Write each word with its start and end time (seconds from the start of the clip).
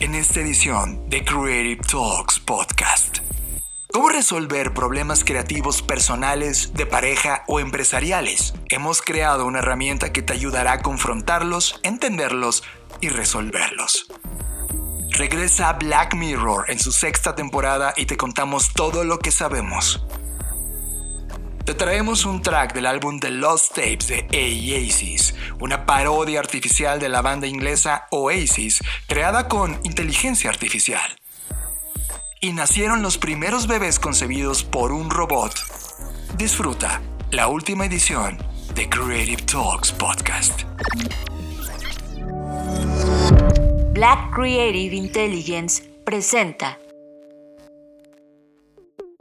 en 0.00 0.14
esta 0.14 0.40
edición 0.40 1.08
de 1.08 1.24
Creative 1.24 1.80
Talks 1.90 2.40
Podcast. 2.40 3.18
¿Cómo 3.92 4.08
resolver 4.08 4.74
problemas 4.74 5.24
creativos 5.24 5.80
personales, 5.80 6.74
de 6.74 6.86
pareja 6.86 7.44
o 7.46 7.60
empresariales? 7.60 8.54
Hemos 8.68 9.00
creado 9.00 9.46
una 9.46 9.60
herramienta 9.60 10.12
que 10.12 10.22
te 10.22 10.32
ayudará 10.32 10.72
a 10.72 10.82
confrontarlos, 10.82 11.80
entenderlos 11.82 12.62
y 13.00 13.08
resolverlos. 13.08 14.06
Regresa 15.10 15.70
a 15.70 15.72
Black 15.74 16.14
Mirror 16.14 16.66
en 16.68 16.78
su 16.78 16.92
sexta 16.92 17.34
temporada 17.34 17.94
y 17.96 18.04
te 18.06 18.16
contamos 18.16 18.72
todo 18.74 19.04
lo 19.04 19.18
que 19.18 19.30
sabemos. 19.30 20.04
Te 21.66 21.74
traemos 21.74 22.24
un 22.26 22.42
track 22.42 22.74
del 22.74 22.86
álbum 22.86 23.18
The 23.18 23.28
Lost 23.28 23.74
Tapes 23.74 24.06
de 24.06 24.28
Oasis, 24.30 25.34
una 25.58 25.84
parodia 25.84 26.38
artificial 26.38 27.00
de 27.00 27.08
la 27.08 27.22
banda 27.22 27.48
inglesa 27.48 28.06
Oasis, 28.12 28.80
creada 29.08 29.48
con 29.48 29.80
inteligencia 29.82 30.48
artificial. 30.48 31.16
Y 32.40 32.52
nacieron 32.52 33.02
los 33.02 33.18
primeros 33.18 33.66
bebés 33.66 33.98
concebidos 33.98 34.62
por 34.62 34.92
un 34.92 35.10
robot. 35.10 35.56
Disfruta 36.36 37.02
la 37.32 37.48
última 37.48 37.84
edición 37.84 38.38
de 38.76 38.88
Creative 38.88 39.42
Talks 39.42 39.90
Podcast. 39.90 40.62
Black 43.92 44.32
Creative 44.32 44.94
Intelligence 44.94 45.82
presenta 46.04 46.78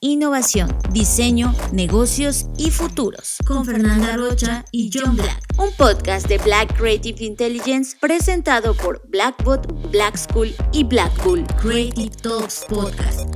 innovación, 0.00 0.68
diseño, 0.92 1.52
negocios 1.72 2.46
y 2.56 2.70
futuros. 2.70 3.38
Con 3.44 3.64
Fernanda 3.64 4.16
Rocha 4.16 4.64
y 4.70 4.90
John 4.94 5.16
Black. 5.16 5.42
Un 5.58 5.72
podcast 5.76 6.28
de 6.28 6.38
Black 6.38 6.76
Creative 6.76 7.24
Intelligence 7.24 7.96
presentado 8.00 8.74
por 8.74 9.02
Blackbot, 9.08 9.90
Black 9.90 10.16
School 10.16 10.54
y 10.72 10.84
Blackpool. 10.84 11.44
Creative 11.60 12.14
Talks 12.22 12.64
Podcast. 12.68 13.28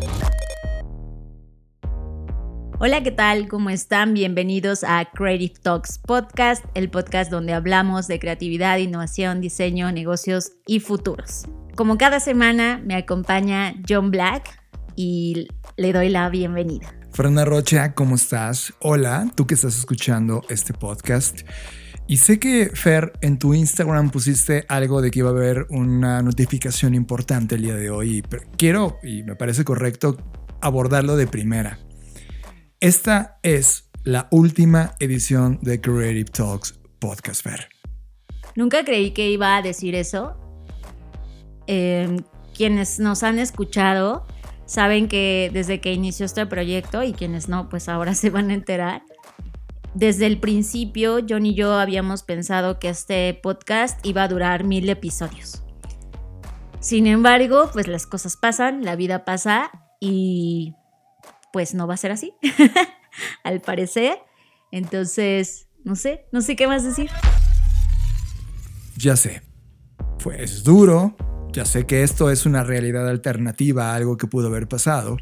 Hola, 2.78 3.02
¿qué 3.02 3.10
tal? 3.10 3.48
¿Cómo 3.48 3.70
están? 3.70 4.14
Bienvenidos 4.14 4.84
a 4.84 5.04
Creative 5.12 5.54
Talks 5.60 5.98
Podcast, 5.98 6.64
el 6.74 6.90
podcast 6.90 7.30
donde 7.30 7.54
hablamos 7.54 8.06
de 8.06 8.20
creatividad, 8.20 8.78
innovación, 8.78 9.40
diseño, 9.40 9.90
negocios 9.90 10.52
y 10.66 10.78
futuros. 10.78 11.44
Como 11.74 11.98
cada 11.98 12.20
semana 12.20 12.80
me 12.84 12.94
acompaña 12.94 13.74
John 13.88 14.10
Black 14.10 14.61
y 14.96 15.48
le 15.76 15.92
doy 15.92 16.08
la 16.08 16.28
bienvenida. 16.28 16.94
Fernanda 17.12 17.44
Rocha, 17.44 17.94
¿cómo 17.94 18.14
estás? 18.14 18.72
Hola, 18.80 19.30
tú 19.34 19.46
que 19.46 19.54
estás 19.54 19.76
escuchando 19.76 20.42
este 20.48 20.72
podcast. 20.72 21.42
Y 22.06 22.16
sé 22.16 22.38
que, 22.38 22.70
Fer, 22.74 23.12
en 23.20 23.38
tu 23.38 23.54
Instagram 23.54 24.10
pusiste 24.10 24.64
algo 24.68 25.00
de 25.00 25.10
que 25.10 25.20
iba 25.20 25.28
a 25.28 25.32
haber 25.32 25.66
una 25.70 26.22
notificación 26.22 26.94
importante 26.94 27.54
el 27.54 27.62
día 27.62 27.74
de 27.74 27.90
hoy. 27.90 28.22
Pero 28.28 28.44
quiero, 28.56 28.98
y 29.02 29.22
me 29.22 29.36
parece 29.36 29.64
correcto, 29.64 30.16
abordarlo 30.60 31.16
de 31.16 31.26
primera. 31.26 31.78
Esta 32.80 33.38
es 33.42 33.90
la 34.04 34.28
última 34.30 34.94
edición 34.98 35.58
de 35.62 35.80
Creative 35.80 36.30
Talks 36.30 36.80
Podcast, 36.98 37.42
Fer. 37.42 37.68
Nunca 38.56 38.84
creí 38.84 39.12
que 39.12 39.30
iba 39.30 39.56
a 39.56 39.62
decir 39.62 39.94
eso. 39.94 40.36
Eh, 41.66 42.16
quienes 42.54 42.98
nos 42.98 43.22
han 43.22 43.38
escuchado 43.38 44.26
saben 44.72 45.06
que 45.06 45.50
desde 45.52 45.82
que 45.82 45.92
inició 45.92 46.24
este 46.24 46.46
proyecto 46.46 47.02
y 47.02 47.12
quienes 47.12 47.46
no, 47.46 47.68
pues 47.68 47.90
ahora 47.90 48.14
se 48.16 48.30
van 48.30 48.50
a 48.50 48.54
enterar. 48.54 49.02
Desde 49.94 50.24
el 50.26 50.40
principio, 50.40 51.18
John 51.28 51.44
y 51.44 51.54
yo 51.54 51.74
habíamos 51.74 52.22
pensado 52.22 52.78
que 52.78 52.88
este 52.88 53.38
podcast 53.42 54.04
iba 54.06 54.22
a 54.22 54.28
durar 54.28 54.64
mil 54.64 54.88
episodios. 54.88 55.62
Sin 56.80 57.06
embargo, 57.06 57.68
pues 57.74 57.86
las 57.86 58.06
cosas 58.06 58.38
pasan, 58.38 58.82
la 58.82 58.96
vida 58.96 59.26
pasa 59.26 59.70
y 60.00 60.74
pues 61.52 61.74
no 61.74 61.86
va 61.86 61.92
a 61.92 61.98
ser 61.98 62.10
así, 62.10 62.32
al 63.44 63.60
parecer. 63.60 64.18
Entonces, 64.70 65.68
no 65.84 65.96
sé, 65.96 66.24
no 66.32 66.40
sé 66.40 66.56
qué 66.56 66.66
más 66.66 66.82
decir. 66.82 67.10
Ya 68.96 69.16
sé, 69.16 69.42
pues 70.18 70.64
duro, 70.64 71.14
ya 71.52 71.66
sé 71.66 71.84
que 71.84 72.02
esto 72.02 72.30
es 72.30 72.46
una 72.46 72.64
realidad 72.64 73.08
alternativa 73.08 73.92
a 73.92 73.94
algo 73.94 74.16
que 74.16 74.26
pudo 74.26 74.48
haber 74.48 74.68
pasado. 74.68 75.18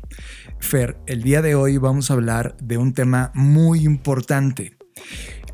Fer, 0.61 0.97
el 1.07 1.23
día 1.23 1.43
de 1.43 1.55
hoy 1.55 1.77
vamos 1.77 2.11
a 2.11 2.15
hablar 2.15 2.57
de 2.59 2.79
un 2.79 2.95
tema 2.95 3.33
muy 3.35 3.85
importante. 3.85 4.79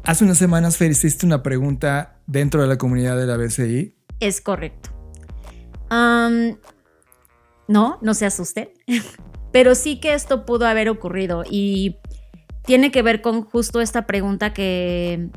Hace 0.05 0.25
unas 0.25 0.39
semanas, 0.39 0.77
Fer, 0.77 0.91
hiciste 0.91 1.25
una 1.25 1.43
pregunta 1.43 2.21
dentro 2.27 2.61
de 2.61 2.69
la 2.69 2.77
comunidad 2.77 3.17
de 3.17 3.27
la 3.27 3.37
BCI. 3.37 3.95
Es 4.21 4.41
correcto. 4.41 4.91
no, 5.91 6.59
no 8.01 8.15
se 8.15 8.27
asusten. 8.27 8.69
Pero 9.53 9.75
sí 9.75 10.01
que 10.01 10.13
esto 10.13 10.45
pudo 10.45 10.67
haber 10.67 10.91
ocurrido 10.91 11.43
y 11.51 11.97
tiene 12.65 12.91
que 12.91 13.01
ver 13.01 13.23
con 13.23 13.43
justo 13.43 13.81
esta 13.81 14.07
pregunta 14.07 14.53
que 14.53 15.31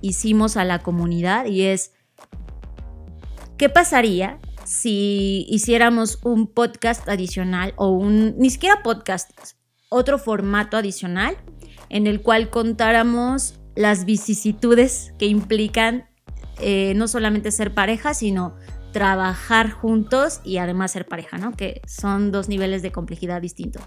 hicimos 0.00 0.56
a 0.56 0.64
la 0.64 0.78
comunidad 0.78 1.46
y 1.46 1.62
es, 1.62 1.92
¿Qué 3.60 3.68
pasaría 3.68 4.38
si 4.64 5.44
hiciéramos 5.50 6.18
un 6.24 6.46
podcast 6.46 7.06
adicional 7.10 7.74
o 7.76 7.90
un, 7.90 8.38
ni 8.38 8.48
siquiera 8.48 8.82
podcast, 8.82 9.32
otro 9.90 10.16
formato 10.16 10.78
adicional 10.78 11.36
en 11.90 12.06
el 12.06 12.22
cual 12.22 12.48
contáramos 12.48 13.60
las 13.76 14.06
vicisitudes 14.06 15.12
que 15.18 15.26
implican 15.26 16.08
eh, 16.58 16.94
no 16.96 17.06
solamente 17.06 17.50
ser 17.50 17.74
pareja, 17.74 18.14
sino 18.14 18.54
trabajar 18.94 19.70
juntos 19.70 20.40
y 20.42 20.56
además 20.56 20.92
ser 20.92 21.06
pareja, 21.06 21.36
¿no? 21.36 21.52
Que 21.54 21.82
son 21.86 22.32
dos 22.32 22.48
niveles 22.48 22.80
de 22.80 22.92
complejidad 22.92 23.42
distintos. 23.42 23.82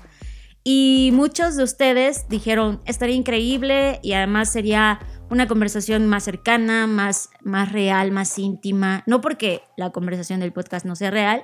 Y 0.63 1.09
muchos 1.13 1.57
de 1.57 1.63
ustedes 1.63 2.27
dijeron, 2.29 2.79
estaría 2.85 3.15
increíble 3.15 3.99
y 4.03 4.13
además 4.13 4.51
sería 4.51 4.99
una 5.33 5.47
conversación 5.47 6.07
más 6.07 6.23
cercana, 6.23 6.85
más, 6.85 7.29
más 7.41 7.71
real, 7.71 8.11
más 8.11 8.37
íntima. 8.37 9.03
No 9.07 9.19
porque 9.19 9.63
la 9.75 9.89
conversación 9.89 10.39
del 10.39 10.53
podcast 10.53 10.85
no 10.85 10.95
sea 10.95 11.09
real, 11.09 11.43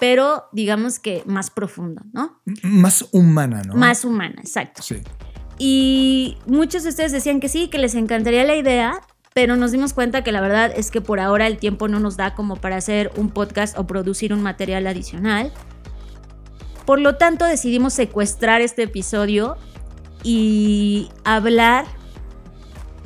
pero 0.00 0.48
digamos 0.52 0.98
que 0.98 1.22
más 1.24 1.50
profunda, 1.50 2.02
¿no? 2.12 2.40
Más 2.62 3.08
humana, 3.12 3.62
¿no? 3.62 3.74
Más 3.74 4.04
humana, 4.04 4.36
exacto. 4.40 4.82
Sí. 4.82 4.96
Y 5.56 6.36
muchos 6.46 6.82
de 6.82 6.90
ustedes 6.90 7.12
decían 7.12 7.38
que 7.38 7.48
sí, 7.48 7.68
que 7.68 7.78
les 7.78 7.94
encantaría 7.94 8.42
la 8.44 8.56
idea, 8.56 9.00
pero 9.34 9.54
nos 9.54 9.70
dimos 9.70 9.92
cuenta 9.92 10.24
que 10.24 10.32
la 10.32 10.40
verdad 10.40 10.72
es 10.74 10.90
que 10.90 11.00
por 11.00 11.20
ahora 11.20 11.46
el 11.46 11.58
tiempo 11.58 11.86
no 11.86 12.00
nos 12.00 12.16
da 12.16 12.34
como 12.34 12.56
para 12.56 12.76
hacer 12.76 13.12
un 13.16 13.30
podcast 13.30 13.78
o 13.78 13.86
producir 13.86 14.32
un 14.32 14.42
material 14.42 14.86
adicional. 14.88 15.52
Por 16.84 17.00
lo 17.00 17.16
tanto, 17.16 17.44
decidimos 17.44 17.94
secuestrar 17.94 18.62
este 18.62 18.82
episodio 18.82 19.56
y 20.24 21.08
hablar, 21.22 21.86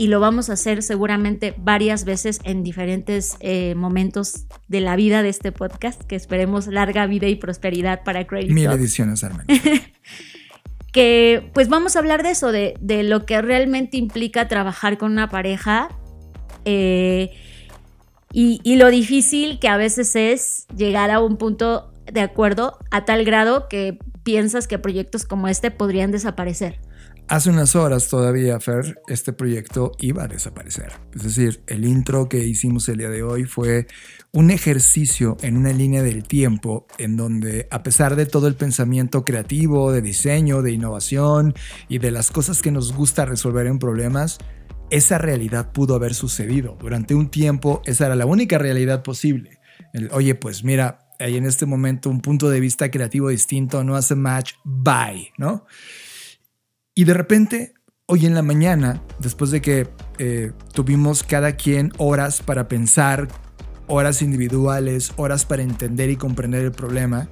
y 0.03 0.09
lo 0.09 0.19
vamos 0.19 0.51
a 0.51 0.55
hacer 0.55 0.83
seguramente 0.83 1.55
varias 1.59 2.05
veces 2.05 2.41
en 2.43 2.65
diferentes 2.65 3.37
eh, 3.39 3.77
momentos 3.77 4.47
de 4.67 4.81
la 4.81 4.97
vida 4.97 5.23
de 5.23 5.29
este 5.29 5.53
podcast, 5.53 6.03
que 6.03 6.17
esperemos 6.17 6.67
larga 6.67 7.07
vida 7.07 7.29
y 7.29 7.37
prosperidad 7.37 8.03
para 8.03 8.27
Crazy 8.27 8.53
Mil 8.53 8.69
ediciones, 8.73 9.23
Armando. 9.23 9.55
que 10.93 11.49
pues 11.55 11.69
vamos 11.69 11.95
a 11.95 12.01
hablar 12.01 12.25
de 12.25 12.33
eso, 12.33 12.51
de, 12.51 12.75
lo 13.05 13.27
que 13.27 13.41
realmente 13.43 13.97
implica 13.97 14.49
trabajar 14.49 14.99
con 14.99 15.13
una 15.13 15.29
pareja. 15.29 15.89
Eh, 16.65 17.31
y, 18.33 18.61
y, 18.65 18.75
lo 18.75 18.89
difícil 18.89 19.61
que 19.61 19.69
a 19.69 19.77
veces 19.77 20.17
es 20.17 20.67
llegar 20.77 21.13
a 21.13 21.21
un 21.21 21.37
punto 21.37 21.93
de 22.13 22.23
acuerdo 22.23 22.77
a 22.91 23.05
tal 23.05 23.25
grado 23.25 23.69
que 23.69 24.01
piensas 24.25 24.67
que 24.67 24.81
proyectos 24.81 25.25
como 25.25 25.47
este 25.47 25.71
podrían 25.71 26.11
desaparecer. 26.11 26.81
Hace 27.33 27.49
unas 27.49 27.75
horas 27.77 28.09
todavía, 28.09 28.61
Fer, 28.61 29.01
este 29.09 29.33
proyecto 29.33 29.93
iba 29.99 30.25
a 30.25 30.29
desaparecer. 30.29 30.93
Es 31.15 31.23
decir, 31.23 31.63
el 31.67 31.87
intro 31.87 32.29
que 32.29 32.45
hicimos 32.45 32.87
el 32.91 32.99
día 32.99 33.09
de 33.09 33.23
hoy 33.23 33.45
fue 33.45 33.87
un 34.33 34.51
ejercicio 34.51 35.39
en 35.41 35.57
una 35.57 35.73
línea 35.73 36.03
del 36.03 36.25
tiempo 36.25 36.87
en 36.99 37.17
donde, 37.17 37.69
a 37.71 37.83
pesar 37.83 38.17
de 38.17 38.27
todo 38.27 38.49
el 38.49 38.55
pensamiento 38.55 39.25
creativo, 39.25 39.93
de 39.93 40.03
diseño, 40.03 40.61
de 40.61 40.73
innovación 40.73 41.55
y 41.89 42.01
de 42.01 42.11
las 42.11 42.31
cosas 42.31 42.61
que 42.61 42.71
nos 42.71 42.93
gusta 42.93 43.25
resolver 43.25 43.67
en 43.67 43.79
problemas, 43.79 44.37
esa 44.91 45.17
realidad 45.17 45.73
pudo 45.73 45.95
haber 45.95 46.13
sucedido. 46.13 46.77
Durante 46.79 47.15
un 47.15 47.31
tiempo, 47.31 47.81
esa 47.87 48.05
era 48.05 48.15
la 48.15 48.27
única 48.27 48.59
realidad 48.59 49.03
posible. 49.03 49.59
Oye, 50.11 50.35
pues 50.35 50.65
mira, 50.65 51.09
hay 51.19 51.39
en 51.39 51.47
este 51.47 51.65
momento 51.65 52.11
un 52.11 52.21
punto 52.21 52.51
de 52.51 52.61
vista 52.61 52.91
creativo 52.91 53.31
distinto, 53.31 53.85
no 53.85 53.97
hace 53.97 54.17
match, 54.17 54.53
bye, 54.65 55.33
¿no? 55.39 55.65
Y 56.95 57.05
de 57.05 57.15
repente 57.15 57.73
hoy 58.05 58.27
en 58.27 58.35
la 58.35 58.43
mañana, 58.43 59.01
después 59.19 59.51
de 59.51 59.63
que 59.63 59.89
eh, 60.19 60.53
tuvimos 60.75 61.23
cada 61.23 61.57
quien 61.57 61.91
horas 61.97 62.43
para 62.43 62.69
pensar, 62.69 63.29
horas 63.87 64.21
individuales, 64.21 65.13
horas 65.17 65.47
para 65.47 65.63
entender 65.63 66.11
y 66.11 66.17
comprender 66.17 66.63
el 66.63 66.73
problema, 66.73 67.31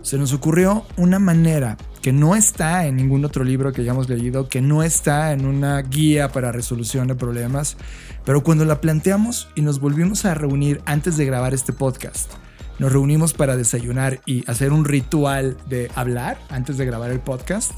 se 0.00 0.16
nos 0.16 0.32
ocurrió 0.32 0.86
una 0.96 1.18
manera 1.18 1.76
que 2.00 2.12
no 2.12 2.34
está 2.34 2.86
en 2.86 2.96
ningún 2.96 3.24
otro 3.26 3.44
libro 3.44 3.72
que 3.72 3.82
hayamos 3.82 4.08
leído, 4.08 4.48
que 4.48 4.62
no 4.62 4.82
está 4.82 5.32
en 5.32 5.44
una 5.44 5.80
guía 5.82 6.32
para 6.32 6.50
resolución 6.50 7.06
de 7.06 7.14
problemas, 7.14 7.76
pero 8.24 8.42
cuando 8.42 8.64
la 8.64 8.80
planteamos 8.80 9.50
y 9.54 9.60
nos 9.60 9.78
volvimos 9.78 10.24
a 10.24 10.32
reunir 10.32 10.80
antes 10.86 11.18
de 11.18 11.26
grabar 11.26 11.52
este 11.52 11.74
podcast, 11.74 12.32
nos 12.78 12.90
reunimos 12.90 13.34
para 13.34 13.58
desayunar 13.58 14.20
y 14.24 14.48
hacer 14.50 14.72
un 14.72 14.86
ritual 14.86 15.58
de 15.68 15.90
hablar 15.94 16.38
antes 16.48 16.78
de 16.78 16.86
grabar 16.86 17.10
el 17.10 17.20
podcast, 17.20 17.72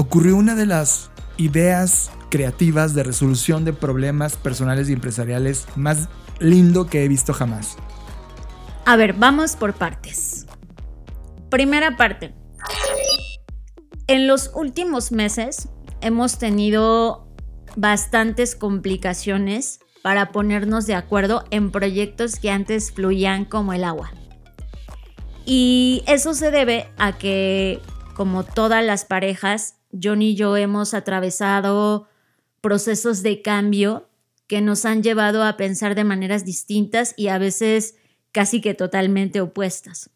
ocurrió 0.00 0.34
una 0.34 0.54
de 0.54 0.64
las 0.64 1.10
ideas 1.36 2.10
creativas 2.30 2.94
de 2.94 3.02
resolución 3.02 3.66
de 3.66 3.74
problemas 3.74 4.34
personales 4.36 4.88
y 4.88 4.94
empresariales 4.94 5.66
más 5.76 6.08
lindo 6.38 6.86
que 6.86 7.04
he 7.04 7.08
visto 7.08 7.34
jamás. 7.34 7.76
A 8.86 8.96
ver, 8.96 9.12
vamos 9.12 9.56
por 9.56 9.74
partes. 9.74 10.46
Primera 11.50 11.98
parte. 11.98 12.34
En 14.06 14.26
los 14.26 14.50
últimos 14.54 15.12
meses 15.12 15.68
hemos 16.00 16.38
tenido 16.38 17.28
bastantes 17.76 18.56
complicaciones 18.56 19.80
para 20.02 20.32
ponernos 20.32 20.86
de 20.86 20.94
acuerdo 20.94 21.44
en 21.50 21.70
proyectos 21.70 22.36
que 22.36 22.50
antes 22.50 22.90
fluían 22.90 23.44
como 23.44 23.74
el 23.74 23.84
agua. 23.84 24.10
Y 25.44 26.02
eso 26.06 26.32
se 26.32 26.50
debe 26.50 26.88
a 26.96 27.18
que, 27.18 27.82
como 28.14 28.44
todas 28.44 28.82
las 28.82 29.04
parejas, 29.04 29.79
John 29.92 30.22
y 30.22 30.34
yo 30.34 30.56
hemos 30.56 30.94
atravesado 30.94 32.08
procesos 32.60 33.22
de 33.22 33.42
cambio 33.42 34.08
que 34.46 34.60
nos 34.60 34.84
han 34.84 35.02
llevado 35.02 35.44
a 35.44 35.56
pensar 35.56 35.94
de 35.94 36.04
maneras 36.04 36.44
distintas 36.44 37.14
y 37.16 37.28
a 37.28 37.38
veces 37.38 37.94
casi 38.32 38.60
que 38.60 38.74
totalmente 38.74 39.40
opuestas. 39.40 40.10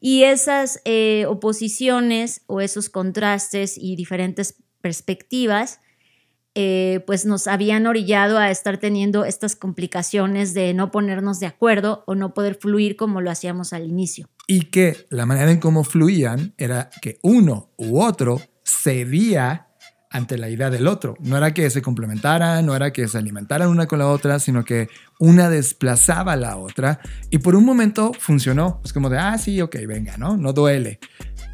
Y 0.00 0.24
esas 0.24 0.80
eh, 0.84 1.26
oposiciones 1.28 2.42
o 2.46 2.60
esos 2.60 2.88
contrastes 2.88 3.76
y 3.76 3.96
diferentes 3.96 4.56
perspectivas, 4.80 5.80
eh, 6.54 7.02
pues 7.06 7.26
nos 7.26 7.46
habían 7.46 7.86
orillado 7.86 8.38
a 8.38 8.50
estar 8.50 8.78
teniendo 8.78 9.24
estas 9.24 9.56
complicaciones 9.56 10.52
de 10.54 10.74
no 10.74 10.90
ponernos 10.90 11.38
de 11.38 11.46
acuerdo 11.46 12.02
o 12.06 12.14
no 12.14 12.34
poder 12.34 12.56
fluir 12.56 12.96
como 12.96 13.20
lo 13.20 13.30
hacíamos 13.30 13.72
al 13.72 13.86
inicio. 13.86 14.28
Y 14.46 14.62
que 14.62 15.06
la 15.10 15.26
manera 15.26 15.52
en 15.52 15.60
cómo 15.60 15.84
fluían 15.84 16.54
era 16.56 16.90
que 17.02 17.18
uno 17.22 17.70
u 17.76 18.00
otro 18.00 18.40
cedía 18.70 19.66
ante 20.10 20.36
la 20.36 20.48
idea 20.48 20.70
del 20.70 20.88
otro. 20.88 21.16
No 21.20 21.36
era 21.36 21.54
que 21.54 21.70
se 21.70 21.82
complementaran, 21.82 22.66
no 22.66 22.74
era 22.74 22.92
que 22.92 23.06
se 23.06 23.16
alimentaran 23.16 23.68
una 23.68 23.86
con 23.86 24.00
la 24.00 24.08
otra, 24.08 24.40
sino 24.40 24.64
que 24.64 24.88
una 25.20 25.48
desplazaba 25.48 26.32
a 26.32 26.36
la 26.36 26.56
otra 26.56 27.00
y 27.30 27.38
por 27.38 27.54
un 27.54 27.64
momento 27.64 28.12
funcionó. 28.18 28.80
Es 28.84 28.92
como 28.92 29.08
de, 29.08 29.18
ah, 29.18 29.38
sí, 29.38 29.60
ok, 29.60 29.76
venga, 29.86 30.16
¿no? 30.16 30.36
No 30.36 30.52
duele. 30.52 30.98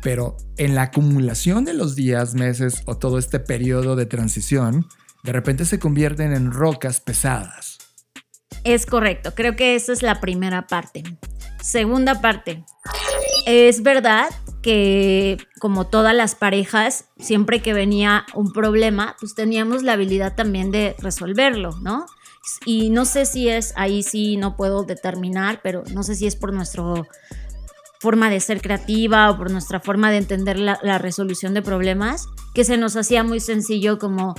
Pero 0.03 0.37
en 0.57 0.75
la 0.75 0.83
acumulación 0.83 1.65
de 1.65 1.75
los 1.75 1.95
días, 1.95 2.35
meses 2.35 2.83
o 2.87 2.97
todo 2.97 3.19
este 3.19 3.41
periodo 3.41 3.95
de 3.95 4.07
transición, 4.07 4.87
de 5.23 5.33
repente 5.33 5.67
se 5.67 5.79
convierten 5.79 6.33
en 6.33 6.51
rocas 6.51 7.01
pesadas. 7.01 7.79
Es 8.65 8.87
correcto, 8.87 9.35
creo 9.35 9.55
que 9.55 9.75
esa 9.75 9.93
es 9.93 10.03
la 10.03 10.21
primera 10.21 10.67
parte. 10.67 11.03
Segunda 11.61 12.21
parte, 12.21 12.65
es 13.45 13.83
verdad 13.83 14.29
que 14.67 15.39
como 15.61 15.87
todas 15.87 16.13
las 16.13 16.35
parejas, 16.35 17.05
siempre 17.21 17.63
que 17.63 17.73
venía 17.73 18.27
un 18.35 18.53
problema, 18.53 19.15
pues 19.21 19.37
teníamos 19.37 19.85
la 19.85 19.93
habilidad 19.93 20.35
también 20.35 20.73
de 20.73 20.97
resolverlo, 20.99 21.71
¿no? 21.83 22.07
Y 22.65 22.91
no 22.91 23.05
sé 23.05 23.27
si 23.27 23.49
es, 23.49 23.73
ahí 23.77 24.03
sí 24.03 24.37
no 24.37 24.57
puedo 24.57 24.83
determinar, 24.83 25.61
pero 25.63 25.85
no 25.95 26.03
sé 26.03 26.17
si 26.17 26.27
es 26.27 26.35
por 26.35 26.53
nuestra 26.53 26.83
forma 28.01 28.29
de 28.29 28.41
ser 28.41 28.61
creativa 28.61 29.31
o 29.31 29.37
por 29.37 29.53
nuestra 29.53 29.79
forma 29.79 30.11
de 30.11 30.17
entender 30.17 30.59
la, 30.59 30.81
la, 30.83 30.99
resolución 30.99 31.55
de 31.55 31.63
problemas, 31.63 32.27
que 32.53 32.65
se 32.65 32.77
nos 32.77 32.97
hacía 32.97 33.23
muy 33.23 33.39
sencillo 33.39 34.01
como, 34.01 34.35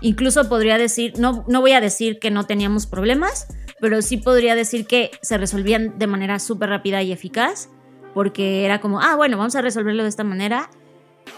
incluso 0.00 0.48
podría 0.48 0.78
decir, 0.78 1.14
no, 1.18 1.44
no 1.48 1.60
voy 1.60 1.72
a 1.72 1.80
decir 1.80 2.20
que 2.20 2.30
no 2.30 2.46
teníamos 2.46 2.86
problemas, 2.86 3.48
pero 3.80 4.00
sí 4.00 4.16
podría 4.16 4.54
decir 4.54 4.86
que 4.86 5.10
se 5.22 5.38
resolvían 5.38 5.98
de 5.98 6.06
manera 6.06 6.38
súper 6.38 6.68
rápida 6.68 7.02
y 7.02 7.10
eficaz 7.10 7.68
porque 8.14 8.64
era 8.64 8.80
como, 8.80 9.00
ah, 9.00 9.16
bueno, 9.16 9.36
vamos 9.36 9.56
a 9.56 9.62
resolverlo 9.62 10.02
de 10.02 10.08
esta 10.08 10.24
manera. 10.24 10.70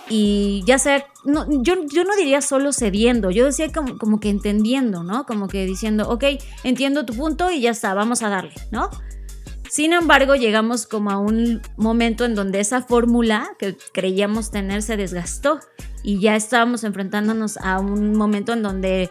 Y 0.09 0.62
ya 0.67 0.79
sea, 0.79 1.06
no, 1.25 1.47
yo, 1.62 1.75
yo 1.87 2.05
no 2.05 2.15
diría 2.17 2.41
solo 2.41 2.73
cediendo, 2.73 3.31
yo 3.31 3.47
decía 3.47 3.73
como, 3.73 3.99
como 3.99 4.21
que 4.21 4.29
entendiendo, 4.29 5.03
¿no? 5.03 5.25
Como 5.25 5.49
que 5.49 5.65
diciendo, 5.65 6.09
ok, 6.11 6.25
entiendo 6.62 7.06
tu 7.06 7.15
punto 7.15 7.50
y 7.50 7.61
ya 7.61 7.71
está, 7.71 7.94
vamos 7.94 8.23
a 8.23 8.29
darle, 8.29 8.55
¿no? 8.71 8.91
Sin 9.69 9.93
embargo, 9.93 10.37
llegamos 10.37 10.87
como 10.87 11.11
a 11.11 11.19
un 11.19 11.61
momento 11.76 12.25
en 12.25 12.35
donde 12.35 12.61
esa 12.61 12.82
fórmula 12.82 13.50
que 13.59 13.76
creíamos 13.93 14.50
tener 14.50 14.82
se 14.82 14.97
desgastó 14.97 15.59
y 16.03 16.21
ya 16.21 16.37
estábamos 16.37 16.85
enfrentándonos 16.85 17.56
a 17.56 17.81
un 17.81 18.15
momento 18.15 18.53
en 18.53 18.62
donde 18.62 19.11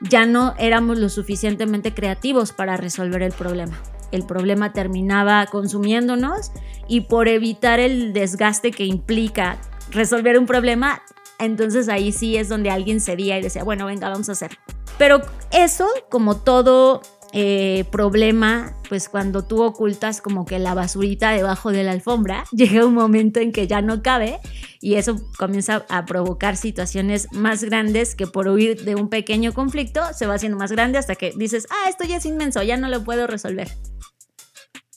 ya 0.00 0.26
no 0.26 0.54
éramos 0.58 0.98
lo 0.98 1.08
suficientemente 1.08 1.94
creativos 1.94 2.52
para 2.52 2.76
resolver 2.76 3.22
el 3.22 3.32
problema 3.32 3.80
el 4.12 4.24
problema 4.24 4.72
terminaba 4.72 5.46
consumiéndonos 5.46 6.52
y 6.86 7.02
por 7.02 7.28
evitar 7.28 7.80
el 7.80 8.12
desgaste 8.12 8.70
que 8.70 8.84
implica 8.84 9.58
resolver 9.90 10.38
un 10.38 10.46
problema, 10.46 11.02
entonces 11.38 11.88
ahí 11.88 12.12
sí 12.12 12.36
es 12.36 12.48
donde 12.48 12.70
alguien 12.70 13.00
cedía 13.00 13.38
y 13.38 13.42
decía, 13.42 13.64
bueno, 13.64 13.86
venga, 13.86 14.08
vamos 14.08 14.28
a 14.28 14.32
hacerlo. 14.32 14.58
Pero 14.98 15.20
eso, 15.50 15.88
como 16.10 16.36
todo 16.36 17.02
eh, 17.32 17.84
problema, 17.90 18.76
pues 18.88 19.08
cuando 19.08 19.42
tú 19.42 19.62
ocultas 19.62 20.20
como 20.20 20.44
que 20.44 20.58
la 20.58 20.74
basurita 20.74 21.30
debajo 21.30 21.72
de 21.72 21.82
la 21.82 21.92
alfombra, 21.92 22.44
llega 22.52 22.84
un 22.84 22.94
momento 22.94 23.40
en 23.40 23.52
que 23.52 23.66
ya 23.66 23.82
no 23.82 24.02
cabe 24.02 24.38
y 24.80 24.94
eso 24.94 25.16
comienza 25.38 25.86
a 25.88 26.04
provocar 26.04 26.56
situaciones 26.56 27.28
más 27.32 27.64
grandes 27.64 28.14
que 28.14 28.26
por 28.26 28.48
huir 28.48 28.84
de 28.84 28.94
un 28.94 29.08
pequeño 29.08 29.52
conflicto 29.54 30.02
se 30.12 30.26
va 30.26 30.34
haciendo 30.34 30.58
más 30.58 30.72
grande 30.72 30.98
hasta 30.98 31.14
que 31.14 31.32
dices, 31.36 31.66
ah, 31.70 31.88
esto 31.88 32.04
ya 32.04 32.16
es 32.16 32.26
inmenso, 32.26 32.62
ya 32.62 32.76
no 32.76 32.88
lo 32.88 33.02
puedo 33.04 33.26
resolver. 33.26 33.68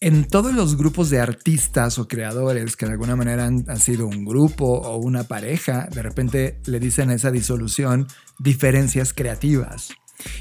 En 0.02 0.28
todos 0.28 0.54
los 0.54 0.78
grupos 0.78 1.10
de 1.10 1.20
artistas 1.20 1.98
o 1.98 2.08
creadores 2.08 2.76
que 2.76 2.86
de 2.86 2.92
alguna 2.92 3.16
manera 3.16 3.46
han, 3.46 3.80
sido 3.80 4.06
un 4.08 4.26
grupo 4.26 4.66
o 4.66 4.98
una 4.98 5.24
pareja, 5.24 5.88
de 5.92 6.04
repente 6.04 6.60
le 6.66 6.80
dicen 6.80 7.10
a 7.10 7.14
esa 7.14 7.32
disolución 7.32 8.08
diferencias 8.38 9.14
creativas. 9.14 9.96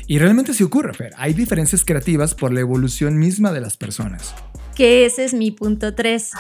Y 0.07 0.19
realmente 0.19 0.55
sí 0.55 0.63
ocurre, 0.63 0.95
Fer. 0.95 1.13
Hay 1.17 1.33
diferencias 1.35 1.85
creativas 1.85 2.35
por 2.35 2.53
la 2.53 2.61
evolución 2.61 3.19
misma 3.19 3.53
de 3.53 3.61
las 3.61 3.77
personas. 3.77 4.35
Que 4.75 5.07
ese 5.07 5.25
es 5.25 5.35
mi 5.35 5.51
punto 5.51 5.95
3. 5.95 6.31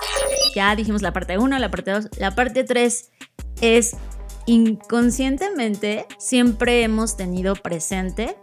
Ya 0.54 0.74
dijimos 0.76 1.02
la 1.02 1.12
parte 1.12 1.38
1, 1.38 1.58
la 1.58 1.70
parte 1.70 1.90
2. 1.90 2.08
La 2.18 2.34
parte 2.34 2.64
3 2.64 3.10
es 3.60 3.96
inconscientemente 4.46 6.06
siempre 6.18 6.82
hemos 6.82 7.16
tenido 7.16 7.54
presente 7.54 8.36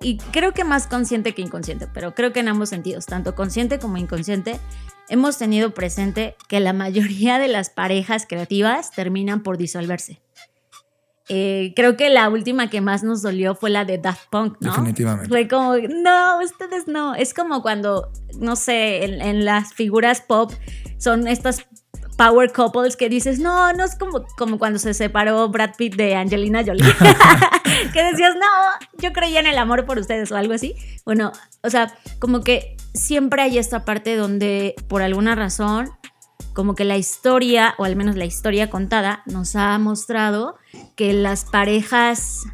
y 0.00 0.18
creo 0.18 0.54
que 0.54 0.64
más 0.64 0.86
consciente 0.86 1.34
que 1.34 1.42
inconsciente, 1.42 1.88
pero 1.92 2.14
creo 2.14 2.32
que 2.32 2.40
en 2.40 2.48
ambos 2.48 2.68
sentidos, 2.68 3.06
tanto 3.06 3.34
consciente 3.34 3.78
como 3.78 3.96
inconsciente, 3.96 4.60
hemos 5.08 5.38
tenido 5.38 5.74
presente 5.74 6.36
que 6.48 6.60
la 6.60 6.72
mayoría 6.72 7.38
de 7.38 7.48
las 7.48 7.70
parejas 7.70 8.26
creativas 8.28 8.92
terminan 8.92 9.42
por 9.42 9.58
disolverse. 9.58 10.20
Eh, 11.28 11.72
creo 11.76 11.96
que 11.96 12.08
la 12.08 12.28
última 12.28 12.70
que 12.70 12.80
más 12.80 13.02
nos 13.02 13.22
dolió 13.22 13.54
fue 13.54 13.70
la 13.70 13.84
de 13.84 13.98
Daft 13.98 14.28
Punk, 14.30 14.56
¿no? 14.60 14.70
Definitivamente. 14.70 15.28
Fue 15.28 15.46
como, 15.46 15.76
no, 15.76 16.40
ustedes 16.42 16.88
no. 16.88 17.14
Es 17.14 17.34
como 17.34 17.62
cuando, 17.62 18.10
no 18.38 18.56
sé, 18.56 19.04
en 19.04 19.44
las 19.44 19.74
figuras 19.74 20.22
pop 20.22 20.52
son 20.98 21.28
estas 21.28 21.66
power 22.18 22.52
couples 22.52 22.96
que 22.96 23.08
dices, 23.08 23.38
no, 23.38 23.72
no 23.72 23.84
es 23.84 23.94
como, 23.94 24.26
como 24.36 24.58
cuando 24.58 24.80
se 24.80 24.92
separó 24.92 25.48
Brad 25.48 25.76
Pitt 25.76 25.94
de 25.94 26.16
Angelina 26.16 26.64
Jolie. 26.66 26.84
que 27.92 28.02
decías, 28.02 28.34
no, 28.34 29.00
yo 29.00 29.12
creía 29.12 29.38
en 29.40 29.46
el 29.46 29.56
amor 29.56 29.86
por 29.86 29.98
ustedes 29.98 30.30
o 30.32 30.36
algo 30.36 30.52
así. 30.52 30.74
Bueno, 31.06 31.32
o 31.62 31.70
sea, 31.70 31.94
como 32.18 32.40
que 32.40 32.76
siempre 32.92 33.40
hay 33.42 33.56
esta 33.56 33.84
parte 33.84 34.16
donde 34.16 34.74
por 34.88 35.00
alguna 35.00 35.36
razón, 35.36 35.90
como 36.58 36.74
que 36.74 36.84
la 36.84 36.96
historia, 36.96 37.76
o 37.78 37.84
al 37.84 37.94
menos 37.94 38.16
la 38.16 38.24
historia 38.24 38.68
contada, 38.68 39.22
nos 39.26 39.54
ha 39.54 39.78
mostrado 39.78 40.56
que 40.96 41.12
las 41.12 41.44
parejas, 41.44 42.46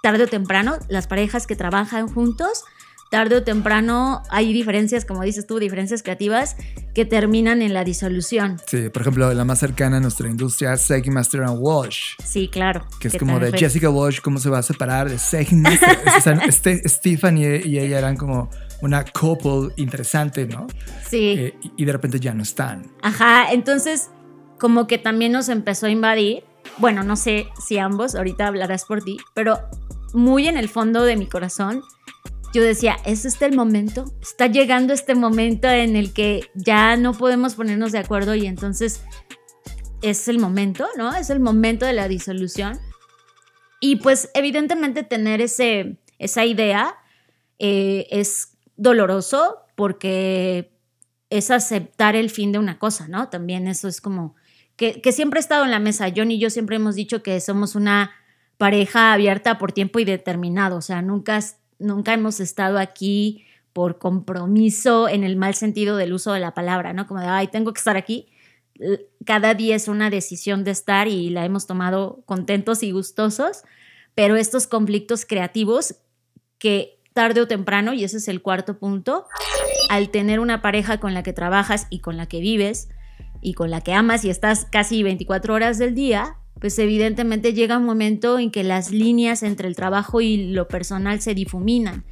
tarde 0.00 0.22
o 0.22 0.26
temprano, 0.28 0.76
las 0.88 1.08
parejas 1.08 1.44
que 1.44 1.56
trabajan 1.56 2.06
juntos, 2.06 2.62
tarde 3.10 3.34
o 3.34 3.42
temprano 3.42 4.22
hay 4.30 4.52
diferencias, 4.52 5.04
como 5.04 5.24
dices 5.24 5.48
tú, 5.48 5.58
diferencias 5.58 6.04
creativas 6.04 6.54
que 6.94 7.04
terminan 7.04 7.60
en 7.60 7.74
la 7.74 7.82
disolución. 7.82 8.60
Sí, 8.64 8.90
por 8.90 9.02
ejemplo, 9.02 9.34
la 9.34 9.44
más 9.44 9.58
cercana 9.58 9.96
a 9.96 10.00
nuestra 10.00 10.28
industria 10.28 10.74
es 10.74 11.08
Master 11.08 11.42
and 11.42 11.58
Walsh. 11.58 12.14
Sí, 12.24 12.46
claro. 12.46 12.86
Que 13.00 13.08
es 13.08 13.16
como 13.16 13.40
de 13.40 13.50
Jessica 13.58 13.90
Walsh, 13.90 14.20
cómo 14.20 14.38
se 14.38 14.50
va 14.50 14.58
a 14.58 14.62
separar 14.62 15.10
de 15.10 15.18
Master. 15.50 16.42
este, 16.46 16.88
Stephen 16.88 17.38
y, 17.38 17.44
ella 17.44 17.98
eran 17.98 18.16
como 18.16 18.50
una 18.80 19.04
couple 19.04 19.72
interesante, 19.76 20.46
¿no? 20.46 20.66
Sí. 21.06 21.34
Eh, 21.38 21.58
y 21.76 21.84
de 21.84 21.92
repente 21.92 22.20
ya 22.20 22.34
no 22.34 22.42
están. 22.42 22.90
Ajá, 23.02 23.52
entonces 23.52 24.10
como 24.58 24.86
que 24.86 24.98
también 24.98 25.32
nos 25.32 25.48
empezó 25.48 25.86
a 25.86 25.90
invadir 25.90 26.44
bueno, 26.76 27.02
no 27.02 27.16
sé 27.16 27.48
si 27.64 27.78
ambos, 27.78 28.14
ahorita 28.14 28.46
hablarás 28.46 28.84
por 28.84 29.02
ti, 29.02 29.16
pero 29.34 29.58
muy 30.12 30.46
en 30.46 30.56
el 30.56 30.68
fondo 30.68 31.02
de 31.02 31.16
mi 31.16 31.26
corazón, 31.26 31.82
yo 32.54 32.62
decía, 32.62 32.96
¿es 33.04 33.24
este 33.24 33.46
el 33.46 33.56
momento? 33.56 34.04
Está 34.22 34.46
llegando 34.46 34.92
este 34.92 35.14
momento 35.14 35.68
en 35.68 35.96
el 35.96 36.12
que 36.12 36.48
ya 36.54 36.96
no 36.96 37.12
podemos 37.12 37.54
ponernos 37.54 37.92
de 37.92 37.98
acuerdo 37.98 38.34
y 38.34 38.46
entonces 38.46 39.02
es 40.02 40.28
el 40.28 40.38
momento, 40.38 40.88
¿no? 40.96 41.14
Es 41.14 41.30
el 41.30 41.40
momento 41.40 41.84
de 41.84 41.92
la 41.92 42.08
disolución. 42.08 42.78
Y 43.80 43.96
pues 43.96 44.30
evidentemente 44.34 45.02
tener 45.02 45.40
ese, 45.40 45.98
esa 46.18 46.44
idea 46.44 46.96
eh, 47.58 48.06
es 48.10 48.56
doloroso 48.78 49.58
porque 49.74 50.72
es 51.28 51.50
aceptar 51.50 52.16
el 52.16 52.30
fin 52.30 52.52
de 52.52 52.58
una 52.58 52.78
cosa, 52.78 53.06
¿no? 53.08 53.28
También 53.28 53.66
eso 53.66 53.88
es 53.88 54.00
como 54.00 54.34
que, 54.76 55.02
siempre 55.12 55.38
ha 55.38 55.42
estado 55.42 55.64
en 55.64 55.70
la 55.70 55.80
mesa. 55.80 56.10
John 56.16 56.30
y 56.30 56.38
yo 56.38 56.48
siempre 56.48 56.76
hemos 56.76 56.94
dicho 56.94 57.22
que 57.22 57.38
somos 57.40 57.74
una 57.74 58.12
pareja 58.56 59.12
abierta 59.12 59.58
por 59.58 59.72
tiempo 59.72 59.98
indeterminado, 59.98 60.76
o 60.76 60.80
sea, 60.80 61.02
nunca, 61.02 61.40
nunca 61.78 62.14
hemos 62.14 62.40
estado 62.40 62.78
aquí 62.78 63.44
por 63.72 63.98
compromiso 63.98 65.08
en 65.08 65.22
el 65.22 65.36
mal 65.36 65.54
sentido 65.54 65.96
del 65.96 66.12
uso 66.12 66.32
de 66.32 66.40
la 66.40 66.54
palabra, 66.54 66.92
¿no? 66.92 67.06
Como 67.06 67.20
de, 67.20 67.26
ay, 67.26 67.48
tengo 67.48 67.72
que 67.72 67.78
estar 67.78 67.96
aquí. 67.96 68.28
Cada 69.24 69.54
día 69.54 69.76
es 69.76 69.88
una 69.88 70.10
decisión 70.10 70.64
de 70.64 70.70
estar 70.70 71.08
y 71.08 71.30
la 71.30 71.44
hemos 71.44 71.66
tomado 71.66 72.22
contentos 72.24 72.82
y 72.82 72.92
gustosos, 72.92 73.62
pero 74.14 74.36
estos 74.36 74.66
conflictos 74.66 75.26
creativos 75.26 75.96
que 76.58 76.97
tarde 77.18 77.40
o 77.40 77.48
temprano, 77.48 77.94
y 77.94 78.04
ese 78.04 78.18
es 78.18 78.28
el 78.28 78.42
cuarto 78.42 78.78
punto, 78.78 79.26
al 79.88 80.10
tener 80.10 80.38
una 80.38 80.62
pareja 80.62 81.00
con 81.00 81.14
la 81.14 81.24
que 81.24 81.32
trabajas 81.32 81.88
y 81.90 81.98
con 81.98 82.16
la 82.16 82.26
que 82.26 82.38
vives 82.38 82.90
y 83.42 83.54
con 83.54 83.72
la 83.72 83.80
que 83.80 83.92
amas 83.92 84.24
y 84.24 84.30
estás 84.30 84.66
casi 84.70 85.02
24 85.02 85.52
horas 85.52 85.78
del 85.78 85.96
día, 85.96 86.36
pues 86.60 86.78
evidentemente 86.78 87.54
llega 87.54 87.76
un 87.76 87.86
momento 87.86 88.38
en 88.38 88.52
que 88.52 88.62
las 88.62 88.92
líneas 88.92 89.42
entre 89.42 89.66
el 89.66 89.74
trabajo 89.74 90.20
y 90.20 90.52
lo 90.52 90.68
personal 90.68 91.20
se 91.20 91.34
difuminan. 91.34 92.04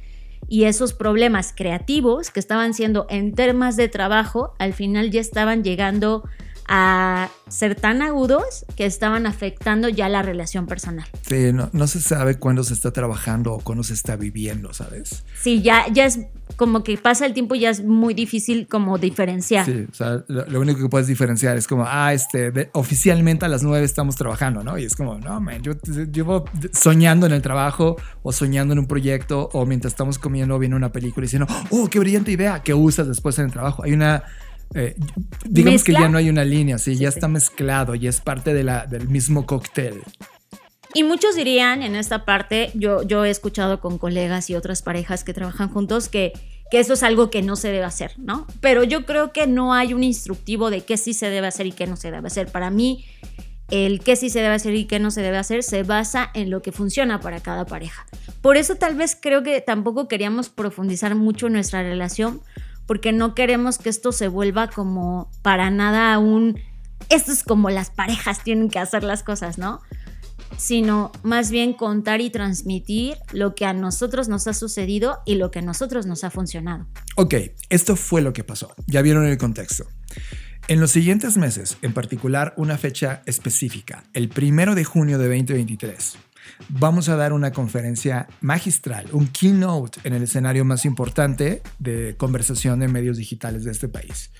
Y 0.49 0.65
esos 0.65 0.91
problemas 0.91 1.53
creativos 1.55 2.29
que 2.29 2.41
estaban 2.41 2.73
siendo 2.73 3.07
en 3.09 3.33
temas 3.33 3.77
de 3.77 3.87
trabajo, 3.87 4.55
al 4.59 4.73
final 4.73 5.09
ya 5.09 5.21
estaban 5.21 5.63
llegando 5.63 6.25
a 6.67 7.29
ser 7.47 7.75
tan 7.75 8.01
agudos 8.01 8.65
que 8.75 8.85
estaban 8.85 9.25
afectando 9.25 9.89
ya 9.89 10.09
la 10.09 10.21
relación 10.21 10.67
personal. 10.67 11.07
Sí, 11.21 11.53
no, 11.53 11.69
no 11.71 11.87
se 11.87 12.01
sabe 12.01 12.37
cuándo 12.37 12.63
se 12.63 12.73
está 12.73 12.91
trabajando 12.91 13.53
o 13.53 13.59
cuándo 13.59 13.83
se 13.83 13.93
está 13.93 14.15
viviendo, 14.15 14.73
¿sabes? 14.73 15.23
Sí, 15.41 15.61
ya, 15.61 15.85
ya 15.91 16.05
es 16.05 16.19
como 16.55 16.83
que 16.83 16.97
pasa 16.97 17.25
el 17.25 17.33
tiempo 17.33 17.55
y 17.55 17.61
ya 17.61 17.69
es 17.69 17.83
muy 17.83 18.13
difícil 18.13 18.67
como 18.67 18.97
diferenciar. 18.97 19.65
Sí, 19.65 19.85
o 19.89 19.93
sea, 19.93 20.23
lo, 20.27 20.59
único 20.59 20.81
que 20.81 20.89
puedes 20.89 21.07
diferenciar 21.07 21.55
es 21.57 21.67
como, 21.67 21.85
ah, 21.87 22.13
este, 22.13 22.69
oficialmente 22.73 23.45
a 23.45 23.47
las 23.47 23.63
nueve 23.63 23.85
estamos 23.85 24.15
trabajando, 24.15 24.63
¿no? 24.63 24.77
Y 24.77 24.85
es 24.85 24.95
como, 24.95 25.17
no, 25.19 25.39
man, 25.39 25.61
yo 25.61 25.73
llevo 26.11 26.45
soñando 26.73 27.25
en 27.25 27.33
el 27.33 27.41
trabajo 27.41 27.97
o 28.23 28.31
soñando 28.31 28.73
en 28.73 28.79
un 28.79 28.87
proyecto 28.87 29.49
o 29.53 29.65
mientras 29.65 29.93
estamos 29.93 30.19
comiendo 30.19 30.57
viene 30.57 30.75
una 30.75 30.91
película 30.91 31.25
y 31.25 31.27
diciendo, 31.27 31.47
oh, 31.69 31.87
qué 31.89 31.99
brillante 31.99 32.31
idea 32.31 32.61
que 32.61 32.73
usas 32.73 33.07
después 33.07 33.37
en 33.39 33.45
el 33.45 33.51
trabajo. 33.51 33.83
Hay 33.83 33.93
una 33.93 34.23
eh, 34.73 34.95
digamos 35.45 35.83
que 35.83 35.93
ya 35.93 36.09
no 36.09 36.17
hay 36.17 36.29
una 36.29 36.43
línea, 36.43 36.77
sí, 36.77 36.95
ya 36.95 37.09
está 37.09 37.27
mezclado 37.27 37.95
y 37.95 38.07
es 38.07 38.21
parte 38.21 38.53
de 38.53 38.63
la, 38.63 38.85
del 38.85 39.07
mismo 39.07 39.45
cóctel. 39.45 40.01
Y 40.93 41.03
muchos 41.03 41.35
dirían 41.35 41.83
en 41.83 41.95
esta 41.95 42.25
parte, 42.25 42.71
yo, 42.73 43.03
yo 43.03 43.25
he 43.25 43.29
escuchado 43.29 43.79
con 43.79 43.97
colegas 43.97 44.49
y 44.49 44.55
otras 44.55 44.81
parejas 44.81 45.23
que 45.23 45.33
trabajan 45.33 45.69
juntos 45.69 46.09
que, 46.09 46.33
que 46.71 46.79
eso 46.79 46.93
es 46.93 47.03
algo 47.03 47.29
que 47.29 47.41
no 47.41 47.55
se 47.55 47.67
debe 47.67 47.83
hacer, 47.83 48.13
¿no? 48.17 48.47
Pero 48.61 48.83
yo 48.83 49.05
creo 49.05 49.31
que 49.31 49.47
no 49.47 49.73
hay 49.73 49.93
un 49.93 50.03
instructivo 50.03 50.69
de 50.69 50.81
qué 50.81 50.97
sí 50.97 51.13
se 51.13 51.29
debe 51.29 51.47
hacer 51.47 51.67
y 51.67 51.71
qué 51.71 51.87
no 51.87 51.95
se 51.97 52.11
debe 52.11 52.27
hacer. 52.27 52.47
Para 52.47 52.71
mí, 52.71 53.05
el 53.69 53.99
qué 53.99 54.15
sí 54.15 54.29
se 54.29 54.39
debe 54.39 54.55
hacer 54.55 54.75
y 54.75 54.85
qué 54.85 54.99
no 54.99 55.11
se 55.11 55.21
debe 55.21 55.37
hacer 55.37 55.61
se 55.61 55.83
basa 55.83 56.29
en 56.33 56.49
lo 56.49 56.61
que 56.61 56.71
funciona 56.71 57.19
para 57.19 57.41
cada 57.41 57.65
pareja. 57.65 58.05
Por 58.41 58.57
eso 58.57 58.75
tal 58.75 58.95
vez 58.95 59.17
creo 59.19 59.43
que 59.43 59.59
tampoco 59.61 60.07
queríamos 60.07 60.49
profundizar 60.49 61.15
mucho 61.15 61.49
nuestra 61.49 61.83
relación, 61.83 62.41
porque 62.87 63.11
no 63.11 63.35
queremos 63.35 63.77
que 63.77 63.89
esto 63.89 64.11
se 64.11 64.27
vuelva 64.27 64.69
como 64.69 65.29
para 65.43 65.69
nada 65.69 66.17
un, 66.17 66.59
esto 67.09 67.31
es 67.31 67.43
como 67.43 67.69
las 67.69 67.91
parejas 67.91 68.43
tienen 68.43 68.69
que 68.69 68.79
hacer 68.79 69.03
las 69.03 69.21
cosas, 69.21 69.57
¿no? 69.57 69.81
Sino 70.57 71.11
más 71.21 71.51
bien 71.51 71.73
contar 71.73 72.21
y 72.21 72.29
transmitir 72.29 73.17
lo 73.33 73.53
que 73.53 73.65
a 73.65 73.73
nosotros 73.73 74.29
nos 74.29 74.47
ha 74.47 74.53
sucedido 74.53 75.19
y 75.25 75.35
lo 75.35 75.51
que 75.51 75.59
a 75.59 75.61
nosotros 75.61 76.05
nos 76.05 76.23
ha 76.23 76.31
funcionado. 76.31 76.87
Ok, 77.15 77.35
esto 77.69 77.95
fue 77.95 78.21
lo 78.21 78.33
que 78.33 78.43
pasó. 78.43 78.73
Ya 78.87 79.01
vieron 79.01 79.25
el 79.25 79.37
contexto. 79.37 79.85
En 80.69 80.79
los 80.79 80.91
siguientes 80.91 81.37
meses, 81.37 81.77
en 81.81 81.93
particular 81.93 82.53
una 82.57 82.77
fecha 82.77 83.21
específica, 83.25 84.03
el 84.13 84.29
primero 84.29 84.75
de 84.75 84.83
junio 84.83 85.17
de 85.17 85.27
2023, 85.27 86.17
vamos 86.69 87.09
a 87.09 87.15
dar 87.15 87.33
una 87.33 87.51
conferencia 87.51 88.27
magistral, 88.41 89.07
un 89.11 89.27
keynote 89.27 89.99
en 90.03 90.13
el 90.13 90.23
escenario 90.23 90.65
más 90.65 90.85
importante 90.85 91.61
de 91.79 92.15
conversación 92.17 92.83
en 92.83 92.91
medios 92.91 93.17
digitales 93.17 93.63
de 93.63 93.71
este 93.71 93.87
país, 93.87 94.31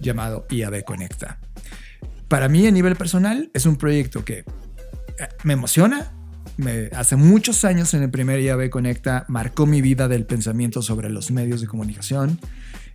llamado 0.00 0.46
IAB 0.50 0.84
Conecta. 0.84 1.38
Para 2.28 2.48
mí, 2.48 2.66
a 2.66 2.70
nivel 2.70 2.96
personal, 2.96 3.50
es 3.54 3.66
un 3.66 3.76
proyecto 3.76 4.24
que 4.24 4.38
eh, 4.38 4.44
me 5.42 5.52
emociona. 5.52 6.12
Me, 6.56 6.88
hace 6.94 7.16
muchos 7.16 7.64
años 7.64 7.94
en 7.94 8.02
el 8.02 8.10
primer 8.10 8.40
IAB 8.40 8.70
Conecta 8.70 9.24
marcó 9.28 9.66
mi 9.66 9.82
vida 9.82 10.08
del 10.08 10.24
pensamiento 10.24 10.82
sobre 10.82 11.10
los 11.10 11.30
medios 11.30 11.60
de 11.60 11.66
comunicación 11.66 12.38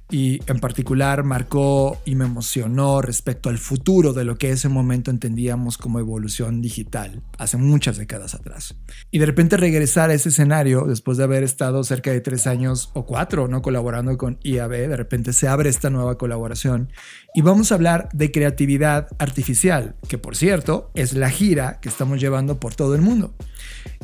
y 0.10 0.42
en 0.48 0.60
particular 0.60 1.24
marcó 1.24 2.02
y 2.04 2.16
me 2.16 2.26
emocionó 2.26 3.02
respecto 3.02 3.50
al 3.50 3.60
futuro 3.60 4.14
de 4.14 4.24
lo 4.24 4.38
que 4.38 4.50
ese 4.50 4.68
momento 4.68 5.12
entendíamos 5.12 5.78
como 5.78 6.00
evolución 6.00 6.62
digital 6.62 7.22
hace 7.38 7.58
muchas 7.58 7.98
décadas 7.98 8.34
atrás. 8.34 8.76
Y 9.12 9.20
de 9.20 9.28
repente 9.28 9.56
regresar 9.58 10.10
a 10.10 10.14
ese 10.14 10.30
escenario 10.30 10.86
después 10.86 11.18
de 11.18 11.26
haber 11.26 11.44
estado 11.44 11.84
cerca 11.84 12.12
de 12.12 12.22
tres 12.22 12.48
años 12.48 12.90
o 12.94 13.06
cuatro 13.06 13.48
no 13.48 13.62
colaborando 13.62 14.18
con 14.18 14.40
IAB, 14.44 14.72
de 14.72 14.98
repente 14.98 15.32
se 15.34 15.48
abre 15.48 15.70
esta 15.70 15.90
nueva 15.90 16.18
colaboración 16.18 16.92
y 17.36 17.42
vamos 17.42 17.72
a 17.72 17.76
hablar 17.76 18.10
de 18.12 18.32
creatividad 18.32 19.08
artificial, 19.20 19.96
que 20.08 20.18
por 20.18 20.36
cierto 20.36 20.90
es 20.96 21.14
la 21.14 21.30
gira 21.30 21.80
que 21.82 21.90
estamos 21.90 22.20
llevando 22.20 22.60
por 22.60 22.74
todo 22.74 22.96
el 22.96 23.02
mundo. 23.02 23.36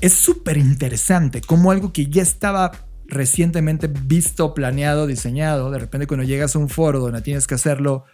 Es 0.02 0.14
súper 0.14 0.58
interesante 0.58 1.42
como 1.42 1.72
algo 1.72 1.92
que 1.92 2.08
ya 2.08 2.22
estaba 2.22 2.72
recientemente 3.08 3.88
visto, 3.88 4.54
planeado, 4.54 5.08
diseñado, 5.08 5.72
de 5.72 5.80
repente 5.80 6.08
cuando 6.08 6.26
llegas 6.26 6.56
a 6.56 6.60
un 6.60 6.70
foro 6.70 7.00
donde 7.00 7.22
tienes 7.22 7.48
que 7.48 7.56
hacerlo, 7.56 8.06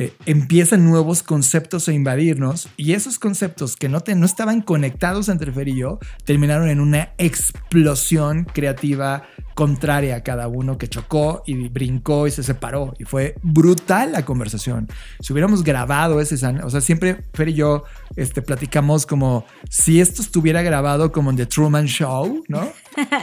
eh, 0.00 0.14
empiezan 0.24 0.86
nuevos 0.86 1.22
conceptos 1.22 1.86
a 1.86 1.92
invadirnos 1.92 2.70
y 2.78 2.94
esos 2.94 3.18
conceptos 3.18 3.76
que 3.76 3.90
no, 3.90 4.00
te, 4.00 4.14
no 4.14 4.24
estaban 4.24 4.62
conectados 4.62 5.28
entre 5.28 5.52
Fer 5.52 5.68
y 5.68 5.76
yo 5.76 5.98
terminaron 6.24 6.70
en 6.70 6.80
una 6.80 7.10
explosión 7.18 8.44
creativa 8.44 9.24
contraria 9.54 10.16
a 10.16 10.22
cada 10.22 10.48
uno 10.48 10.78
que 10.78 10.88
chocó 10.88 11.42
y 11.44 11.68
brincó 11.68 12.26
y 12.26 12.30
se 12.30 12.42
separó. 12.42 12.94
Y 12.98 13.04
fue 13.04 13.34
brutal 13.42 14.12
la 14.12 14.24
conversación. 14.24 14.88
Si 15.20 15.34
hubiéramos 15.34 15.62
grabado 15.62 16.18
ese, 16.18 16.34
o 16.46 16.70
sea, 16.70 16.80
siempre 16.80 17.24
Fer 17.34 17.50
y 17.50 17.54
yo 17.54 17.84
este, 18.16 18.40
platicamos 18.40 19.04
como 19.04 19.44
si 19.68 20.00
esto 20.00 20.22
estuviera 20.22 20.62
grabado 20.62 21.12
como 21.12 21.28
en 21.28 21.36
The 21.36 21.44
Truman 21.44 21.84
Show, 21.84 22.42
¿no? 22.48 22.72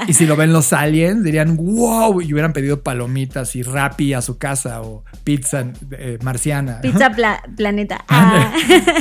Y 0.07 0.13
si 0.13 0.27
lo 0.27 0.35
ven 0.35 0.53
los 0.53 0.73
aliens, 0.73 1.23
dirían, 1.23 1.57
wow, 1.57 2.21
y 2.21 2.31
hubieran 2.31 2.53
pedido 2.53 2.83
palomitas 2.83 3.55
y 3.55 3.63
rapi 3.63 4.13
a 4.13 4.21
su 4.21 4.37
casa 4.37 4.81
o 4.81 5.03
pizza 5.23 5.65
eh, 5.91 6.19
marciana. 6.21 6.66
Pizza 6.81 7.11
planeta. 7.55 8.05
Ah. 8.09 8.53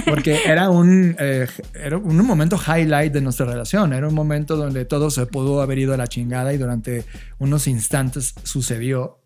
Porque 0.04 0.40
era 0.44 0.68
un, 0.68 1.16
eh, 1.18 1.46
era 1.74 1.96
un 1.96 2.16
momento 2.24 2.58
highlight 2.58 3.12
de 3.12 3.20
nuestra 3.20 3.46
relación. 3.46 3.92
Era 3.92 4.08
un 4.08 4.14
momento 4.14 4.56
donde 4.56 4.84
todo 4.84 5.10
se 5.10 5.26
pudo 5.26 5.62
haber 5.62 5.78
ido 5.78 5.94
a 5.94 5.96
la 5.96 6.06
chingada 6.06 6.52
y 6.52 6.58
durante 6.58 7.04
unos 7.38 7.66
instantes 7.66 8.34
sucedió. 8.42 9.20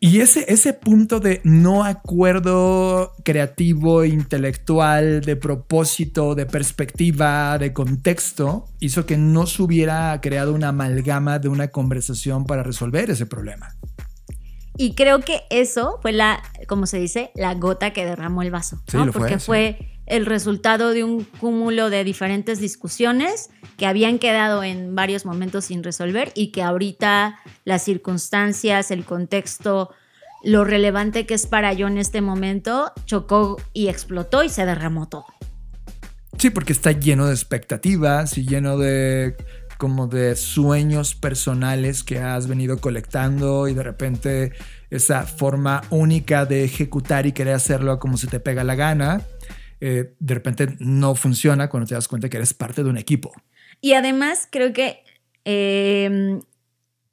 Y 0.00 0.20
ese, 0.20 0.44
ese 0.48 0.72
punto 0.72 1.20
de 1.20 1.40
no 1.44 1.84
acuerdo 1.84 3.14
creativo, 3.24 4.04
intelectual, 4.04 5.22
de 5.22 5.36
propósito, 5.36 6.34
de 6.34 6.44
perspectiva, 6.44 7.56
de 7.58 7.72
contexto, 7.72 8.66
hizo 8.80 9.06
que 9.06 9.16
no 9.16 9.46
se 9.46 9.62
hubiera 9.62 10.20
creado 10.20 10.52
una 10.52 10.68
amalgama 10.68 11.38
de 11.38 11.48
una 11.48 11.68
conversación 11.68 12.46
para 12.46 12.62
resolver 12.62 13.10
ese 13.10 13.26
problema. 13.26 13.76
Y 14.78 14.94
creo 14.94 15.20
que 15.20 15.42
eso 15.50 15.98
fue 16.02 16.12
la, 16.12 16.42
como 16.66 16.86
se 16.86 16.98
dice, 16.98 17.30
la 17.34 17.54
gota 17.54 17.92
que 17.92 18.04
derramó 18.04 18.42
el 18.42 18.50
vaso. 18.50 18.82
Porque 19.12 19.38
fue 19.38 20.00
el 20.06 20.26
resultado 20.26 20.90
de 20.90 21.04
un 21.04 21.24
cúmulo 21.24 21.90
de 21.90 22.04
diferentes 22.04 22.60
discusiones 22.60 23.50
que 23.76 23.86
habían 23.86 24.18
quedado 24.18 24.62
en 24.62 24.94
varios 24.94 25.24
momentos 25.26 25.66
sin 25.66 25.82
resolver 25.82 26.30
y 26.34 26.52
que 26.52 26.62
ahorita 26.62 27.38
las 27.64 27.82
circunstancias, 27.82 28.90
el 28.90 29.04
contexto, 29.04 29.90
lo 30.44 30.64
relevante 30.64 31.26
que 31.26 31.34
es 31.34 31.46
para 31.46 31.72
yo 31.72 31.88
en 31.88 31.98
este 31.98 32.20
momento, 32.20 32.92
chocó 33.04 33.56
y 33.72 33.88
explotó 33.88 34.44
y 34.44 34.48
se 34.48 34.64
derramó 34.64 35.08
todo. 35.08 35.26
Sí, 36.38 36.50
porque 36.50 36.72
está 36.72 36.92
lleno 36.92 37.26
de 37.26 37.32
expectativas 37.32 38.36
y 38.38 38.46
lleno 38.46 38.78
de 38.78 39.36
como 39.78 40.06
de 40.06 40.36
sueños 40.36 41.14
personales 41.14 42.02
que 42.02 42.18
has 42.18 42.46
venido 42.46 42.78
colectando 42.78 43.68
y 43.68 43.74
de 43.74 43.82
repente 43.82 44.52
esa 44.90 45.22
forma 45.24 45.82
única 45.90 46.46
de 46.46 46.64
ejecutar 46.64 47.26
y 47.26 47.32
querer 47.32 47.54
hacerlo 47.54 47.98
como 47.98 48.16
se 48.16 48.26
te 48.26 48.40
pega 48.40 48.64
la 48.64 48.74
gana 48.74 49.22
eh, 49.80 50.14
de 50.18 50.34
repente 50.34 50.74
no 50.78 51.14
funciona 51.14 51.68
cuando 51.68 51.86
te 51.86 51.94
das 51.94 52.08
cuenta 52.08 52.28
que 52.28 52.38
eres 52.38 52.54
parte 52.54 52.82
de 52.82 52.90
un 52.90 52.96
equipo. 52.96 53.32
Y 53.80 53.92
además 53.92 54.48
creo 54.50 54.72
que 54.72 55.04
eh, 55.44 56.40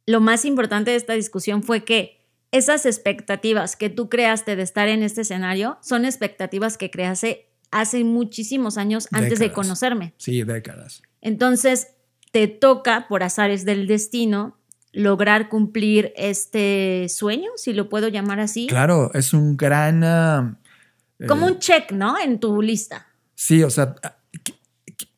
lo 0.06 0.22
más 0.22 0.46
importante 0.46 0.92
de 0.92 0.98
esta 0.98 1.14
discusión 1.14 1.64
fue 1.64 1.84
que 1.84 2.22
esas 2.52 2.86
expectativas 2.86 3.76
que 3.76 3.90
tú 3.90 4.10
creaste 4.10 4.56
de 4.56 4.64
estar 4.64 4.88
en 4.88 5.04
este 5.04 5.22
escenario 5.22 5.78
son 5.82 6.06
expectativas 6.06 6.78
que 6.78 6.90
creaste 6.90 7.50
hace 7.72 8.04
muchísimos 8.04 8.78
años 8.78 9.08
antes 9.12 9.40
de 9.40 9.52
conocerme. 9.52 10.14
Sí, 10.18 10.44
décadas. 10.44 11.02
Entonces, 11.22 11.88
te 12.34 12.48
toca, 12.48 13.08
por 13.08 13.22
azares 13.22 13.64
del 13.64 13.86
destino, 13.86 14.58
lograr 14.92 15.50
cumplir 15.50 16.12
este 16.18 17.06
sueño, 17.08 17.52
si 17.58 17.74
lo 17.74 17.90
puedo 17.90 18.08
llamar 18.08 18.40
así. 18.40 18.66
Claro, 18.66 19.12
es 19.14 19.34
un 19.34 19.56
gran... 19.56 20.04
Ah, 20.04 20.58
Como 21.28 21.46
un 21.46 21.54
eh, 21.54 21.60
check, 21.60 21.92
¿no? 21.92 22.20
En 22.20 22.40
tu 22.40 22.60
lista. 22.64 23.06
Sí, 23.36 23.62
o 23.62 23.70
sea, 23.70 23.96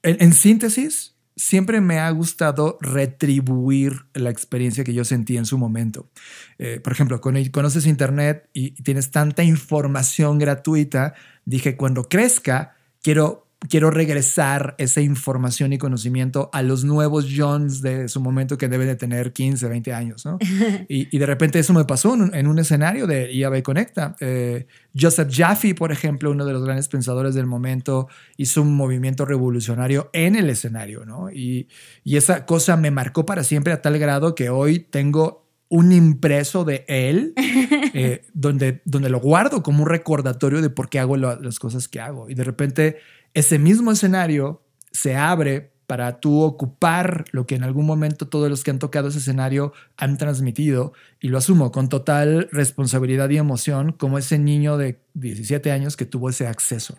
en 0.04 0.34
síntesis, 0.34 1.16
siempre 1.36 1.82
me 1.82 2.00
ha 2.00 2.10
gustado 2.10 2.78
retribuir 2.82 4.06
la 4.14 4.30
experiencia 4.30 4.84
que 4.84 4.94
yo 4.94 5.04
sentí 5.04 5.38
en 5.38 5.46
su 5.46 5.58
momento. 5.58 6.10
Eh, 6.58 6.80
por 6.82 6.94
ejemplo, 6.94 7.20
cuando 7.22 7.40
conoces 7.52 7.86
Internet 7.86 8.50
y 8.54 8.72
tienes 8.72 9.12
tanta 9.12 9.44
información 9.44 10.38
gratuita, 10.38 11.14
dije, 11.46 11.76
cuando 11.76 12.08
crezca, 12.08 12.76
quiero 13.02 13.45
quiero 13.70 13.92
regresar 13.92 14.76
esa 14.78 15.02
información 15.02 15.74
y 15.74 15.78
conocimiento 15.78 16.50
a 16.54 16.62
los 16.62 16.84
nuevos 16.84 17.28
Johns 17.36 17.82
de 17.82 18.08
su 18.10 18.22
momento 18.22 18.58
que 18.58 18.68
deben 18.68 18.88
de 18.88 18.96
tener 18.96 19.34
15, 19.34 19.68
20 19.68 19.94
años, 19.94 20.26
¿no? 20.26 20.38
y, 20.90 21.18
de 21.18 21.26
repente 21.26 21.60
eso 21.60 21.74
me 21.74 21.86
pasó 21.86 22.14
en 22.14 22.48
un, 22.48 22.60
escenario 22.60 23.08
de 23.08 23.34
IAB 23.34 23.64
Conecta. 23.64 24.16
Eh, 24.20 24.68
Joseph 24.98 25.30
Jaffe, 25.32 25.76
por 25.76 25.92
ejemplo, 25.92 26.32
uno 26.32 26.46
de 26.46 26.54
los 26.54 26.64
grandes 26.64 26.88
pensadores 26.88 27.36
del 27.36 27.46
momento, 27.46 28.08
hizo 28.38 28.62
un 28.62 28.76
movimiento 28.76 29.26
revolucionario 29.26 30.10
en 30.14 30.36
el 30.36 30.50
escenario, 30.50 31.06
¿no? 31.06 31.32
Y, 31.32 31.68
y 32.04 32.18
esa 32.18 32.46
cosa 32.46 32.78
me 32.78 32.92
marcó 32.92 33.26
para 33.26 33.44
siempre 33.44 33.74
a 33.74 33.82
tal 33.82 33.98
grado 33.98 34.36
que 34.36 34.50
hoy 34.50 34.80
tengo 34.80 35.46
un 35.70 35.92
impreso 35.92 36.64
de 36.64 36.86
él, 36.88 37.34
eh, 37.94 38.26
donde, 38.34 38.82
donde 38.86 39.10
lo 39.10 39.20
guardo 39.20 39.64
como 39.64 39.84
un 39.84 39.90
recordatorio 39.90 40.62
de 40.62 40.70
por 40.70 40.90
qué 40.90 41.00
hago 41.00 41.18
las 41.18 41.60
cosas 41.60 41.88
que 41.88 42.00
hago. 42.00 42.30
Y 42.30 42.36
de 42.36 42.44
repente 42.44 42.98
ese 43.36 43.60
mismo 43.60 43.92
escenario 43.92 44.64
se 44.92 45.16
abre 45.16 45.72
para 45.86 46.20
tú 46.20 46.42
ocupar 46.42 47.26
lo 47.32 47.46
que 47.46 47.54
en 47.56 47.64
algún 47.64 47.86
momento 47.86 48.28
todos 48.28 48.50
los 48.50 48.64
que 48.64 48.72
han 48.72 48.80
tocado 48.80 49.10
ese 49.10 49.20
escenario 49.20 49.72
han 49.98 50.18
transmitido 50.18 50.94
y 51.20 51.28
lo 51.28 51.38
asumo 51.38 51.72
con 51.72 51.90
total 51.90 52.50
responsabilidad 52.52 53.30
y 53.30 53.38
emoción 53.38 53.92
como 53.92 54.18
ese 54.18 54.40
niño 54.40 54.78
de 54.78 55.00
17 55.14 55.72
años 55.72 55.96
que 55.96 56.06
tuvo 56.06 56.30
ese 56.30 56.48
acceso. 56.48 56.98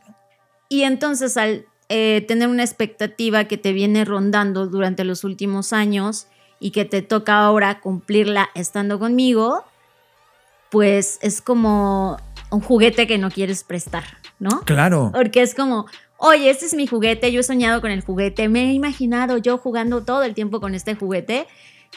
Y 0.69 0.83
entonces 0.83 1.37
al 1.37 1.67
eh, 1.89 2.25
tener 2.29 2.49
una 2.49 2.63
expectativa 2.63 3.45
que 3.45 3.57
te 3.57 3.73
viene 3.73 4.05
rondando 4.05 4.67
durante 4.67 5.05
los 5.05 5.25
últimos 5.25 5.73
años 5.73 6.29
y 6.61 6.71
que 6.71 6.85
te 6.85 7.03
toca 7.03 7.39
ahora 7.39 7.81
cumplirla 7.81 8.51
estando 8.55 8.99
conmigo, 8.99 9.65
pues 10.71 11.19
es 11.23 11.41
como 11.41 12.19
un 12.51 12.61
juguete 12.61 13.07
que 13.07 13.19
no 13.19 13.31
quieres 13.31 13.65
prestar, 13.65 14.05
¿no? 14.39 14.63
Claro. 14.63 15.11
Porque 15.13 15.43
es 15.43 15.55
como, 15.55 15.87
oye, 16.19 16.51
este 16.51 16.67
es 16.67 16.75
mi 16.75 16.87
juguete, 16.87 17.33
yo 17.33 17.41
he 17.41 17.45
soñado 17.45 17.81
con 17.81 17.91
el 17.91 18.03
juguete, 18.03 18.49
me 18.49 18.71
he 18.71 18.73
imaginado 18.73 19.39
yo 19.39 19.59
jugando 19.59 20.05
todo 20.05 20.23
el 20.23 20.35
tiempo 20.35 20.61
con 20.61 20.75
este 20.75 20.95
juguete 20.95 21.47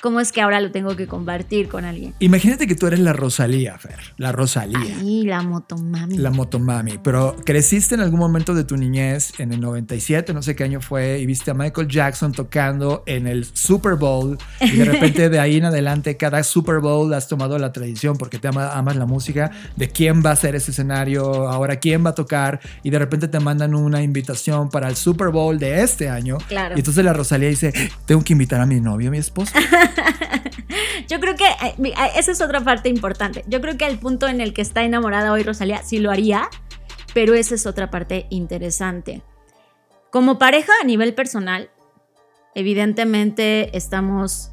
¿Cómo 0.01 0.21
es 0.21 0.31
que 0.31 0.41
ahora 0.41 0.61
lo 0.61 0.71
tengo 0.71 0.95
que 0.95 1.07
compartir 1.07 1.67
con 1.67 1.83
alguien? 1.83 2.13
Imagínate 2.19 2.67
que 2.67 2.75
tú 2.75 2.87
eres 2.87 2.99
la 2.99 3.11
Rosalía, 3.11 3.77
Fer. 3.77 3.99
La 4.17 4.31
Rosalía. 4.31 4.97
Ay, 4.99 5.23
la 5.23 5.41
motomami. 5.41 6.17
La 6.17 6.31
motomami. 6.31 6.99
Pero 7.03 7.35
creciste 7.43 7.95
en 7.95 8.01
algún 8.01 8.19
momento 8.19 8.53
de 8.53 8.63
tu 8.63 8.77
niñez, 8.77 9.33
en 9.39 9.51
el 9.51 9.59
97, 9.59 10.33
no 10.33 10.41
sé 10.41 10.55
qué 10.55 10.63
año 10.63 10.79
fue, 10.79 11.19
y 11.19 11.25
viste 11.25 11.51
a 11.51 11.53
Michael 11.53 11.87
Jackson 11.89 12.31
tocando 12.31 13.03
en 13.05 13.27
el 13.27 13.45
Super 13.45 13.95
Bowl. 13.95 14.37
Y 14.61 14.77
de 14.77 14.85
repente 14.85 15.29
de 15.29 15.39
ahí 15.39 15.57
en 15.57 15.65
adelante, 15.65 16.15
cada 16.15 16.43
Super 16.43 16.79
Bowl 16.79 17.13
has 17.13 17.27
tomado 17.27 17.57
la 17.59 17.73
tradición 17.73 18.17
porque 18.17 18.39
te 18.39 18.47
amas 18.47 18.95
la 18.95 19.05
música 19.05 19.51
de 19.75 19.89
quién 19.89 20.23
va 20.25 20.31
a 20.31 20.35
ser 20.35 20.55
ese 20.55 20.71
escenario, 20.71 21.49
ahora 21.49 21.77
quién 21.77 22.05
va 22.05 22.11
a 22.11 22.15
tocar. 22.15 22.61
Y 22.83 22.89
de 22.89 22.99
repente 22.99 23.27
te 23.27 23.39
mandan 23.39 23.75
una 23.75 24.01
invitación 24.01 24.69
para 24.69 24.87
el 24.87 24.95
Super 24.95 25.29
Bowl 25.29 25.59
de 25.59 25.81
este 25.83 26.09
año. 26.09 26.37
Claro. 26.47 26.75
Y 26.75 26.79
entonces 26.79 27.03
la 27.03 27.11
Rosalía 27.11 27.49
dice: 27.49 27.73
Tengo 28.05 28.23
que 28.23 28.33
invitar 28.33 28.61
a 28.61 28.65
mi 28.65 28.79
novio, 28.79 29.09
a 29.09 29.11
mi 29.11 29.17
esposo. 29.17 29.51
Yo 31.07 31.19
creo 31.19 31.35
que 31.35 31.45
eh, 31.45 31.75
eh, 31.83 31.93
esa 32.15 32.31
es 32.31 32.41
otra 32.41 32.61
parte 32.61 32.89
importante. 32.89 33.43
Yo 33.47 33.61
creo 33.61 33.77
que 33.77 33.85
el 33.85 33.99
punto 33.99 34.27
en 34.27 34.41
el 34.41 34.53
que 34.53 34.61
está 34.61 34.83
enamorada 34.83 35.31
hoy 35.31 35.43
Rosalía 35.43 35.83
sí 35.83 35.99
lo 35.99 36.11
haría, 36.11 36.49
pero 37.13 37.33
esa 37.33 37.55
es 37.55 37.65
otra 37.65 37.89
parte 37.89 38.27
interesante. 38.29 39.21
Como 40.11 40.39
pareja 40.39 40.71
a 40.81 40.85
nivel 40.85 41.13
personal, 41.13 41.69
evidentemente 42.55 43.75
estamos, 43.77 44.51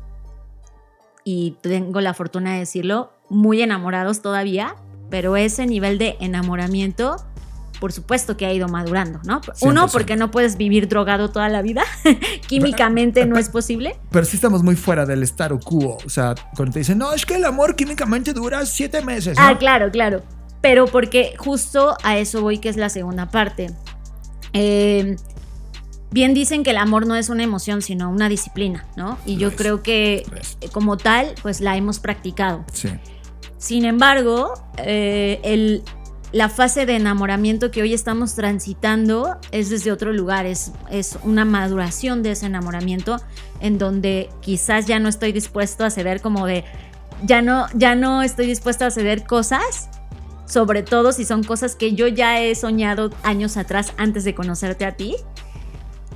y 1.25 1.57
tengo 1.63 2.01
la 2.01 2.15
fortuna 2.15 2.55
de 2.55 2.61
decirlo, 2.61 3.13
muy 3.29 3.63
enamorados 3.63 4.23
todavía, 4.23 4.77
pero 5.11 5.37
ese 5.37 5.67
nivel 5.67 5.99
de 5.99 6.17
enamoramiento 6.21 7.17
por 7.81 7.93
supuesto 7.93 8.37
que 8.37 8.47
ha 8.47 8.53
ido 8.53 8.69
madurando, 8.69 9.21
¿no? 9.25 9.41
Uno, 9.61 9.89
porque 9.89 10.17
no 10.17 10.31
puedes 10.31 10.57
vivir 10.57 10.89
drogado 10.89 11.31
toda 11.31 11.49
la 11.49 11.63
vida, 11.63 11.83
químicamente 12.49 13.27
no 13.27 13.39
es 13.39 13.49
posible. 13.49 13.99
Pero 14.11 14.25
sí 14.25 14.37
estamos 14.37 14.63
muy 14.63 14.77
fuera 14.77 15.07
del 15.07 15.23
o 15.23 15.59
quo, 15.61 15.99
o 16.05 16.09
sea, 16.09 16.35
cuando 16.57 16.75
te 16.75 16.79
dicen, 16.81 16.99
no, 16.99 17.13
es 17.13 17.27
que 17.27 17.37
el 17.37 17.45
amor 17.45 17.77
químicamente 17.77 18.33
dura 18.33 18.65
siete 18.67 19.03
meses. 19.03 19.37
Ah, 19.41 19.57
claro, 19.59 19.91
claro, 19.91 20.23
pero 20.61 20.87
porque 20.87 21.35
justo 21.39 21.97
a 22.03 22.19
eso 22.19 22.43
voy, 22.43 22.59
que 22.59 22.69
es 22.69 22.77
la 22.77 22.89
segunda 22.89 23.31
parte. 23.31 23.71
Em, 24.53 25.17
bien 26.11 26.35
dicen 26.35 26.65
que 26.65 26.71
el 26.71 26.79
amor 26.79 27.07
no 27.07 27.15
es 27.15 27.29
una 27.29 27.43
emoción, 27.43 27.83
sino 27.83 28.11
una 28.11 28.29
disciplina, 28.29 28.87
¿no? 28.97 29.19
Y 29.27 29.37
yo 29.37 29.55
creo 29.55 29.83
que 29.83 30.25
como 30.73 30.97
tal, 30.97 31.35
pues 31.43 31.61
la 31.61 31.77
hemos 31.77 31.99
practicado. 31.99 32.65
Sí. 32.73 32.89
Sin 33.59 33.85
embargo, 33.85 34.55
eh, 34.79 35.41
el, 35.43 35.83
la 36.37 36.51
fase 36.51 36.85
de 36.85 36.97
enamoramiento 36.97 37.71
que 37.71 37.81
hoy 37.81 37.95
estamos 37.95 38.35
transitando 38.35 39.39
es 39.53 39.71
desde 39.71 39.91
otro 39.91 40.13
lugar, 40.13 40.45
es, 40.45 40.71
es 40.91 41.19
una 41.23 41.47
maduración 41.47 42.23
de 42.23 42.33
ese 42.33 42.45
enamoramiento 42.45 43.17
en 43.61 43.79
donde 43.79 44.29
quizás 44.43 44.85
ya 44.85 44.99
no 44.99 45.09
estoy 45.09 45.33
dispuesto 45.33 45.83
a 45.83 45.89
ceder 45.89 46.21
como 46.21 46.45
de, 46.45 46.63
ya 47.23 47.41
no, 47.41 47.69
ya 47.73 47.95
no 47.95 48.21
estoy 48.23 48.47
dispuesto 48.49 48.85
a 48.85 48.91
ceder 48.91 49.25
cosas, 49.25 49.89
sobre 50.45 50.83
todo 50.83 51.13
si 51.13 51.25
son 51.25 51.43
cosas 51.43 51.75
que 51.75 51.95
yo 51.95 52.07
ya 52.07 52.39
he 52.43 52.55
soñado 52.55 53.09
años 53.23 53.57
atrás 53.57 53.95
antes 53.97 54.25
de 54.25 54.35
conocerte 54.35 54.85
a 54.85 54.93
ti, 54.93 55.17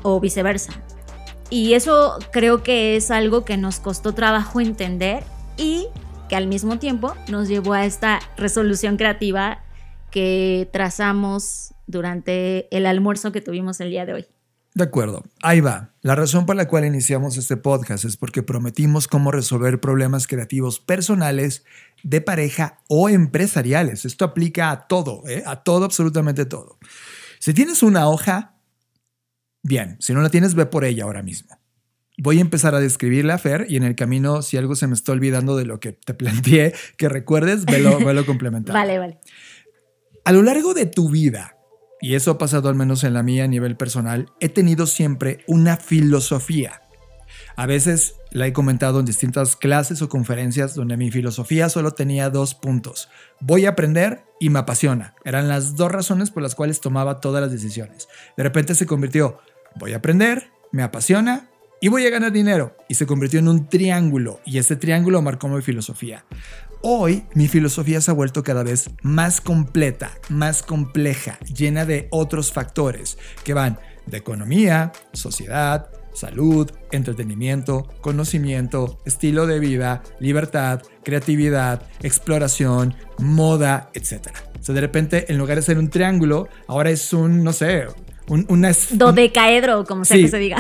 o 0.03 0.21
viceversa. 0.21 0.75
Y 1.49 1.73
eso 1.73 2.19
creo 2.31 2.63
que 2.63 2.95
es 2.95 3.11
algo 3.11 3.47
que 3.47 3.57
nos 3.57 3.81
costó 3.81 4.13
trabajo 4.13 4.61
entender 4.61 5.25
y 5.57 5.87
que 6.29 6.37
al 6.37 6.47
mismo 6.47 6.79
tiempo 6.79 7.15
nos 7.27 7.49
llevó 7.49 7.73
a 7.73 7.87
esta 7.87 8.21
resolución 8.37 8.99
creativa 8.99 9.61
que 10.11 10.69
trazamos 10.73 11.75
durante 11.87 12.75
el 12.77 12.87
almuerzo 12.87 13.33
que 13.33 13.41
tuvimos 13.41 13.81
el 13.81 13.91
día 13.91 14.07
de 14.07 14.15
hoy. 14.15 14.27
De 14.75 14.85
acuerdo, 14.85 15.25
ahí 15.43 15.61
va. 15.61 15.95
La 16.01 16.15
razón 16.15 16.47
por 16.47 16.55
la 16.55 16.69
cual 16.69 16.85
iniciamos 16.85 17.37
este 17.37 17.57
podcast 17.57 18.05
es 18.05 18.17
porque 18.17 18.45
prometimos 18.45 19.09
cómo 19.09 19.33
resolver 19.33 19.81
problemas 19.81 20.29
creativos 20.29 20.79
personales, 20.79 21.65
de 22.05 22.21
pareja 22.21 22.79
o 22.89 23.09
empresariales. 23.09 24.05
Esto 24.05 24.25
aplica 24.25 24.71
a 24.71 24.87
todo, 24.87 25.25
¿eh? 25.27 25.43
a 25.45 25.65
todo, 25.65 25.85
absolutamente 25.85 26.47
todo. 26.47 26.79
Si 27.41 27.53
tienes 27.53 27.83
una 27.83 28.09
hoja, 28.09 28.55
bien. 29.63 29.97
Si 29.99 30.15
no 30.15 30.23
la 30.23 30.31
tienes, 30.31 30.55
ve 30.55 30.67
por 30.67 30.85
ella 30.85 31.05
ahora 31.05 31.23
mismo. 31.23 31.59
Voy 32.17 32.39
a 32.39 32.43
empezar 32.43 32.75
a 32.75 32.81
describirla, 32.81 33.39
Fer, 33.39 33.67
y 33.69 33.77
en 33.77 33.83
el 33.83 33.97
camino, 33.97 34.43
si 34.43 34.57
algo 34.57 34.77
se 34.77 34.87
me 34.87 34.95
está 34.95 35.13
olvidando 35.13 35.57
de 35.57 35.65
lo 35.65 35.81
que 35.81 35.93
te 35.93 36.15
planteé, 36.15 36.75
que 36.97 37.09
recuerdes, 37.09 37.65
velo, 37.65 37.99
velo 37.99 38.25
complementar. 38.27 38.75
vale, 38.75 38.99
vale. 38.99 39.19
A 40.25 40.33
lo 40.33 40.43
largo 40.43 40.75
de 40.75 40.87
tu 40.87 41.09
vida, 41.09 41.57
y 42.01 42.15
eso 42.15 42.33
ha 42.33 42.39
pasado 42.39 42.69
al 42.69 42.75
menos 42.75 43.05
en 43.05 43.15
la 43.15 43.23
mía 43.23 43.45
a 43.45 43.49
nivel 43.49 43.77
personal, 43.77 44.27
he 44.41 44.49
tenido 44.49 44.87
siempre 44.87 45.45
una 45.47 45.77
filosofía. 45.77 46.83
A 47.57 47.67
veces 47.67 48.17
la 48.31 48.47
he 48.47 48.53
comentado 48.53 49.01
en 49.01 49.07
distintas 49.07 49.57
clases 49.57 50.03
o 50.03 50.09
conferencias 50.09 50.75
donde 50.75 50.97
mi 50.97 51.11
filosofía 51.11 51.69
solo 51.69 51.93
tenía 51.93 52.31
dos 52.31 52.55
puntos. 52.55 53.09
Voy 53.41 53.67
a 53.67 53.71
aprender 53.71 54.25
y 54.39 54.51
me 54.51 54.59
apasiona. 54.59 55.15
Eran 55.25 55.49
las 55.49 55.77
dos 55.77 55.91
razones 55.91 56.31
por 56.31 56.43
las 56.43 56.55
cuales 56.55 56.81
tomaba 56.81 57.21
todas 57.21 57.43
las 57.43 57.51
decisiones. 57.51 58.09
De 58.37 58.43
repente 58.43 58.75
se 58.75 58.87
convirtió, 58.87 59.39
voy 59.77 59.95
a 59.95 59.97
aprender, 59.97 60.51
me 60.71 60.83
apasiona 60.83 61.51
y 61.81 61.89
voy 61.89 62.07
a 62.07 62.11
ganar 62.11 62.33
dinero. 62.33 62.77
Y 62.89 62.95
se 62.95 63.07
convirtió 63.07 63.41
en 63.41 63.49
un 63.49 63.69
triángulo 63.69 64.41
y 64.45 64.59
ese 64.59 64.77
triángulo 64.77 65.23
marcó 65.23 65.49
mi 65.49 65.63
filosofía. 65.63 66.25
Hoy 66.83 67.25
mi 67.35 67.47
filosofía 67.47 68.01
se 68.01 68.11
ha 68.11 68.15
vuelto 68.15 68.43
cada 68.43 68.63
vez 68.63 68.89
más 69.03 69.43
completa, 69.43 70.13
más 70.31 70.63
compleja, 70.63 71.39
llena 71.41 71.85
de 71.85 72.09
otros 72.11 72.53
factores 72.53 73.19
que 73.45 73.53
van 73.53 73.79
de 74.07 74.17
economía, 74.17 74.91
sociedad, 75.13 75.91
salud, 76.15 76.71
entretenimiento, 76.91 77.87
conocimiento, 78.01 78.99
estilo 79.05 79.47
de 79.47 79.59
vida, 79.59 80.03
libertad, 80.21 80.81
creatividad, 81.05 81.83
exploración, 82.03 82.95
moda, 83.19 83.91
etc. 83.93 84.29
O 84.59 84.63
sea, 84.63 84.75
de 84.75 84.81
repente, 84.81 85.31
en 85.31 85.37
lugar 85.37 85.57
de 85.57 85.63
ser 85.63 85.79
un 85.79 85.91
triángulo, 85.91 86.49
ahora 86.67 86.89
es 86.89 87.13
un, 87.13 87.45
no 87.45 87.53
sé, 87.53 87.89
un, 88.27 88.47
una... 88.49 88.73
Dodecaedro, 88.93 89.85
como 89.85 90.07
sea 90.07 90.17
que 90.17 90.29
se 90.29 90.39
diga. 90.39 90.57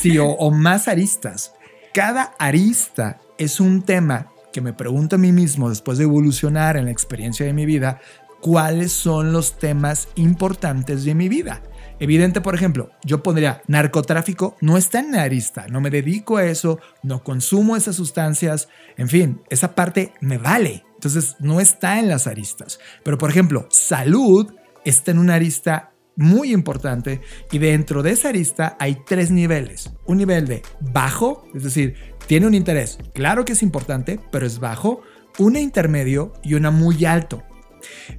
sí, 0.00 0.16
o, 0.16 0.26
o 0.26 0.50
más 0.50 0.88
aristas. 0.88 1.52
Cada 1.92 2.34
arista 2.38 3.20
es 3.36 3.60
un 3.60 3.82
tema 3.82 4.33
que 4.54 4.60
me 4.60 4.72
pregunto 4.72 5.16
a 5.16 5.18
mí 5.18 5.32
mismo 5.32 5.68
después 5.68 5.98
de 5.98 6.04
evolucionar 6.04 6.76
en 6.76 6.84
la 6.84 6.92
experiencia 6.92 7.44
de 7.44 7.52
mi 7.52 7.66
vida, 7.66 8.00
cuáles 8.40 8.92
son 8.92 9.32
los 9.32 9.58
temas 9.58 10.06
importantes 10.14 11.04
de 11.04 11.16
mi 11.16 11.28
vida. 11.28 11.60
Evidente, 11.98 12.40
por 12.40 12.54
ejemplo, 12.54 12.92
yo 13.04 13.20
pondría 13.20 13.62
narcotráfico, 13.66 14.56
no 14.60 14.76
está 14.76 15.00
en 15.00 15.10
la 15.10 15.22
arista, 15.22 15.66
no 15.66 15.80
me 15.80 15.90
dedico 15.90 16.36
a 16.36 16.44
eso, 16.44 16.78
no 17.02 17.24
consumo 17.24 17.74
esas 17.74 17.96
sustancias, 17.96 18.68
en 18.96 19.08
fin, 19.08 19.40
esa 19.50 19.74
parte 19.74 20.12
me 20.20 20.38
vale. 20.38 20.84
Entonces 20.94 21.34
no 21.40 21.60
está 21.60 21.98
en 21.98 22.08
las 22.08 22.28
aristas. 22.28 22.78
Pero, 23.02 23.18
por 23.18 23.30
ejemplo, 23.30 23.66
salud 23.70 24.54
está 24.84 25.10
en 25.10 25.18
una 25.18 25.34
arista 25.34 25.94
muy 26.16 26.52
importante 26.52 27.20
y 27.50 27.58
dentro 27.58 28.02
de 28.02 28.12
esa 28.12 28.28
arista 28.28 28.76
hay 28.78 28.98
tres 29.04 29.30
niveles. 29.30 29.92
Un 30.06 30.18
nivel 30.18 30.46
de 30.46 30.62
bajo, 30.80 31.44
es 31.54 31.64
decir, 31.64 31.96
tiene 32.26 32.46
un 32.46 32.54
interés, 32.54 32.98
claro 33.12 33.44
que 33.44 33.52
es 33.52 33.62
importante, 33.62 34.18
pero 34.30 34.46
es 34.46 34.58
bajo, 34.58 35.02
una 35.38 35.60
intermedio 35.60 36.32
y 36.42 36.54
una 36.54 36.70
muy 36.70 37.04
alto. 37.04 37.42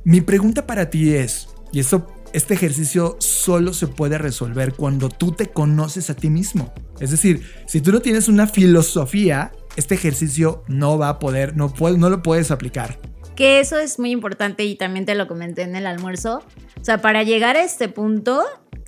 Mi 0.03 0.21
pregunta 0.21 0.67
para 0.67 0.89
ti 0.89 1.13
es, 1.13 1.49
y 1.71 1.79
esto 1.79 2.07
este 2.35 2.53
ejercicio 2.53 3.15
solo 3.19 3.73
se 3.73 3.87
puede 3.87 4.17
resolver 4.17 4.73
cuando 4.73 5.07
tú 5.07 5.31
te 5.31 5.47
conoces 5.47 6.09
a 6.09 6.15
ti 6.15 6.29
mismo. 6.29 6.73
Es 6.99 7.11
decir, 7.11 7.49
si 7.65 7.79
tú 7.79 7.93
no 7.93 8.01
tienes 8.01 8.27
una 8.27 8.45
filosofía, 8.45 9.53
este 9.77 9.95
ejercicio 9.95 10.61
no 10.67 10.97
va 10.97 11.07
a 11.07 11.19
poder, 11.19 11.55
no, 11.55 11.73
no 11.97 12.09
lo 12.09 12.21
puedes 12.21 12.51
aplicar. 12.51 12.99
Que 13.37 13.61
eso 13.61 13.79
es 13.79 13.99
muy 13.99 14.11
importante 14.11 14.65
y 14.65 14.75
también 14.75 15.05
te 15.05 15.15
lo 15.15 15.29
comenté 15.29 15.61
en 15.61 15.77
el 15.77 15.87
almuerzo. 15.87 16.43
O 16.79 16.83
sea, 16.83 16.99
para 16.99 17.23
llegar 17.23 17.55
a 17.55 17.63
este 17.63 17.87
punto, 17.87 18.43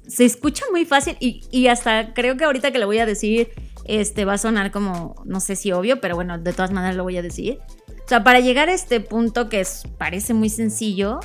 se 0.06 0.26
escucha 0.26 0.66
muy 0.72 0.84
fácil 0.84 1.16
y, 1.22 1.42
y 1.50 1.68
hasta 1.68 2.14
creo 2.14 2.36
que 2.36 2.44
ahorita 2.44 2.72
que 2.72 2.80
lo 2.80 2.86
voy 2.86 3.00
a 3.00 3.06
decir, 3.06 3.52
este 3.88 4.26
va 4.26 4.34
a 4.34 4.38
sonar 4.38 4.72
como, 4.72 5.16
no 5.26 5.40
sé 5.40 5.56
si 5.56 5.72
obvio, 5.72 6.00
pero 6.02 6.16
bueno, 6.16 6.38
de 6.38 6.54
todas 6.54 6.72
maneras 6.72 6.96
lo 6.96 7.04
voy 7.04 7.18
a 7.18 7.22
decir. 7.22 7.60
O 7.90 8.08
sea, 8.08 8.24
para 8.24 8.40
llegar 8.40 8.70
a 8.70 8.74
este 8.74 9.00
punto 9.00 9.50
que 9.50 9.66
parece 9.98 10.34
muy 10.34 10.50
sencillo, 10.50 11.20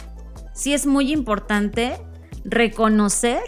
sí 0.54 0.72
es 0.72 0.86
muy 0.86 1.12
importante 1.12 1.98
reconocer 2.44 3.40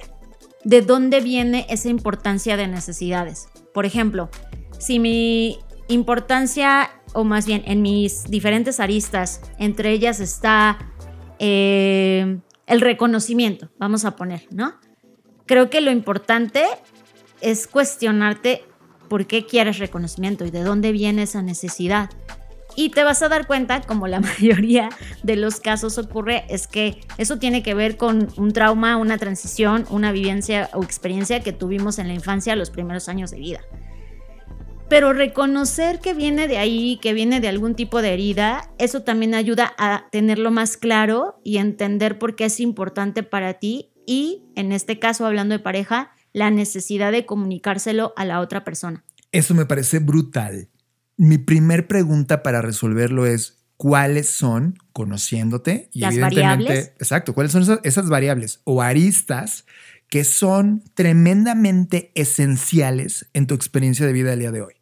de 0.65 0.83
dónde 0.83 1.21
viene 1.21 1.67
esa 1.69 1.89
importancia 1.89 2.57
de 2.57 2.69
necesidades. 2.69 3.49
Por 3.73 3.87
ejemplo, 3.87 4.31
si 4.79 4.99
mi 4.99 5.59
importancia, 5.89 6.91
o 7.13 7.25
más 7.25 7.47
bien 7.47 7.63
en 7.67 7.83
mis 7.83 8.25
diferentes 8.25 8.81
aristas, 8.81 9.41
entre 9.59 9.91
ellas 9.91 10.21
está 10.21 10.79
eh, 11.39 12.39
el 12.67 12.81
reconocimiento, 12.81 13.69
vamos 13.79 14.05
a 14.05 14.17
poner, 14.17 14.47
¿no? 14.51 14.75
Creo 15.47 15.69
que 15.69 15.81
lo 15.81 15.91
importante 15.91 16.65
es 17.41 17.67
cuestionarte 17.67 18.65
por 19.09 19.27
qué 19.27 19.47
quieres 19.47 19.79
reconocimiento 19.79 20.45
y 20.45 20.51
de 20.51 20.63
dónde 20.63 20.93
viene 20.93 21.23
esa 21.23 21.43
necesidad. 21.43 22.11
Y 22.77 22.91
te 22.91 23.05
vas 23.05 23.23
a 23.23 23.29
dar 23.29 23.47
cuenta, 23.47 23.83
como 23.83 24.09
la 24.09 24.21
mayoría 24.41 24.89
de 25.23 25.37
los 25.37 25.61
casos 25.61 25.99
ocurre, 25.99 26.45
es 26.49 26.67
que 26.67 27.01
eso 27.19 27.39
tiene 27.39 27.63
que 27.63 27.75
ver 27.75 27.97
con 27.97 28.29
un 28.37 28.53
trauma, 28.53 28.97
una 28.97 29.19
transición, 29.19 29.87
una 29.91 30.13
vivencia 30.13 30.71
o 30.73 30.83
experiencia 30.83 31.41
que 31.41 31.53
tuvimos 31.53 31.99
en 31.99 32.09
la 32.09 32.15
infancia 32.15 32.57
los 32.57 32.71
primeros 32.71 33.09
años 33.09 33.31
de 33.31 33.39
vida. 33.39 33.61
Pero 34.89 35.13
reconocer 35.13 36.01
que 36.01 36.13
viene 36.13 36.47
de 36.47 36.59
ahí, 36.59 36.99
que 37.01 37.15
viene 37.15 37.41
de 37.41 37.49
algún 37.49 37.75
tipo 37.75 38.03
de 38.03 38.13
herida, 38.13 38.71
eso 38.79 39.03
también 39.03 39.35
ayuda 39.35 39.75
a 39.79 40.07
tenerlo 40.11 40.51
más 40.51 40.77
claro 40.77 41.41
y 41.43 41.57
entender 41.57 42.19
por 42.19 42.37
qué 42.37 42.47
es 42.47 42.61
importante 42.61 43.23
para 43.23 43.55
ti 43.55 43.91
y, 44.07 44.45
en 44.57 44.73
este 44.73 44.99
caso 44.99 45.25
hablando 45.27 45.55
de 45.55 45.59
pareja, 45.59 46.14
la 46.35 46.51
necesidad 46.51 47.13
de 47.13 47.25
comunicárselo 47.25 48.13
a 48.17 48.27
la 48.27 48.41
otra 48.41 48.63
persona. 48.63 49.03
Eso 49.33 49.55
me 49.55 49.65
parece 49.65 50.01
brutal 50.01 50.69
mi 51.17 51.39
primer 51.39 51.87
pregunta 51.87 52.43
para 52.43 52.63
resolverlo 52.63 53.27
es 53.27 53.59
cuáles 53.77 54.29
son, 54.29 54.79
conociéndote, 54.93 55.89
y 55.93 56.01
las 56.01 56.19
variables. 56.19 56.93
Exacto, 56.99 57.35
cuáles 57.35 57.53
son 57.53 57.81
esas, 57.83 58.09
variables 58.09 58.61
o 58.65 58.83
aristas 58.83 59.65
que 60.09 60.25
son 60.25 60.83
tremendamente 60.95 62.13
esenciales 62.15 63.29
en 63.33 63.47
tu 63.47 63.55
experiencia 63.55 64.07
de 64.07 64.13
vida 64.13 64.33
el 64.33 64.41
día 64.41 64.53
de 64.53 64.63
hoy. 64.63 64.75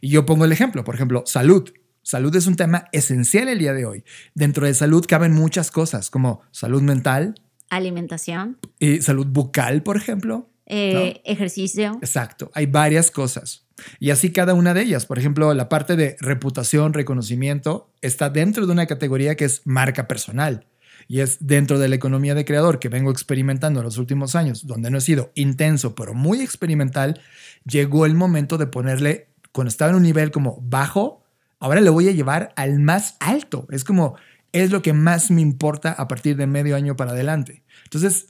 Y 0.00 0.10
yo 0.10 0.26
pongo 0.26 0.44
el 0.44 0.52
ejemplo, 0.52 0.84
por 0.84 0.94
ejemplo, 0.94 1.24
salud. 1.26 1.72
Salud 2.02 2.34
es 2.36 2.46
un 2.46 2.56
tema 2.56 2.84
esencial 2.92 3.48
el 3.48 3.58
día 3.58 3.72
de 3.72 3.86
hoy. 3.86 4.04
Dentro 4.34 4.66
de 4.66 4.74
salud 4.74 5.04
caben 5.06 5.32
muchas 5.32 5.70
cosas, 5.70 6.10
como 6.10 6.42
salud 6.52 6.82
mental, 6.82 7.34
alimentación 7.70 8.58
y 8.78 9.02
salud 9.02 9.26
bucal, 9.26 9.82
por 9.82 9.96
ejemplo. 9.96 10.48
Eh, 10.70 11.22
ejercicio. 11.24 11.98
Exacto, 12.02 12.50
hay 12.54 12.66
varias 12.66 13.10
cosas. 13.10 13.66
Y 13.98 14.10
así 14.10 14.32
cada 14.32 14.54
una 14.54 14.74
de 14.74 14.82
ellas. 14.82 15.06
Por 15.06 15.18
ejemplo, 15.18 15.52
la 15.54 15.68
parte 15.68 15.96
de 15.96 16.16
reputación, 16.20 16.92
reconocimiento, 16.92 17.90
está 18.02 18.28
dentro 18.28 18.66
de 18.66 18.72
una 18.72 18.86
categoría 18.86 19.34
que 19.34 19.46
es 19.46 19.62
marca 19.64 20.06
personal. 20.06 20.66
Y 21.06 21.20
es 21.20 21.38
dentro 21.40 21.78
de 21.78 21.88
la 21.88 21.94
economía 21.94 22.34
de 22.34 22.44
creador 22.44 22.80
que 22.80 22.90
vengo 22.90 23.10
experimentando 23.10 23.80
en 23.80 23.84
los 23.84 23.96
últimos 23.96 24.34
años, 24.34 24.66
donde 24.66 24.90
no 24.90 24.98
he 24.98 25.00
sido 25.00 25.32
intenso, 25.34 25.94
pero 25.94 26.12
muy 26.12 26.42
experimental, 26.42 27.18
llegó 27.64 28.04
el 28.04 28.14
momento 28.14 28.58
de 28.58 28.66
ponerle, 28.66 29.28
cuando 29.52 29.70
estaba 29.70 29.90
en 29.90 29.96
un 29.96 30.02
nivel 30.02 30.30
como 30.30 30.60
bajo, 30.60 31.22
ahora 31.60 31.80
le 31.80 31.88
voy 31.88 32.08
a 32.08 32.12
llevar 32.12 32.52
al 32.56 32.78
más 32.78 33.16
alto. 33.20 33.66
Es 33.70 33.84
como, 33.84 34.16
es 34.52 34.70
lo 34.70 34.82
que 34.82 34.92
más 34.92 35.30
me 35.30 35.40
importa 35.40 35.92
a 35.92 36.08
partir 36.08 36.36
de 36.36 36.46
medio 36.46 36.76
año 36.76 36.94
para 36.94 37.12
adelante. 37.12 37.62
Entonces, 37.84 38.26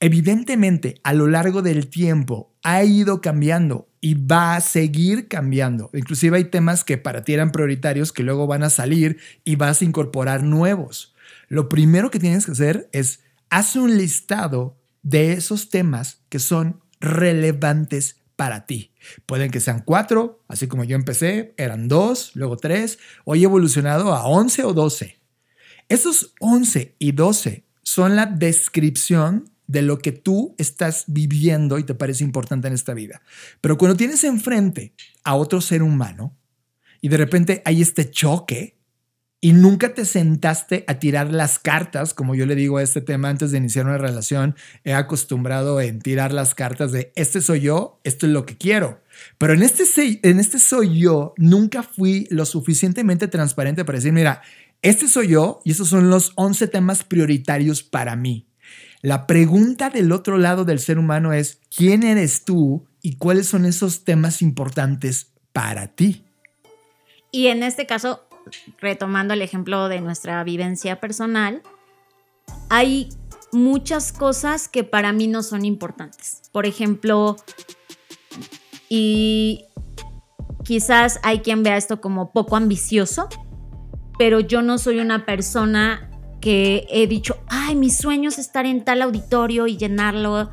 evidentemente, 0.00 1.00
a 1.02 1.12
lo 1.12 1.26
largo 1.26 1.62
del 1.62 1.88
tiempo 1.88 2.54
ha 2.62 2.84
ido 2.84 3.20
cambiando 3.20 3.88
y 4.00 4.14
va 4.14 4.56
a 4.56 4.60
seguir 4.60 5.28
cambiando. 5.28 5.90
Inclusive 5.92 6.36
hay 6.36 6.44
temas 6.44 6.84
que 6.84 6.98
para 6.98 7.22
ti 7.22 7.34
eran 7.34 7.52
prioritarios 7.52 8.12
que 8.12 8.22
luego 8.22 8.46
van 8.46 8.62
a 8.62 8.70
salir 8.70 9.18
y 9.44 9.56
vas 9.56 9.82
a 9.82 9.84
incorporar 9.84 10.42
nuevos. 10.42 11.14
Lo 11.48 11.68
primero 11.68 12.10
que 12.10 12.20
tienes 12.20 12.46
que 12.46 12.52
hacer 12.52 12.88
es 12.92 13.20
hacer 13.50 13.82
un 13.82 13.96
listado 13.96 14.76
de 15.02 15.32
esos 15.32 15.70
temas 15.70 16.22
que 16.28 16.38
son 16.38 16.80
relevantes 17.00 18.16
para 18.36 18.66
ti. 18.66 18.92
Pueden 19.26 19.50
que 19.50 19.60
sean 19.60 19.82
cuatro, 19.84 20.44
así 20.46 20.68
como 20.68 20.84
yo 20.84 20.94
empecé, 20.94 21.54
eran 21.56 21.88
dos, 21.88 22.32
luego 22.34 22.56
tres, 22.56 22.98
hoy 23.24 23.40
he 23.40 23.44
evolucionado 23.44 24.14
a 24.14 24.26
once 24.26 24.62
o 24.62 24.72
doce. 24.74 25.18
Esos 25.88 26.34
once 26.38 26.94
y 26.98 27.12
doce 27.12 27.64
son 27.82 28.14
la 28.14 28.26
descripción 28.26 29.50
de 29.68 29.82
lo 29.82 29.98
que 29.98 30.10
tú 30.10 30.56
estás 30.58 31.04
viviendo 31.06 31.78
y 31.78 31.84
te 31.84 31.94
parece 31.94 32.24
importante 32.24 32.66
en 32.66 32.74
esta 32.74 32.94
vida. 32.94 33.22
Pero 33.60 33.78
cuando 33.78 33.96
tienes 33.96 34.24
enfrente 34.24 34.94
a 35.22 35.36
otro 35.36 35.60
ser 35.60 35.84
humano 35.84 36.36
y 37.00 37.08
de 37.08 37.18
repente 37.18 37.62
hay 37.64 37.82
este 37.82 38.10
choque 38.10 38.78
y 39.40 39.52
nunca 39.52 39.94
te 39.94 40.04
sentaste 40.04 40.84
a 40.88 40.98
tirar 40.98 41.32
las 41.32 41.60
cartas, 41.60 42.12
como 42.12 42.34
yo 42.34 42.44
le 42.44 42.56
digo 42.56 42.78
a 42.78 42.82
este 42.82 43.00
tema 43.00 43.28
antes 43.28 43.52
de 43.52 43.58
iniciar 43.58 43.86
una 43.86 43.98
relación, 43.98 44.56
he 44.82 44.94
acostumbrado 44.94 45.80
en 45.80 46.00
tirar 46.00 46.32
las 46.32 46.56
cartas 46.56 46.90
de 46.90 47.12
este 47.14 47.40
soy 47.40 47.60
yo, 47.60 48.00
esto 48.02 48.26
es 48.26 48.32
lo 48.32 48.46
que 48.46 48.56
quiero. 48.56 49.00
Pero 49.36 49.52
en 49.52 49.62
este, 49.62 49.84
en 50.28 50.40
este 50.40 50.58
soy 50.58 50.98
yo, 50.98 51.34
nunca 51.36 51.84
fui 51.84 52.26
lo 52.30 52.46
suficientemente 52.46 53.28
transparente 53.28 53.84
para 53.84 53.98
decir, 53.98 54.12
mira, 54.12 54.42
este 54.82 55.06
soy 55.06 55.28
yo 55.28 55.60
y 55.64 55.72
estos 55.72 55.88
son 55.88 56.10
los 56.10 56.32
11 56.34 56.66
temas 56.68 57.04
prioritarios 57.04 57.82
para 57.82 58.16
mí. 58.16 58.47
La 59.00 59.26
pregunta 59.26 59.90
del 59.90 60.10
otro 60.10 60.38
lado 60.38 60.64
del 60.64 60.80
ser 60.80 60.98
humano 60.98 61.32
es, 61.32 61.60
¿quién 61.74 62.02
eres 62.02 62.44
tú 62.44 62.84
y 63.00 63.16
cuáles 63.16 63.46
son 63.46 63.64
esos 63.64 64.04
temas 64.04 64.42
importantes 64.42 65.32
para 65.52 65.86
ti? 65.88 66.24
Y 67.30 67.46
en 67.46 67.62
este 67.62 67.86
caso, 67.86 68.26
retomando 68.80 69.34
el 69.34 69.42
ejemplo 69.42 69.88
de 69.88 70.00
nuestra 70.00 70.42
vivencia 70.42 70.98
personal, 70.98 71.62
hay 72.70 73.10
muchas 73.52 74.12
cosas 74.12 74.68
que 74.68 74.82
para 74.82 75.12
mí 75.12 75.28
no 75.28 75.44
son 75.44 75.64
importantes. 75.64 76.42
Por 76.50 76.66
ejemplo, 76.66 77.36
y 78.88 79.64
quizás 80.64 81.20
hay 81.22 81.40
quien 81.40 81.62
vea 81.62 81.76
esto 81.76 82.00
como 82.00 82.32
poco 82.32 82.56
ambicioso, 82.56 83.28
pero 84.18 84.40
yo 84.40 84.60
no 84.60 84.78
soy 84.78 84.98
una 84.98 85.24
persona 85.24 86.10
que 86.48 86.86
he 86.88 87.06
dicho, 87.06 87.36
ay, 87.48 87.76
mi 87.76 87.90
sueño 87.90 88.30
es 88.30 88.38
estar 88.38 88.64
en 88.64 88.82
tal 88.82 89.02
auditorio 89.02 89.66
y 89.66 89.76
llenarlo. 89.76 90.50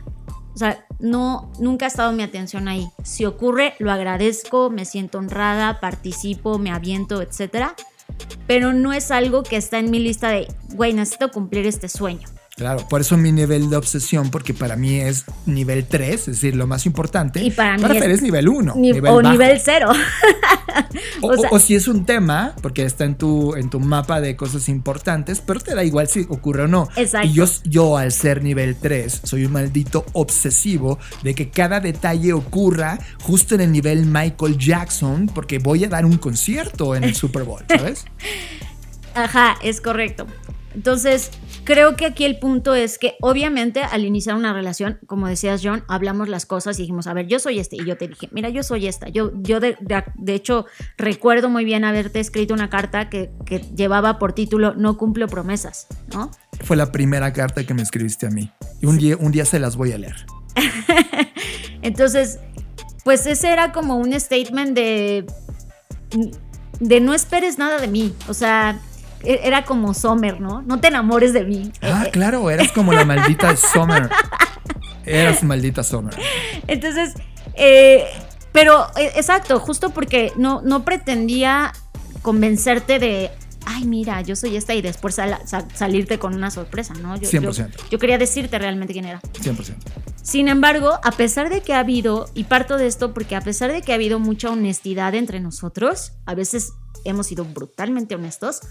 O 0.54 0.58
sea, 0.58 0.86
no, 1.00 1.54
nunca 1.58 1.86
ha 1.86 1.88
estado 1.88 2.12
mi 2.12 2.22
atención 2.22 2.68
ahí. 2.68 2.90
Si 3.02 3.24
ocurre, 3.24 3.76
lo 3.80 3.94
agradezco, 3.94 4.70
me 4.70 4.84
siento 4.84 5.20
honrada, 5.20 5.80
participo, 5.80 6.60
me 6.60 6.70
aviento, 6.70 7.22
etc. 7.22 7.68
Pero 8.46 8.74
no 8.74 8.92
es 8.92 9.10
algo 9.10 9.44
que 9.44 9.56
está 9.56 9.80
en 9.80 9.90
mi 9.90 10.00
lista 10.00 10.28
de, 10.28 10.54
güey, 10.74 10.92
necesito 10.92 11.32
cumplir 11.32 11.66
este 11.66 11.88
sueño. 11.88 12.28
Claro, 12.56 12.88
por 12.88 13.02
eso 13.02 13.18
mi 13.18 13.34
nivel 13.34 13.70
de 13.70 13.76
obsesión, 13.76 14.32
porque 14.32 14.54
para 14.54 14.78
mí 14.78 14.96
es 14.96 15.26
nivel 15.46 15.86
3, 15.86 16.14
es 16.14 16.26
decir, 16.26 16.56
lo 16.56 16.68
más 16.68 16.86
importante. 16.86 17.44
Y 17.44 17.52
para 17.52 17.78
mí 17.78 17.84
Fer 17.84 18.10
es 18.12 18.18
es 18.18 18.22
nivel 18.22 18.48
1. 18.48 18.76
Ni- 18.78 18.94
nivel 18.94 19.12
o 19.12 19.16
bajo. 19.18 19.30
nivel 19.30 19.60
cero. 19.64 19.92
O, 21.22 21.28
o 21.32 21.38
sea- 21.38 21.50
o 21.52 21.60
si 21.60 21.76
es 21.76 21.88
un 21.88 22.06
tema, 22.06 22.54
porque 22.62 22.84
está 22.84 23.06
en 23.06 23.16
tu, 23.16 23.56
en 23.56 23.70
tu 23.70 23.80
mapa 23.80 24.20
de 24.22 24.36
cosas 24.36 24.68
importantes, 24.70 25.42
pero 25.42 25.60
te 25.60 25.74
da 25.76 25.84
igual 25.84 26.08
si 26.08 26.26
ocurre 26.30 26.64
o 26.64 26.68
no. 26.68 26.90
Exacto. 26.96 27.28
Y 27.28 27.34
yo, 27.34 27.46
yo, 27.64 27.98
al 27.98 28.12
ser 28.12 28.44
nivel 28.44 28.76
3, 28.76 29.22
soy 29.24 29.46
un 29.46 29.54
maldito 29.54 30.06
obsesivo 30.14 31.00
de 31.24 31.34
que 31.34 31.50
cada 31.50 31.80
detalle 31.80 32.34
ocurra 32.34 33.00
justo 33.22 33.56
en 33.56 33.62
el 33.62 33.72
nivel 33.72 34.06
Michael 34.06 34.58
Jackson, 34.58 35.28
porque 35.34 35.60
voy 35.60 35.84
a 35.86 35.90
dar 35.90 36.06
un 36.06 36.18
concierto 36.18 36.96
en 36.96 37.04
el 37.06 37.16
Super 37.16 37.44
Bowl, 37.44 37.64
¿sabes? 37.68 38.06
Ajá, 39.14 39.56
es 39.64 39.80
correcto. 39.82 40.28
Entonces, 40.74 41.32
creo 41.66 41.96
que 41.98 42.06
aquí 42.06 42.24
el 42.24 42.40
punto 42.40 42.74
es 42.76 42.98
que 42.98 43.16
obviamente 43.22 43.82
al 43.82 44.06
iniciar 44.06 44.36
una 44.36 44.54
relación, 44.54 45.00
como 45.08 45.28
decías 45.28 45.62
John, 45.64 45.84
hablamos 45.90 46.30
las 46.30 46.46
cosas 46.46 46.78
y 46.80 46.84
dijimos, 46.84 47.08
a 47.08 47.14
ver, 47.14 47.28
yo 47.28 47.40
soy 47.40 47.60
este. 47.60 47.76
Y 47.76 47.86
yo 47.86 47.98
te 47.98 48.08
dije, 48.08 48.30
mira, 48.32 48.48
yo 48.50 48.64
soy 48.64 48.88
esta. 48.88 49.10
Yo, 49.10 49.32
yo 49.42 49.60
de, 49.60 49.76
de- 49.82 50.04
de 50.16 50.34
hecho, 50.36 50.66
recuerdo 50.98 51.50
muy 51.50 51.66
bien 51.66 51.84
haberte 51.84 52.20
escrito 52.20 52.54
una 52.54 52.70
carta 52.70 53.10
que, 53.10 53.32
que 53.46 53.60
llevaba 53.76 54.18
por 54.20 54.34
título 54.34 54.74
No 54.76 54.98
cumplo 54.98 55.28
promesas, 55.28 55.88
¿no? 56.14 56.32
Fue 56.64 56.78
la 56.78 56.92
primera 56.92 57.34
carta 57.34 57.66
que 57.66 57.74
me 57.74 57.82
escribiste 57.82 58.28
a 58.28 58.30
mí. 58.30 58.52
Y 58.82 58.86
un, 58.86 58.98
día, 58.98 59.18
un 59.20 59.32
día 59.32 59.44
se 59.46 59.60
las 59.60 59.76
voy 59.76 59.92
a 59.92 59.98
leer. 59.98 60.26
Entonces, 61.82 62.40
pues 63.04 63.26
ese 63.26 63.52
era 63.52 63.72
como 63.72 63.98
un 63.98 64.18
statement 64.20 64.74
de, 64.76 65.26
de 66.80 67.00
no 67.02 67.14
esperes 67.14 67.58
nada 67.58 67.80
de 67.80 67.88
mí. 67.88 68.14
O 68.28 68.34
sea, 68.34 68.80
era 69.26 69.66
como 69.66 69.94
Sommer, 69.94 70.40
¿no? 70.42 70.62
No 70.62 70.80
te 70.80 70.88
enamores 70.88 71.34
de 71.34 71.44
mí. 71.44 71.72
Ah, 71.82 72.04
Eh, 72.04 72.08
eh, 72.08 72.12
claro, 72.12 72.50
eras 72.50 72.72
como 72.72 72.94
la 72.94 73.06
maldita 73.06 73.56
Summer. 73.74 74.10
Eras 75.06 75.44
maldita 75.44 75.84
Summer. 75.84 76.16
Entonces, 76.68 77.14
eh, 77.56 78.06
pero 78.52 78.88
eh, 78.98 79.12
exacto, 79.16 79.60
justo 79.60 79.92
porque 79.92 80.32
no, 80.36 80.62
no 80.62 80.84
pretendía 80.84 81.74
convencerte 82.22 82.98
de, 83.00 83.30
ay, 83.68 83.86
mira, 83.86 84.22
yo 84.22 84.36
soy 84.36 84.56
esta 84.58 84.74
y 84.74 84.82
después 84.82 85.16
sal- 85.16 85.38
sa- 85.46 85.68
salirte 85.76 86.18
con 86.18 86.34
una 86.34 86.50
sorpresa, 86.50 86.94
¿no? 86.96 87.16
Yo, 87.18 87.30
yo- 87.30 87.42
100%. 87.52 87.70
yo 87.92 88.00
quería 88.00 88.18
decirte 88.18 88.58
realmente 88.58 88.94
quién 88.94 89.06
era. 89.06 89.22
100%. 89.22 89.76
Sin 90.24 90.48
embargo, 90.48 91.00
a 91.04 91.12
pesar 91.12 91.50
de 91.52 91.62
que 91.62 91.74
ha 91.74 91.80
habido, 91.80 92.28
y 92.34 92.46
parto 92.46 92.78
de 92.78 92.88
esto 92.88 93.14
porque 93.14 93.36
a 93.36 93.42
pesar 93.42 93.72
de 93.72 93.84
que 93.84 93.92
ha 93.92 93.96
habido 93.96 94.18
mucha 94.18 94.50
honestidad 94.50 95.14
entre 95.14 95.40
nosotros, 95.40 96.14
a 96.26 96.34
veces 96.34 96.74
hemos 97.04 97.28
sido 97.28 97.46
brutalmente 97.46 98.16
honestos, 98.16 98.62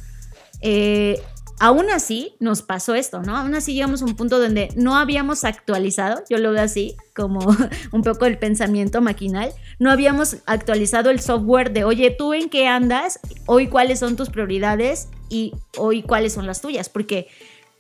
eh, 0.60 1.20
aún 1.60 1.90
así 1.90 2.34
nos 2.40 2.62
pasó 2.62 2.94
esto, 2.94 3.22
¿no? 3.22 3.36
Aún 3.36 3.54
así 3.54 3.74
llegamos 3.74 4.02
a 4.02 4.06
un 4.06 4.16
punto 4.16 4.38
donde 4.38 4.68
no 4.76 4.96
habíamos 4.96 5.44
actualizado, 5.44 6.22
yo 6.28 6.38
lo 6.38 6.52
veo 6.52 6.62
así, 6.62 6.96
como 7.14 7.40
un 7.92 8.02
poco 8.02 8.26
el 8.26 8.38
pensamiento 8.38 9.00
maquinal, 9.00 9.52
no 9.78 9.90
habíamos 9.90 10.38
actualizado 10.46 11.10
el 11.10 11.20
software 11.20 11.72
de, 11.72 11.84
oye, 11.84 12.10
¿tú 12.10 12.34
en 12.34 12.48
qué 12.48 12.66
andas? 12.66 13.20
Hoy 13.46 13.68
cuáles 13.68 13.98
son 13.98 14.16
tus 14.16 14.30
prioridades 14.30 15.08
y 15.28 15.52
hoy 15.76 16.02
cuáles 16.02 16.32
son 16.32 16.46
las 16.46 16.60
tuyas, 16.60 16.88
porque 16.88 17.28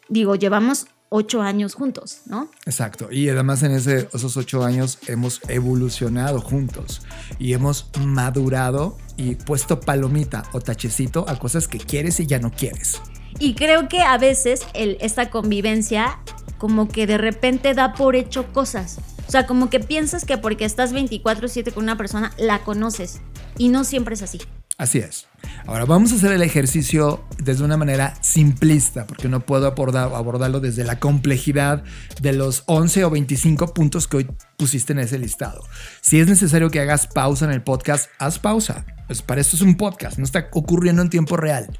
digo, 0.08 0.34
llevamos 0.34 0.86
ocho 1.16 1.42
años 1.42 1.74
juntos, 1.74 2.22
¿no? 2.26 2.48
Exacto. 2.66 3.08
Y 3.12 3.28
además 3.28 3.62
en 3.62 3.70
ese, 3.70 4.08
esos 4.12 4.36
ocho 4.36 4.64
años 4.64 4.98
hemos 5.06 5.40
evolucionado 5.48 6.40
juntos 6.40 7.02
y 7.38 7.52
hemos 7.52 7.88
madurado 8.04 8.98
y 9.16 9.36
puesto 9.36 9.78
palomita 9.78 10.42
o 10.52 10.60
tachecito 10.60 11.24
a 11.28 11.38
cosas 11.38 11.68
que 11.68 11.78
quieres 11.78 12.18
y 12.18 12.26
ya 12.26 12.40
no 12.40 12.50
quieres. 12.50 13.00
Y 13.38 13.54
creo 13.54 13.88
que 13.88 14.00
a 14.00 14.18
veces 14.18 14.62
el- 14.74 14.96
esta 15.00 15.30
convivencia 15.30 16.18
como 16.58 16.88
que 16.88 17.06
de 17.06 17.18
repente 17.18 17.74
da 17.74 17.92
por 17.94 18.16
hecho 18.16 18.52
cosas. 18.52 18.98
O 19.28 19.30
sea, 19.30 19.46
como 19.46 19.70
que 19.70 19.78
piensas 19.80 20.24
que 20.24 20.36
porque 20.36 20.64
estás 20.64 20.92
24/7 20.92 21.72
con 21.72 21.84
una 21.84 21.96
persona, 21.96 22.32
la 22.38 22.58
conoces. 22.64 23.20
Y 23.56 23.68
no 23.68 23.84
siempre 23.84 24.14
es 24.14 24.22
así. 24.22 24.40
Así 24.76 24.98
es. 24.98 25.28
Ahora 25.66 25.84
vamos 25.84 26.10
a 26.12 26.16
hacer 26.16 26.32
el 26.32 26.42
ejercicio 26.42 27.24
desde 27.38 27.62
una 27.64 27.76
manera 27.76 28.14
simplista, 28.22 29.06
porque 29.06 29.28
no 29.28 29.40
puedo 29.40 29.72
abordar- 29.72 30.12
abordarlo 30.14 30.58
desde 30.58 30.82
la 30.84 30.98
complejidad 30.98 31.84
de 32.20 32.32
los 32.32 32.64
11 32.66 33.04
o 33.04 33.10
25 33.10 33.72
puntos 33.72 34.08
que 34.08 34.16
hoy 34.16 34.30
pusiste 34.56 34.92
en 34.92 34.98
ese 34.98 35.18
listado. 35.18 35.62
Si 36.00 36.18
es 36.18 36.26
necesario 36.26 36.70
que 36.70 36.80
hagas 36.80 37.06
pausa 37.06 37.44
en 37.44 37.52
el 37.52 37.62
podcast, 37.62 38.10
haz 38.18 38.38
pausa. 38.40 38.84
Pues 39.06 39.22
para 39.22 39.40
esto 39.40 39.54
es 39.56 39.62
un 39.62 39.76
podcast, 39.76 40.18
no 40.18 40.24
está 40.24 40.48
ocurriendo 40.52 41.02
en 41.02 41.10
tiempo 41.10 41.36
real. 41.36 41.78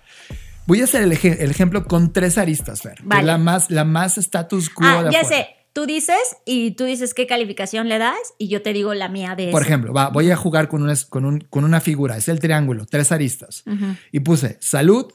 Voy 0.66 0.80
a 0.80 0.84
hacer 0.84 1.02
el, 1.02 1.12
ej- 1.12 1.36
el 1.40 1.50
ejemplo 1.50 1.84
con 1.86 2.12
tres 2.12 2.38
aristas, 2.38 2.80
Fer. 2.82 2.98
Vale. 3.02 3.24
la 3.24 3.38
más, 3.38 3.70
la 3.70 3.84
más 3.84 4.18
status 4.18 4.70
quo 4.70 4.86
Ah, 4.86 5.02
de 5.02 5.12
ya 5.12 5.20
afuera. 5.22 5.36
sé. 5.44 5.46
Tú 5.74 5.84
dices 5.86 6.16
y 6.46 6.70
tú 6.70 6.84
dices 6.84 7.12
qué 7.12 7.26
calificación 7.26 7.88
le 7.90 7.98
das 7.98 8.16
y 8.38 8.48
yo 8.48 8.62
te 8.62 8.72
digo 8.72 8.94
la 8.94 9.08
mía 9.08 9.34
de 9.34 9.50
Por 9.50 9.60
ejemplo, 9.62 9.92
va, 9.92 10.08
voy 10.08 10.30
a 10.30 10.36
jugar 10.36 10.68
con 10.68 10.82
una, 10.82 10.94
con, 11.10 11.24
un- 11.26 11.40
con 11.50 11.64
una 11.64 11.80
figura, 11.80 12.16
es 12.16 12.28
el 12.28 12.38
triángulo, 12.40 12.86
tres 12.86 13.10
aristas. 13.12 13.64
Ujú. 13.66 13.96
Y 14.12 14.20
puse 14.20 14.56
salud, 14.60 15.12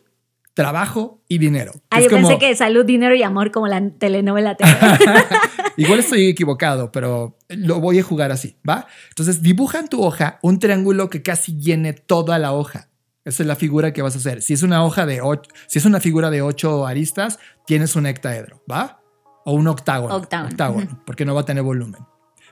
trabajo 0.53 1.21
y 1.29 1.37
dinero. 1.37 1.71
Ah, 1.89 1.99
Es 1.99 2.03
yo 2.05 2.09
como- 2.11 2.27
pensé 2.27 2.45
que 2.45 2.53
salud, 2.55 2.85
dinero 2.85 3.15
y 3.15 3.23
amor 3.23 3.51
como 3.51 3.67
la 3.67 3.81
telenovela. 3.89 4.55
te- 4.55 4.65
Igual 5.77 5.99
estoy 5.99 6.27
equivocado, 6.27 6.91
pero 6.91 7.37
lo 7.47 7.79
voy 7.79 7.99
a 7.99 8.03
jugar 8.03 8.31
así, 8.33 8.57
¿va? 8.67 8.85
Entonces 9.09 9.41
dibuja 9.41 9.79
en 9.79 9.87
tu 9.87 10.03
hoja 10.03 10.39
un 10.41 10.59
triángulo 10.59 11.09
que 11.09 11.21
casi 11.23 11.57
llene 11.57 11.93
toda 11.93 12.37
la 12.37 12.51
hoja. 12.51 12.89
Esa 13.23 13.43
es 13.43 13.47
la 13.47 13.55
figura 13.55 13.93
que 13.93 14.01
vas 14.01 14.15
a 14.15 14.17
hacer. 14.17 14.41
Si 14.41 14.53
es 14.53 14.63
una 14.63 14.83
hoja 14.83 15.05
de 15.05 15.21
ocho, 15.21 15.49
si 15.67 15.79
es 15.79 15.85
una 15.85 16.01
figura 16.01 16.29
de 16.31 16.41
ocho 16.41 16.85
aristas, 16.85 17.39
tienes 17.65 17.95
un 17.95 18.05
hectaedro, 18.07 18.61
¿va? 18.69 18.99
O 19.45 19.53
un 19.53 19.67
octágono. 19.67 20.15
Octágono. 20.15 21.01
Porque 21.05 21.25
no 21.25 21.33
va 21.33 21.41
a 21.41 21.45
tener 21.45 21.63
volumen. 21.63 22.01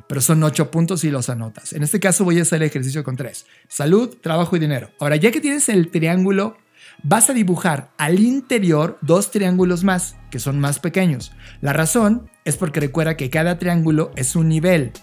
Pero 0.07 0.21
son 0.21 0.43
ocho 0.43 0.71
puntos 0.71 1.03
y 1.03 1.09
los 1.09 1.29
anotas. 1.29 1.73
En 1.73 1.83
este 1.83 1.99
caso 1.99 2.23
voy 2.23 2.39
a 2.39 2.43
hacer 2.43 2.61
el 2.61 2.67
ejercicio 2.67 3.03
con 3.03 3.15
tres. 3.15 3.45
Salud, 3.67 4.15
trabajo 4.21 4.55
y 4.55 4.59
dinero. 4.59 4.89
Ahora, 4.99 5.15
ya 5.15 5.31
que 5.31 5.41
tienes 5.41 5.67
el 5.69 5.89
triángulo, 5.89 6.57
vas 7.03 7.29
a 7.29 7.33
dibujar 7.33 7.91
al 7.97 8.19
interior 8.19 8.97
dos 9.01 9.31
triángulos 9.31 9.83
más, 9.83 10.15
que 10.31 10.39
son 10.39 10.59
más 10.59 10.79
pequeños. 10.79 11.33
La 11.61 11.73
razón 11.73 12.29
es 12.45 12.57
porque 12.57 12.79
recuerda 12.79 13.17
que 13.17 13.29
cada 13.29 13.59
triángulo 13.59 14.11
es 14.15 14.35
un 14.35 14.47
nivel. 14.49 14.93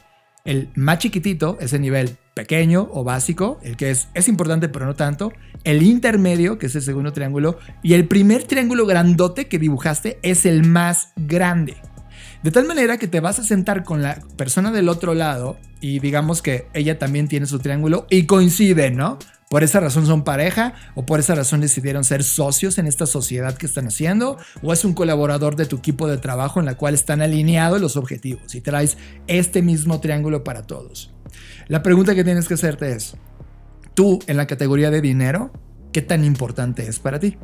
El 0.45 0.69
más 0.75 0.99
chiquitito 0.99 1.57
es 1.59 1.73
el 1.73 1.81
nivel 1.81 2.19
pequeño 2.35 2.91
o 2.93 3.03
básico, 3.03 3.59
el 3.63 3.79
que 3.79 3.91
es, 3.91 4.09
es 4.13 4.29
importante 4.29 4.69
pero 4.69 4.85
no 4.85 4.95
tanto. 4.95 5.33
El 5.65 5.83
intermedio, 5.83 6.59
que 6.59 6.67
es 6.67 6.75
el 6.77 6.83
segundo 6.83 7.15
triángulo. 7.15 7.59
Y 7.83 7.95
el 7.95 8.07
primer 8.07 8.45
triángulo 8.45 8.85
grandote 8.85 9.49
que 9.49 9.59
dibujaste 9.59 10.19
es 10.21 10.45
el 10.45 10.67
más 10.67 11.15
grande. 11.17 11.79
De 12.43 12.51
tal 12.51 12.67
manera 12.67 12.99
que 12.99 13.09
te 13.09 13.21
vas 13.21 13.39
a 13.39 13.43
sentar 13.43 13.85
con 13.85 14.03
la 14.03 14.19
persona 14.37 14.71
del 14.71 14.91
otro 14.91 15.15
lado 15.15 15.57
y 15.81 15.99
digamos 16.01 16.43
que 16.43 16.67
ella 16.75 16.99
también 16.99 17.27
tiene 17.27 17.47
su 17.47 17.59
triángulo 17.59 18.07
y 18.11 18.27
coinciden, 18.27 18.97
¿no? 18.97 19.19
Por 19.49 19.63
esa 19.63 19.81
razón 19.81 20.07
son 20.07 20.25
pareja 20.25 20.75
o 20.95 21.07
por 21.07 21.21
esa 21.21 21.35
razón 21.35 21.61
decidieron 21.61 22.05
ser 22.05 22.25
socios 22.25 22.79
en 22.79 22.87
esta 22.87 23.07
sociedad 23.07 23.57
que 23.57 23.67
están 23.67 23.87
haciendo 23.87 24.39
o 24.63 24.73
es 24.73 24.85
un 24.85 24.95
colaborador 24.95 25.55
de 25.57 25.67
tu 25.67 25.77
equipo 25.77 26.09
de 26.09 26.19
trabajo 26.19 26.61
en 26.61 26.67
la 26.67 26.77
cual 26.77 26.95
están 26.95 27.23
alineados 27.23 27.81
los 27.81 27.97
objetivos 27.97 28.55
y 28.55 28.61
traes 28.61 28.97
este 29.27 29.63
mismo 29.63 30.01
triángulo 30.01 30.45
para 30.45 30.67
todos. 30.67 31.13
La 31.69 31.83
pregunta 31.83 32.15
que 32.15 32.25
tienes 32.25 32.49
que 32.49 32.55
hacerte 32.55 32.93
es, 32.93 33.17
tú 33.95 34.19
en 34.27 34.37
la 34.37 34.47
categoría 34.47 34.91
de 34.91 35.01
dinero, 35.01 35.53
¿qué 35.93 36.03
tan 36.03 36.25
importante 36.25 36.87
es 36.89 36.99
para 36.99 37.19
ti? 37.19 37.39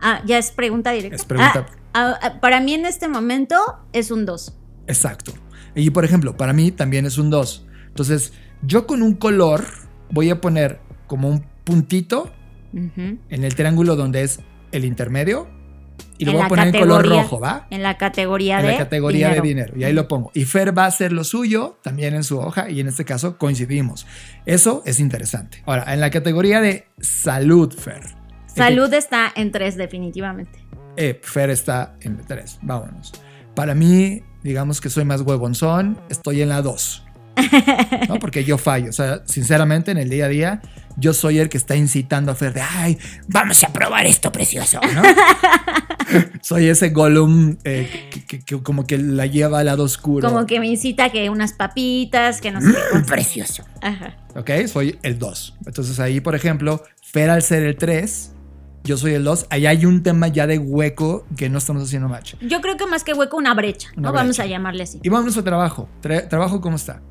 ah, 0.00 0.22
ya 0.24 0.38
es 0.38 0.50
pregunta 0.50 0.92
directa. 0.92 1.16
Es 1.16 1.24
pregunta. 1.24 1.66
Ah, 1.92 2.18
ah, 2.22 2.40
para 2.40 2.60
mí 2.60 2.74
en 2.74 2.86
este 2.86 3.08
momento 3.08 3.56
es 3.92 4.10
un 4.10 4.26
2. 4.26 4.56
Exacto. 4.86 5.32
Y 5.74 5.90
por 5.90 6.04
ejemplo, 6.04 6.36
para 6.36 6.52
mí 6.52 6.70
también 6.70 7.06
es 7.06 7.18
un 7.18 7.30
2. 7.30 7.66
Entonces, 7.88 8.32
yo 8.62 8.86
con 8.86 9.02
un 9.02 9.14
color 9.14 9.64
voy 10.10 10.30
a 10.30 10.40
poner 10.40 10.80
como 11.06 11.28
un 11.28 11.44
puntito 11.64 12.30
en 12.72 13.18
el 13.44 13.54
triángulo 13.54 13.96
donde 13.96 14.22
es 14.22 14.40
el 14.72 14.84
intermedio 14.84 15.48
y 16.18 16.24
lo 16.24 16.32
En 16.32 16.36
voy 16.36 16.46
a 16.46 16.48
poner 16.48 16.66
en 16.68 16.80
color 16.80 17.08
rojo, 17.08 17.40
¿va? 17.40 17.66
En 17.70 17.82
la 17.82 17.96
categoría 17.96 18.60
En 18.60 18.66
de 18.66 18.72
la 18.72 18.78
categoría 18.78 19.28
dinero. 19.28 19.42
de 19.42 19.48
dinero. 19.48 19.72
Y 19.76 19.84
ahí 19.84 19.92
lo 19.92 20.06
pongo. 20.06 20.30
Y 20.34 20.44
Fer 20.44 20.76
va 20.76 20.84
a 20.84 20.86
hacer 20.86 21.12
lo 21.12 21.24
suyo 21.24 21.78
también 21.82 22.14
en 22.14 22.24
su 22.24 22.38
hoja 22.38 22.70
y 22.70 22.80
en 22.80 22.88
este 22.88 23.04
caso 23.04 23.38
coincidimos. 23.38 24.06
Eso 24.46 24.82
es 24.84 25.00
interesante. 25.00 25.62
Ahora, 25.66 25.92
en 25.92 26.00
la 26.00 26.10
categoría 26.10 26.60
de 26.60 26.86
salud, 27.00 27.72
Fer. 27.74 28.02
Salud 28.46 28.92
está 28.92 29.32
en 29.34 29.50
3 29.50 29.76
definitivamente. 29.76 30.58
Eh, 30.96 31.20
Fer 31.22 31.50
está 31.50 31.96
en 32.02 32.18
3. 32.18 32.58
Vámonos. 32.62 33.12
Para 33.54 33.74
mí, 33.74 34.22
digamos 34.42 34.80
que 34.80 34.90
soy 34.90 35.04
más 35.04 35.22
huevonzón, 35.22 35.98
estoy 36.08 36.42
en 36.42 36.50
la 36.50 36.62
2. 36.62 37.06
¿No? 38.08 38.18
Porque 38.18 38.44
yo 38.44 38.58
fallo. 38.58 38.90
O 38.90 38.92
sea, 38.92 39.22
sinceramente, 39.26 39.90
en 39.90 39.98
el 39.98 40.08
día 40.10 40.26
a 40.26 40.28
día, 40.28 40.62
yo 40.96 41.12
soy 41.14 41.38
el 41.38 41.48
que 41.48 41.56
está 41.56 41.76
incitando 41.76 42.32
a 42.32 42.34
Fer 42.34 42.52
de, 42.52 42.60
ay, 42.62 42.98
vamos 43.28 43.62
a 43.64 43.72
probar 43.72 44.06
esto 44.06 44.30
precioso, 44.32 44.80
¿no? 44.94 45.02
soy 46.42 46.66
ese 46.68 46.90
Gollum 46.90 47.56
eh, 47.64 48.08
que, 48.10 48.24
que- 48.26 48.40
que 48.44 48.62
como 48.62 48.86
que 48.86 48.98
la 48.98 49.26
lleva 49.26 49.60
al 49.60 49.66
lado 49.66 49.84
oscuro. 49.84 50.28
Como 50.28 50.46
que 50.46 50.60
me 50.60 50.66
incita 50.68 51.04
a 51.06 51.10
que 51.10 51.30
unas 51.30 51.52
papitas, 51.52 52.40
que 52.40 52.50
no 52.50 52.60
sé 52.60 52.72
qué. 52.92 52.98
Precioso. 53.00 53.64
Ajá. 53.82 54.16
¿Ok? 54.34 54.50
Soy 54.66 54.98
el 55.02 55.18
2. 55.18 55.56
Entonces 55.66 56.00
ahí, 56.00 56.20
por 56.20 56.34
ejemplo, 56.34 56.82
Fer 57.02 57.30
al 57.30 57.42
ser 57.42 57.62
el 57.62 57.76
3, 57.76 58.32
yo 58.84 58.96
soy 58.96 59.14
el 59.14 59.24
2, 59.24 59.46
ahí 59.50 59.66
hay 59.66 59.84
un 59.86 60.02
tema 60.02 60.28
ya 60.28 60.46
de 60.46 60.58
hueco 60.58 61.26
que 61.36 61.48
no 61.48 61.58
estamos 61.58 61.82
haciendo 61.84 62.08
match. 62.08 62.34
Yo 62.40 62.60
creo 62.60 62.76
que 62.76 62.86
más 62.86 63.04
que 63.04 63.12
hueco, 63.14 63.36
una 63.36 63.54
brecha, 63.54 63.88
Una 63.96 64.08
¿no? 64.08 64.12
Vamos 64.14 64.36
brecha. 64.36 64.42
a 64.44 64.46
llamarle 64.46 64.82
así. 64.84 65.00
Y 65.02 65.08
vámonos 65.08 65.36
a 65.36 65.44
trabajo. 65.44 65.88
Tra- 66.02 66.28
¿Trabajo 66.28 66.60
cómo 66.60 66.76
está? 66.76 67.02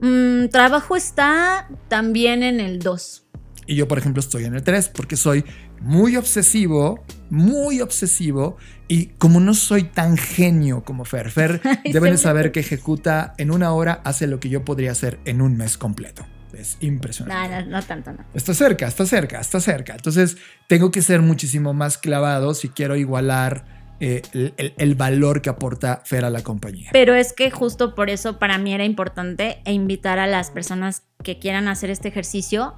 Mm, 0.00 0.48
trabajo 0.48 0.96
está 0.96 1.68
también 1.88 2.42
en 2.42 2.60
el 2.60 2.78
2. 2.78 3.26
Y 3.66 3.76
yo, 3.76 3.86
por 3.86 3.98
ejemplo, 3.98 4.20
estoy 4.20 4.44
en 4.44 4.54
el 4.54 4.62
3 4.62 4.88
porque 4.88 5.16
soy 5.16 5.44
muy 5.80 6.16
obsesivo, 6.16 7.04
muy 7.28 7.80
obsesivo. 7.80 8.56
Y 8.88 9.06
como 9.18 9.38
no 9.38 9.54
soy 9.54 9.84
tan 9.84 10.16
genio 10.16 10.82
como 10.84 11.04
Fer, 11.04 11.30
Fer 11.30 11.60
Ay, 11.84 11.92
deben 11.92 12.18
saber 12.18 12.46
me- 12.46 12.52
que 12.52 12.60
ejecuta 12.60 13.34
en 13.38 13.50
una 13.52 13.72
hora, 13.72 14.00
hace 14.04 14.26
lo 14.26 14.40
que 14.40 14.48
yo 14.48 14.64
podría 14.64 14.90
hacer 14.92 15.20
en 15.24 15.40
un 15.40 15.56
mes 15.56 15.78
completo. 15.78 16.26
Es 16.52 16.78
No, 16.80 16.88
impresionante. 16.88 17.64
no, 17.66 17.78
no 17.78 17.82
tanto, 17.84 18.12
no. 18.12 18.24
Está 18.34 18.54
cerca, 18.54 18.88
está 18.88 19.06
cerca, 19.06 19.40
está 19.40 19.60
cerca. 19.60 19.94
Entonces 19.94 20.36
tengo 20.66 20.90
que 20.90 21.00
ser 21.02 21.22
muchísimo 21.22 21.72
más 21.72 21.96
clavado 21.96 22.54
si 22.54 22.68
quiero 22.70 22.96
igualar 22.96 23.79
eh, 24.00 24.22
el, 24.32 24.74
el- 24.76 24.94
valor 24.94 25.40
que 25.42 25.50
aporta 25.50 26.02
Fer 26.04 26.24
a 26.24 26.30
la 26.30 26.42
compañía. 26.42 26.90
Pero 26.92 27.14
es 27.14 27.32
que 27.32 27.50
justo 27.50 27.94
por 27.94 28.10
eso 28.10 28.38
para 28.38 28.58
mí 28.58 28.72
era 28.74 28.84
importante 28.84 29.60
e 29.64 29.72
invitar 29.72 30.18
a 30.18 30.26
las 30.26 30.50
personas 30.50 31.02
que 31.22 31.38
quieran 31.38 31.68
hacer 31.68 31.90
este 31.90 32.08
ejercicio. 32.08 32.74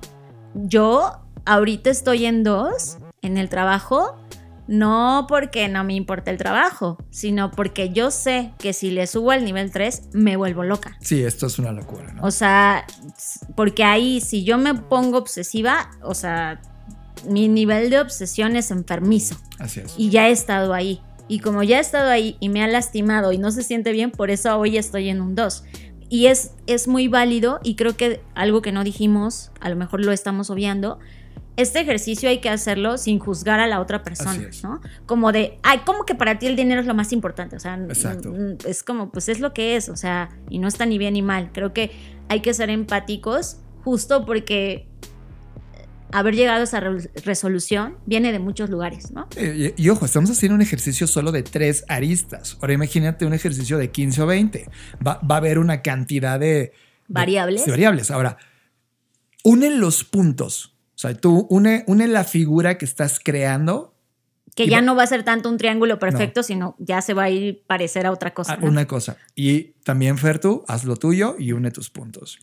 Yo 0.54 1.20
ahorita 1.44 1.90
estoy 1.90 2.26
en 2.26 2.42
dos 2.44 2.98
en 3.22 3.38
el 3.38 3.48
trabajo, 3.48 4.16
no 4.68 5.26
porque 5.28 5.68
no 5.68 5.82
me 5.84 5.94
importa 5.94 6.30
el 6.30 6.38
trabajo, 6.38 6.98
sino 7.10 7.50
porque 7.50 7.90
yo 7.90 8.10
sé 8.10 8.52
que 8.58 8.72
si 8.72 8.90
le 8.90 9.06
subo 9.06 9.30
al 9.32 9.44
nivel 9.44 9.70
3 9.70 10.10
me 10.12 10.36
vuelvo 10.36 10.62
loca. 10.64 10.96
Sí, 11.00 11.22
esto 11.22 11.46
es 11.46 11.58
una 11.58 11.72
locura, 11.72 12.12
¿no? 12.12 12.22
O 12.22 12.30
sea, 12.30 12.84
porque 13.56 13.84
ahí 13.84 14.20
si 14.20 14.44
yo 14.44 14.58
me 14.58 14.74
pongo 14.74 15.18
obsesiva, 15.18 15.90
o 16.02 16.14
sea, 16.14 16.60
mi 17.28 17.48
nivel 17.48 17.90
de 17.90 18.00
obsesión 18.00 18.56
es 18.56 18.70
enfermizo 18.70 19.36
Así 19.58 19.80
es. 19.80 19.94
y 19.96 20.10
ya 20.10 20.28
he 20.28 20.32
estado 20.32 20.74
ahí. 20.74 21.00
Y 21.32 21.38
como 21.38 21.62
ya 21.62 21.78
he 21.78 21.80
estado 21.80 22.10
ahí 22.10 22.36
y 22.40 22.50
me 22.50 22.62
ha 22.62 22.66
lastimado 22.66 23.32
y 23.32 23.38
no 23.38 23.50
se 23.50 23.62
siente 23.62 23.90
bien, 23.92 24.10
por 24.10 24.30
eso 24.30 24.54
hoy 24.58 24.76
estoy 24.76 25.08
en 25.08 25.22
un 25.22 25.34
2. 25.34 25.64
Y 26.10 26.26
es, 26.26 26.52
es 26.66 26.88
muy 26.88 27.08
válido 27.08 27.58
y 27.62 27.74
creo 27.74 27.96
que 27.96 28.20
algo 28.34 28.60
que 28.60 28.70
no 28.70 28.84
dijimos, 28.84 29.50
a 29.58 29.70
lo 29.70 29.76
mejor 29.76 30.04
lo 30.04 30.12
estamos 30.12 30.50
obviando, 30.50 30.98
este 31.56 31.80
ejercicio 31.80 32.28
hay 32.28 32.42
que 32.42 32.50
hacerlo 32.50 32.98
sin 32.98 33.18
juzgar 33.18 33.60
a 33.60 33.66
la 33.66 33.80
otra 33.80 34.02
persona. 34.02 34.50
¿no? 34.62 34.82
Como 35.06 35.32
de, 35.32 35.58
ay, 35.62 35.78
como 35.86 36.04
que 36.04 36.14
para 36.14 36.38
ti 36.38 36.48
el 36.48 36.54
dinero 36.54 36.82
es 36.82 36.86
lo 36.86 36.92
más 36.92 37.14
importante, 37.14 37.56
o 37.56 37.60
sea, 37.60 37.76
Exacto. 37.76 38.34
es 38.66 38.82
como, 38.82 39.10
pues 39.10 39.30
es 39.30 39.40
lo 39.40 39.54
que 39.54 39.76
es, 39.76 39.88
o 39.88 39.96
sea, 39.96 40.28
y 40.50 40.58
no 40.58 40.68
está 40.68 40.84
ni 40.84 40.98
bien 40.98 41.14
ni 41.14 41.22
mal. 41.22 41.48
Creo 41.54 41.72
que 41.72 41.92
hay 42.28 42.40
que 42.40 42.52
ser 42.52 42.68
empáticos 42.68 43.56
justo 43.84 44.26
porque 44.26 44.86
haber 46.12 46.34
llegado 46.34 46.60
a 46.60 46.64
esa 46.64 46.80
re- 46.80 47.10
resolución 47.24 47.96
viene 48.06 48.32
de 48.32 48.38
muchos 48.38 48.70
lugares, 48.70 49.10
¿no? 49.12 49.28
Y, 49.40 49.74
y 49.82 49.88
ojo, 49.88 50.04
estamos 50.04 50.30
haciendo 50.30 50.54
un 50.56 50.62
ejercicio 50.62 51.06
solo 51.06 51.32
de 51.32 51.42
tres 51.42 51.84
aristas. 51.88 52.56
Ahora 52.60 52.74
imagínate 52.74 53.26
un 53.26 53.34
ejercicio 53.34 53.78
de 53.78 53.90
15 53.90 54.22
o 54.22 54.26
20. 54.26 54.68
Va, 55.06 55.20
va 55.28 55.34
a 55.36 55.38
haber 55.38 55.58
una 55.58 55.82
cantidad 55.82 56.38
de 56.38 56.72
Variables. 57.08 57.64
de 57.64 57.70
variables. 57.70 58.10
Ahora, 58.10 58.38
une 59.44 59.70
los 59.70 60.04
puntos. 60.04 60.76
O 60.94 60.98
sea, 61.02 61.14
tú 61.14 61.46
une, 61.50 61.84
une 61.86 62.06
la 62.06 62.24
figura 62.24 62.78
que 62.78 62.84
estás 62.84 63.18
creando 63.18 63.94
Que 64.54 64.68
ya 64.68 64.76
va- 64.78 64.82
no 64.82 64.94
va 64.94 65.02
a 65.02 65.06
ser 65.06 65.24
tanto 65.24 65.48
un 65.48 65.56
triángulo 65.56 65.98
perfecto, 65.98 66.42
sino 66.42 66.76
ya 66.78 67.00
se 67.02 67.14
va 67.14 67.24
a 67.24 67.30
ir 67.30 67.62
parecer 67.66 68.06
a 68.06 68.12
otra 68.12 68.34
cosa. 68.34 68.52
a 68.52 68.56
¿no? 68.58 68.66
Ah, 68.66 68.70
una 68.70 68.86
cosa. 68.86 69.16
Y 69.34 69.72
también, 69.84 70.16
Fer, 70.18 70.38
tú 70.38 70.64
haz 70.68 70.84
lo 70.84 70.96
tuyo 70.96 71.34
y 71.38 71.52
une 71.52 71.70
tus 71.70 71.90
puntos. 71.90 72.38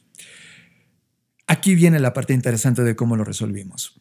Aquí 1.49 1.73
viene 1.73 1.99
la 1.99 2.13
parte 2.13 2.35
interesante 2.35 2.83
de 2.83 2.95
cómo 2.95 3.15
lo 3.15 3.23
resolvimos. 3.23 3.99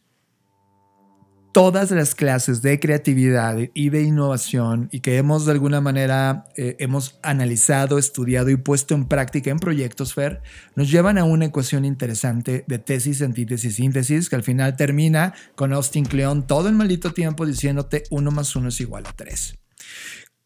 Todas 1.51 1.89
las 1.89 2.13
clases 2.13 2.61
de 2.61 2.79
creatividad 2.79 3.57
y 3.73 3.89
de 3.89 4.03
innovación 4.03 4.87
y 4.91 4.99
que 4.99 5.17
hemos 5.17 5.47
de 5.47 5.53
alguna 5.53 5.81
manera 5.81 6.45
eh, 6.55 6.75
hemos 6.77 7.17
analizado, 7.23 7.97
estudiado 7.97 8.51
y 8.51 8.57
puesto 8.57 8.93
en 8.93 9.07
práctica 9.07 9.49
en 9.49 9.57
proyectos 9.57 10.13
FER 10.13 10.43
nos 10.75 10.91
llevan 10.91 11.17
a 11.17 11.23
una 11.23 11.45
ecuación 11.45 11.85
interesante 11.85 12.65
de 12.67 12.77
tesis, 12.77 13.23
antítesis, 13.23 13.77
síntesis 13.77 14.29
que 14.29 14.35
al 14.35 14.43
final 14.43 14.75
termina 14.75 15.33
con 15.55 15.73
Austin 15.73 16.05
Kleon 16.05 16.45
todo 16.45 16.69
el 16.69 16.75
maldito 16.75 17.13
tiempo 17.13 17.47
diciéndote 17.47 18.03
1 18.11 18.29
más 18.29 18.55
1 18.55 18.69
es 18.69 18.79
igual 18.79 19.07
a 19.07 19.13
3. 19.13 19.55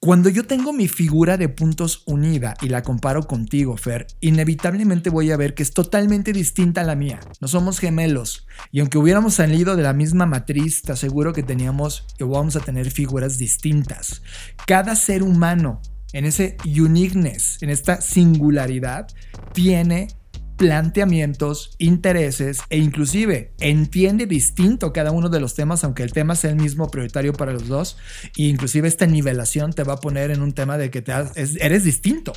Cuando 0.04 0.28
yo 0.28 0.44
tengo 0.44 0.74
mi 0.74 0.90
figura 0.90 1.38
de 1.38 1.48
puntos 1.48 2.04
unida 2.06 2.56
y 2.62 2.68
la 2.68 2.84
comparo 2.84 3.24
contigo, 3.24 3.78
Fer, 3.78 4.06
inevitablemente 4.20 5.10
voy 5.10 5.32
a 5.32 5.38
ver 5.38 5.54
que 5.54 5.64
es 5.64 5.72
totalmente 5.72 6.34
distinta 6.34 6.82
a 6.82 6.84
la 6.84 6.98
mía. 6.98 7.22
No 7.40 7.48
somos 7.48 7.80
gemelos. 7.80 8.46
Y 8.70 8.82
aunque 8.82 8.98
hubiéramos 8.98 9.36
salido 9.36 9.78
de 9.78 9.84
la 9.84 9.94
misma 9.94 10.26
matriz, 10.26 10.82
te 10.82 10.92
aseguro 10.92 11.32
que 11.32 11.42
teníamos 11.42 12.06
que 12.18 12.26
vamos 12.26 12.58
a 12.58 12.60
tener 12.60 12.92
figuras 12.92 13.38
distintas. 13.38 14.22
Cada 14.68 14.98
ser 14.98 15.24
humano 15.24 15.82
en 16.12 16.26
ese 16.26 16.58
uniqueness, 16.66 17.64
en 17.64 17.70
esta 17.70 18.02
singularidad, 18.02 19.08
tiene 19.54 20.10
planteamientos, 20.58 21.76
intereses 21.78 22.60
e 22.70 22.78
inclusive 22.78 23.54
entiende 23.60 24.26
distinto 24.26 24.94
cada 24.94 25.12
uno 25.12 25.30
de 25.30 25.40
los 25.40 25.56
temas, 25.56 25.84
aunque 25.84 26.04
el 26.04 26.14
tema 26.14 26.36
sea 26.36 26.52
el 26.52 26.58
mismo 26.58 26.90
prioritario 26.90 27.34
para 27.34 27.54
los 27.54 27.68
dos, 27.68 27.98
e 28.38 28.44
inclusive 28.44 28.88
esta 28.88 29.06
nivelación 29.06 29.74
te 29.74 29.84
va 29.84 29.94
a 29.94 30.00
poner 30.00 30.32
en 30.32 30.42
un 30.42 30.54
tema 30.54 30.78
de 30.78 30.92
que 30.92 31.02
te 31.02 31.14
eres 31.60 31.84
distinto. 31.84 32.34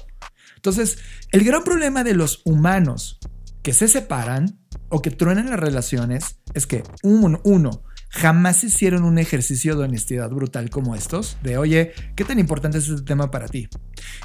Entonces, 0.57 0.98
el 1.33 1.44
gran 1.44 1.64
problema 1.64 2.02
de 2.05 2.14
los 2.14 2.42
humanos 2.44 3.18
que 3.62 3.72
se 3.72 3.88
separan 3.88 4.59
o 4.88 5.02
que 5.02 5.11
truenan 5.11 5.50
las 5.50 5.61
relaciones 5.61 6.40
es 6.55 6.66
que, 6.66 6.83
uno, 7.02 7.40
uno, 7.44 7.83
jamás 8.09 8.64
hicieron 8.64 9.05
un 9.05 9.18
ejercicio 9.18 9.76
de 9.76 9.85
honestidad 9.85 10.31
brutal 10.31 10.70
como 10.70 10.94
estos, 10.94 11.37
de 11.42 11.59
oye, 11.59 11.92
¿qué 12.14 12.24
tan 12.24 12.38
importante 12.38 12.79
es 12.79 12.88
este 12.88 13.02
tema 13.02 13.31
para 13.31 13.48
ti? 13.48 13.68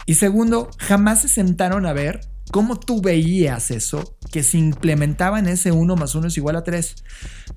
Y 0.06 0.16
segundo, 0.16 0.70
jamás 0.78 1.22
se 1.22 1.28
sentaron 1.28 1.86
a 1.86 1.94
ver 1.94 2.22
cómo 2.52 2.80
tú 2.80 3.02
veías 3.02 3.72
eso, 3.72 4.18
que 4.32 4.44
se 4.44 4.58
implementaba 4.58 5.40
en 5.40 5.48
ese 5.48 5.72
1 5.72 5.96
más 5.96 6.16
1 6.16 6.28
es 6.28 6.38
igual 6.38 6.56
a 6.56 6.64
3. 6.64 6.96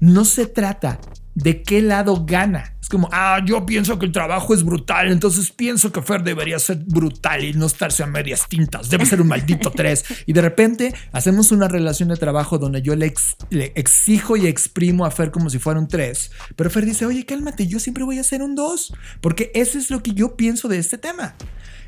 No 0.00 0.24
se 0.24 0.46
trata 0.46 1.00
de 1.34 1.62
qué 1.62 1.82
lado 1.82 2.24
gana. 2.24 2.76
Es 2.80 2.88
como, 2.88 3.08
ah, 3.12 3.40
yo 3.44 3.64
pienso 3.64 3.98
que 3.98 4.06
el 4.06 4.12
trabajo 4.12 4.52
es 4.54 4.62
brutal, 4.62 5.10
entonces 5.10 5.50
pienso 5.50 5.90
que 5.90 6.02
Fer 6.02 6.22
debería 6.22 6.58
ser 6.58 6.76
brutal 6.84 7.42
y 7.42 7.54
no 7.54 7.64
estarse 7.66 8.02
a 8.02 8.06
medias 8.06 8.46
tintas, 8.48 8.90
debe 8.90 9.06
ser 9.06 9.20
un 9.22 9.28
maldito 9.28 9.70
3. 9.70 10.04
Y 10.26 10.32
de 10.34 10.42
repente 10.42 10.94
hacemos 11.12 11.50
una 11.50 11.66
relación 11.66 12.10
de 12.10 12.16
trabajo 12.16 12.58
donde 12.58 12.82
yo 12.82 12.94
le, 12.94 13.06
ex- 13.06 13.36
le 13.50 13.72
exijo 13.74 14.36
y 14.36 14.46
exprimo 14.46 15.06
a 15.06 15.10
Fer 15.10 15.30
como 15.30 15.48
si 15.48 15.58
fuera 15.58 15.80
un 15.80 15.88
3, 15.88 16.30
pero 16.56 16.68
Fer 16.70 16.84
dice, 16.84 17.06
oye, 17.06 17.24
cálmate, 17.24 17.66
yo 17.66 17.80
siempre 17.80 18.04
voy 18.04 18.18
a 18.18 18.22
ser 18.24 18.42
un 18.42 18.54
2, 18.54 18.92
porque 19.22 19.50
eso 19.54 19.78
es 19.78 19.90
lo 19.90 20.02
que 20.02 20.12
yo 20.12 20.36
pienso 20.36 20.68
de 20.68 20.78
este 20.78 20.98
tema. 20.98 21.34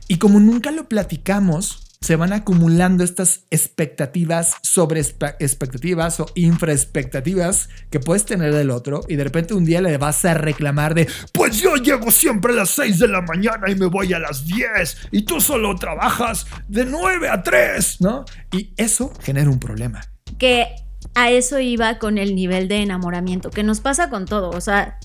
Y 0.09 0.17
como 0.17 0.41
nunca 0.41 0.71
lo 0.71 0.89
platicamos, 0.89 1.86
se 2.01 2.17
van 2.17 2.33
acumulando 2.33 3.05
estas 3.05 3.45
expectativas 3.51 4.55
sobre 4.63 5.01
expectativas 5.01 6.21
o 6.21 6.27
infraexpectativas 6.35 7.69
que 7.91 8.01
puedes 8.01 8.25
tener 8.25 8.55
del 8.55 8.71
otro 8.71 9.01
y 9.09 9.17
de 9.17 9.25
repente 9.25 9.55
un 9.55 9.65
día 9.65 9.81
le 9.81 9.97
vas 9.99 10.25
a 10.25 10.35
reclamar 10.35 10.95
de 10.95 11.09
pues 11.33 11.61
yo 11.61 11.77
llego 11.77 12.11
siempre 12.11 12.53
a 12.53 12.57
las 12.57 12.71
6 12.71 12.99
de 12.99 13.09
la 13.09 13.23
mañana 13.23 13.71
y 13.71 13.75
me 13.75 13.87
voy 13.87 14.13
a 14.13 14.19
las 14.19 14.47
10 14.47 15.09
y 15.13 15.23
tú 15.23 15.41
solo 15.41 15.75
trabajas 15.77 16.47
de 16.69 16.85
9 16.85 17.29
a 17.29 17.43
3, 17.43 18.01
¿no? 18.01 18.25
Y 18.53 18.73
eso 18.77 19.13
genera 19.23 19.51
un 19.51 19.59
problema. 19.59 20.01
Que 20.39 20.67
a 21.15 21.31
eso 21.31 21.59
iba 21.59 21.99
con 21.99 22.19
el 22.19 22.35
nivel 22.35 22.69
de 22.69 22.83
enamoramiento, 22.83 23.51
que 23.51 23.63
nos 23.63 23.81
pasa 23.81 24.11
con 24.11 24.27
todo. 24.27 24.51
O 24.51 24.61
sea, 24.61 24.99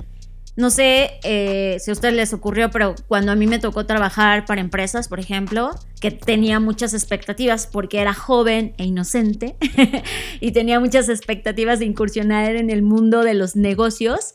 no 0.57 0.69
sé 0.69 1.11
eh, 1.23 1.77
si 1.79 1.91
a 1.91 1.93
ustedes 1.93 2.13
les 2.13 2.33
ocurrió, 2.33 2.69
pero 2.71 2.95
cuando 3.07 3.31
a 3.31 3.35
mí 3.35 3.47
me 3.47 3.57
tocó 3.59 3.85
trabajar 3.85 4.45
para 4.45 4.59
empresas, 4.61 5.07
por 5.07 5.19
ejemplo, 5.19 5.71
que 6.01 6.11
tenía 6.11 6.59
muchas 6.59 6.93
expectativas 6.93 7.67
porque 7.67 7.99
era 7.99 8.13
joven 8.13 8.73
e 8.77 8.85
inocente 8.85 9.55
y 10.41 10.51
tenía 10.51 10.79
muchas 10.79 11.07
expectativas 11.09 11.79
de 11.79 11.85
incursionar 11.85 12.55
en 12.55 12.69
el 12.69 12.81
mundo 12.81 13.23
de 13.23 13.33
los 13.33 13.55
negocios. 13.55 14.33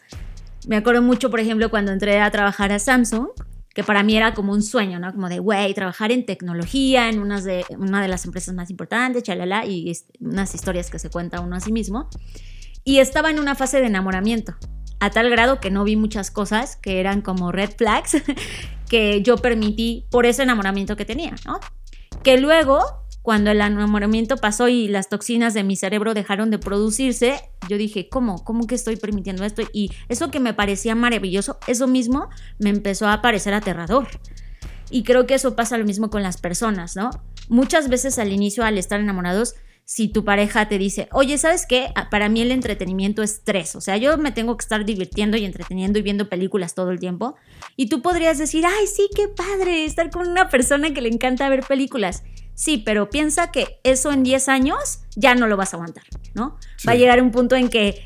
Me 0.66 0.76
acuerdo 0.76 1.02
mucho, 1.02 1.31
por 1.31 1.38
ejemplo, 1.40 1.70
cuando 1.70 1.92
entré 1.92 2.18
a 2.20 2.31
trabajar 2.31 2.72
a 2.72 2.79
Samsung, 2.79 3.29
que 3.74 3.85
para 3.85 4.02
mí 4.02 4.16
era 4.16 4.33
como 4.33 4.55
un 4.55 4.62
sueño, 4.62 4.98
¿no? 4.98 5.12
Como 5.12 5.29
de, 5.29 5.38
güey, 5.38 5.74
trabajar 5.74 6.11
en 6.11 6.24
tecnología, 6.24 7.11
en 7.11 7.20
una 7.20 7.40
de 7.42 8.09
las 8.09 8.24
empresas 8.24 8.55
más 8.55 8.70
importantes, 8.70 9.22
chalala, 9.22 9.66
y 9.66 9.90
es- 9.90 10.07
unas 10.18 10.55
historias 10.55 10.90
que 10.90 10.98
se 10.98 11.11
cuenta 11.11 11.40
uno 11.42 11.57
a 11.57 11.61
sí 11.61 11.72
mismo. 11.72 12.09
Y 12.85 13.00
estaba 13.00 13.31
en 13.31 13.38
una 13.38 13.55
fase 13.55 13.81
de 13.81 13.87
enamoramiento, 13.88 14.57
a 15.00 15.11
tal 15.11 15.30
grado 15.30 15.61
que 15.61 15.70
no 15.70 15.85
vi 15.85 15.96
muchas 15.96 16.30
cosas 16.30 16.76
que 16.76 17.00
eran 17.00 17.20
como 17.20 17.52
red 17.52 17.70
flags 17.76 18.16
que 18.88 19.22
yo 19.22 19.37
permití 19.37 20.06
por 20.11 20.26
ese 20.26 20.42
enamoramiento 20.42 20.97
que 20.97 21.05
tenía, 21.05 21.34
¿no? 21.44 21.61
Que 22.22 22.38
luego, 22.38 22.80
cuando 23.22 23.51
el 23.51 23.61
enamoramiento 23.61 24.36
pasó 24.36 24.68
y 24.68 24.88
las 24.88 25.09
toxinas 25.09 25.55
de 25.55 25.64
mi 25.64 25.76
cerebro 25.76 26.14
dejaron 26.14 26.51
de 26.51 26.59
producirse, 26.59 27.40
yo 27.68 27.76
dije, 27.76 28.09
¿cómo? 28.09 28.44
¿Cómo 28.44 28.66
que 28.66 28.74
estoy 28.74 28.97
permitiendo 28.97 29.44
esto? 29.44 29.62
Y 29.72 29.90
eso 30.09 30.30
que 30.30 30.40
me 30.40 30.55
parecía 30.55 30.94
maravilloso, 30.94 31.59
eso 31.66 31.86
mismo 31.86 32.28
me 32.59 32.70
empezó 32.70 33.09
a 33.09 33.20
parecer 33.22 33.55
aterrador. 33.55 34.09
Y 34.90 35.03
creo 35.03 35.26
que 35.26 35.34
eso 35.34 35.57
pasa 35.57 35.78
lo 35.78 35.84
mismo 35.84 36.11
con 36.11 36.22
las 36.22 36.36
personas, 36.36 36.94
¿no? 36.94 37.11
Muchas 37.49 37.88
veces 37.88 38.18
al 38.18 38.32
inicio, 38.32 38.64
al 38.64 38.78
estar 38.78 39.01
enamorados, 39.01 39.57
si 39.89 40.09
tu 40.09 40.24
pareja 40.24 40.68
te 40.68 40.78
dice, 40.78 41.09
oye, 41.12 41.39
¿sabes 41.39 41.64
qué? 41.64 41.93
Ah, 41.95 42.11
Para 42.11 42.28
mí 42.28 42.43
el 42.43 42.51
entretenimiento 42.51 43.22
es 43.22 43.43
tres. 43.45 43.76
O 43.76 43.80
sea, 43.80 43.97
yo 43.97 44.18
me 44.18 44.32
tengo 44.32 44.57
que 44.57 44.62
estar 44.62 44.84
divirtiendo 44.84 45.37
y 45.37 45.45
entreteniendo 45.45 46.01
y 46.01 46.03
viendo 46.03 46.28
películas 46.28 46.74
todo 46.74 46.91
el 46.91 46.99
tiempo. 46.99 47.37
Y 47.76 47.89
tú 47.89 48.03
podrías 48.03 48.37
decir, 48.37 48.66
ay, 48.66 48.87
sí, 48.89 49.09
qué 49.14 49.28
padre 49.28 49.84
estar 49.84 50.11
con 50.11 50.28
una 50.28 50.49
persona 50.49 50.93
que 50.93 51.01
le 51.01 51.09
encanta 51.09 51.49
ver 51.49 51.62
películas. 51.62 52.24
Sí, 52.55 52.78
pero 52.78 53.11
piensa 53.11 53.53
que 53.53 53.78
eso 53.84 54.11
en 54.11 54.24
10 54.24 54.49
años 54.49 55.03
ya 55.14 55.37
no 55.37 55.47
lo 55.47 55.57
vas 55.57 55.72
a 55.72 55.76
aguantar, 55.76 56.03
¿no? 56.34 56.59
Sí. 56.78 56.89
Va 56.89 56.95
a 56.95 56.97
llegar 56.97 57.22
un 57.22 57.30
punto 57.30 57.55
en 57.55 57.68
que 57.68 58.03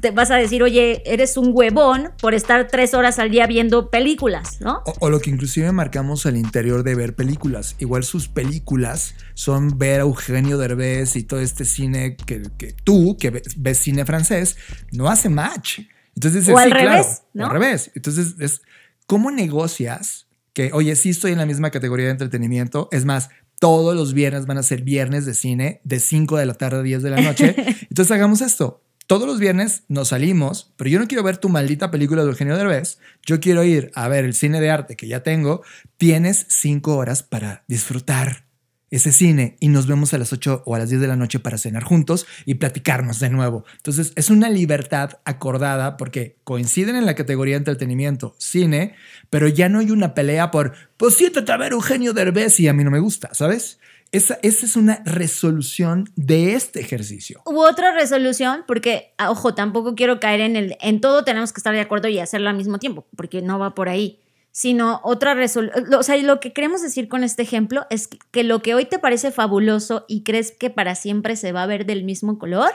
te 0.00 0.10
vas 0.10 0.30
a 0.30 0.36
decir, 0.36 0.62
oye, 0.62 1.02
eres 1.06 1.36
un 1.36 1.50
huevón 1.52 2.10
por 2.20 2.34
estar 2.34 2.68
tres 2.68 2.94
horas 2.94 3.18
al 3.18 3.30
día 3.30 3.46
viendo 3.46 3.90
películas, 3.90 4.60
¿no? 4.60 4.82
O, 4.84 4.94
o 5.00 5.10
lo 5.10 5.20
que 5.20 5.30
inclusive 5.30 5.70
marcamos 5.72 6.26
al 6.26 6.36
interior 6.36 6.82
de 6.82 6.94
ver 6.94 7.14
películas. 7.14 7.76
Igual 7.78 8.04
sus 8.04 8.28
películas 8.28 9.14
son 9.34 9.78
ver 9.78 10.00
a 10.00 10.04
Eugenio 10.04 10.58
Derbez 10.58 11.16
y 11.16 11.22
todo 11.22 11.40
este 11.40 11.64
cine 11.64 12.16
que, 12.16 12.42
que 12.58 12.72
tú, 12.72 13.16
que 13.18 13.30
ves, 13.30 13.54
ves 13.56 13.78
cine 13.78 14.04
francés, 14.04 14.56
no 14.92 15.08
hace 15.08 15.28
match. 15.28 15.80
Entonces 16.14 16.48
O 16.48 16.58
al 16.58 16.68
sí, 16.68 16.70
claro, 16.70 16.90
revés, 16.90 17.22
o 17.22 17.28
¿no? 17.34 17.46
Al 17.46 17.52
revés. 17.52 17.90
Entonces 17.94 18.34
es, 18.40 18.62
¿cómo 19.06 19.30
negocias 19.30 20.26
que, 20.52 20.70
oye, 20.72 20.94
sí 20.96 21.10
estoy 21.10 21.32
en 21.32 21.38
la 21.38 21.46
misma 21.46 21.70
categoría 21.70 22.06
de 22.06 22.12
entretenimiento? 22.12 22.88
Es 22.90 23.04
más, 23.04 23.30
todos 23.60 23.94
los 23.94 24.14
viernes 24.14 24.46
van 24.46 24.58
a 24.58 24.62
ser 24.62 24.82
viernes 24.82 25.26
de 25.26 25.34
cine 25.34 25.80
de 25.84 26.00
5 26.00 26.36
de 26.36 26.46
la 26.46 26.54
tarde 26.54 26.78
a 26.78 26.82
10 26.82 27.02
de 27.02 27.10
la 27.10 27.20
noche. 27.20 27.54
Entonces 27.88 28.10
hagamos 28.10 28.40
esto. 28.40 28.82
Todos 29.08 29.26
los 29.26 29.38
viernes 29.38 29.84
nos 29.88 30.08
salimos, 30.08 30.74
pero 30.76 30.90
yo 30.90 30.98
no 30.98 31.08
quiero 31.08 31.22
ver 31.22 31.38
tu 31.38 31.48
maldita 31.48 31.90
película 31.90 32.22
de 32.22 32.28
Eugenio 32.28 32.58
Derbez. 32.58 32.98
Yo 33.24 33.40
quiero 33.40 33.64
ir 33.64 33.90
a 33.94 34.06
ver 34.06 34.26
el 34.26 34.34
cine 34.34 34.60
de 34.60 34.68
arte 34.68 34.96
que 34.96 35.08
ya 35.08 35.22
tengo. 35.22 35.62
Tienes 35.96 36.44
cinco 36.50 36.94
horas 36.94 37.22
para 37.22 37.64
disfrutar 37.68 38.44
ese 38.90 39.10
cine 39.12 39.56
y 39.60 39.68
nos 39.68 39.86
vemos 39.86 40.12
a 40.12 40.18
las 40.18 40.34
8 40.34 40.62
o 40.66 40.74
a 40.74 40.78
las 40.78 40.90
10 40.90 41.00
de 41.00 41.08
la 41.08 41.16
noche 41.16 41.38
para 41.38 41.56
cenar 41.56 41.84
juntos 41.84 42.26
y 42.44 42.56
platicarnos 42.56 43.18
de 43.18 43.30
nuevo. 43.30 43.64
Entonces 43.76 44.12
es 44.14 44.28
una 44.28 44.50
libertad 44.50 45.20
acordada 45.24 45.96
porque 45.96 46.36
coinciden 46.44 46.94
en 46.94 47.06
la 47.06 47.14
categoría 47.14 47.54
de 47.54 47.60
entretenimiento, 47.60 48.34
cine, 48.36 48.94
pero 49.30 49.48
ya 49.48 49.70
no 49.70 49.78
hay 49.78 49.90
una 49.90 50.12
pelea 50.12 50.50
por, 50.50 50.74
pues 50.98 51.14
siéntate 51.14 51.50
a 51.50 51.56
ver 51.56 51.72
Eugenio 51.72 52.12
Derbez 52.12 52.60
y 52.60 52.68
a 52.68 52.74
mí 52.74 52.84
no 52.84 52.90
me 52.90 53.00
gusta, 53.00 53.30
¿sabes? 53.32 53.78
Esa, 54.10 54.38
esa 54.42 54.64
es 54.64 54.76
una 54.76 55.02
resolución 55.04 56.10
de 56.16 56.54
este 56.54 56.80
ejercicio. 56.80 57.42
Hubo 57.44 57.60
otra 57.60 57.92
resolución, 57.92 58.64
porque, 58.66 59.12
ah, 59.18 59.30
ojo, 59.30 59.54
tampoco 59.54 59.94
quiero 59.94 60.18
caer 60.18 60.40
en 60.40 60.56
el, 60.56 60.76
en 60.80 61.00
todo 61.00 61.24
tenemos 61.24 61.52
que 61.52 61.58
estar 61.58 61.74
de 61.74 61.80
acuerdo 61.80 62.08
y 62.08 62.18
hacerlo 62.18 62.48
al 62.48 62.56
mismo 62.56 62.78
tiempo, 62.78 63.06
porque 63.16 63.42
no 63.42 63.58
va 63.58 63.74
por 63.74 63.88
ahí, 63.88 64.20
sino 64.50 65.00
otra 65.04 65.34
resolución, 65.34 65.94
o 65.94 66.02
sea, 66.02 66.16
lo 66.16 66.40
que 66.40 66.52
queremos 66.52 66.82
decir 66.82 67.08
con 67.08 67.22
este 67.22 67.42
ejemplo 67.42 67.86
es 67.90 68.08
que 68.30 68.44
lo 68.44 68.62
que 68.62 68.74
hoy 68.74 68.86
te 68.86 68.98
parece 68.98 69.30
fabuloso 69.30 70.04
y 70.08 70.22
crees 70.22 70.52
que 70.52 70.70
para 70.70 70.94
siempre 70.94 71.36
se 71.36 71.52
va 71.52 71.62
a 71.62 71.66
ver 71.66 71.84
del 71.84 72.02
mismo 72.02 72.38
color, 72.38 72.70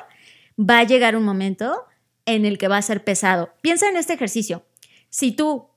va 0.59 0.79
a 0.79 0.83
llegar 0.83 1.15
un 1.15 1.23
momento 1.23 1.83
en 2.25 2.45
el 2.45 2.57
que 2.57 2.67
va 2.67 2.77
a 2.77 2.81
ser 2.81 3.03
pesado. 3.03 3.49
Piensa 3.61 3.89
en 3.89 3.97
este 3.97 4.13
ejercicio. 4.13 4.63
Si 5.09 5.31
tú 5.31 5.67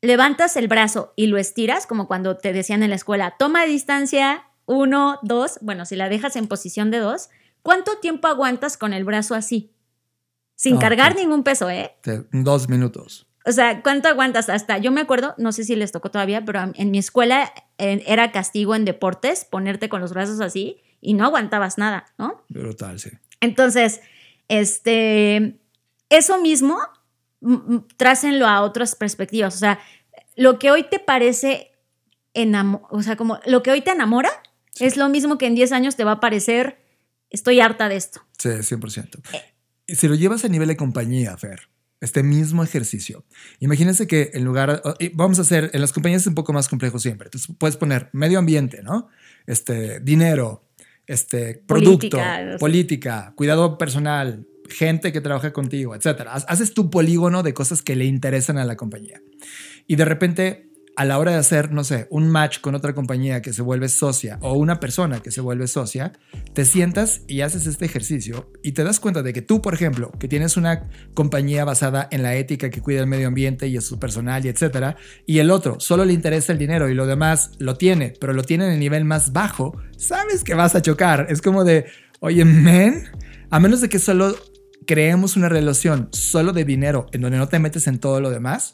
levantas 0.00 0.56
el 0.56 0.68
brazo 0.68 1.12
y 1.16 1.26
lo 1.26 1.38
estiras, 1.38 1.86
como 1.86 2.06
cuando 2.08 2.36
te 2.36 2.52
decían 2.52 2.82
en 2.82 2.90
la 2.90 2.96
escuela, 2.96 3.36
toma 3.38 3.64
distancia, 3.64 4.45
uno, 4.66 5.18
dos, 5.22 5.58
bueno, 5.62 5.84
si 5.86 5.96
la 5.96 6.08
dejas 6.08 6.36
en 6.36 6.46
posición 6.48 6.90
de 6.90 6.98
dos, 6.98 7.30
¿cuánto 7.62 7.96
tiempo 7.98 8.28
aguantas 8.28 8.76
con 8.76 8.92
el 8.92 9.04
brazo 9.04 9.34
así? 9.34 9.72
Sin 10.54 10.74
No, 10.74 10.80
cargar 10.80 11.12
pues- 11.14 11.24
ningún 11.24 11.42
peso, 11.42 11.70
¿eh? 11.70 11.94
Dos 12.32 12.68
minutos. 12.68 13.26
O 13.44 13.52
sea, 13.52 13.80
¿cuánto 13.82 14.08
aguantas? 14.08 14.48
Hasta, 14.48 14.78
yo 14.78 14.90
me 14.90 15.00
acuerdo, 15.02 15.34
no 15.38 15.52
sé 15.52 15.62
si 15.62 15.76
les 15.76 15.92
tocó 15.92 16.10
todavía, 16.10 16.44
pero 16.44 16.72
en 16.74 16.90
mi 16.90 16.98
escuela 16.98 17.52
eh, 17.78 18.02
era 18.06 18.32
castigo 18.32 18.74
en 18.74 18.84
deportes 18.84 19.44
ponerte 19.44 19.88
con 19.88 20.00
los 20.00 20.12
brazos 20.12 20.40
así 20.40 20.78
y 21.00 21.14
no 21.14 21.24
aguantabas 21.24 21.78
nada, 21.78 22.06
¿no? 22.18 22.42
Brutal, 22.48 22.98
sí. 22.98 23.10
Entonces, 23.40 24.00
este, 24.48 25.60
eso 26.08 26.40
mismo, 26.40 26.78
trácenlo 27.96 28.46
a 28.48 28.62
otras 28.62 28.96
perspectivas. 28.96 29.54
O 29.54 29.58
sea, 29.58 29.78
lo 30.34 30.58
que 30.58 30.70
hoy 30.72 30.82
te 30.84 30.98
parece, 30.98 31.70
o 32.90 33.02
sea, 33.02 33.16
como 33.16 33.38
lo 33.46 33.62
que 33.62 33.70
hoy 33.70 33.80
te 33.80 33.90
enamora, 33.92 34.30
es 34.80 34.96
lo 34.96 35.08
mismo 35.08 35.38
que 35.38 35.46
en 35.46 35.54
10 35.54 35.72
años 35.72 35.96
te 35.96 36.04
va 36.04 36.12
a 36.12 36.20
parecer, 36.20 36.78
estoy 37.30 37.60
harta 37.60 37.88
de 37.88 37.96
esto. 37.96 38.20
Sí, 38.38 38.48
100%. 38.48 39.20
Y 39.86 39.94
si 39.96 40.08
lo 40.08 40.14
llevas 40.14 40.44
a 40.44 40.48
nivel 40.48 40.68
de 40.68 40.76
compañía, 40.76 41.36
Fer, 41.36 41.68
este 42.00 42.22
mismo 42.22 42.62
ejercicio, 42.62 43.24
imagínense 43.60 44.06
que 44.06 44.30
en 44.34 44.44
lugar, 44.44 44.82
vamos 45.14 45.38
a 45.38 45.42
hacer, 45.42 45.70
en 45.72 45.80
las 45.80 45.92
compañías 45.92 46.22
es 46.22 46.26
un 46.28 46.34
poco 46.34 46.52
más 46.52 46.68
complejo 46.68 46.98
siempre. 46.98 47.28
Entonces 47.28 47.54
puedes 47.58 47.76
poner 47.76 48.10
medio 48.12 48.38
ambiente, 48.38 48.82
¿no? 48.82 49.08
Este, 49.46 50.00
dinero, 50.00 50.64
este, 51.06 51.62
producto, 51.66 52.18
Política, 52.58 53.32
cuidado 53.36 53.78
personal, 53.78 54.46
gente 54.68 55.12
que 55.12 55.20
trabaja 55.20 55.52
contigo, 55.52 55.94
etcétera. 55.94 56.32
Ha- 56.34 56.44
Haces 56.52 56.74
tu 56.74 56.90
polígono 56.90 57.42
de 57.44 57.54
cosas 57.54 57.80
que 57.82 57.94
le 57.96 58.04
interesan 58.06 58.58
a 58.58 58.64
la 58.64 58.76
compañía. 58.76 59.22
Y 59.86 59.94
de 59.96 60.04
repente, 60.04 60.65
a 60.96 61.04
la 61.04 61.18
hora 61.18 61.32
de 61.32 61.36
hacer, 61.36 61.72
no 61.72 61.84
sé, 61.84 62.06
un 62.10 62.28
match 62.28 62.60
con 62.60 62.74
otra 62.74 62.94
compañía 62.94 63.42
que 63.42 63.52
se 63.52 63.60
vuelve 63.60 63.88
socia 63.90 64.38
o 64.40 64.54
una 64.54 64.80
persona 64.80 65.20
que 65.20 65.30
se 65.30 65.42
vuelve 65.42 65.68
socia, 65.68 66.12
te 66.54 66.64
sientas 66.64 67.20
y 67.28 67.42
haces 67.42 67.66
este 67.66 67.84
ejercicio 67.84 68.50
y 68.62 68.72
te 68.72 68.82
das 68.82 68.98
cuenta 68.98 69.22
de 69.22 69.34
que 69.34 69.42
tú, 69.42 69.60
por 69.60 69.74
ejemplo, 69.74 70.10
que 70.18 70.26
tienes 70.26 70.56
una 70.56 70.88
compañía 71.12 71.66
basada 71.66 72.08
en 72.10 72.22
la 72.22 72.34
ética 72.34 72.70
que 72.70 72.80
cuida 72.80 73.00
el 73.00 73.06
medio 73.06 73.28
ambiente 73.28 73.68
y 73.68 73.76
es 73.76 73.84
su 73.84 73.98
personal 73.98 74.44
y 74.46 74.48
etcétera, 74.48 74.96
y 75.26 75.38
el 75.38 75.50
otro 75.50 75.78
solo 75.80 76.06
le 76.06 76.14
interesa 76.14 76.52
el 76.52 76.58
dinero 76.58 76.88
y 76.88 76.94
lo 76.94 77.06
demás 77.06 77.50
lo 77.58 77.76
tiene, 77.76 78.14
pero 78.18 78.32
lo 78.32 78.42
tiene 78.42 78.64
en 78.66 78.72
el 78.72 78.80
nivel 78.80 79.04
más 79.04 79.34
bajo, 79.34 79.78
sabes 79.98 80.44
que 80.44 80.54
vas 80.54 80.74
a 80.74 80.82
chocar. 80.82 81.26
Es 81.28 81.42
como 81.42 81.64
de, 81.64 81.84
oye, 82.20 82.46
men, 82.46 83.04
a 83.50 83.60
menos 83.60 83.82
de 83.82 83.90
que 83.90 83.98
solo 83.98 84.34
creemos 84.86 85.36
una 85.36 85.50
relación 85.50 86.08
solo 86.12 86.54
de 86.54 86.64
dinero 86.64 87.06
en 87.12 87.20
donde 87.20 87.36
no 87.36 87.48
te 87.48 87.58
metes 87.58 87.86
en 87.86 87.98
todo 87.98 88.20
lo 88.22 88.30
demás 88.30 88.72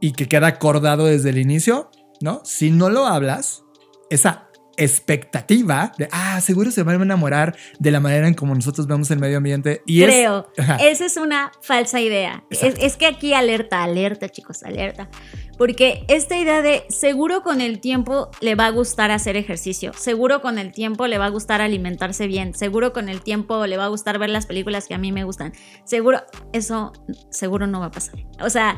y 0.00 0.12
que 0.12 0.28
queda 0.28 0.46
acordado 0.48 1.06
desde 1.06 1.30
el 1.30 1.38
inicio, 1.38 1.90
¿no? 2.20 2.40
Si 2.44 2.70
no 2.70 2.88
lo 2.90 3.06
hablas, 3.06 3.64
esa 4.10 4.42
expectativa 4.78 5.92
de, 5.96 6.08
ah, 6.12 6.40
seguro 6.40 6.70
se 6.70 6.82
van 6.82 7.00
a 7.00 7.04
enamorar 7.04 7.56
de 7.78 7.90
la 7.90 8.00
manera 8.00 8.28
en 8.28 8.34
como 8.34 8.54
nosotros 8.54 8.86
vemos 8.86 9.10
el 9.10 9.18
medio 9.18 9.38
ambiente. 9.38 9.82
Y 9.86 10.02
es- 10.02 10.08
Creo. 10.08 10.48
Ajá. 10.58 10.76
Esa 10.76 11.06
es 11.06 11.16
una 11.16 11.52
falsa 11.62 12.00
idea. 12.00 12.44
Es, 12.50 12.74
es 12.78 12.96
que 12.96 13.06
aquí 13.06 13.32
alerta, 13.34 13.82
alerta, 13.84 14.28
chicos, 14.28 14.62
alerta. 14.62 15.08
Porque 15.56 16.04
esta 16.08 16.36
idea 16.36 16.60
de 16.60 16.84
seguro 16.90 17.42
con 17.42 17.62
el 17.62 17.80
tiempo 17.80 18.30
le 18.42 18.54
va 18.54 18.66
a 18.66 18.70
gustar 18.70 19.10
hacer 19.10 19.36
ejercicio, 19.36 19.92
seguro 19.94 20.42
con 20.42 20.58
el 20.58 20.72
tiempo 20.72 21.06
le 21.06 21.16
va 21.16 21.26
a 21.26 21.30
gustar 21.30 21.62
alimentarse 21.62 22.26
bien, 22.26 22.52
seguro 22.54 22.92
con 22.92 23.08
el 23.08 23.22
tiempo 23.22 23.66
le 23.66 23.78
va 23.78 23.86
a 23.86 23.88
gustar 23.88 24.18
ver 24.18 24.28
las 24.28 24.44
películas 24.44 24.86
que 24.86 24.92
a 24.94 24.98
mí 24.98 25.12
me 25.12 25.24
gustan, 25.24 25.52
seguro, 25.84 26.22
eso 26.52 26.92
seguro 27.30 27.66
no 27.66 27.80
va 27.80 27.86
a 27.86 27.90
pasar. 27.90 28.16
O 28.42 28.50
sea, 28.50 28.76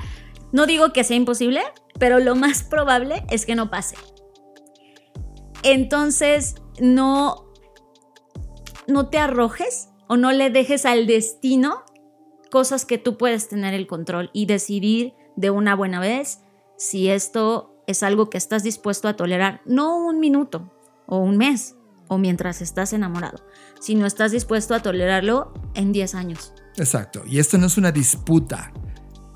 no 0.53 0.66
digo 0.66 0.92
que 0.92 1.05
sea 1.05 1.16
imposible, 1.16 1.62
pero 1.99 2.20
lo 2.20 2.34
más 2.34 2.62
probable 2.62 3.24
es 3.30 3.46
que 3.46 3.55
no 3.55 3.70
pase. 3.70 3.96
Entonces, 5.62 6.57
no, 6.80 7.51
no 8.86 9.09
te 9.09 9.18
arrojes 9.18 9.88
o 10.09 10.16
no 10.16 10.32
le 10.32 10.51
dejes 10.51 10.86
al 10.86 11.07
destino 11.07 11.84
cosas 12.51 12.84
que 12.84 12.99
tú 12.99 13.18
puedes 13.18 13.49
tener 13.49 13.74
el 13.74 13.86
control 13.86 14.30
y 14.32 14.46
decidir 14.46 15.14
de 15.36 15.51
una 15.51 15.74
buena 15.74 16.01
vez 16.01 16.40
si 16.76 17.09
esto 17.09 17.82
es 17.86 18.03
algo 18.03 18.30
que 18.30 18.38
estás 18.38 18.62
dispuesto 18.62 19.09
a 19.09 19.16
tolerar, 19.16 19.61
no 19.66 19.96
un 19.96 20.20
minuto 20.20 20.72
o 21.07 21.18
un 21.18 21.36
mes 21.36 21.76
o 22.09 22.18
mientras 22.18 22.62
estás 22.62 22.92
enamorado, 22.92 23.44
sino 23.80 24.07
estás 24.07 24.32
dispuesto 24.32 24.74
a 24.74 24.80
tolerarlo 24.80 25.53
en 25.74 25.92
10 25.92 26.14
años. 26.14 26.53
Exacto. 26.76 27.22
Y 27.26 27.38
esto 27.38 27.59
no 27.59 27.66
es 27.66 27.76
una 27.76 27.92
disputa. 27.92 28.72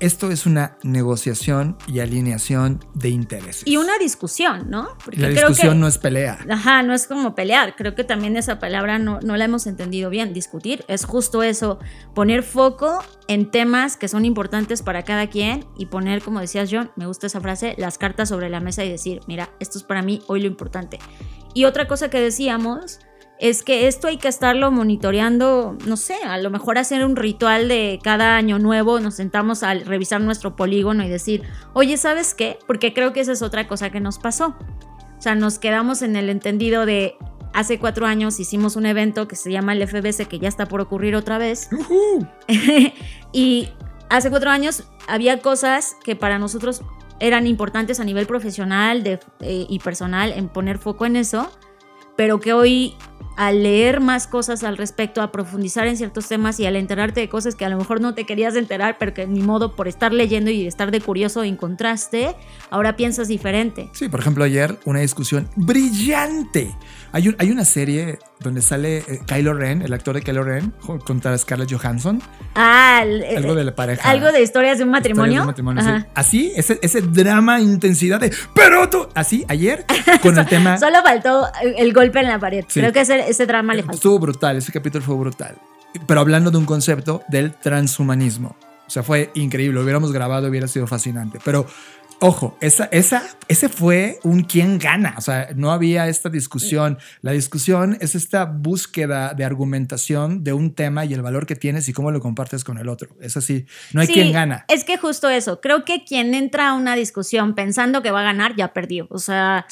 Esto 0.03 0.31
es 0.31 0.45
una 0.45 0.77
negociación 0.83 1.77
y 1.87 2.01
alineación 2.01 2.83
de 2.93 3.07
intereses. 3.07 3.63
Y 3.65 3.77
una 3.77 3.97
discusión, 3.97 4.69
¿no? 4.69 4.89
Porque 5.05 5.21
la 5.21 5.29
creo 5.29 5.47
discusión 5.47 5.75
que- 5.75 5.79
no 5.79 5.87
es 5.87 5.97
pelea. 5.97 6.39
Ajá, 6.49 6.83
no 6.83 6.93
es 6.93 7.07
como 7.07 7.35
pelear. 7.35 7.77
Creo 7.77 7.95
que 7.95 8.03
también 8.03 8.35
esa 8.35 8.59
palabra 8.59 8.99
no, 8.99 9.21
no 9.21 9.37
la 9.37 9.45
hemos 9.45 9.65
entendido 9.65 10.09
bien. 10.09 10.33
Discutir 10.33 10.83
es 10.89 11.05
justo 11.05 11.41
eso, 11.41 11.79
poner 12.13 12.43
foco 12.43 13.01
en 13.29 13.49
temas 13.49 13.95
que 13.95 14.09
son 14.09 14.25
importantes 14.25 14.81
para 14.81 15.03
cada 15.03 15.27
quien 15.27 15.65
y 15.77 15.85
poner, 15.85 16.21
como 16.21 16.41
decías 16.41 16.67
John, 16.69 16.91
me 16.97 17.05
gusta 17.07 17.27
esa 17.27 17.39
frase, 17.39 17.73
las 17.77 17.97
cartas 17.97 18.27
sobre 18.27 18.49
la 18.49 18.59
mesa 18.59 18.83
y 18.83 18.89
decir, 18.89 19.21
mira, 19.27 19.51
esto 19.61 19.77
es 19.77 19.85
para 19.85 20.01
mí 20.01 20.21
hoy 20.27 20.41
lo 20.41 20.47
importante. 20.47 20.99
Y 21.53 21.63
otra 21.63 21.87
cosa 21.87 22.09
que 22.09 22.19
decíamos 22.19 22.99
es 23.39 23.63
que 23.63 23.87
esto 23.87 24.07
hay 24.07 24.17
que 24.17 24.27
estarlo 24.27 24.71
monitoreando, 24.71 25.77
no 25.85 25.97
sé, 25.97 26.15
a 26.25 26.37
lo 26.37 26.49
mejor 26.49 26.77
hacer 26.77 27.03
un 27.03 27.15
ritual 27.15 27.67
de 27.67 27.99
cada 28.01 28.37
año 28.37 28.59
nuevo, 28.59 28.99
nos 28.99 29.15
sentamos 29.15 29.63
a 29.63 29.73
revisar 29.73 30.21
nuestro 30.21 30.55
polígono 30.55 31.03
y 31.03 31.09
decir, 31.09 31.43
oye, 31.73 31.97
¿sabes 31.97 32.33
qué? 32.33 32.57
Porque 32.67 32.93
creo 32.93 33.11
que 33.11 33.19
esa 33.19 33.31
es 33.33 33.41
otra 33.41 33.67
cosa 33.67 33.89
que 33.89 33.99
nos 33.99 34.17
pasó. 34.19 34.55
O 35.17 35.21
sea, 35.21 35.35
nos 35.35 35.59
quedamos 35.59 36.01
en 36.01 36.15
el 36.15 36.29
entendido 36.29 36.85
de 36.85 37.15
hace 37.53 37.79
cuatro 37.79 38.05
años 38.07 38.39
hicimos 38.39 38.75
un 38.75 38.85
evento 38.85 39.27
que 39.27 39.35
se 39.35 39.51
llama 39.51 39.73
el 39.73 39.87
FBC, 39.87 40.27
que 40.27 40.39
ya 40.39 40.47
está 40.47 40.65
por 40.67 40.81
ocurrir 40.81 41.15
otra 41.15 41.37
vez. 41.37 41.69
Y 43.31 43.69
hace 44.09 44.29
cuatro 44.29 44.49
años 44.51 44.83
había 45.07 45.39
cosas 45.39 45.95
que 46.03 46.15
para 46.15 46.39
nosotros 46.39 46.81
eran 47.19 47.47
importantes 47.47 47.99
a 47.99 48.03
nivel 48.03 48.25
profesional 48.27 49.03
de- 49.03 49.19
eh, 49.41 49.65
y 49.69 49.79
personal 49.79 50.31
en 50.33 50.49
poner 50.49 50.77
foco 50.77 51.05
en 51.05 51.15
eso, 51.15 51.51
pero 52.15 52.39
que 52.39 52.53
hoy 52.53 52.95
al 53.35 53.63
leer 53.63 53.99
más 53.99 54.27
cosas 54.27 54.63
al 54.63 54.77
respecto, 54.77 55.21
a 55.21 55.31
profundizar 55.31 55.87
en 55.87 55.97
ciertos 55.97 56.27
temas 56.27 56.59
y 56.59 56.65
al 56.65 56.75
enterarte 56.75 57.21
de 57.21 57.29
cosas 57.29 57.55
que 57.55 57.65
a 57.65 57.69
lo 57.69 57.77
mejor 57.77 57.99
no 58.01 58.13
te 58.13 58.25
querías 58.25 58.55
enterar, 58.55 58.97
pero 58.99 59.13
que 59.13 59.25
ni 59.25 59.41
modo 59.41 59.75
por 59.75 59.87
estar 59.87 60.13
leyendo 60.13 60.51
y 60.51 60.67
estar 60.67 60.91
de 60.91 61.01
curioso 61.01 61.43
encontraste, 61.43 62.35
ahora 62.69 62.95
piensas 62.95 63.27
diferente. 63.27 63.89
Sí, 63.93 64.09
por 64.09 64.19
ejemplo, 64.19 64.43
ayer 64.43 64.79
una 64.85 64.99
discusión 64.99 65.49
brillante. 65.55 66.75
Hay, 67.13 67.35
hay 67.37 67.51
una 67.51 67.63
serie 67.63 68.17
donde 68.39 68.63
sale 68.63 68.97
eh, 68.97 69.21
Kylo 69.27 69.53
Ren, 69.53 69.83
el 69.83 69.93
actor 69.93 70.15
de 70.15 70.23
Kylo 70.23 70.43
Ren, 70.43 70.73
contra 71.05 71.37
Scarlett 71.37 71.71
Johansson. 71.71 72.19
Ah, 72.55 73.03
eh, 73.05 73.37
algo 73.37 73.53
de 73.53 73.63
la 73.63 73.75
pareja. 73.75 74.09
Algo 74.09 74.31
de 74.31 74.41
historias 74.41 74.79
de 74.79 74.83
un 74.83 74.89
matrimonio. 74.89 75.45
Así, 76.15 76.51
ese, 76.55 76.79
ese 76.81 77.01
drama, 77.01 77.61
intensidad 77.61 78.19
de, 78.19 78.33
pero 78.55 78.89
tú, 78.89 79.07
así, 79.13 79.45
ayer, 79.47 79.85
con 80.23 80.39
el 80.39 80.45
tema. 80.49 80.79
Solo 80.79 81.03
faltó 81.03 81.47
el 81.61 81.93
golpe 81.93 82.19
en 82.19 82.29
la 82.29 82.39
pared. 82.39 82.65
Creo 82.67 82.91
que 82.91 83.01
ese, 83.01 83.29
ese 83.29 83.45
drama 83.45 83.75
le 83.75 83.83
faltó. 83.83 83.95
Estuvo 83.95 84.17
brutal, 84.17 84.57
ese 84.57 84.71
capítulo 84.71 85.05
fue 85.05 85.15
brutal. 85.15 85.55
Pero 86.07 86.19
hablando 86.19 86.49
de 86.49 86.57
un 86.57 86.65
concepto 86.65 87.21
del 87.27 87.53
transhumanismo. 87.53 88.55
O 88.87 88.89
sea, 88.89 89.03
fue 89.03 89.31
increíble. 89.33 89.75
Lo 89.75 89.81
hubiéramos 89.83 90.11
grabado, 90.11 90.47
hubiera 90.49 90.67
sido 90.67 90.87
fascinante. 90.87 91.39
Pero 91.43 91.65
Ojo, 92.19 92.57
esa, 92.61 92.85
esa, 92.85 93.23
ese 93.47 93.67
fue 93.67 94.19
un 94.23 94.43
quién 94.43 94.79
gana. 94.79 95.15
O 95.17 95.21
sea, 95.21 95.49
no 95.55 95.71
había 95.71 96.07
esta 96.07 96.29
discusión. 96.29 96.97
La 97.21 97.31
discusión 97.31 97.97
es 97.99 98.15
esta 98.15 98.45
búsqueda 98.45 99.33
de 99.33 99.43
argumentación 99.43 100.43
de 100.43 100.53
un 100.53 100.73
tema 100.73 101.05
y 101.05 101.13
el 101.13 101.21
valor 101.21 101.45
que 101.45 101.55
tienes 101.55 101.89
y 101.89 101.93
cómo 101.93 102.11
lo 102.11 102.21
compartes 102.21 102.63
con 102.63 102.77
el 102.77 102.87
otro. 102.87 103.09
Es 103.19 103.35
así. 103.35 103.65
No 103.91 104.01
hay 104.01 104.07
quien 104.07 104.31
gana. 104.31 104.65
Es 104.69 104.83
que 104.83 104.97
justo 104.97 105.29
eso. 105.29 105.59
Creo 105.59 105.83
que 105.83 106.05
quien 106.05 106.33
entra 106.33 106.69
a 106.69 106.73
una 106.73 106.95
discusión 106.95 107.55
pensando 107.55 108.01
que 108.01 108.11
va 108.11 108.21
a 108.21 108.23
ganar 108.23 108.55
ya 108.55 108.73
perdió. 108.73 109.07
O 109.09 109.19
sea, 109.19 109.65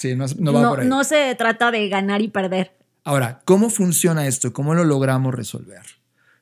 no, 0.46 1.04
se 1.04 1.36
trata 1.36 1.72
de 1.72 1.88
ganar 1.90 2.22
y 2.22 2.28
perder. 2.28 2.76
Ahora, 3.04 3.42
¿cómo 3.46 3.70
funciona 3.70 4.28
esto? 4.28 4.54
¿Cómo 4.54 4.76
lo 4.76 4.84
logramos 4.84 5.34
resolver? 5.34 5.82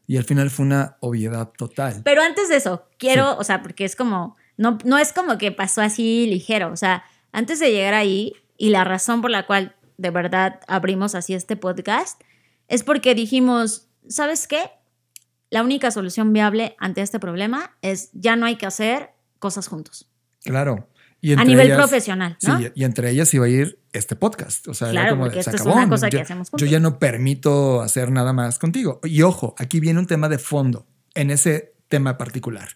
Y 0.07 0.17
al 0.17 0.23
final 0.23 0.49
fue 0.49 0.65
una 0.65 0.97
obviedad 1.01 1.49
total. 1.55 2.01
Pero 2.03 2.23
antes 2.23 2.49
de 2.49 2.55
eso, 2.55 2.87
quiero, 2.97 3.37
o 3.37 3.43
sea, 3.43 3.61
porque 3.61 3.85
es 3.85 3.95
como 3.95 4.35
no, 4.59 4.97
es 4.97 5.13
como 5.13 5.37
que 5.37 5.53
pasó 5.53 5.81
así 5.81 6.27
ligero. 6.27 6.71
O 6.71 6.75
sea, 6.75 7.03
antes 7.31 7.59
de 7.59 7.71
llegar 7.71 7.93
ahí, 7.93 8.33
y 8.57 8.69
la 8.69 8.83
razón 8.83 9.21
por 9.21 9.31
la 9.31 9.47
cual 9.47 9.75
de 9.97 10.09
verdad 10.09 10.59
abrimos 10.67 11.15
así 11.15 11.33
este 11.33 11.55
podcast, 11.55 12.21
es 12.67 12.83
porque 12.83 13.15
dijimos, 13.15 13.87
¿sabes 14.09 14.47
qué? 14.47 14.69
La 15.49 15.63
única 15.63 15.91
solución 15.91 16.33
viable 16.33 16.75
ante 16.77 17.01
este 17.01 17.19
problema 17.19 17.77
es 17.81 18.09
ya 18.11 18.35
no 18.35 18.45
hay 18.45 18.57
que 18.57 18.65
hacer 18.65 19.11
cosas 19.39 19.67
juntos. 19.67 20.09
Claro. 20.43 20.89
Y 21.21 21.33
a 21.33 21.43
nivel 21.43 21.73
profesional, 21.73 22.37
¿no? 22.45 22.59
Sí, 22.59 22.71
y 22.75 22.83
entre 22.83 23.11
ellas 23.11 23.33
iba 23.33 23.45
a 23.45 23.49
ir 23.49 23.79
este 23.93 24.17
podcast. 24.17 24.67
O 24.67 24.73
sea, 24.73 24.89
claro, 24.91 25.17
porque 25.17 25.39
esto 25.39 25.55
es 25.55 25.61
una 25.61 25.87
cosa 25.87 26.09
que 26.09 26.19
hacemos 26.19 26.49
juntos. 26.49 26.67
Yo 26.67 26.71
ya 26.71 26.79
no 26.81 26.99
permito 26.99 27.81
hacer 27.81 28.11
nada 28.11 28.33
más 28.33 28.59
contigo. 28.59 28.99
Y 29.03 29.21
ojo, 29.21 29.55
aquí 29.57 29.79
viene 29.79 29.99
un 29.99 30.05
tema 30.05 30.27
de 30.27 30.37
fondo 30.37 30.85
en 31.15 31.31
ese 31.31 31.75
tema 31.87 32.17
particular 32.17 32.69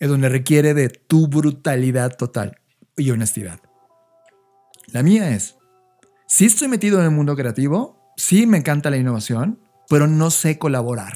es 0.00 0.08
donde 0.08 0.28
requiere 0.28 0.74
de 0.74 0.88
tu 0.88 1.28
brutalidad 1.28 2.16
total 2.16 2.60
y 2.96 3.10
honestidad. 3.10 3.60
La 4.88 5.02
mía 5.02 5.30
es, 5.30 5.56
sí 6.26 6.46
estoy 6.46 6.68
metido 6.68 6.98
en 6.98 7.06
el 7.06 7.10
mundo 7.10 7.36
creativo, 7.36 8.12
sí 8.16 8.46
me 8.46 8.58
encanta 8.58 8.90
la 8.90 8.96
innovación, 8.96 9.60
pero 9.88 10.06
no 10.06 10.30
sé 10.30 10.58
colaborar. 10.58 11.14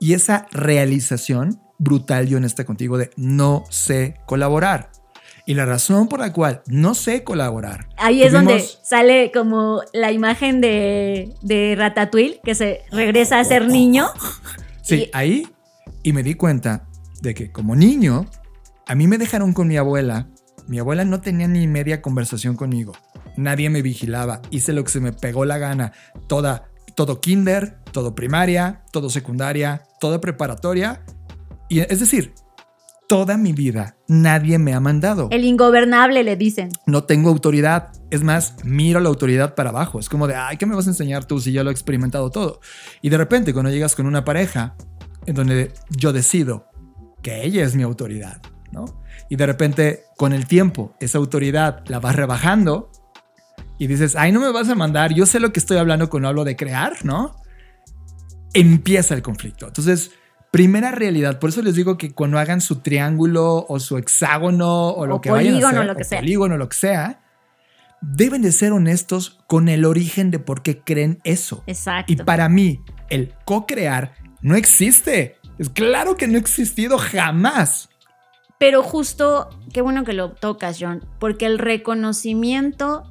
Y 0.00 0.14
esa 0.14 0.46
realización 0.50 1.60
brutal 1.78 2.28
y 2.28 2.34
honesta 2.34 2.64
contigo 2.64 2.98
de 2.98 3.10
no 3.16 3.64
sé 3.70 4.16
colaborar. 4.26 4.90
Y 5.46 5.54
la 5.54 5.66
razón 5.66 6.08
por 6.08 6.20
la 6.20 6.32
cual 6.32 6.62
no 6.66 6.94
sé 6.94 7.22
colaborar. 7.22 7.88
Ahí 7.98 8.22
es 8.22 8.32
donde 8.32 8.60
sale 8.82 9.30
como 9.30 9.82
la 9.92 10.10
imagen 10.10 10.62
de, 10.62 11.34
de 11.42 11.74
Ratatouille, 11.76 12.40
que 12.42 12.54
se 12.54 12.80
regresa 12.90 13.40
a 13.40 13.44
ser 13.44 13.68
niño. 13.68 14.06
Sí, 14.82 15.10
ahí. 15.12 15.46
Y 16.02 16.12
me 16.14 16.22
di 16.22 16.34
cuenta 16.34 16.86
de 17.24 17.34
que 17.34 17.50
como 17.50 17.74
niño, 17.74 18.26
a 18.86 18.94
mí 18.94 19.08
me 19.08 19.18
dejaron 19.18 19.52
con 19.52 19.66
mi 19.66 19.76
abuela. 19.76 20.28
Mi 20.68 20.78
abuela 20.78 21.04
no 21.04 21.20
tenía 21.20 21.48
ni 21.48 21.66
media 21.66 22.00
conversación 22.00 22.54
conmigo. 22.54 22.92
Nadie 23.36 23.68
me 23.70 23.82
vigilaba. 23.82 24.40
Hice 24.50 24.72
lo 24.72 24.84
que 24.84 24.92
se 24.92 25.00
me 25.00 25.12
pegó 25.12 25.44
la 25.44 25.58
gana. 25.58 25.92
Toda, 26.28 26.70
todo 26.94 27.20
kinder, 27.20 27.82
todo 27.90 28.14
primaria, 28.14 28.84
todo 28.92 29.10
secundaria, 29.10 29.82
toda 30.00 30.20
preparatoria. 30.20 31.04
Y 31.68 31.80
es 31.80 31.98
decir, 31.98 32.34
toda 33.08 33.36
mi 33.36 33.52
vida 33.52 33.96
nadie 34.06 34.58
me 34.58 34.74
ha 34.74 34.80
mandado. 34.80 35.28
El 35.30 35.44
ingobernable 35.44 36.22
le 36.22 36.36
dicen. 36.36 36.68
No 36.86 37.04
tengo 37.04 37.30
autoridad. 37.30 37.90
Es 38.10 38.22
más, 38.22 38.54
miro 38.64 39.00
la 39.00 39.08
autoridad 39.08 39.54
para 39.54 39.70
abajo. 39.70 39.98
Es 39.98 40.08
como 40.08 40.26
de, 40.26 40.36
ay, 40.36 40.58
¿qué 40.58 40.66
me 40.66 40.76
vas 40.76 40.86
a 40.86 40.90
enseñar 40.90 41.24
tú 41.24 41.40
si 41.40 41.52
ya 41.52 41.64
lo 41.64 41.70
he 41.70 41.72
experimentado 41.72 42.30
todo? 42.30 42.60
Y 43.00 43.08
de 43.08 43.16
repente, 43.16 43.52
cuando 43.54 43.70
llegas 43.70 43.94
con 43.94 44.06
una 44.06 44.24
pareja 44.24 44.76
en 45.26 45.34
donde 45.34 45.72
yo 45.90 46.12
decido 46.12 46.66
que 47.24 47.42
ella 47.42 47.64
es 47.64 47.74
mi 47.74 47.82
autoridad, 47.82 48.40
¿no? 48.70 48.84
Y 49.30 49.36
de 49.36 49.46
repente, 49.46 50.04
con 50.16 50.32
el 50.34 50.46
tiempo, 50.46 50.94
esa 51.00 51.18
autoridad 51.18 51.82
la 51.88 51.98
vas 51.98 52.14
rebajando 52.14 52.92
y 53.78 53.86
dices, 53.86 54.14
ay, 54.14 54.30
no 54.30 54.40
me 54.40 54.52
vas 54.52 54.68
a 54.68 54.74
mandar, 54.74 55.14
yo 55.14 55.24
sé 55.24 55.40
lo 55.40 55.50
que 55.52 55.58
estoy 55.58 55.78
hablando 55.78 56.10
cuando 56.10 56.28
hablo 56.28 56.44
de 56.44 56.54
crear, 56.54 57.02
¿no? 57.02 57.34
Empieza 58.52 59.14
el 59.14 59.22
conflicto. 59.22 59.66
Entonces, 59.66 60.12
primera 60.52 60.92
realidad, 60.92 61.40
por 61.40 61.48
eso 61.48 61.62
les 61.62 61.74
digo 61.74 61.96
que 61.96 62.12
cuando 62.12 62.38
hagan 62.38 62.60
su 62.60 62.76
triángulo 62.80 63.64
o 63.68 63.80
su 63.80 63.96
hexágono 63.96 64.90
o 64.90 65.06
lo 65.06 65.22
que 65.22 65.30
vayan 65.30 65.54
a 65.64 65.68
hacer, 65.68 65.86
lo 65.86 65.96
que 65.96 66.02
o 66.02 66.04
sea. 66.04 66.20
polígono, 66.20 66.56
lo 66.58 66.68
que 66.68 66.76
sea, 66.76 67.24
deben 68.02 68.42
de 68.42 68.52
ser 68.52 68.72
honestos 68.72 69.40
con 69.46 69.70
el 69.70 69.86
origen 69.86 70.30
de 70.30 70.38
por 70.38 70.62
qué 70.62 70.78
creen 70.78 71.20
eso. 71.24 71.64
Exacto. 71.66 72.12
Y 72.12 72.16
para 72.16 72.50
mí, 72.50 72.84
el 73.08 73.34
co-crear 73.46 74.14
no 74.42 74.56
existe. 74.56 75.38
Es 75.58 75.70
claro 75.70 76.16
que 76.16 76.26
no 76.26 76.36
ha 76.36 76.40
existido 76.40 76.98
jamás. 76.98 77.88
Pero 78.58 78.82
justo, 78.82 79.48
qué 79.72 79.82
bueno 79.82 80.04
que 80.04 80.12
lo 80.12 80.30
tocas, 80.30 80.78
John, 80.80 81.04
porque 81.18 81.46
el 81.46 81.58
reconocimiento, 81.58 83.04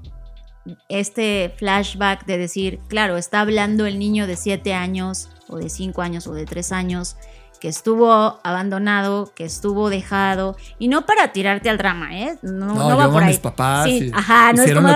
este 0.90 1.54
flashback 1.58 2.26
de 2.26 2.38
decir, 2.38 2.80
claro, 2.88 3.18
está 3.18 3.42
hablando 3.42 3.86
el 3.86 4.00
niño 4.00 4.26
de 4.26 4.36
7 4.36 4.74
años, 4.74 5.30
o 5.48 5.58
de 5.58 5.70
5 5.70 6.02
años, 6.02 6.28
o 6.28 6.34
de 6.34 6.46
3 6.46 6.72
años, 6.72 7.18
que 7.64 7.70
estuvo 7.70 8.42
abandonado, 8.44 9.32
que 9.34 9.46
estuvo 9.46 9.90
dejado, 9.90 10.58
y 10.80 10.90
no 10.90 11.06
para 11.06 11.32
tirarte 11.32 11.70
al 11.70 11.78
drama, 11.78 12.10
¿eh? 12.12 12.38
No, 12.42 12.76
no, 12.76 12.98
va 12.98 13.10
por 13.10 13.24
ahí. 13.24 13.30
mis 13.30 13.40
papás. 13.40 13.86
Sí, 13.86 14.12
ajá, 14.14 14.52
no 14.52 14.64
es 14.64 14.74
como, 14.74 14.90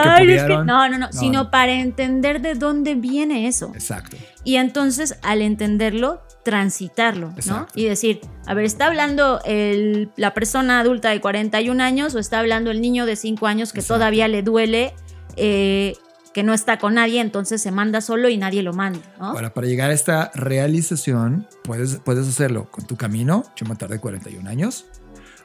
no, 0.65 0.89
no, 0.89 0.97
no, 0.97 1.13
sino 1.13 1.49
para 1.49 1.71
entender 1.71 2.41
de 2.41 2.55
dónde 2.55 2.95
viene 2.95 3.47
eso. 3.47 3.71
Exacto. 3.73 4.17
Y 4.43 4.57
entonces, 4.57 5.17
al 5.21 5.41
entenderlo, 5.41 6.21
transitarlo, 6.43 7.33
¿no? 7.45 7.67
Y 7.73 7.85
decir, 7.85 8.19
a 8.45 8.53
ver, 8.53 8.65
¿está 8.65 8.87
hablando 8.87 9.39
el, 9.45 10.11
la 10.17 10.33
persona 10.33 10.81
adulta 10.81 11.11
de 11.11 11.21
41 11.21 11.81
años 11.81 12.15
o 12.15 12.19
está 12.19 12.39
hablando 12.39 12.69
el 12.69 12.81
niño 12.81 13.05
de 13.05 13.15
5 13.15 13.47
años 13.47 13.71
que 13.71 13.81
todavía 13.81 14.27
le 14.27 14.43
duele, 14.43 14.93
eh, 15.37 15.95
que 16.37 16.43
no 16.43 16.53
está 16.53 16.77
con 16.77 16.93
nadie, 16.93 17.19
entonces 17.19 17.63
se 17.63 17.71
manda 17.71 17.99
solo 17.99 18.29
y 18.29 18.37
nadie 18.37 18.61
lo 18.61 18.71
manda, 18.71 18.99
¿no? 19.19 19.29
Ahora, 19.29 19.55
para 19.55 19.65
llegar 19.65 19.89
a 19.89 19.93
esta 19.93 20.29
realización, 20.35 21.47
puedes, 21.63 21.95
puedes 22.05 22.27
hacerlo 22.27 22.69
con 22.69 22.85
tu 22.85 22.95
camino, 22.95 23.43
yo 23.55 23.65
me 23.65 23.75
tardé 23.75 23.99
41 23.99 24.47
años, 24.47 24.85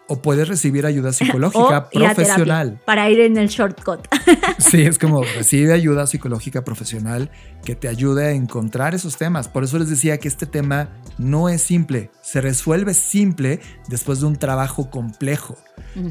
o 0.07 0.21
puedes 0.21 0.49
recibir 0.49 0.85
ayuda 0.85 1.13
psicológica 1.15 1.89
profesional. 1.89 2.79
Para 2.85 3.09
ir 3.09 3.21
en 3.21 3.39
el 3.39 3.49
shortcut. 3.49 4.07
sí, 4.59 4.83
es 4.83 4.99
como 4.99 5.23
recibe 5.37 5.73
ayuda 5.73 6.07
psicológica 6.07 6.63
profesional 6.63 7.31
que 7.65 7.75
te 7.75 7.89
ayude 7.89 8.27
a 8.27 8.33
encontrar 8.33 8.95
esos 8.95 9.17
temas. 9.17 9.49
Por 9.49 9.65
eso 9.65 9.79
les 9.79 9.89
decía 9.89 10.19
que 10.19 10.29
este 10.29 10.45
tema 10.45 10.91
no 11.17 11.49
es 11.49 11.63
simple, 11.63 12.11
se 12.21 12.43
resuelve 12.43 12.93
simple 12.93 13.61
después 13.89 14.21
de 14.21 14.27
un 14.27 14.37
trabajo 14.37 14.91
complejo. 14.91 15.57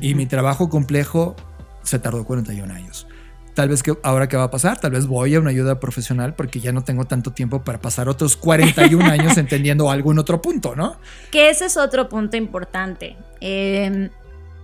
Y 0.02 0.16
mi 0.16 0.26
trabajo 0.26 0.70
complejo 0.70 1.36
se 1.84 2.00
tardó 2.00 2.26
41 2.26 2.74
años. 2.74 3.06
Tal 3.54 3.68
vez 3.68 3.84
que 3.84 3.97
ahora 4.04 4.30
qué 4.30 4.38
va 4.38 4.43
a 4.43 4.52
pasar, 4.52 4.80
tal 4.80 4.91
vez 4.91 5.08
voy 5.08 5.36
a 5.36 5.39
una 5.39 5.49
ayuda 5.49 5.80
profesional 5.80 6.36
porque 6.36 6.60
ya 6.60 6.72
no 6.72 6.84
tengo 6.84 7.06
tanto 7.06 7.34
tiempo 7.34 7.64
para 7.64 7.82
pasar 7.82 8.08
otros 8.08 8.38
41 8.38 9.04
años 9.12 9.38
entendiendo 9.38 9.91
algún 9.91 10.20
otro 10.20 10.41
punto, 10.41 10.76
¿no? 10.76 10.97
Que 11.32 11.49
ese 11.49 11.66
es 11.66 11.76
otro 11.76 12.08
punto 12.08 12.38
importante. 12.38 13.18
Em, 13.41 14.10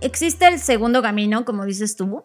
existe 0.00 0.48
el 0.48 0.58
segundo 0.58 1.02
camino, 1.02 1.44
como 1.44 1.66
dices 1.66 1.96
tú, 1.96 2.24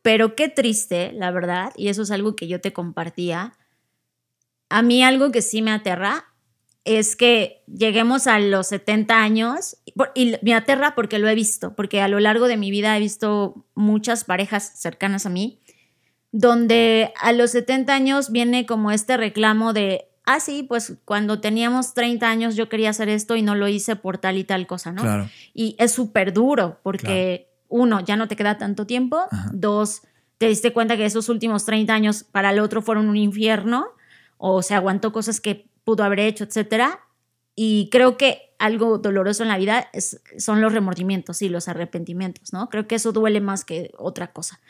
pero 0.00 0.34
qué 0.34 0.48
triste, 0.48 1.12
la 1.12 1.30
verdad, 1.30 1.72
y 1.76 1.88
eso 1.88 2.02
es 2.02 2.10
algo 2.10 2.36
que 2.36 2.48
yo 2.48 2.60
te 2.60 2.72
compartía. 2.72 3.54
A 4.70 4.82
mí 4.82 5.04
algo 5.04 5.30
que 5.30 5.42
sí 5.42 5.60
me 5.60 5.72
aterra 5.72 6.26
es 6.84 7.16
que 7.16 7.62
lleguemos 7.66 8.26
a 8.26 8.38
los 8.38 8.68
70 8.68 9.22
años 9.22 9.76
y 10.14 10.36
me 10.42 10.54
aterra 10.54 10.94
porque 10.94 11.18
lo 11.18 11.28
he 11.28 11.34
visto, 11.34 11.74
porque 11.74 12.00
a 12.00 12.08
lo 12.08 12.20
largo 12.20 12.48
de 12.48 12.56
mi 12.56 12.70
vida 12.70 12.96
he 12.96 13.00
visto 13.00 13.64
muchas 13.74 14.24
parejas 14.24 14.80
cercanas 14.80 15.26
a 15.26 15.30
mí, 15.30 15.60
donde 16.32 17.12
a 17.20 17.32
los 17.32 17.52
70 17.52 17.94
años 17.94 18.30
viene 18.32 18.66
como 18.66 18.90
este 18.90 19.16
reclamo 19.16 19.72
de, 19.72 20.08
ah, 20.24 20.40
sí, 20.40 20.64
pues 20.64 20.94
cuando 21.04 21.40
teníamos 21.40 21.94
30 21.94 22.28
años 22.28 22.56
yo 22.56 22.68
quería 22.68 22.90
hacer 22.90 23.08
esto 23.08 23.36
y 23.36 23.42
no 23.42 23.54
lo 23.54 23.68
hice 23.68 23.94
por 23.94 24.18
tal 24.18 24.36
y 24.36 24.44
tal 24.44 24.66
cosa, 24.66 24.90
¿no? 24.90 25.28
Y 25.52 25.76
es 25.78 25.92
súper 25.92 26.32
duro 26.32 26.80
porque, 26.82 27.48
uno, 27.68 28.00
ya 28.00 28.16
no 28.16 28.28
te 28.28 28.36
queda 28.36 28.58
tanto 28.58 28.86
tiempo, 28.86 29.24
dos, 29.52 30.02
te 30.38 30.48
diste 30.48 30.72
cuenta 30.72 30.96
que 30.96 31.04
esos 31.04 31.28
últimos 31.28 31.64
30 31.64 31.94
años 31.94 32.24
para 32.24 32.50
el 32.50 32.58
otro 32.58 32.82
fueron 32.82 33.08
un 33.08 33.16
infierno 33.16 33.86
o 34.36 34.62
se 34.62 34.74
aguantó 34.74 35.12
cosas 35.12 35.40
que 35.40 35.68
pudo 35.84 36.02
haber 36.02 36.20
hecho, 36.20 36.44
etcétera. 36.44 37.00
Y 37.56 37.88
creo 37.90 38.16
que 38.16 38.54
algo 38.58 38.98
doloroso 38.98 39.42
en 39.42 39.48
la 39.48 39.58
vida 39.58 39.88
es, 39.92 40.20
son 40.38 40.60
los 40.60 40.72
remordimientos 40.72 41.42
y 41.42 41.48
los 41.48 41.68
arrepentimientos, 41.68 42.52
¿no? 42.52 42.68
Creo 42.68 42.86
que 42.86 42.96
eso 42.96 43.12
duele 43.12 43.40
más 43.40 43.64
que 43.64 43.92
otra 43.96 44.32
cosa. 44.32 44.60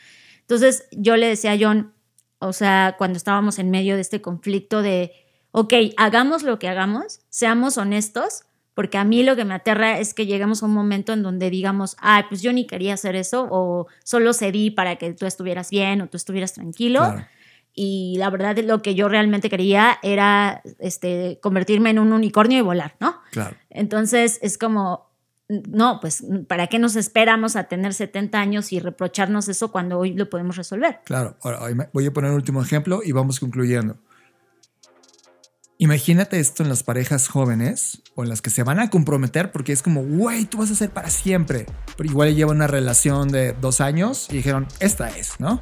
Entonces 0.41 0.87
yo 0.91 1.17
le 1.17 1.29
decía 1.29 1.53
a 1.53 1.59
John, 1.59 1.95
o 2.39 2.53
sea, 2.53 2.97
cuando 2.99 3.17
estábamos 3.17 3.59
en 3.59 3.71
medio 3.71 3.95
de 3.95 4.03
este 4.03 4.21
conflicto 4.21 4.83
de, 4.83 5.13
ok, 5.53 5.73
hagamos 5.97 6.43
lo 6.43 6.59
que 6.59 6.69
hagamos, 6.69 7.21
seamos 7.31 7.79
honestos, 7.79 8.43
porque 8.75 8.99
a 8.99 9.05
mí 9.05 9.23
lo 9.23 9.37
que 9.37 9.45
me 9.45 9.55
aterra 9.55 9.99
es 9.99 10.13
que 10.13 10.27
lleguemos 10.27 10.63
a 10.63 10.67
un 10.67 10.75
momento 10.75 11.13
en 11.13 11.23
donde 11.23 11.49
digamos, 11.49 11.97
ah, 12.01 12.27
pues 12.29 12.43
yo 12.43 12.53
ni 12.53 12.67
quería 12.67 12.95
hacer 12.95 13.15
eso, 13.15 13.47
o 13.51 13.87
solo 14.03 14.35
cedí 14.35 14.71
para 14.71 14.97
que 14.97 15.15
tú 15.15 15.27
estuvieras 15.27 15.71
bien 15.71 16.03
o 16.03 16.09
tú 16.09 16.17
estuvieras 16.17 16.53
tranquilo. 16.53 17.15
Y 17.75 18.15
la 18.19 18.31
verdad, 18.31 18.57
lo 18.59 18.83
que 18.83 18.95
yo 18.95 19.09
realmente 19.09 19.51
quería 19.51 19.99
era 20.03 20.63
este, 20.79 21.41
convertirme 21.43 21.91
en 21.91 21.99
un 21.99 22.13
unicornio 22.13 22.59
y 22.59 22.63
volar, 22.63 22.95
¿no? 23.01 23.21
Claro. 23.33 23.57
Entonces 23.69 24.39
es 24.43 24.57
como, 24.59 25.11
no, 25.49 25.99
pues, 26.01 26.25
¿para 26.49 26.69
qué 26.69 26.79
nos 26.79 26.95
esperamos 26.95 27.57
a 27.57 27.65
tener 27.65 27.93
70 27.93 28.39
años 28.39 28.73
y 28.73 28.79
reprocharnos 28.79 29.49
eso 29.49 29.73
cuando 29.73 29.99
hoy 29.99 30.15
lo 30.15 30.31
podemos 30.31 30.57
resolver? 30.57 31.01
Claro. 31.05 31.37
Ahora, 31.43 31.61
voy 31.93 32.07
a 32.07 32.13
poner 32.13 32.31
un 32.31 32.37
último 32.37 32.63
ejemplo 32.63 33.01
y 33.05 33.11
vamos 33.11 33.41
concluyendo. 33.41 33.99
Imagínate 35.77 36.39
esto 36.39 36.63
en 36.63 36.69
las 36.69 36.85
parejas 36.85 37.27
jóvenes 37.27 38.03
o 38.15 38.23
en 38.23 38.29
las 38.29 38.41
que 38.41 38.51
se 38.51 38.63
van 38.63 38.79
a 38.79 38.91
comprometer 38.91 39.51
porque 39.51 39.73
es 39.73 39.83
como, 39.83 40.05
güey, 40.05 40.45
tú 40.45 40.59
vas 40.59 40.71
a 40.71 40.77
ser 40.77 40.91
para 40.91 41.11
siempre. 41.11 41.67
Pero 41.97 42.09
igual 42.09 42.35
llevan 42.37 42.57
una 42.57 42.69
relación 42.69 43.29
de 43.29 43.53
dos 43.55 43.81
años 43.81 44.29
y 44.31 44.37
dijeron, 44.37 44.69
esta 44.79 45.09
es, 45.11 45.41
¿no? 45.41 45.61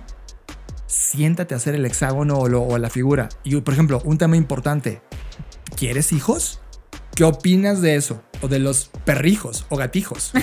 Siéntate 0.92 1.54
a 1.54 1.56
hacer 1.56 1.74
el 1.74 1.86
hexágono 1.86 2.34
o, 2.34 2.44
o 2.44 2.76
la 2.76 2.90
figura. 2.90 3.30
Y, 3.44 3.58
por 3.62 3.72
ejemplo, 3.72 4.02
un 4.04 4.18
tema 4.18 4.36
importante, 4.36 5.00
¿quieres 5.74 6.12
hijos? 6.12 6.60
¿Qué 7.14 7.24
opinas 7.24 7.80
de 7.80 7.96
eso? 7.96 8.22
O 8.42 8.48
de 8.48 8.58
los 8.58 8.90
perrijos 9.06 9.64
o 9.70 9.76
gatijos. 9.76 10.32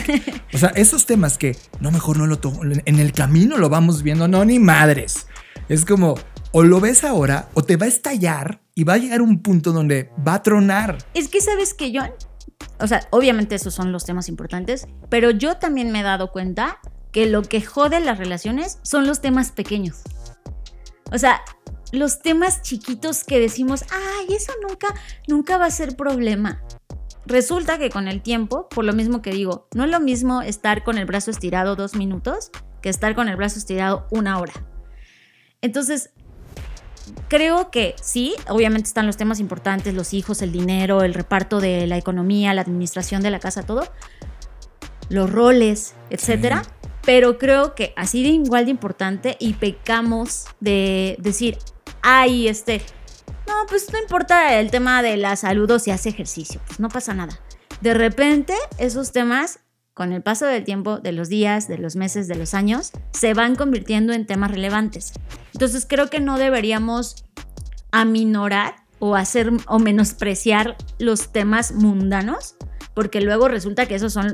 O 0.51 0.57
sea, 0.57 0.69
esos 0.69 1.05
temas 1.05 1.37
que 1.37 1.55
no, 1.79 1.91
mejor 1.91 2.17
no 2.17 2.25
lo 2.25 2.39
tomo. 2.39 2.63
En 2.63 2.99
el 2.99 3.13
camino 3.13 3.59
lo 3.59 3.69
vamos 3.69 4.01
viendo, 4.01 4.27
no, 4.27 4.43
ni 4.43 4.57
madres. 4.57 5.27
Es 5.69 5.85
como, 5.85 6.15
o 6.51 6.63
lo 6.63 6.79
ves 6.79 7.03
ahora 7.03 7.49
o 7.53 7.63
te 7.63 7.77
va 7.77 7.85
a 7.85 7.89
estallar 7.89 8.61
y 8.73 8.83
va 8.83 8.93
a 8.93 8.97
llegar 8.97 9.21
un 9.21 9.43
punto 9.43 9.71
donde 9.71 10.09
va 10.27 10.33
a 10.33 10.41
tronar. 10.41 10.97
Es 11.13 11.27
que 11.27 11.39
sabes 11.39 11.75
que 11.75 11.93
John, 11.95 12.09
o 12.79 12.87
sea, 12.87 13.07
obviamente 13.11 13.53
esos 13.53 13.75
son 13.75 13.91
los 13.91 14.05
temas 14.05 14.27
importantes, 14.27 14.87
pero 15.09 15.29
yo 15.29 15.57
también 15.57 15.91
me 15.91 15.99
he 15.99 16.03
dado 16.03 16.31
cuenta 16.31 16.79
que 17.11 17.27
lo 17.27 17.43
que 17.43 17.61
jode 17.61 17.99
las 17.99 18.17
relaciones 18.17 18.79
son 18.81 19.05
los 19.05 19.21
temas 19.21 19.51
pequeños. 19.51 20.01
O 21.11 21.17
sea, 21.17 21.41
los 21.91 22.19
temas 22.21 22.61
chiquitos 22.61 23.23
que 23.23 23.39
decimos, 23.39 23.83
ay, 23.91 24.35
eso 24.35 24.53
nunca, 24.67 24.93
nunca 25.27 25.57
va 25.57 25.65
a 25.65 25.71
ser 25.71 25.95
problema. 25.95 26.61
Resulta 27.25 27.77
que 27.77 27.89
con 27.89 28.07
el 28.07 28.21
tiempo, 28.21 28.69
por 28.69 28.85
lo 28.85 28.93
mismo 28.93 29.21
que 29.21 29.31
digo, 29.31 29.67
no 29.73 29.83
es 29.83 29.91
lo 29.91 29.99
mismo 29.99 30.41
estar 30.41 30.83
con 30.83 30.97
el 30.97 31.05
brazo 31.05 31.31
estirado 31.31 31.75
dos 31.75 31.95
minutos 31.95 32.51
que 32.81 32.89
estar 32.89 33.13
con 33.15 33.29
el 33.29 33.35
brazo 33.35 33.59
estirado 33.59 34.07
una 34.09 34.39
hora. 34.39 34.53
Entonces, 35.61 36.11
creo 37.27 37.69
que 37.71 37.95
sí, 38.01 38.35
obviamente 38.47 38.87
están 38.87 39.05
los 39.05 39.17
temas 39.17 39.39
importantes, 39.39 39.93
los 39.93 40.13
hijos, 40.13 40.41
el 40.41 40.51
dinero, 40.51 41.03
el 41.03 41.13
reparto 41.13 41.59
de 41.59 41.87
la 41.87 41.97
economía, 41.97 42.53
la 42.53 42.61
administración 42.61 43.21
de 43.21 43.31
la 43.31 43.39
casa, 43.39 43.63
todo, 43.63 43.91
los 45.09 45.29
roles, 45.29 45.95
etcétera. 46.09 46.63
Pero 47.05 47.37
creo 47.37 47.75
que 47.75 47.93
así 47.95 48.23
de 48.23 48.29
igual 48.29 48.65
de 48.65 48.71
importante 48.71 49.37
y 49.39 49.53
pecamos 49.53 50.45
de 50.59 51.15
decir, 51.19 51.57
ay, 52.01 52.47
este, 52.47 52.81
no, 53.47 53.53
pues 53.67 53.91
no 53.91 53.99
importa 53.99 54.59
el 54.59 54.69
tema 54.69 55.01
de 55.01 55.17
la 55.17 55.35
salud 55.35 55.69
o 55.71 55.79
si 55.79 55.91
hace 55.91 56.09
ejercicio, 56.09 56.61
pues 56.67 56.79
no 56.79 56.89
pasa 56.89 57.13
nada. 57.13 57.39
De 57.81 57.93
repente, 57.93 58.53
esos 58.77 59.11
temas 59.11 59.59
con 59.99 60.13
el 60.13 60.21
paso 60.21 60.45
del 60.45 60.63
tiempo, 60.63 60.99
de 60.99 61.11
los 61.11 61.27
días, 61.27 61.67
de 61.67 61.77
los 61.77 61.97
meses, 61.97 62.29
de 62.29 62.35
los 62.35 62.53
años, 62.53 62.91
se 63.11 63.33
van 63.33 63.55
convirtiendo 63.55 64.13
en 64.13 64.25
temas 64.25 64.49
relevantes. 64.49 65.11
Entonces 65.53 65.85
creo 65.85 66.09
que 66.09 66.21
no 66.21 66.37
deberíamos 66.37 67.25
aminorar 67.91 68.75
o 68.99 69.15
hacer 69.15 69.51
o 69.67 69.79
menospreciar 69.79 70.77
los 70.99 71.31
temas 71.31 71.71
mundanos, 71.71 72.55
porque 72.93 73.21
luego 73.21 73.47
resulta 73.47 73.85
que 73.85 73.95
esos 73.95 74.13
son 74.13 74.33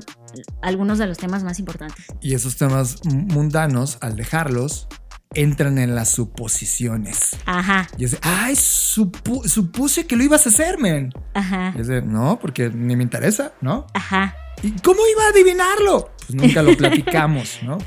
algunos 0.61 0.97
de 0.97 1.07
los 1.07 1.17
temas 1.17 1.43
más 1.43 1.59
importantes. 1.59 2.05
Y 2.21 2.33
esos 2.33 2.57
temas 2.57 2.99
mundanos, 3.05 3.97
al 4.01 4.15
dejarlos, 4.15 4.87
entran 5.35 5.77
en 5.77 5.95
las 5.95 6.09
suposiciones. 6.09 7.35
Ajá. 7.45 7.87
Y 7.97 8.05
es 8.05 8.17
ay, 8.21 8.55
supuse 8.55 10.07
que 10.07 10.15
lo 10.15 10.23
ibas 10.23 10.45
a 10.45 10.49
hacer, 10.49 10.79
men. 10.79 11.11
Ajá. 11.33 11.73
Y 11.77 11.81
es 11.81 12.03
no, 12.05 12.39
porque 12.39 12.69
ni 12.69 12.95
me 12.95 13.03
interesa, 13.03 13.53
¿no? 13.61 13.85
Ajá. 13.93 14.35
¿Y 14.63 14.71
cómo 14.81 15.01
iba 15.11 15.25
a 15.25 15.29
adivinarlo? 15.29 16.11
Pues 16.25 16.35
nunca 16.35 16.63
lo 16.63 16.75
platicamos, 16.77 17.59
¿no? 17.63 17.77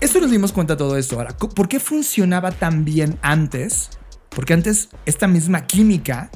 Eso 0.00 0.20
nos 0.20 0.30
dimos 0.30 0.52
cuenta 0.52 0.74
de 0.74 0.78
todo 0.78 0.96
esto. 0.98 1.16
Ahora, 1.16 1.36
¿por 1.36 1.68
qué 1.68 1.80
funcionaba 1.80 2.52
tan 2.52 2.84
bien 2.84 3.18
antes? 3.22 3.90
Porque 4.34 4.52
antes 4.52 4.88
esta 5.06 5.26
misma 5.26 5.66
química 5.66 6.30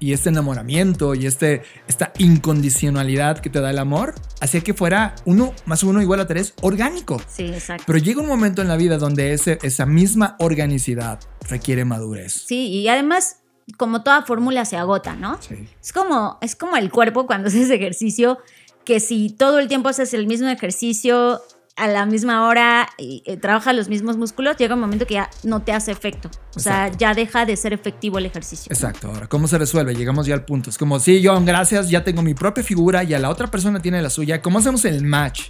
y 0.00 0.12
este 0.12 0.28
enamoramiento 0.28 1.14
y 1.14 1.26
este, 1.26 1.62
esta 1.88 2.12
incondicionalidad 2.18 3.38
que 3.38 3.48
te 3.48 3.60
da 3.60 3.70
el 3.70 3.78
amor 3.78 4.14
hacía 4.40 4.60
que 4.60 4.74
fuera 4.74 5.14
uno 5.24 5.54
más 5.66 5.82
uno 5.82 6.02
igual 6.02 6.20
a 6.20 6.26
tres 6.26 6.54
orgánico. 6.60 7.20
Sí, 7.28 7.46
exacto. 7.46 7.84
Pero 7.86 7.98
llega 7.98 8.20
un 8.20 8.26
momento 8.26 8.60
en 8.62 8.68
la 8.68 8.76
vida 8.76 8.98
donde 8.98 9.32
ese, 9.32 9.58
esa 9.62 9.86
misma 9.86 10.36
organicidad 10.40 11.20
requiere 11.48 11.84
madurez. 11.84 12.44
Sí, 12.46 12.66
y 12.66 12.88
además 12.88 13.38
como 13.78 14.02
toda 14.02 14.22
fórmula 14.22 14.64
se 14.64 14.76
agota, 14.76 15.16
¿no? 15.16 15.40
Sí. 15.40 15.68
Es 15.80 15.92
como, 15.92 16.38
es 16.42 16.54
como 16.54 16.76
el 16.76 16.90
cuerpo 16.90 17.26
cuando 17.26 17.48
haces 17.48 17.70
ejercicio 17.70 18.38
que 18.84 19.00
si 19.00 19.30
todo 19.30 19.58
el 19.58 19.68
tiempo 19.68 19.88
haces 19.88 20.12
el 20.12 20.26
mismo 20.26 20.48
ejercicio 20.48 21.40
a 21.76 21.88
la 21.88 22.06
misma 22.06 22.46
hora 22.46 22.88
y, 22.98 23.22
eh, 23.26 23.36
trabajas 23.36 23.74
los 23.74 23.88
mismos 23.88 24.16
músculos, 24.16 24.56
llega 24.56 24.74
un 24.74 24.80
momento 24.80 25.06
que 25.06 25.14
ya 25.14 25.30
no 25.42 25.62
te 25.62 25.72
hace 25.72 25.90
efecto. 25.90 26.30
O 26.54 26.60
sea, 26.60 26.90
ya 26.92 27.14
deja 27.14 27.44
de 27.46 27.56
ser 27.56 27.72
efectivo 27.72 28.18
el 28.18 28.26
ejercicio. 28.26 28.70
Exacto. 28.72 29.08
Ahora, 29.08 29.26
¿cómo 29.26 29.48
se 29.48 29.58
resuelve? 29.58 29.94
Llegamos 29.94 30.26
ya 30.26 30.34
al 30.34 30.44
punto. 30.44 30.70
Es 30.70 30.78
como, 30.78 31.00
sí, 31.00 31.22
John, 31.24 31.44
gracias, 31.44 31.90
ya 31.90 32.04
tengo 32.04 32.22
mi 32.22 32.34
propia 32.34 32.62
figura 32.62 33.02
y 33.02 33.14
a 33.14 33.18
la 33.18 33.28
otra 33.28 33.48
persona 33.48 33.82
tiene 33.82 34.00
la 34.02 34.10
suya. 34.10 34.40
¿Cómo 34.40 34.60
hacemos 34.60 34.84
el 34.84 35.02
match? 35.02 35.48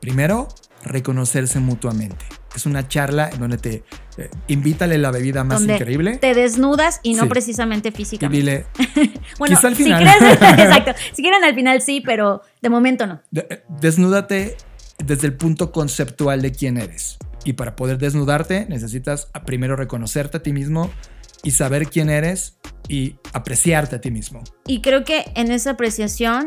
Primero, 0.00 0.48
reconocerse 0.82 1.60
mutuamente. 1.60 2.24
Es 2.56 2.66
una 2.66 2.86
charla 2.86 3.28
en 3.30 3.40
donde 3.40 3.58
te 3.58 3.84
eh, 4.16 4.30
invítale 4.48 4.96
la 4.96 5.10
bebida 5.10 5.44
más 5.44 5.62
increíble. 5.62 6.18
Te 6.18 6.34
desnudas 6.34 7.00
y 7.02 7.14
no 7.14 7.28
precisamente 7.28 7.90
físicamente. 7.90 8.36
Y 8.36 8.40
dile. 8.40 9.12
bueno, 9.38 9.58
al 9.62 9.74
final. 9.74 10.06
Si 10.06 10.18
quieres, 10.18 10.32
exacto. 10.42 10.92
Si 11.12 11.22
quieren 11.22 11.44
al 11.44 11.54
final 11.54 11.82
sí, 11.82 12.00
pero 12.00 12.42
de 12.62 12.70
momento 12.70 13.06
no. 13.06 13.20
Eh, 13.34 13.62
desnúdate 13.80 14.56
desde 14.98 15.26
el 15.26 15.36
punto 15.36 15.72
conceptual 15.72 16.42
de 16.42 16.52
quién 16.52 16.76
eres. 16.76 17.18
Y 17.44 17.54
para 17.54 17.76
poder 17.76 17.98
desnudarte 17.98 18.66
necesitas 18.68 19.28
primero 19.44 19.76
reconocerte 19.76 20.38
a 20.38 20.42
ti 20.42 20.52
mismo 20.52 20.90
y 21.42 21.50
saber 21.50 21.88
quién 21.88 22.08
eres 22.08 22.56
y 22.88 23.16
apreciarte 23.32 23.96
a 23.96 24.00
ti 24.00 24.10
mismo. 24.10 24.42
Y 24.66 24.80
creo 24.80 25.04
que 25.04 25.24
en 25.34 25.52
esa 25.52 25.72
apreciación, 25.72 26.46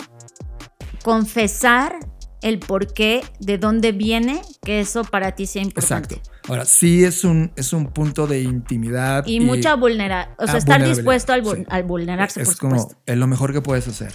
confesar 1.03 1.99
el 2.41 2.59
por 2.59 2.93
qué, 2.93 3.23
de 3.39 3.57
dónde 3.57 3.91
viene, 3.91 4.41
que 4.63 4.79
eso 4.79 5.03
para 5.03 5.33
ti 5.33 5.45
sea 5.45 5.61
importante. 5.61 6.15
Exacto. 6.15 6.31
Ahora, 6.47 6.65
sí 6.65 7.03
es 7.03 7.23
un, 7.23 7.51
es 7.55 7.73
un 7.73 7.87
punto 7.87 8.27
de 8.27 8.41
intimidad. 8.41 9.25
Y, 9.25 9.39
mucha 9.39 9.75
vulnerabilidad. 9.75 10.35
O 10.39 10.47
sea, 10.47 10.57
estar 10.57 10.83
dispuesto 10.83 11.33
al, 11.33 11.83
vulnerarse, 11.83 12.41
es 12.41 12.55
como 12.55 12.89
es 13.05 13.17
lo 13.17 13.27
mejor 13.27 13.53
que 13.53 13.61
puedes 13.61 13.87
hacer. 13.87 14.13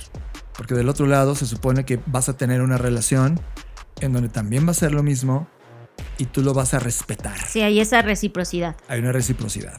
Porque 0.56 0.74
del 0.74 0.88
otro 0.88 1.06
lado 1.06 1.34
se 1.34 1.46
supone 1.46 1.84
que 1.84 1.98
vas 2.06 2.28
a 2.28 2.36
tener 2.36 2.62
una 2.62 2.78
relación 2.78 3.40
en 4.00 4.12
donde 4.12 4.28
también 4.28 4.66
va 4.66 4.72
a 4.72 4.74
ser 4.74 4.92
lo 4.92 5.02
mismo 5.02 5.48
y 6.18 6.26
tú 6.26 6.42
lo 6.42 6.54
vas 6.54 6.74
a 6.74 6.78
respetar. 6.78 7.38
Sí, 7.46 7.60
hay 7.62 7.80
esa 7.80 8.02
reciprocidad. 8.02 8.76
Hay 8.88 9.00
una 9.00 9.12
reciprocidad. 9.12 9.78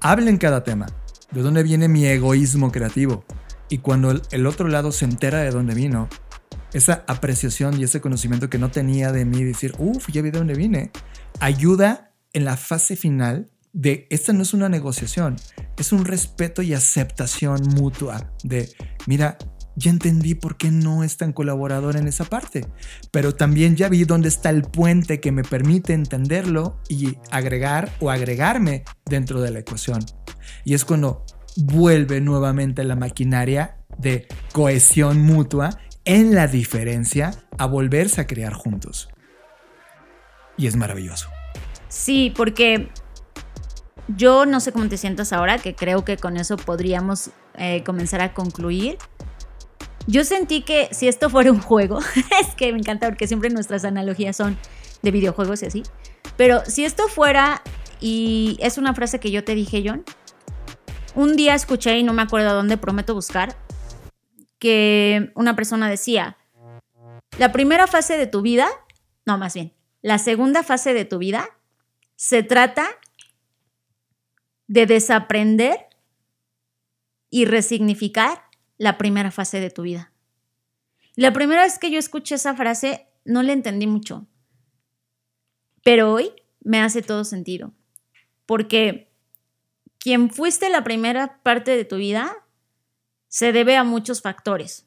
Hablen 0.00 0.38
cada 0.38 0.64
tema. 0.64 0.86
¿De 1.30 1.42
dónde 1.42 1.62
viene 1.62 1.88
mi 1.88 2.06
egoísmo 2.06 2.72
creativo? 2.72 3.24
Y 3.68 3.78
cuando 3.78 4.18
el 4.30 4.46
otro 4.46 4.68
lado 4.68 4.92
se 4.92 5.04
entera 5.04 5.40
de 5.40 5.50
dónde 5.50 5.74
vino, 5.74 6.08
esa 6.72 7.04
apreciación 7.06 7.78
y 7.78 7.84
ese 7.84 8.00
conocimiento 8.00 8.48
que 8.48 8.58
no 8.58 8.70
tenía 8.70 9.12
de 9.12 9.24
mí, 9.24 9.44
decir, 9.44 9.74
uff, 9.78 10.08
ya 10.10 10.22
vi 10.22 10.30
de 10.30 10.38
dónde 10.38 10.54
vine, 10.54 10.90
ayuda 11.40 12.12
en 12.32 12.44
la 12.44 12.56
fase 12.56 12.96
final 12.96 13.50
de 13.72 14.06
esta 14.10 14.32
no 14.32 14.42
es 14.42 14.54
una 14.54 14.68
negociación, 14.68 15.36
es 15.76 15.92
un 15.92 16.04
respeto 16.04 16.62
y 16.62 16.74
aceptación 16.74 17.62
mutua 17.74 18.32
de, 18.42 18.70
mira, 19.06 19.38
ya 19.78 19.90
entendí 19.90 20.34
por 20.34 20.56
qué 20.56 20.70
no 20.70 21.04
es 21.04 21.16
tan 21.16 21.32
colaborador 21.32 21.96
en 21.96 22.08
esa 22.08 22.24
parte, 22.24 22.66
pero 23.10 23.34
también 23.34 23.76
ya 23.76 23.88
vi 23.88 24.04
dónde 24.04 24.28
está 24.28 24.50
el 24.50 24.62
puente 24.62 25.20
que 25.20 25.32
me 25.32 25.44
permite 25.44 25.92
entenderlo 25.92 26.80
y 26.88 27.16
agregar 27.30 27.90
o 28.00 28.10
agregarme 28.10 28.84
dentro 29.06 29.40
de 29.40 29.50
la 29.50 29.60
ecuación. 29.60 30.04
Y 30.64 30.74
es 30.74 30.84
cuando 30.84 31.24
vuelve 31.56 32.20
nuevamente 32.20 32.84
la 32.84 32.96
maquinaria 32.96 33.78
de 33.98 34.26
cohesión 34.52 35.20
mutua 35.22 35.70
en 36.04 36.34
la 36.34 36.46
diferencia 36.46 37.32
a 37.58 37.66
volverse 37.66 38.20
a 38.20 38.26
crear 38.26 38.52
juntos. 38.52 39.08
Y 40.56 40.66
es 40.66 40.76
maravilloso. 40.76 41.28
Sí, 41.88 42.32
porque 42.36 42.88
yo 44.08 44.46
no 44.46 44.60
sé 44.60 44.72
cómo 44.72 44.88
te 44.88 44.96
sientas 44.96 45.32
ahora, 45.32 45.58
que 45.58 45.74
creo 45.74 46.04
que 46.04 46.16
con 46.16 46.36
eso 46.36 46.56
podríamos 46.56 47.30
eh, 47.54 47.82
comenzar 47.84 48.20
a 48.20 48.34
concluir. 48.34 48.98
Yo 50.08 50.24
sentí 50.24 50.62
que 50.62 50.88
si 50.90 51.06
esto 51.06 51.28
fuera 51.28 51.52
un 51.52 51.60
juego, 51.60 51.98
es 52.40 52.54
que 52.56 52.72
me 52.72 52.78
encanta 52.78 53.06
porque 53.08 53.26
siempre 53.26 53.50
nuestras 53.50 53.84
analogías 53.84 54.34
son 54.34 54.56
de 55.02 55.10
videojuegos 55.10 55.62
y 55.62 55.66
así, 55.66 55.82
pero 56.38 56.64
si 56.64 56.86
esto 56.86 57.08
fuera, 57.08 57.62
y 58.00 58.56
es 58.60 58.78
una 58.78 58.94
frase 58.94 59.20
que 59.20 59.30
yo 59.30 59.44
te 59.44 59.54
dije, 59.54 59.84
John, 59.84 60.04
un 61.14 61.36
día 61.36 61.54
escuché 61.54 61.98
y 61.98 62.04
no 62.04 62.14
me 62.14 62.22
acuerdo 62.22 62.54
dónde, 62.54 62.78
prometo 62.78 63.14
buscar, 63.14 63.54
que 64.58 65.30
una 65.34 65.54
persona 65.54 65.90
decía, 65.90 66.38
la 67.38 67.52
primera 67.52 67.86
fase 67.86 68.16
de 68.16 68.26
tu 68.26 68.40
vida, 68.40 68.66
no, 69.26 69.36
más 69.36 69.52
bien, 69.52 69.74
la 70.00 70.16
segunda 70.16 70.62
fase 70.62 70.94
de 70.94 71.04
tu 71.04 71.18
vida 71.18 71.50
se 72.16 72.42
trata 72.42 72.88
de 74.68 74.86
desaprender 74.86 75.86
y 77.28 77.44
resignificar 77.44 78.47
la 78.78 78.96
primera 78.96 79.30
fase 79.30 79.60
de 79.60 79.70
tu 79.70 79.82
vida. 79.82 80.12
La 81.14 81.32
primera 81.32 81.62
vez 81.62 81.78
que 81.78 81.90
yo 81.90 81.98
escuché 81.98 82.36
esa 82.36 82.54
frase 82.54 83.08
no 83.24 83.42
le 83.42 83.52
entendí 83.52 83.86
mucho, 83.86 84.26
pero 85.84 86.12
hoy 86.12 86.32
me 86.60 86.80
hace 86.80 87.02
todo 87.02 87.24
sentido, 87.24 87.72
porque 88.46 89.10
quien 89.98 90.30
fuiste 90.30 90.70
la 90.70 90.84
primera 90.84 91.42
parte 91.42 91.76
de 91.76 91.84
tu 91.84 91.96
vida 91.96 92.46
se 93.26 93.52
debe 93.52 93.76
a 93.76 93.84
muchos 93.84 94.22
factores, 94.22 94.86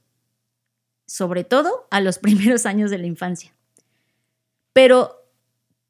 sobre 1.06 1.44
todo 1.44 1.88
a 1.92 2.00
los 2.00 2.18
primeros 2.20 2.66
años 2.66 2.92
de 2.92 2.98
la 2.98 3.08
infancia. 3.08 3.54
Pero 4.74 5.28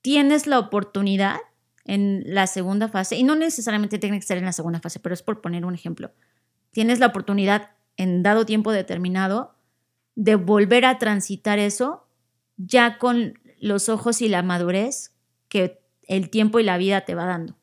tienes 0.02 0.48
la 0.48 0.60
oportunidad 0.60 1.38
en 1.86 2.24
la 2.26 2.48
segunda 2.48 2.90
fase, 2.90 3.16
y 3.16 3.24
no 3.24 3.36
necesariamente 3.36 4.00
tiene 4.00 4.20
que 4.20 4.26
ser 4.26 4.38
en 4.38 4.46
la 4.46 4.54
segunda 4.54 4.80
fase, 4.80 5.00
pero 5.00 5.14
es 5.14 5.22
por 5.22 5.42
poner 5.42 5.66
un 5.66 5.76
ejemplo, 5.76 6.12
tienes 6.72 7.00
la 7.00 7.08
oportunidad 7.08 7.72
en 8.02 8.24
dado 8.24 8.46
tiempo 8.46 8.72
determinado 8.72 9.54
de 10.16 10.36
volver 10.36 10.86
a 10.86 10.98
transitar 10.98 11.60
eso 11.60 12.08
ya 12.58 12.98
con 12.98 13.40
los 13.60 13.90
ojos 13.90 14.22
y 14.22 14.28
la 14.28 14.42
madurez 14.42 15.12
que 15.48 15.80
el 16.08 16.30
tiempo 16.30 16.60
y 16.60 16.64
la 16.64 16.78
vida 16.78 17.02
te 17.02 17.14
va 17.14 17.26
dando. 17.26 17.56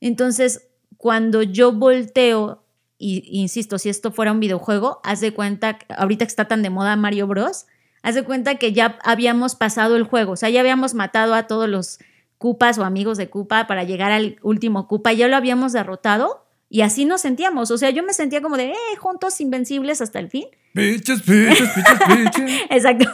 Entonces, 0.00 0.68
cuando 0.98 1.42
yo 1.42 1.72
volteo, 1.72 2.62
y 2.98 3.24
insisto, 3.40 3.78
si 3.78 3.88
esto 3.88 4.12
fuera 4.12 4.32
un 4.32 4.40
videojuego, 4.40 5.00
haz 5.02 5.20
de 5.20 5.32
cuenta, 5.32 5.78
ahorita 5.96 6.26
que 6.26 6.30
está 6.30 6.46
tan 6.46 6.62
de 6.62 6.70
moda 6.70 6.94
Mario 6.96 7.26
Bros, 7.26 7.66
haz 8.02 8.14
de 8.14 8.24
cuenta 8.24 8.56
que 8.56 8.72
ya 8.72 8.98
habíamos 9.02 9.54
pasado 9.54 9.96
el 9.96 10.04
juego, 10.04 10.32
o 10.32 10.36
sea, 10.36 10.50
ya 10.50 10.60
habíamos 10.60 10.92
matado 10.94 11.34
a 11.34 11.46
todos 11.46 11.68
los 11.68 11.98
Cupas 12.36 12.76
o 12.78 12.84
amigos 12.84 13.18
de 13.18 13.30
Cupa 13.30 13.66
para 13.66 13.84
llegar 13.84 14.12
al 14.12 14.36
último 14.42 14.88
Cupa, 14.88 15.12
ya 15.12 15.28
lo 15.28 15.36
habíamos 15.36 15.72
derrotado 15.72 16.44
y 16.72 16.80
así 16.80 17.04
nos 17.04 17.20
sentíamos. 17.20 17.70
O 17.70 17.76
sea, 17.76 17.90
yo 17.90 18.02
me 18.02 18.14
sentía 18.14 18.40
como 18.40 18.56
de, 18.56 18.70
eh, 18.70 18.76
juntos 18.98 19.42
invencibles 19.42 20.00
hasta 20.00 20.18
el 20.18 20.30
fin. 20.30 20.46
Piches, 20.72 21.20
piches, 21.20 21.68
piches, 21.68 21.98
piches. 22.08 22.60
Exacto. 22.70 23.04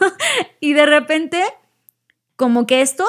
Y 0.60 0.74
de 0.74 0.86
repente, 0.86 1.42
como 2.36 2.68
que 2.68 2.82
esto 2.82 3.04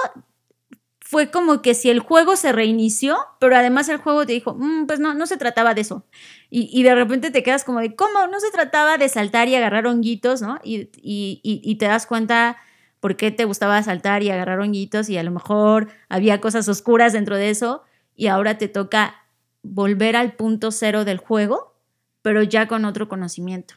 fue 1.02 1.30
como 1.30 1.62
que 1.62 1.76
si 1.76 1.92
el 1.92 2.00
juego 2.00 2.36
se 2.36 2.52
reinició, 2.52 3.16
pero 3.40 3.56
además 3.56 3.90
el 3.90 3.98
juego 3.98 4.26
te 4.26 4.34
dijo, 4.34 4.56
mm, 4.58 4.88
pues 4.88 5.00
no, 5.00 5.14
no 5.14 5.28
se 5.28 5.38
trataba 5.38 5.76
de 5.76 5.82
eso. 5.82 6.08
Y, 6.50 6.82
de 6.82 6.96
repente 6.96 7.30
te 7.30 7.44
quedas 7.44 7.64
como 7.64 7.80
de, 7.80 7.96
¿cómo? 7.96 8.26
No 8.26 8.40
se 8.40 8.50
trataba 8.50 8.98
de 8.98 9.08
saltar 9.08 9.50
y 9.50 9.56
agarrar 9.56 9.86
honguitos, 9.86 10.42
¿no? 10.42 10.58
Y, 10.64 10.90
y 11.04 11.76
te 11.76 11.86
das 11.86 12.08
cuenta 12.08 12.58
por 13.00 13.18
qué 13.18 13.30
te 13.30 13.46
gustaba 13.46 13.84
saltar 13.84 14.24
y 14.24 14.32
agarrar 14.32 14.62
honguitos 14.62 15.10
y 15.10 15.18
a 15.20 15.22
lo 15.22 15.30
mejor 15.30 15.90
había 16.10 16.42
cosas 16.42 16.68
oscuras 16.68 17.14
dentro 17.14 17.38
de 17.38 17.52
eso 17.52 17.84
y 18.16 18.28
ahora 18.28 18.58
te 18.58 18.68
toca 18.68 19.19
volver 19.64 20.16
al 20.16 20.34
punto 20.34 20.72
cero 20.72 21.06
del 21.06 21.18
juego, 21.18 21.76
pero 22.22 22.44
ya 22.44 22.68
con 22.68 22.86
otro 22.86 23.10
conocimiento. 23.10 23.76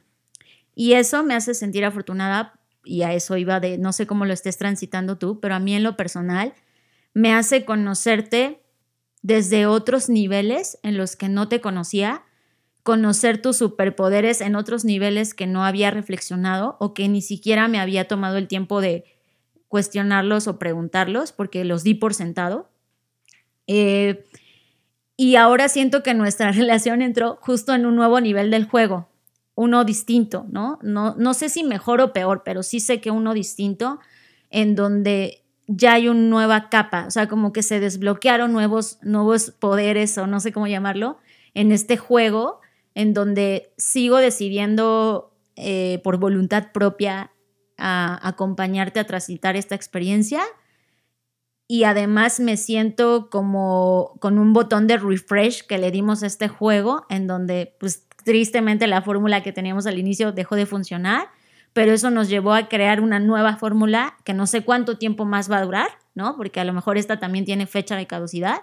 Y 0.75 0.95
eso 0.95 1.23
me 1.23 1.35
hace 1.35 1.55
sentir 1.55 1.85
afortunada 1.85 2.59
y 2.85 3.03
a 3.03 3.13
eso 3.13 3.37
iba 3.37 3.61
de, 3.61 3.79
no 3.79 3.93
sé 3.93 4.07
cómo 4.07 4.25
lo 4.25 4.33
estés 4.33 4.59
transitando 4.59 5.19
tú, 5.19 5.41
pero 5.41 5.55
a 5.55 5.61
mí 5.61 5.75
en 5.75 5.83
lo 5.83 5.97
personal 5.97 6.55
me 7.15 7.33
hace 7.33 7.65
conocerte 7.65 8.63
desde 9.23 9.67
otros 9.67 10.09
niveles 10.09 10.79
en 10.83 10.97
los 10.97 11.15
que 11.15 11.29
no 11.29 11.49
te 11.49 11.61
conocía, 11.61 12.25
conocer 12.83 13.41
tus 13.41 13.59
superpoderes 13.59 14.41
en 14.41 14.57
otros 14.57 14.85
niveles 14.85 15.35
que 15.35 15.47
no 15.47 15.65
había 15.65 15.91
reflexionado 15.91 16.77
o 16.81 16.95
que 16.95 17.09
ni 17.09 17.23
siquiera 17.23 17.69
me 17.69 17.79
había 17.79 18.09
tomado 18.09 18.39
el 18.39 18.49
tiempo 18.49 18.81
de 18.81 19.05
cuestionarlos 19.69 20.49
o 20.49 20.59
preguntarlos 20.59 21.33
porque 21.33 21.65
los 21.65 21.85
di 21.85 21.95
por 21.95 22.15
sentado. 22.15 22.71
Eh, 23.69 24.25
y 25.17 25.37
ahora 25.37 25.69
siento 25.69 26.03
que 26.03 26.15
nuestra 26.15 26.53
relación 26.53 27.03
entró 27.03 27.39
justo 27.41 27.75
en 27.75 27.87
un 27.87 27.97
nuevo 27.97 28.21
nivel 28.21 28.51
del 28.51 28.67
juego, 28.67 29.09
uno 29.55 29.85
distinto, 29.85 30.47
¿no? 30.51 30.79
No, 30.83 31.15
no 31.17 31.35
sé 31.35 31.49
si 31.49 31.63
mejor 31.63 32.01
o 32.01 32.13
peor, 32.13 32.43
pero 32.45 32.63
sí 32.63 32.81
sé 32.81 33.01
que 33.01 33.11
uno 33.11 33.35
distinto 33.35 34.01
en 34.51 34.75
donde 34.75 35.43
ya 35.67 35.95
hay 35.95 36.09
una 36.09 36.21
nueva 36.21 36.69
capa, 36.69 37.07
o 37.07 37.11
sea, 37.11 37.29
como 37.29 37.53
que 37.53 37.63
se 37.63 37.81
desbloquearon 37.81 38.53
nuevos, 38.53 38.99
nuevos 39.03 39.51
poderes 39.51 40.17
o 40.19 40.27
no 40.27 40.41
sé 40.41 40.53
cómo 40.53 40.67
llamarlo 40.67 41.19
en 41.55 41.73
este 41.73 41.97
juego, 41.97 42.61
en 42.95 43.15
donde 43.15 43.73
sigo 43.77 44.19
decidiendo 44.19 45.35
eh, 45.57 46.01
por 46.03 46.19
voluntad 46.19 46.73
propia 46.73 47.33
acompañarte 47.85 49.01
a 49.01 49.05
transitar 49.05 49.57
esta 49.57 49.75
experiencia. 49.75 50.43
Y 51.73 51.85
además 51.85 52.39
me 52.39 52.59
siento 52.59 53.31
como 53.31 54.19
con 54.21 54.39
un 54.39 54.53
botón 54.53 54.87
de 54.87 54.99
refresh 54.99 55.67
que 55.67 55.79
le 55.79 55.91
dimos 55.91 56.23
a 56.23 56.27
este 56.27 56.47
juego, 56.47 57.07
en 57.09 57.27
donde 57.27 57.75
pues 57.81 58.05
tristemente 58.25 58.87
la 58.87 59.01
fórmula 59.01 59.43
que 59.43 59.55
teníamos 59.55 59.87
al 59.87 59.99
inicio 59.99 60.33
dejó 60.33 60.55
de 60.55 60.67
funcionar, 60.67 61.29
pero 61.73 61.93
eso 61.93 62.11
nos 62.11 62.29
llevó 62.29 62.53
a 62.53 62.69
crear 62.69 63.01
una 63.01 63.21
nueva 63.21 63.57
fórmula 63.57 64.19
que 64.23 64.35
no 64.35 64.47
sé 64.47 64.61
cuánto 64.61 64.99
tiempo 64.99 65.25
más 65.25 65.51
va 65.51 65.57
a 65.57 65.65
durar, 65.65 65.89
¿no? 66.15 66.37
Porque 66.37 66.61
a 66.61 66.65
lo 66.65 66.75
mejor 66.75 66.99
esta 66.99 67.19
también 67.19 67.47
tiene 67.47 67.67
fecha 67.67 67.97
de 67.97 68.07
caducidad, 68.07 68.59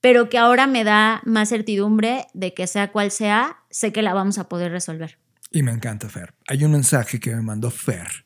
pero 0.00 0.28
que 0.28 0.38
ahora 0.38 0.66
me 0.66 0.82
da 0.82 1.22
más 1.24 1.50
certidumbre 1.50 2.26
de 2.34 2.54
que 2.54 2.66
sea 2.66 2.90
cual 2.90 3.12
sea, 3.12 3.58
sé 3.70 3.92
que 3.92 4.02
la 4.02 4.14
vamos 4.14 4.38
a 4.38 4.48
poder 4.48 4.72
resolver. 4.72 5.16
Y 5.52 5.62
me 5.62 5.70
encanta, 5.70 6.08
Fer. 6.08 6.34
Hay 6.48 6.64
un 6.64 6.72
mensaje 6.72 7.20
que 7.20 7.32
me 7.36 7.42
mandó 7.42 7.70
Fer 7.70 8.24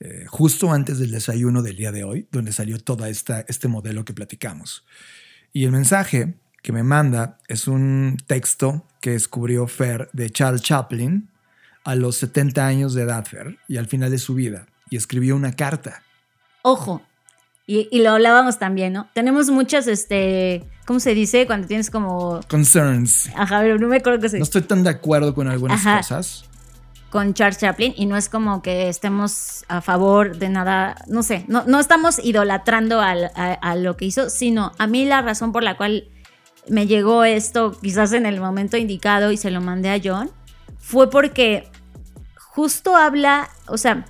eh, 0.00 0.26
justo 0.28 0.72
antes 0.72 0.98
del 0.98 1.10
desayuno 1.10 1.62
del 1.62 1.76
día 1.76 1.90
de 1.90 2.04
hoy, 2.04 2.28
donde 2.30 2.52
salió 2.52 2.78
todo 2.78 3.04
este 3.06 3.68
modelo 3.68 4.04
que 4.04 4.12
platicamos. 4.12 4.84
Y 5.52 5.64
el 5.64 5.72
mensaje 5.72 6.34
que 6.62 6.72
me 6.72 6.82
manda 6.82 7.38
es 7.48 7.66
un 7.66 8.16
texto 8.26 8.86
que 9.00 9.10
descubrió 9.10 9.66
Fer 9.66 10.08
de 10.12 10.30
Charles 10.30 10.62
Chaplin 10.62 11.28
a 11.84 11.94
los 11.94 12.16
70 12.16 12.66
años 12.66 12.94
de 12.94 13.02
edad, 13.02 13.24
Fer, 13.24 13.58
y 13.66 13.76
al 13.78 13.86
final 13.86 14.10
de 14.10 14.18
su 14.18 14.34
vida, 14.34 14.66
y 14.90 14.96
escribió 14.96 15.34
una 15.34 15.52
carta. 15.52 16.02
Ojo, 16.62 17.02
y, 17.66 18.00
lo 18.00 18.12
hablábamos 18.12 18.58
también, 18.58 18.94
¿no? 18.94 19.10
Tenemos 19.14 19.50
muchas, 19.50 19.88
este, 19.88 20.64
¿cómo 20.86 21.00
se 21.00 21.12
dice? 21.12 21.46
Cuando 21.46 21.66
tienes 21.66 21.90
como... 21.90 22.40
Concerns. 22.48 23.30
Ajá, 23.36 23.60
pero 23.60 23.78
no 23.78 23.88
me 23.88 23.96
acuerdo 23.96 24.20
qué 24.20 24.30
se 24.30 24.38
No 24.38 24.44
estoy 24.44 24.62
tan 24.62 24.84
de 24.84 24.90
acuerdo 24.90 25.34
con 25.34 25.48
algunas 25.48 25.82
cosas 25.82 26.48
con 27.10 27.32
Charles 27.34 27.58
Chaplin 27.58 27.94
y 27.96 28.06
no 28.06 28.16
es 28.16 28.28
como 28.28 28.62
que 28.62 28.88
estemos 28.88 29.64
a 29.68 29.80
favor 29.80 30.36
de 30.36 30.48
nada, 30.48 30.96
no 31.06 31.22
sé, 31.22 31.44
no, 31.48 31.64
no 31.64 31.80
estamos 31.80 32.18
idolatrando 32.18 33.00
a, 33.00 33.74
lo 33.76 33.96
que 33.96 34.04
hizo, 34.04 34.28
sino 34.28 34.72
a 34.78 34.86
mí 34.86 35.04
la 35.04 35.22
razón 35.22 35.52
por 35.52 35.62
la 35.62 35.76
cual 35.76 36.08
me 36.68 36.86
llegó 36.86 37.24
esto 37.24 37.76
quizás 37.80 38.12
en 38.12 38.26
el 38.26 38.40
momento 38.40 38.76
indicado 38.76 39.32
y 39.32 39.36
se 39.36 39.50
lo 39.50 39.60
mandé 39.60 39.90
a 39.90 40.00
John 40.02 40.30
fue 40.78 41.10
porque 41.10 41.70
justo 42.36 42.96
habla, 42.96 43.48
o 43.66 43.78
sea, 43.78 44.04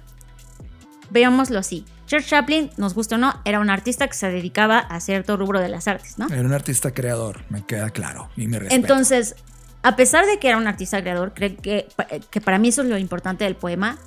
veámoslo 1.11 1.59
así. 1.59 1.85
Charles 2.07 2.27
Chaplin, 2.29 2.71
nos 2.79 2.95
gusta 2.95 3.17
o 3.17 3.19
no, 3.19 3.35
era 3.45 3.61
un 3.61 3.69
artista 3.69 4.09
que 4.09 4.15
se 4.15 4.31
dedicaba 4.31 4.79
a 4.79 4.99
cierto 5.01 5.37
rubro 5.37 5.61
de 5.61 5.69
las 5.69 5.87
artes, 5.87 6.19
¿no? 6.19 6.27
Era 6.29 6.41
un 6.41 6.55
artista 6.55 6.93
creador, 6.93 7.45
me 7.51 7.67
queda 7.67 7.91
claro 7.91 8.31
y 8.35 8.47
me 8.47 8.59
Entonces, 8.71 9.37
a 9.83 9.97
pesar 9.97 10.27
de 10.27 10.39
que 10.39 10.49
era 10.49 10.57
un 10.57 10.67
artista 10.67 11.01
creador, 11.01 11.33
creo 11.35 11.57
que, 11.57 11.87
que 12.31 12.41
para 12.41 12.59
mí 12.59 12.69
eso 12.69 12.83
es 12.83 12.89
lo 12.89 12.99
importante 12.99 13.45
del 13.45 13.57
poema, 13.57 13.99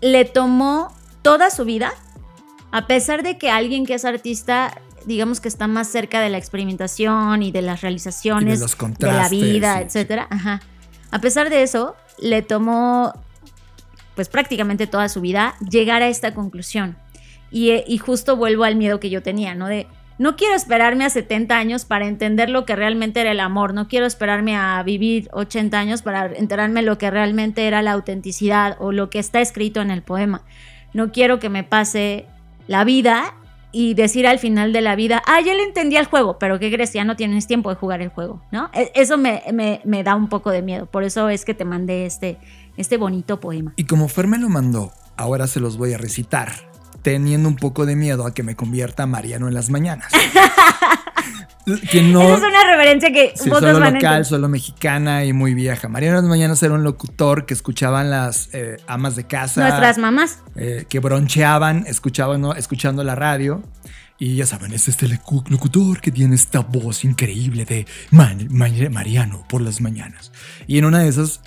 le 0.00 0.24
tomó 0.24 0.94
toda 1.22 1.50
su 1.50 1.64
vida, 1.64 1.92
a 2.70 2.86
pesar 2.86 3.22
de 3.22 3.38
que 3.38 3.50
alguien 3.50 3.86
que 3.86 3.94
es 3.94 4.04
artista, 4.04 4.78
digamos 5.06 5.40
que 5.40 5.48
está 5.48 5.66
más 5.66 5.88
cerca 5.88 6.20
de 6.20 6.28
la 6.28 6.38
experimentación 6.38 7.42
y 7.42 7.52
de 7.52 7.62
las 7.62 7.80
realizaciones 7.80 8.60
de, 8.98 9.06
la 9.06 9.28
vida, 9.28 9.80
etcétera, 9.80 10.28
A 11.10 11.20
pesar 11.20 11.48
de 11.48 11.62
eso, 11.62 11.96
le 12.18 12.42
tomó 12.42 13.14
pues 14.14 14.28
prácticamente 14.28 14.86
toda 14.86 15.08
su 15.08 15.20
vida 15.20 15.54
llegar 15.68 16.02
a 16.02 16.08
esta 16.08 16.34
conclusión. 16.34 16.96
Y, 17.50 17.72
y 17.86 17.98
justo 17.98 18.36
vuelvo 18.36 18.64
al 18.64 18.76
miedo 18.76 19.00
que 19.00 19.10
yo 19.10 19.22
tenía, 19.22 19.54
¿no? 19.54 19.68
De 19.68 19.86
no 20.18 20.36
quiero 20.36 20.54
esperarme 20.54 21.04
a 21.04 21.10
70 21.10 21.56
años 21.56 21.84
para 21.84 22.06
entender 22.06 22.48
lo 22.48 22.64
que 22.64 22.76
realmente 22.76 23.20
era 23.20 23.32
el 23.32 23.40
amor, 23.40 23.74
no 23.74 23.88
quiero 23.88 24.06
esperarme 24.06 24.56
a 24.56 24.82
vivir 24.82 25.28
80 25.32 25.78
años 25.78 26.02
para 26.02 26.26
enterarme 26.26 26.82
lo 26.82 26.98
que 26.98 27.10
realmente 27.10 27.66
era 27.66 27.82
la 27.82 27.92
autenticidad 27.92 28.76
o 28.78 28.92
lo 28.92 29.10
que 29.10 29.18
está 29.18 29.40
escrito 29.40 29.80
en 29.80 29.90
el 29.90 30.02
poema. 30.02 30.42
No 30.92 31.10
quiero 31.10 31.40
que 31.40 31.48
me 31.48 31.64
pase 31.64 32.26
la 32.68 32.84
vida 32.84 33.34
y 33.72 33.94
decir 33.94 34.28
al 34.28 34.38
final 34.38 34.72
de 34.72 34.80
la 34.82 34.94
vida, 34.94 35.20
ah, 35.26 35.40
ya 35.40 35.52
le 35.52 35.64
entendí 35.64 35.96
el 35.96 36.06
juego, 36.06 36.38
pero 36.38 36.60
¿qué 36.60 36.70
crees? 36.70 36.92
Ya 36.92 37.04
no 37.04 37.16
tienes 37.16 37.48
tiempo 37.48 37.70
de 37.70 37.74
jugar 37.74 38.00
el 38.00 38.08
juego, 38.08 38.40
¿no? 38.52 38.70
E, 38.72 38.92
eso 38.94 39.18
me, 39.18 39.42
me, 39.84 40.04
da 40.04 40.14
un 40.14 40.28
poco 40.28 40.50
de 40.50 40.62
miedo, 40.62 40.86
por 40.86 41.02
eso 41.02 41.28
es 41.28 41.44
que 41.44 41.54
te 41.54 41.64
mandé 41.64 42.06
este, 42.06 42.38
este 42.76 42.96
bonito 42.96 43.40
poema. 43.40 43.72
Y 43.74 43.86
como 43.86 44.06
Fer 44.06 44.28
me 44.28 44.38
lo 44.38 44.48
mandó, 44.48 44.92
ahora 45.16 45.48
se 45.48 45.58
los 45.58 45.76
voy 45.76 45.92
a 45.92 45.98
recitar, 45.98 46.52
teniendo 47.04 47.50
un 47.50 47.56
poco 47.56 47.84
de 47.84 47.96
miedo 47.96 48.26
a 48.26 48.32
que 48.32 48.42
me 48.42 48.56
convierta 48.56 49.06
Mariano 49.06 49.46
en 49.46 49.54
las 49.54 49.68
mañanas. 49.68 50.10
que 51.90 52.02
no, 52.02 52.22
Esa 52.22 52.34
es 52.34 52.42
una 52.42 52.64
referencia 52.64 53.12
que 53.12 53.34
sí, 53.36 53.50
solo 53.50 53.78
local, 53.78 54.24
solo 54.24 54.48
mexicana 54.48 55.24
y 55.26 55.34
muy 55.34 55.52
vieja. 55.52 55.88
Mariano 55.88 56.16
las 56.16 56.24
mañanas 56.24 56.62
era 56.62 56.72
un 56.72 56.82
locutor 56.82 57.44
que 57.44 57.52
escuchaban 57.52 58.10
las 58.10 58.48
eh, 58.54 58.78
amas 58.86 59.16
de 59.16 59.24
casa. 59.24 59.60
Nuestras 59.60 59.98
mamás. 59.98 60.38
Eh, 60.56 60.86
que 60.88 60.98
broncheaban 60.98 61.84
escuchaban, 61.86 62.42
escuchando 62.56 63.04
la 63.04 63.14
radio. 63.14 63.62
Y 64.16 64.36
ya 64.36 64.46
saben, 64.46 64.72
es 64.72 64.88
este 64.88 65.06
locutor 65.48 66.00
que 66.00 66.10
tiene 66.10 66.36
esta 66.36 66.60
voz 66.60 67.04
increíble 67.04 67.66
de 67.66 67.86
Mariano 68.10 69.44
por 69.46 69.60
las 69.60 69.82
mañanas. 69.82 70.32
Y 70.66 70.78
en 70.78 70.86
una 70.86 71.00
de 71.00 71.08
esas 71.08 71.42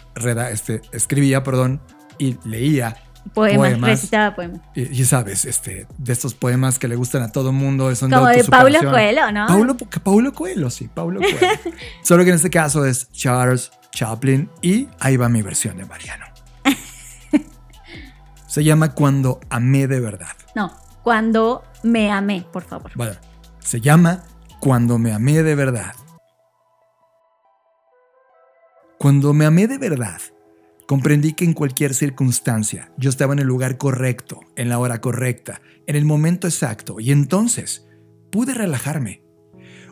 este, 0.51 0.81
escribía, 0.91 1.43
perdón, 1.43 1.81
y 2.19 2.37
leía 2.43 2.97
poemas, 3.33 3.79
recitaba 3.81 4.35
poemas. 4.35 4.61
Y, 4.75 5.03
sabes, 5.05 5.45
este, 5.45 5.87
de 5.97 6.13
estos 6.13 6.33
poemas 6.33 6.79
que 6.79 6.87
le 6.87 6.95
gustan 6.95 7.23
a 7.23 7.31
todo 7.31 7.51
mundo, 7.51 7.93
son 7.95 8.11
Como 8.11 8.27
de, 8.27 8.43
Paulo 8.43 8.79
Coelho, 8.79 9.31
¿no? 9.31 9.47
Paulo, 9.47 9.77
Paulo 10.03 10.33
Coelho, 10.33 10.69
sí, 10.69 10.87
Paulo 10.87 11.19
Coelho. 11.19 11.37
Solo 12.03 12.23
que 12.23 12.29
en 12.29 12.35
este 12.35 12.49
caso 12.49 12.85
es 12.85 13.11
Charles 13.11 13.71
Chaplin 13.91 14.49
y 14.61 14.87
ahí 14.99 15.17
va 15.17 15.29
mi 15.29 15.41
versión 15.41 15.77
de 15.77 15.85
Mariano. 15.85 16.25
Se 18.47 18.63
llama 18.63 18.93
Cuando 18.93 19.39
amé 19.49 19.87
de 19.87 19.99
verdad. 19.99 20.35
No, 20.55 20.71
Cuando 21.03 21.63
me 21.83 22.11
amé, 22.11 22.45
por 22.51 22.63
favor. 22.63 22.91
Bueno, 22.95 23.15
se 23.59 23.81
llama 23.81 24.23
Cuando 24.59 24.97
me 24.97 25.13
amé 25.13 25.43
de 25.43 25.55
verdad. 25.55 25.93
Cuando 28.97 29.33
me 29.33 29.45
amé 29.45 29.67
de 29.67 29.77
verdad, 29.77 30.19
Comprendí 30.87 31.33
que 31.33 31.43
en 31.43 31.51
cualquier 31.51 31.93
circunstancia 31.93 32.93
yo 32.97 33.09
estaba 33.09 33.33
en 33.33 33.39
el 33.39 33.45
lugar 33.45 33.77
correcto, 33.77 34.39
en 34.55 34.69
la 34.69 34.79
hora 34.79 35.01
correcta, 35.01 35.61
en 35.85 35.97
el 35.97 36.05
momento 36.05 36.47
exacto, 36.47 37.01
y 37.01 37.11
entonces 37.11 37.85
pude 38.31 38.53
relajarme. 38.53 39.21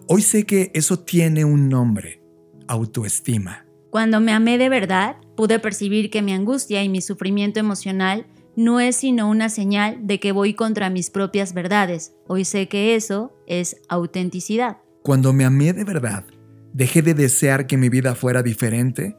Hoy 0.07 0.21
sé 0.21 0.45
que 0.45 0.71
eso 0.73 0.99
tiene 0.99 1.43
un 1.43 1.67
nombre, 1.67 2.23
autoestima. 2.69 3.65
Cuando 3.89 4.21
me 4.21 4.31
amé 4.31 4.57
de 4.57 4.69
verdad, 4.69 5.17
pude 5.35 5.59
percibir 5.59 6.09
que 6.09 6.21
mi 6.21 6.31
angustia 6.31 6.81
y 6.81 6.87
mi 6.87 7.01
sufrimiento 7.01 7.59
emocional 7.59 8.25
no 8.55 8.79
es 8.79 8.95
sino 8.95 9.29
una 9.29 9.49
señal 9.49 10.07
de 10.07 10.21
que 10.21 10.31
voy 10.31 10.53
contra 10.53 10.89
mis 10.89 11.09
propias 11.09 11.53
verdades. 11.53 12.13
Hoy 12.27 12.45
sé 12.45 12.69
que 12.69 12.95
eso 12.95 13.33
es 13.47 13.75
autenticidad. 13.89 14.77
Cuando 15.03 15.33
me 15.33 15.43
amé 15.43 15.73
de 15.73 15.83
verdad, 15.83 16.23
dejé 16.71 17.01
de 17.01 17.13
desear 17.13 17.67
que 17.67 17.75
mi 17.75 17.89
vida 17.89 18.15
fuera 18.15 18.43
diferente 18.43 19.17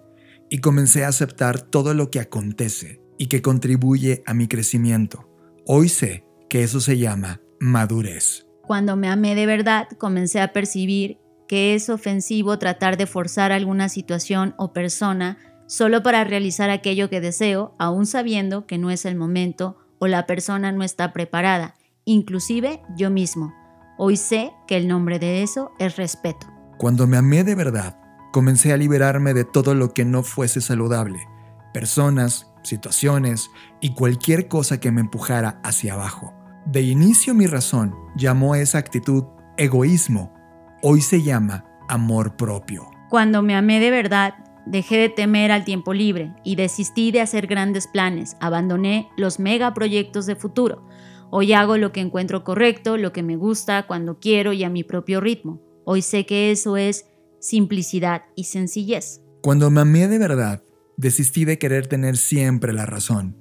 y 0.50 0.58
comencé 0.58 1.04
a 1.04 1.08
aceptar 1.08 1.60
todo 1.60 1.94
lo 1.94 2.10
que 2.10 2.20
acontece 2.20 3.00
y 3.18 3.26
que 3.26 3.42
contribuye 3.42 4.22
a 4.26 4.34
mi 4.34 4.48
crecimiento. 4.48 5.28
Hoy 5.66 5.88
sé 5.88 6.24
que 6.48 6.62
eso 6.62 6.80
se 6.80 6.98
llama 6.98 7.40
madurez. 7.60 8.46
Cuando 8.66 8.96
me 8.96 9.08
amé 9.08 9.34
de 9.34 9.46
verdad, 9.46 9.88
comencé 9.98 10.40
a 10.40 10.52
percibir 10.52 11.18
que 11.48 11.74
es 11.74 11.88
ofensivo 11.88 12.58
tratar 12.58 12.96
de 12.96 13.06
forzar 13.06 13.52
alguna 13.52 13.88
situación 13.88 14.54
o 14.58 14.72
persona 14.72 15.38
solo 15.66 16.02
para 16.02 16.24
realizar 16.24 16.70
aquello 16.70 17.10
que 17.10 17.20
deseo, 17.20 17.74
aún 17.78 18.06
sabiendo 18.06 18.66
que 18.66 18.78
no 18.78 18.90
es 18.90 19.04
el 19.04 19.16
momento 19.16 19.76
o 19.98 20.06
la 20.06 20.26
persona 20.26 20.72
no 20.72 20.82
está 20.82 21.12
preparada, 21.12 21.74
inclusive 22.04 22.82
yo 22.96 23.10
mismo. 23.10 23.52
Hoy 23.98 24.16
sé 24.16 24.52
que 24.66 24.76
el 24.76 24.88
nombre 24.88 25.18
de 25.18 25.42
eso 25.42 25.72
es 25.78 25.96
respeto. 25.96 26.46
Cuando 26.78 27.06
me 27.06 27.16
amé 27.16 27.44
de 27.44 27.54
verdad, 27.54 27.98
comencé 28.36 28.70
a 28.74 28.76
liberarme 28.76 29.32
de 29.32 29.46
todo 29.46 29.74
lo 29.74 29.94
que 29.94 30.04
no 30.04 30.22
fuese 30.22 30.60
saludable, 30.60 31.26
personas, 31.72 32.52
situaciones 32.62 33.50
y 33.80 33.94
cualquier 33.94 34.46
cosa 34.46 34.78
que 34.78 34.92
me 34.92 35.00
empujara 35.00 35.58
hacia 35.64 35.94
abajo. 35.94 36.34
De 36.66 36.82
inicio 36.82 37.32
mi 37.32 37.46
razón 37.46 37.94
llamó 38.14 38.52
a 38.52 38.58
esa 38.58 38.76
actitud 38.76 39.24
egoísmo, 39.56 40.34
hoy 40.82 41.00
se 41.00 41.22
llama 41.22 41.64
amor 41.88 42.36
propio. 42.36 42.90
Cuando 43.08 43.40
me 43.40 43.56
amé 43.56 43.80
de 43.80 43.90
verdad, 43.90 44.34
dejé 44.66 44.98
de 44.98 45.08
temer 45.08 45.50
al 45.50 45.64
tiempo 45.64 45.94
libre 45.94 46.34
y 46.44 46.56
desistí 46.56 47.12
de 47.12 47.22
hacer 47.22 47.46
grandes 47.46 47.86
planes, 47.86 48.36
abandoné 48.38 49.08
los 49.16 49.38
megaproyectos 49.38 50.26
de 50.26 50.36
futuro. 50.36 50.86
Hoy 51.30 51.54
hago 51.54 51.78
lo 51.78 51.90
que 51.90 52.02
encuentro 52.02 52.44
correcto, 52.44 52.98
lo 52.98 53.14
que 53.14 53.22
me 53.22 53.36
gusta, 53.36 53.86
cuando 53.86 54.18
quiero 54.18 54.52
y 54.52 54.62
a 54.62 54.68
mi 54.68 54.84
propio 54.84 55.22
ritmo. 55.22 55.62
Hoy 55.86 56.02
sé 56.02 56.26
que 56.26 56.50
eso 56.50 56.76
es 56.76 57.06
simplicidad 57.46 58.22
y 58.34 58.44
sencillez. 58.44 59.22
Cuando 59.42 59.70
me 59.70 59.80
amé 59.80 60.08
de 60.08 60.18
verdad, 60.18 60.62
desistí 60.96 61.44
de 61.44 61.58
querer 61.58 61.86
tener 61.86 62.16
siempre 62.16 62.72
la 62.72 62.86
razón. 62.86 63.36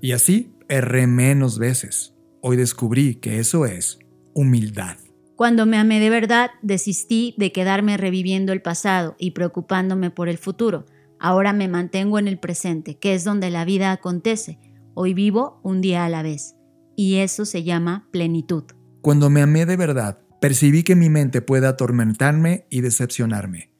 Y 0.00 0.12
así 0.12 0.54
erré 0.68 1.06
menos 1.06 1.58
veces. 1.58 2.14
Hoy 2.40 2.56
descubrí 2.56 3.16
que 3.16 3.38
eso 3.38 3.64
es 3.66 3.98
humildad. 4.34 4.96
Cuando 5.36 5.66
me 5.66 5.78
amé 5.78 6.00
de 6.00 6.10
verdad, 6.10 6.50
desistí 6.62 7.34
de 7.38 7.52
quedarme 7.52 7.96
reviviendo 7.96 8.52
el 8.52 8.62
pasado 8.62 9.16
y 9.18 9.32
preocupándome 9.32 10.10
por 10.10 10.28
el 10.28 10.38
futuro. 10.38 10.86
Ahora 11.18 11.52
me 11.52 11.68
mantengo 11.68 12.18
en 12.18 12.28
el 12.28 12.38
presente, 12.38 12.98
que 12.98 13.14
es 13.14 13.24
donde 13.24 13.50
la 13.50 13.64
vida 13.64 13.92
acontece. 13.92 14.58
Hoy 14.94 15.14
vivo 15.14 15.60
un 15.62 15.80
día 15.80 16.04
a 16.04 16.08
la 16.08 16.22
vez. 16.22 16.54
Y 16.96 17.16
eso 17.16 17.44
se 17.44 17.64
llama 17.64 18.08
plenitud. 18.12 18.64
Cuando 19.00 19.28
me 19.30 19.42
amé 19.42 19.66
de 19.66 19.76
verdad, 19.76 20.18
Percibí 20.44 20.82
que 20.82 20.94
mi 20.94 21.08
mente 21.08 21.40
puede 21.40 21.66
atormentarme 21.66 22.66
y 22.68 22.82
decepcionarme, 22.82 23.70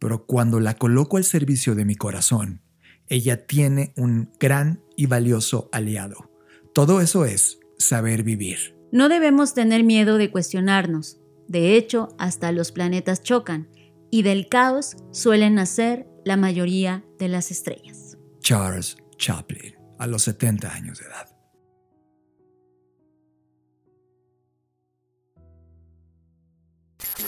pero 0.00 0.26
cuando 0.26 0.58
la 0.58 0.74
coloco 0.74 1.18
al 1.18 1.22
servicio 1.22 1.76
de 1.76 1.84
mi 1.84 1.94
corazón, 1.94 2.62
ella 3.06 3.46
tiene 3.46 3.92
un 3.96 4.32
gran 4.40 4.82
y 4.96 5.06
valioso 5.06 5.68
aliado. 5.70 6.28
Todo 6.74 7.00
eso 7.00 7.26
es 7.26 7.60
saber 7.78 8.24
vivir. 8.24 8.76
No 8.90 9.08
debemos 9.08 9.54
tener 9.54 9.84
miedo 9.84 10.18
de 10.18 10.32
cuestionarnos. 10.32 11.20
De 11.46 11.76
hecho, 11.76 12.08
hasta 12.18 12.50
los 12.50 12.72
planetas 12.72 13.22
chocan 13.22 13.68
y 14.10 14.22
del 14.22 14.48
caos 14.48 14.96
suelen 15.12 15.54
nacer 15.54 16.08
la 16.24 16.36
mayoría 16.36 17.04
de 17.20 17.28
las 17.28 17.52
estrellas. 17.52 18.18
Charles 18.40 18.96
Chaplin, 19.16 19.76
a 20.00 20.08
los 20.08 20.24
70 20.24 20.74
años 20.74 20.98
de 20.98 21.04
edad. 21.04 21.29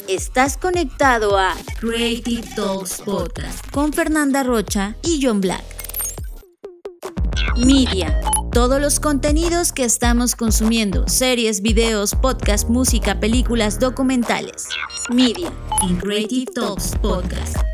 Estás 0.09 0.57
conectado 0.57 1.39
a 1.39 1.55
Creative 1.81 2.47
Talks 2.55 3.03
Podcast 3.03 3.71
con 3.71 3.93
Fernanda 3.93 4.43
Rocha 4.43 4.97
y 5.03 5.21
John 5.23 5.41
Black. 5.41 5.65
Media. 7.57 8.21
Todos 8.53 8.81
los 8.81 9.01
contenidos 9.01 9.73
que 9.73 9.85
estamos 9.85 10.35
consumiendo, 10.37 11.09
series, 11.09 11.63
videos, 11.63 12.15
podcast, 12.15 12.69
música, 12.69 13.21
películas, 13.21 13.79
documentales. 13.79 14.69
Media 15.11 15.53
en 15.83 15.97
Creative 15.97 16.53
Talks 16.55 16.93
Podcast. 17.01 17.72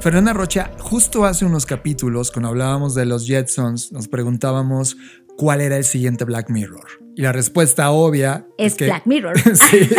Fernanda 0.00 0.32
Rocha, 0.32 0.70
justo 0.78 1.26
hace 1.26 1.44
unos 1.44 1.66
capítulos, 1.66 2.30
cuando 2.30 2.48
hablábamos 2.48 2.94
de 2.94 3.04
los 3.04 3.26
Jetsons, 3.26 3.92
nos 3.92 4.08
preguntábamos 4.08 4.96
cuál 5.36 5.60
era 5.60 5.76
el 5.76 5.84
siguiente 5.84 6.24
Black 6.24 6.48
Mirror. 6.48 6.86
Y 7.16 7.20
la 7.20 7.32
respuesta 7.32 7.90
obvia 7.90 8.46
es, 8.56 8.76
que, 8.76 8.86
Black 8.86 9.04
Mirror. 9.04 9.38
sí. 9.54 9.90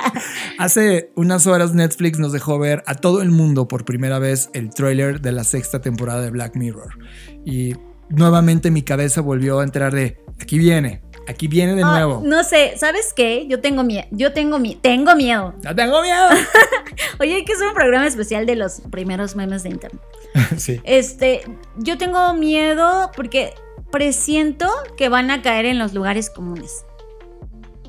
Hace 0.58 1.10
unas 1.16 1.46
horas 1.46 1.72
Netflix 1.72 2.18
nos 2.18 2.32
dejó 2.32 2.58
ver 2.58 2.82
a 2.86 2.96
todo 2.96 3.22
el 3.22 3.30
mundo 3.30 3.66
por 3.66 3.86
primera 3.86 4.18
vez 4.18 4.50
el 4.52 4.68
tráiler 4.68 5.22
de 5.22 5.32
la 5.32 5.42
sexta 5.42 5.80
temporada 5.80 6.20
de 6.20 6.28
Black 6.28 6.54
Mirror. 6.54 6.98
Y 7.46 7.76
nuevamente 8.10 8.70
mi 8.70 8.82
cabeza 8.82 9.22
volvió 9.22 9.60
a 9.60 9.64
entrar 9.64 9.94
de, 9.94 10.18
aquí 10.38 10.58
viene, 10.58 11.00
Aquí 11.28 11.48
viene 11.48 11.74
de 11.74 11.82
nuevo. 11.82 12.22
No 12.24 12.44
sé, 12.44 12.74
¿sabes 12.76 13.12
qué? 13.14 13.46
Yo 13.48 13.60
tengo 13.60 13.82
miedo. 13.82 14.06
Yo 14.12 14.32
tengo 14.32 14.58
miedo. 14.58 14.78
Tengo 14.80 15.16
miedo. 15.16 15.54
¡No 15.62 15.74
tengo 15.74 16.02
miedo! 16.02 16.28
Oye, 17.20 17.34
hay 17.34 17.44
que 17.44 17.52
hacer 17.52 17.66
un 17.66 17.74
programa 17.74 18.06
especial 18.06 18.46
de 18.46 18.56
los 18.56 18.80
primeros 18.90 19.34
memes 19.34 19.62
de 19.64 19.70
internet. 19.70 20.00
sí. 20.56 20.80
Este, 20.84 21.42
yo 21.76 21.98
tengo 21.98 22.32
miedo 22.34 23.10
porque 23.16 23.54
presiento 23.90 24.68
que 24.96 25.08
van 25.08 25.30
a 25.30 25.42
caer 25.42 25.66
en 25.66 25.78
los 25.78 25.94
lugares 25.94 26.30
comunes. 26.30 26.84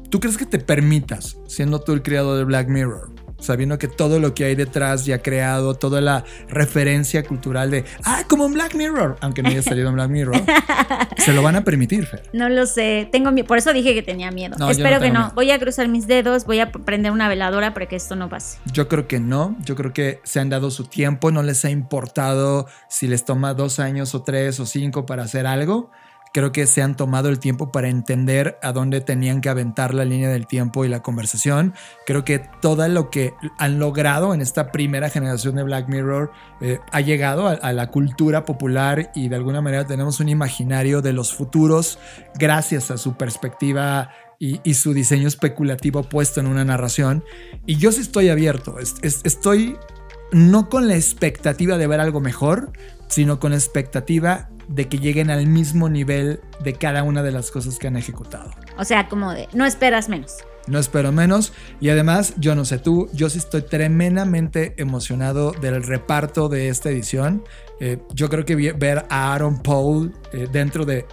¿Tú 0.09 0.19
crees 0.19 0.37
que 0.37 0.45
te 0.45 0.57
permitas, 0.57 1.37
siendo 1.47 1.81
tú 1.81 1.91
el 1.91 2.01
creador 2.01 2.37
de 2.37 2.45
Black 2.45 2.69
Mirror, 2.69 3.11
sabiendo 3.39 3.77
que 3.77 3.87
todo 3.87 4.19
lo 4.19 4.33
que 4.33 4.45
hay 4.45 4.55
detrás 4.55 5.05
ya 5.05 5.21
creado, 5.21 5.75
toda 5.75 6.01
la 6.01 6.25
referencia 6.49 7.23
cultural 7.23 7.71
de, 7.71 7.85
ah, 8.03 8.23
como 8.27 8.45
en 8.45 8.53
Black 8.53 8.75
Mirror, 8.75 9.17
aunque 9.21 9.43
no 9.43 9.49
haya 9.49 9.61
salido 9.61 9.89
en 9.89 9.95
Black 9.95 10.09
Mirror, 10.09 10.41
se 11.17 11.33
lo 11.33 11.41
van 11.41 11.55
a 11.55 11.63
permitir, 11.63 12.05
Fer. 12.05 12.23
No 12.33 12.49
lo 12.49 12.65
sé, 12.65 13.07
tengo 13.11 13.27
por 13.45 13.57
eso 13.57 13.73
dije 13.73 13.93
que 13.93 14.01
tenía 14.01 14.31
miedo. 14.31 14.55
Espero 14.69 14.99
que 14.99 15.11
no. 15.11 15.31
Voy 15.35 15.51
a 15.51 15.59
cruzar 15.59 15.87
mis 15.87 16.07
dedos, 16.07 16.45
voy 16.45 16.59
a 16.59 16.71
prender 16.71 17.11
una 17.11 17.27
veladora 17.27 17.73
para 17.73 17.87
que 17.87 17.95
esto 17.95 18.15
no 18.15 18.29
pase. 18.29 18.59
Yo 18.71 18.87
creo 18.87 19.07
que 19.07 19.19
no, 19.19 19.55
yo 19.63 19.75
creo 19.75 19.93
que 19.93 20.19
se 20.23 20.39
han 20.39 20.49
dado 20.49 20.71
su 20.71 20.85
tiempo, 20.85 21.31
no 21.31 21.43
les 21.43 21.65
ha 21.65 21.69
importado 21.69 22.67
si 22.89 23.07
les 23.07 23.25
toma 23.25 23.53
dos 23.53 23.79
años 23.79 24.15
o 24.15 24.23
tres 24.23 24.59
o 24.59 24.65
cinco 24.65 25.05
para 25.05 25.23
hacer 25.23 25.45
algo 25.45 25.91
creo 26.37 26.51
que 26.51 26.67
se 26.67 26.83
han 26.83 26.95
tomado 26.95 27.29
el 27.29 27.39
tiempo 27.39 27.71
para 27.71 27.89
entender 27.89 28.59
a 28.61 28.71
dónde 28.71 29.01
tenían 29.01 29.41
que 29.41 29.49
aventar 29.49 29.95
la 29.95 30.05
línea 30.05 30.29
del 30.29 30.45
tiempo 30.45 30.85
y 30.85 30.87
la 30.87 31.01
conversación. 31.01 31.73
Creo 32.05 32.23
que 32.25 32.47
todo 32.61 32.87
lo 32.87 33.09
que 33.09 33.33
han 33.57 33.79
logrado 33.79 34.35
en 34.35 34.41
esta 34.41 34.71
primera 34.71 35.09
generación 35.09 35.55
de 35.55 35.63
Black 35.63 35.89
Mirror 35.89 36.31
eh, 36.61 36.77
ha 36.91 37.01
llegado 37.01 37.47
a, 37.47 37.73
la 37.73 37.89
cultura 37.89 38.45
popular 38.45 39.11
y 39.15 39.29
de 39.29 39.35
alguna 39.35 39.61
manera 39.61 39.87
tenemos 39.87 40.19
un 40.19 40.29
imaginario 40.29 41.01
de 41.01 41.11
los 41.11 41.33
futuros 41.33 41.97
gracias 42.35 42.91
a 42.91 42.99
su 42.99 43.17
perspectiva 43.17 44.11
y, 44.37 44.75
su 44.75 44.93
diseño 44.93 45.27
especulativo 45.27 46.03
puesto 46.03 46.39
en 46.39 46.45
una 46.45 46.63
narración. 46.63 47.23
Y 47.65 47.77
yo 47.77 47.91
sí 47.91 48.01
estoy 48.01 48.29
abierto, 48.29 48.77
estoy 49.01 49.75
no 50.31 50.69
con 50.69 50.87
la 50.87 50.95
expectativa 50.97 51.79
de 51.79 51.87
ver 51.87 51.99
algo 51.99 52.19
mejor, 52.19 52.73
sino 53.07 53.39
con 53.39 53.53
la 53.53 53.57
expectativa 53.57 54.51
de 54.67 54.87
que 54.87 54.99
lleguen 54.99 55.29
al 55.29 55.47
mismo 55.47 55.89
nivel 55.89 56.41
de 56.63 56.73
cada 56.73 57.03
una 57.03 57.23
de 57.23 57.31
las 57.31 57.51
cosas 57.51 57.79
que 57.79 57.87
han 57.87 57.97
ejecutado. 57.97 58.51
O 58.77 58.83
sea, 58.83 59.07
como 59.07 59.31
de, 59.31 59.47
no 59.53 59.65
esperas 59.65 60.09
menos. 60.09 60.37
No 60.67 60.79
espero 60.79 61.11
menos. 61.11 61.53
Y 61.79 61.89
además, 61.89 62.33
yo 62.37 62.53
no 62.53 62.65
sé 62.65 62.77
tú, 62.77 63.09
yo 63.13 63.29
sí 63.29 63.37
estoy 63.37 63.61
tremendamente 63.61 64.73
emocionado 64.77 65.51
del 65.51 65.81
reparto 65.83 66.49
de 66.49 66.69
esta 66.69 66.89
edición. 66.89 67.43
Eh, 67.79 67.99
yo 68.13 68.29
creo 68.29 68.43
que 68.43 68.55
ver 68.73 69.05
a 69.09 69.33
Aaron 69.33 69.61
Paul 69.61 70.13
eh, 70.33 70.47
dentro 70.51 70.85
de, 70.85 71.05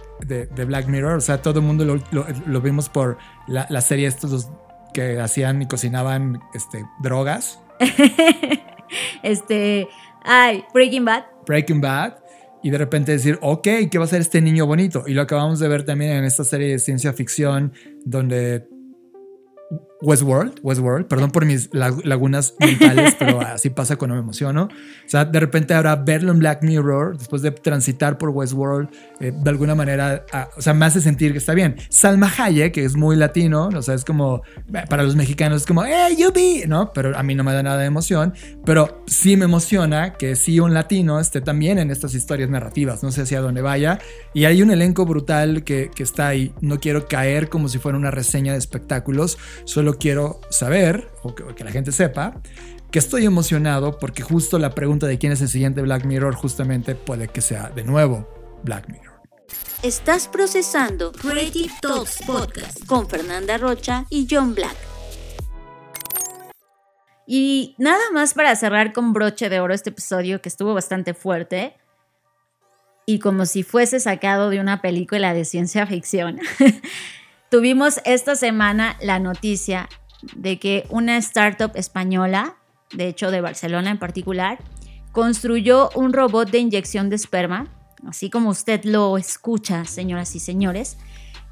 Black 0.67 0.87
Mirror, 0.87 1.17
o 1.17 1.21
sea, 1.21 1.41
todo 1.41 1.59
el 1.59 1.65
mundo 1.65 1.85
lo, 1.85 2.61
vimos 2.61 2.89
por 2.89 3.17
la, 3.47 3.81
serie 3.81 4.07
estos 4.07 4.49
que 4.93 5.19
hacían 5.19 5.61
y 5.61 5.67
cocinaban 5.67 6.41
este, 6.53 6.85
drogas. 7.01 7.59
este, 9.23 9.87
ay, 10.23 10.65
Breaking 10.73 11.05
Bad. 11.05 11.25
Breaking 11.45 11.79
Bad 11.79 12.24
y 12.65 12.71
de 12.71 12.79
repente 12.79 13.11
decir, 13.11 13.37
ok, 13.43 13.67
¿qué 13.91 13.97
va 13.99 14.05
a 14.05 14.07
ser 14.07 14.21
este 14.21 14.41
niño 14.41 14.65
bonito? 14.65 15.03
Y 15.05 15.13
lo 15.13 15.21
acabamos 15.21 15.59
de 15.59 15.67
ver 15.67 15.83
también 15.83 16.13
en 16.13 16.23
esta 16.23 16.43
serie 16.43 16.69
de 16.69 16.79
ciencia 16.79 17.13
ficción 17.13 17.73
donde 18.05 18.67
Westworld, 20.05 20.59
Westworld, 20.61 21.07
perdón 21.07 21.31
por 21.31 21.45
mis 21.45 21.69
lagunas 21.73 22.53
mentales, 22.59 23.15
pero 23.19 23.41
así 23.41 23.69
pasa 23.71 23.95
cuando 23.95 24.15
me 24.15 24.21
emociono. 24.21 24.65
O 24.65 25.09
sea, 25.09 25.25
de 25.25 25.39
repente 25.39 25.73
ahora 25.73 25.95
verlo 25.95 26.31
en 26.31 26.39
Black 26.39 26.61
Mirror, 26.61 27.17
después 27.17 27.41
de 27.41 27.51
transitar 27.51 28.17
por 28.17 28.29
Westworld, 28.29 28.89
eh, 29.19 29.33
de 29.35 29.49
alguna 29.49 29.73
manera, 29.73 30.25
ah, 30.31 30.49
o 30.55 30.61
sea, 30.61 30.73
me 30.73 30.85
hace 30.85 31.01
sentir 31.01 31.31
que 31.31 31.39
está 31.39 31.53
bien. 31.53 31.75
Salma 31.89 32.31
Hayek, 32.37 32.73
que 32.73 32.85
es 32.85 32.95
muy 32.95 33.15
latino, 33.15 33.69
o 33.75 33.81
sea, 33.81 33.95
es 33.95 34.05
como, 34.05 34.43
para 34.89 35.03
los 35.03 35.15
mexicanos 35.15 35.61
es 35.61 35.67
como, 35.67 35.83
hey, 35.83 36.15
you 36.17 36.31
be, 36.31 36.67
¿no? 36.67 36.93
Pero 36.93 37.17
a 37.17 37.23
mí 37.23 37.33
no 37.33 37.43
me 37.43 37.53
da 37.53 37.63
nada 37.63 37.77
de 37.79 37.85
emoción, 37.85 38.33
pero 38.63 39.03
sí 39.07 39.37
me 39.37 39.45
emociona 39.45 40.13
que 40.13 40.35
sí 40.35 40.59
un 40.59 40.73
latino 40.73 41.19
esté 41.19 41.41
también 41.41 41.79
en 41.79 41.89
estas 41.89 42.13
historias 42.13 42.49
narrativas, 42.49 43.01
no 43.01 43.11
sé 43.11 43.23
hacia 43.23 43.41
dónde 43.41 43.61
vaya. 43.61 43.99
Y 44.33 44.45
hay 44.45 44.61
un 44.61 44.69
elenco 44.69 45.05
brutal 45.05 45.63
que, 45.63 45.89
que 45.93 46.03
está 46.03 46.27
ahí. 46.27 46.53
No 46.61 46.79
quiero 46.79 47.07
caer 47.07 47.49
como 47.49 47.69
si 47.69 47.79
fuera 47.79 47.97
una 47.97 48.11
reseña 48.11 48.53
de 48.53 48.59
espectáculos, 48.59 49.37
solo 49.63 49.94
quiero 49.97 50.41
saber, 50.49 51.09
o 51.23 51.33
que, 51.35 51.63
la 51.63 51.71
gente 51.71 51.91
sepa, 51.91 52.41
que 52.91 52.99
estoy 52.99 53.25
emocionado 53.25 53.99
porque 53.99 54.23
justo 54.23 54.59
la 54.59 54.71
pregunta 54.71 55.07
de 55.07 55.17
quién 55.17 55.31
es 55.31 55.41
el 55.41 55.49
siguiente 55.49 55.81
Black 55.81 56.05
Mirror 56.05 56.35
justamente 56.35 56.95
puede 56.95 57.27
que 57.27 57.41
sea 57.41 57.69
de 57.69 57.83
nuevo 57.83 58.27
Black 58.63 58.87
Mirror. 58.89 59.15
Estás 59.83 60.27
procesando 60.27 61.11
Creative 61.11 61.71
Talks 61.81 62.19
Podcast 62.25 62.85
con 62.85 63.07
Fernanda 63.07 63.57
Rocha 63.57 64.05
y 64.09 64.27
John 64.29 64.55
Black. 64.55 64.75
Y 67.27 67.75
nada 67.77 68.11
más 68.13 68.33
para 68.33 68.55
cerrar 68.55 68.93
con 68.93 69.13
broche 69.13 69.49
de 69.49 69.59
oro 69.59 69.73
este 69.73 69.89
episodio 69.89 70.41
que 70.41 70.49
estuvo 70.49 70.73
bastante 70.73 71.13
fuerte 71.13 71.75
y 73.05 73.19
como 73.19 73.45
si 73.45 73.63
fuese 73.63 73.99
sacado 73.99 74.49
de 74.49 74.59
una 74.59 74.81
película 74.81 75.33
de 75.33 75.45
ciencia 75.45 75.85
ficción. 75.87 76.39
Tuvimos 77.55 78.01
esta 78.03 78.35
semana 78.35 78.97
la 79.01 79.17
noticia 79.17 79.87
de 80.35 80.59
que 80.59 80.85
una 80.89 81.15
startup 81.15 81.71
española, 81.75 82.57
de 82.91 83.07
hecho 83.07 83.31
de 83.31 83.39
Barcelona 83.39 83.91
en 83.91 83.97
particular, 83.97 84.59
construyó 85.13 85.89
un 85.95 86.11
robot 86.11 86.51
de 86.51 86.57
inyección 86.57 87.07
de 87.07 87.15
esperma, 87.15 87.69
así 88.05 88.29
como 88.29 88.49
usted 88.49 88.83
lo 88.83 89.17
escucha, 89.17 89.85
señoras 89.85 90.35
y 90.35 90.41
señores, 90.41 90.97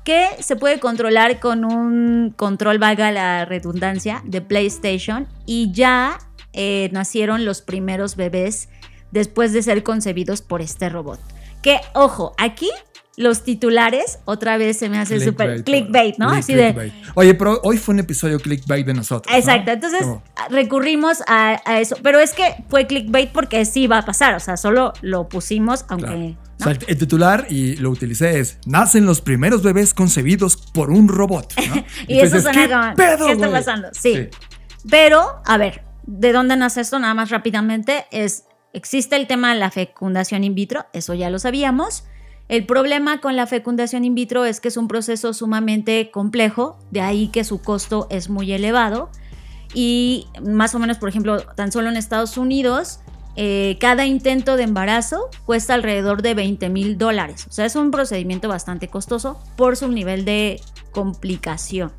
que 0.04 0.28
se 0.42 0.58
puede 0.58 0.82
controlar 0.82 1.40
con 1.40 1.64
un 1.64 2.34
control, 2.36 2.80
valga 2.80 3.10
la 3.14 3.46
redundancia, 3.46 4.22
de 4.26 4.42
PlayStation 4.42 5.26
y 5.46 5.72
ya 5.72 6.18
eh, 6.52 6.90
nacieron 6.92 7.46
los 7.46 7.62
primeros 7.62 8.18
bebés 8.18 8.68
después 9.12 9.54
de 9.54 9.64
ser 9.64 9.84
concebidos 9.84 10.42
por 10.42 10.62
este 10.62 10.90
robot. 10.90 11.22
Que, 11.62 11.80
ojo, 11.94 12.34
aquí 12.38 12.70
los 13.16 13.44
titulares, 13.44 14.20
otra 14.26 14.58
vez 14.58 14.78
se 14.78 14.90
me 14.90 14.98
hace 14.98 15.20
súper 15.20 15.64
clickbait, 15.64 16.18
¿no? 16.18 16.30
Así 16.30 16.54
de. 16.56 16.92
Oye, 17.14 17.36
pero 17.36 17.60
hoy 17.64 17.78
fue 17.78 17.94
un 17.94 18.00
episodio 18.00 18.40
clickbait 18.40 18.86
de 18.86 18.94
nosotros. 18.94 19.34
Exacto, 19.36 19.72
entonces 19.72 20.02
recurrimos 20.50 21.22
a, 21.28 21.62
eso. 21.80 21.96
Pero 22.02 22.20
es 22.20 22.34
que 22.34 22.56
fue 22.70 22.88
clickbait 22.88 23.32
porque 23.32 23.66
sí 23.66 23.88
va 23.88 24.00
a 24.00 24.06
pasar, 24.06 24.34
o 24.34 24.40
sea, 24.40 24.58
solo 24.58 24.94
lo 25.02 25.30
pusimos, 25.30 25.86
aunque. 25.90 26.36
O 26.60 26.64
sea, 26.64 26.78
el 26.88 26.98
titular, 26.98 27.48
y 27.50 27.76
lo 27.76 27.92
utilicé, 27.92 28.40
es: 28.40 28.58
Nacen 28.66 29.06
los 29.06 29.22
primeros 29.22 29.62
bebés 29.62 29.94
concebidos 29.94 30.58
por 30.58 30.90
un 30.90 31.08
robot. 31.08 31.54
y 32.08 32.20
eso 32.20 32.40
suena 32.40 32.96
como. 32.96 33.28
¿Qué 33.28 33.32
está 33.34 33.52
pasando? 33.52 33.90
sí. 33.92 34.30
Pero, 34.90 35.42
a 35.46 35.58
ver, 35.58 35.82
¿de 36.06 36.34
dónde 36.34 36.58
nace 36.58 36.82
esto? 36.82 36.98
Nada 37.00 37.14
más 37.14 37.30
rápidamente. 37.30 38.06
Es. 38.12 38.46
Existe 38.76 39.16
el 39.18 39.28
tema 39.28 39.54
de 39.54 39.60
la 39.60 39.70
fecundación 39.70 40.44
in 40.44 40.56
vitro, 40.56 40.88
eso 40.94 41.14
ya 41.14 41.30
lo 41.30 41.38
sabíamos 41.38 42.06
el 42.50 42.66
problema 42.66 43.22
con 43.22 43.36
la 43.36 43.48
fecundación 43.48 44.04
in 44.04 44.16
vitro 44.16 44.46
es 44.46 44.60
que 44.60 44.68
es 44.68 44.78
un 44.78 44.88
proceso 44.88 45.34
sumamente 45.34 46.12
complejo, 46.12 46.78
de 46.92 47.02
ahí 47.02 47.28
que 47.30 47.44
su 47.44 47.62
costo 47.62 48.08
es 48.10 48.30
muy 48.30 48.52
elevado. 48.52 49.10
Y 49.74 50.28
más 50.46 50.76
o 50.76 50.80
menos, 50.80 50.98
por 50.98 51.10
ejemplo, 51.10 51.42
tan 51.56 51.72
solo 51.72 51.90
en 51.90 51.98
Estados 51.98 52.38
Unidos, 52.38 53.00
eh, 53.36 53.78
cada 53.80 54.06
intento 54.06 54.56
de 54.58 54.64
embarazo 54.64 55.30
cuesta 55.46 55.74
alrededor 55.74 56.22
de 56.22 56.36
20 56.36 56.70
mil 56.70 56.98
dólares. 56.98 57.48
O 57.50 57.52
sea, 57.52 57.66
es 57.66 57.76
un 57.76 57.90
procedimiento 57.90 58.48
bastante 58.48 58.88
costoso 58.88 59.40
por 59.56 59.76
su 59.76 59.88
nivel 59.88 60.26
de 60.26 60.62
complicación. 60.92 61.92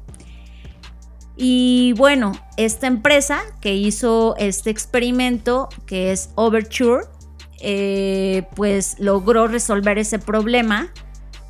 Y 1.37 1.95
bueno, 1.97 2.33
esta 2.57 2.87
empresa 2.87 3.41
que 3.61 3.75
hizo 3.75 4.37
este 4.39 4.71
experimento, 4.71 5.69
que 5.87 6.13
es 6.13 6.31
Overture, 6.37 7.07
eh, 7.61 8.47
pues 8.55 8.97
logró 8.99 9.47
resolver 9.47 9.99
ese 9.99 10.19
problema, 10.19 10.89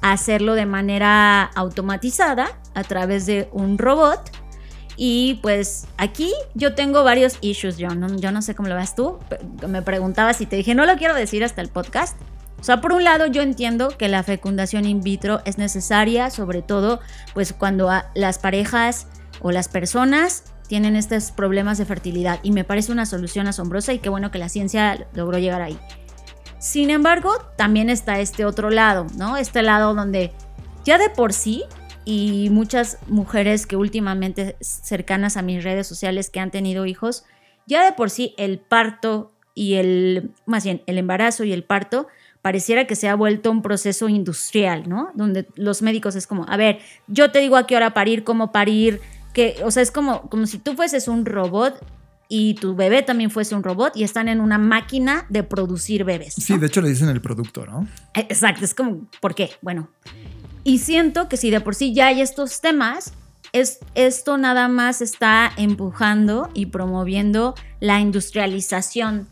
hacerlo 0.01 0.55
de 0.55 0.67
manera 0.67 1.43
automatizada 1.43 2.49
a 2.75 2.85
través 2.85 3.27
de 3.27 3.49
un 3.53 3.79
robot. 3.79 4.21
Y 4.97 5.41
pues 5.43 5.87
aquí 5.97 6.33
yo 6.55 6.75
tengo 6.75 7.03
varios 7.03 7.39
issues, 7.41 7.79
yo 7.79 7.89
no, 7.89 8.15
yo 8.17 8.31
no 8.31 8.43
sé 8.43 8.55
cómo 8.55 8.69
lo 8.69 8.77
ves 8.77 8.95
tú. 8.95 9.19
Me 9.67 9.83
preguntabas 9.83 10.41
y 10.41 10.47
te 10.47 10.57
dije, 10.57 10.75
no 10.75 10.87
lo 10.87 10.97
quiero 10.97 11.15
decir 11.15 11.43
hasta 11.43 11.63
el 11.63 11.69
podcast. 11.69 12.17
O 12.61 12.63
sea, 12.65 12.81
por 12.81 12.93
un 12.93 13.05
lado 13.05 13.27
yo 13.27 13.43
entiendo 13.43 13.89
que 13.89 14.09
la 14.09 14.23
fecundación 14.23 14.87
in 14.87 15.03
vitro 15.03 15.43
es 15.45 15.59
necesaria, 15.59 16.31
sobre 16.31 16.63
todo 16.63 17.01
pues 17.35 17.53
cuando 17.53 17.91
las 18.15 18.39
parejas 18.39 19.07
o 19.43 19.51
las 19.51 19.69
personas 19.69 20.54
tienen 20.75 20.97
estos 20.97 21.31
problemas 21.31 21.79
de 21.79 21.85
fertilidad 21.85 22.41
y 22.43 22.51
me 22.51 22.65
parece 22.65 22.91
una 22.91 23.07
solución 23.07 23.47
asombrosa 23.47 23.93
y 23.93 24.01
qué 24.01 24.09
bueno 24.09 24.33
que 24.33 24.39
la 24.39 24.49
ciencia 24.49 25.07
logró 25.15 25.39
llegar 25.39 25.63
ahí. 25.63 25.79
Sin 26.59 26.91
embargo, 26.91 27.31
también 27.57 27.91
está 27.91 28.19
este 28.19 28.45
otro 28.45 28.71
lado, 28.71 29.07
¿no? 29.17 29.37
Este 29.37 29.63
lado 29.63 29.95
donde 29.95 30.33
ya 30.85 30.99
de 30.99 31.11
por 31.11 31.33
sí, 31.33 31.63
y 32.05 32.49
muchas 32.51 32.99
mujeres 33.07 33.69
que 33.69 33.77
últimamente 33.77 34.57
cercanas 34.61 35.37
a 35.37 35.43
mis 35.43 35.63
redes 35.63 35.87
sociales 35.87 36.29
que 36.29 36.41
han 36.41 36.51
tenido 36.51 36.87
hijos, 36.87 37.25
ya 37.69 37.85
de 37.85 37.93
por 37.93 38.11
sí 38.11 38.35
el 38.37 38.59
parto 38.59 39.31
y 39.55 39.75
el, 39.75 40.33
más 40.45 40.65
bien, 40.65 40.83
el 40.87 40.99
embarazo 40.99 41.45
y 41.45 41.53
el 41.53 41.63
parto 41.63 42.09
pareciera 42.43 42.89
que 42.89 42.97
se 42.97 43.09
ha 43.09 43.15
vuelto 43.15 43.49
un 43.53 43.63
proceso 43.63 44.09
industrial, 44.09 44.89
¿no? 44.89 45.13
Donde 45.15 45.47
los 45.55 45.83
médicos 45.83 46.17
es 46.17 46.27
como, 46.27 46.45
a 46.49 46.57
ver, 46.57 46.81
yo 47.07 47.31
te 47.31 47.39
digo 47.39 47.57
a 47.57 47.69
qué 47.69 47.77
hora 47.77 47.95
parir, 47.95 48.25
cómo 48.25 48.51
parir, 48.51 49.01
que, 49.35 49.57
o 49.63 49.71
sea, 49.71 49.83
es 49.83 49.91
como, 49.91 50.23
como 50.31 50.47
si 50.47 50.57
tú 50.59 50.75
fueses 50.75 51.09
un 51.09 51.27
robot 51.27 51.75
y 52.29 52.55
tu 52.55 52.75
bebé 52.75 53.03
también 53.03 53.31
fuese 53.31 53.55
un 53.55 53.63
robot 53.63 53.95
y 53.97 54.05
están 54.05 54.29
en 54.29 54.41
una 54.41 54.57
máquina 54.57 55.27
de 55.29 55.43
producir 55.43 56.05
bebés. 56.05 56.35
Sí, 56.35 56.57
de 56.57 56.67
hecho 56.67 56.81
le 56.81 56.89
dicen 56.89 57.11
el 57.11 57.21
producto, 57.21 57.67
¿no? 57.67 57.87
Eh, 58.15 58.27
exacto, 58.31 58.65
es 58.65 58.75
como, 58.75 59.07
¿por 59.21 59.35
qué? 59.35 59.51
Bueno, 59.61 59.91
y 60.63 60.79
siento 60.79 61.29
que 61.29 61.37
si 61.37 61.51
de 61.51 61.61
por 61.61 61.75
sí 61.75 61.93
ya 61.93 62.07
hay 62.07 62.23
estos 62.23 62.63
temas, 62.63 63.13
es, 63.53 63.81
esto 63.95 64.39
nada 64.39 64.69
más 64.69 65.03
está 65.03 65.53
empujando 65.57 66.49
y 66.55 66.67
promoviendo 66.67 67.55
la 67.81 68.01
industrialización 68.01 69.29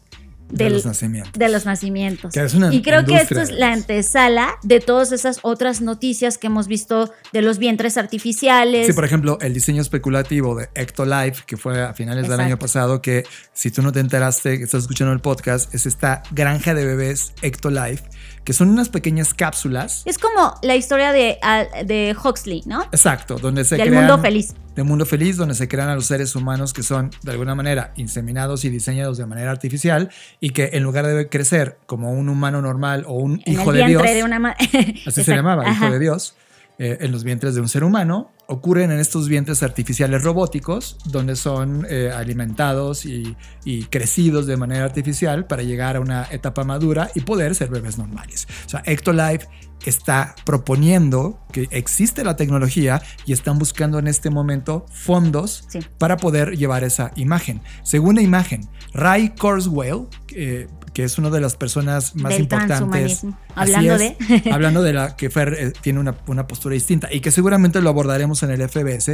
de 0.53 0.70
los 0.70 0.84
nacimientos. 0.86 1.32
De 1.32 1.48
los 1.48 1.64
nacimientos. 1.64 2.32
Que 2.32 2.44
es 2.44 2.55
una 2.55 2.72
y 2.72 2.82
creo 2.82 3.05
que 3.05 3.16
esto 3.16 3.40
es 3.40 3.50
la 3.50 3.72
antesala 3.72 4.59
de 4.62 4.80
todas 4.80 5.12
esas 5.12 5.38
otras 5.42 5.80
noticias 5.80 6.38
que 6.38 6.48
hemos 6.48 6.68
visto 6.68 7.11
de 7.32 7.42
los 7.42 7.59
vientres 7.59 7.96
artificiales. 7.96 8.86
Sí, 8.86 8.92
por 8.92 9.05
ejemplo, 9.05 9.38
el 9.40 9.55
diseño 9.55 9.80
especulativo 9.80 10.55
de 10.55 10.68
Ectolife, 10.74 11.42
que 11.46 11.57
fue 11.57 11.82
a 11.82 11.94
finales 11.94 12.28
del 12.28 12.40
año 12.40 12.59
pasado, 12.59 13.00
que 13.00 13.24
si 13.53 13.70
tú 13.70 13.82
no 13.82 13.92
te 13.92 14.00
enteraste, 14.00 14.59
que 14.59 14.64
estás 14.64 14.82
escuchando 14.82 15.12
el 15.12 15.20
podcast, 15.20 15.74
es 15.74 15.86
esta 15.86 16.22
granja 16.30 16.74
de 16.74 16.84
bebés 16.84 17.32
Ectolife, 17.42 18.05
que 18.44 18.53
son 18.53 18.68
unas 18.68 18.88
pequeñas 18.88 19.34
cápsulas. 19.34 20.03
Es 20.05 20.18
como 20.18 20.55
la 20.62 20.76
historia 20.76 21.12
de, 21.12 21.38
ah, 21.42 21.64
de 21.84 22.14
Huxley, 22.22 22.62
¿no? 22.66 22.82
Exacto, 22.84 23.38
donde 23.38 23.64
se 23.64 23.76
Del 23.76 23.88
crean, 23.88 24.07
mundo 24.07 24.20
feliz. 24.20 24.55
De 24.75 24.83
mundo 24.83 25.07
feliz, 25.07 25.37
donde 25.37 25.55
se 25.55 25.68
crean 25.68 25.89
a 25.89 25.95
los 25.95 26.07
seres 26.07 26.35
humanos 26.35 26.73
que 26.73 26.83
son 26.83 27.11
de 27.23 27.33
alguna 27.33 27.55
manera 27.55 27.93
inseminados 27.97 28.64
y 28.64 28.70
diseñados 28.70 29.18
de 29.18 29.27
manera 29.27 29.51
artificial 29.51 30.11
y 30.41 30.51
que 30.51 30.70
en 30.73 30.83
lugar 30.83 31.07
de 31.07 31.29
crecer 31.29 31.79
como 31.87 32.12
un 32.12 32.29
humano 32.29 32.62
normal 32.62 33.05
o 33.07 33.14
un 33.14 33.43
En 33.45 33.53
hijo 33.55 33.73
de 33.73 33.87
Dios, 33.87 34.03
de 34.03 34.25
una 34.25 34.57
así 35.07 35.23
se 35.23 35.35
llamaba, 35.35 35.68
hijo 35.70 35.91
de 35.91 35.99
Dios, 35.99 36.35
eh, 36.79 36.99
en 37.01 37.12
los 37.12 37.23
vientres 37.23 37.55
de 37.55 37.61
un 37.61 37.68
ser 37.68 37.85
humano, 37.85 38.33
ocurren 38.47 38.91
en 38.91 38.99
estos 38.99 39.29
vientres 39.29 39.62
artificiales 39.62 40.23
robóticos, 40.23 40.97
donde 41.05 41.37
son 41.37 41.87
eh, 41.89 42.11
alimentados 42.11 43.05
y, 43.05 43.37
y 43.64 43.85
crecidos 43.85 44.47
de 44.47 44.57
manera 44.57 44.85
artificial 44.85 45.45
para 45.45 45.62
llegar 45.62 45.97
a 45.97 46.01
una 46.01 46.27
etapa 46.31 46.64
madura 46.64 47.11
y 47.14 47.20
poder 47.20 47.55
ser 47.55 47.68
bebés 47.68 47.99
normales. 47.99 48.49
O 48.66 48.68
sea, 48.70 48.83
Ectolife 48.87 49.47
está 49.85 50.35
proponiendo 50.45 51.39
que 51.53 51.68
existe 51.70 52.24
la 52.24 52.37
tecnología 52.37 53.03
y 53.26 53.33
están 53.33 53.59
buscando 53.59 53.99
en 53.99 54.07
este 54.09 54.30
momento 54.30 54.87
fondos 54.93 55.64
Sí. 55.68 55.80
para 55.99 56.16
poder 56.16 56.57
llevar 56.57 56.85
esa 56.85 57.12
imagen. 57.16 57.61
Segunda 57.83 58.22
imagen, 58.22 58.68
Ray 58.95 59.30
Kurzweil, 59.30 60.07
eh, 60.35 60.68
que 60.95 61.05
es 61.05 61.16
una 61.18 61.30
de 61.30 61.41
las 61.41 61.57
personas 61.57 62.14
más 62.16 62.33
Del 62.33 62.43
importantes. 62.43 63.24
Hablando 63.55 63.95
es, 63.95 64.18
de- 64.18 64.51
hablando 64.53 64.83
de 64.83 64.93
la 64.93 65.16
que 65.16 65.30
Fer 65.30 65.55
eh, 65.59 65.72
tiene 65.80 65.99
una, 66.01 66.16
una 66.26 66.47
postura 66.47 66.74
distinta 66.74 67.09
y 67.11 67.20
que 67.20 67.30
seguramente 67.30 67.80
lo 67.80 67.89
abordaremos 67.89 68.43
en 68.43 68.51
el 68.51 68.68
FBS. 68.68 69.09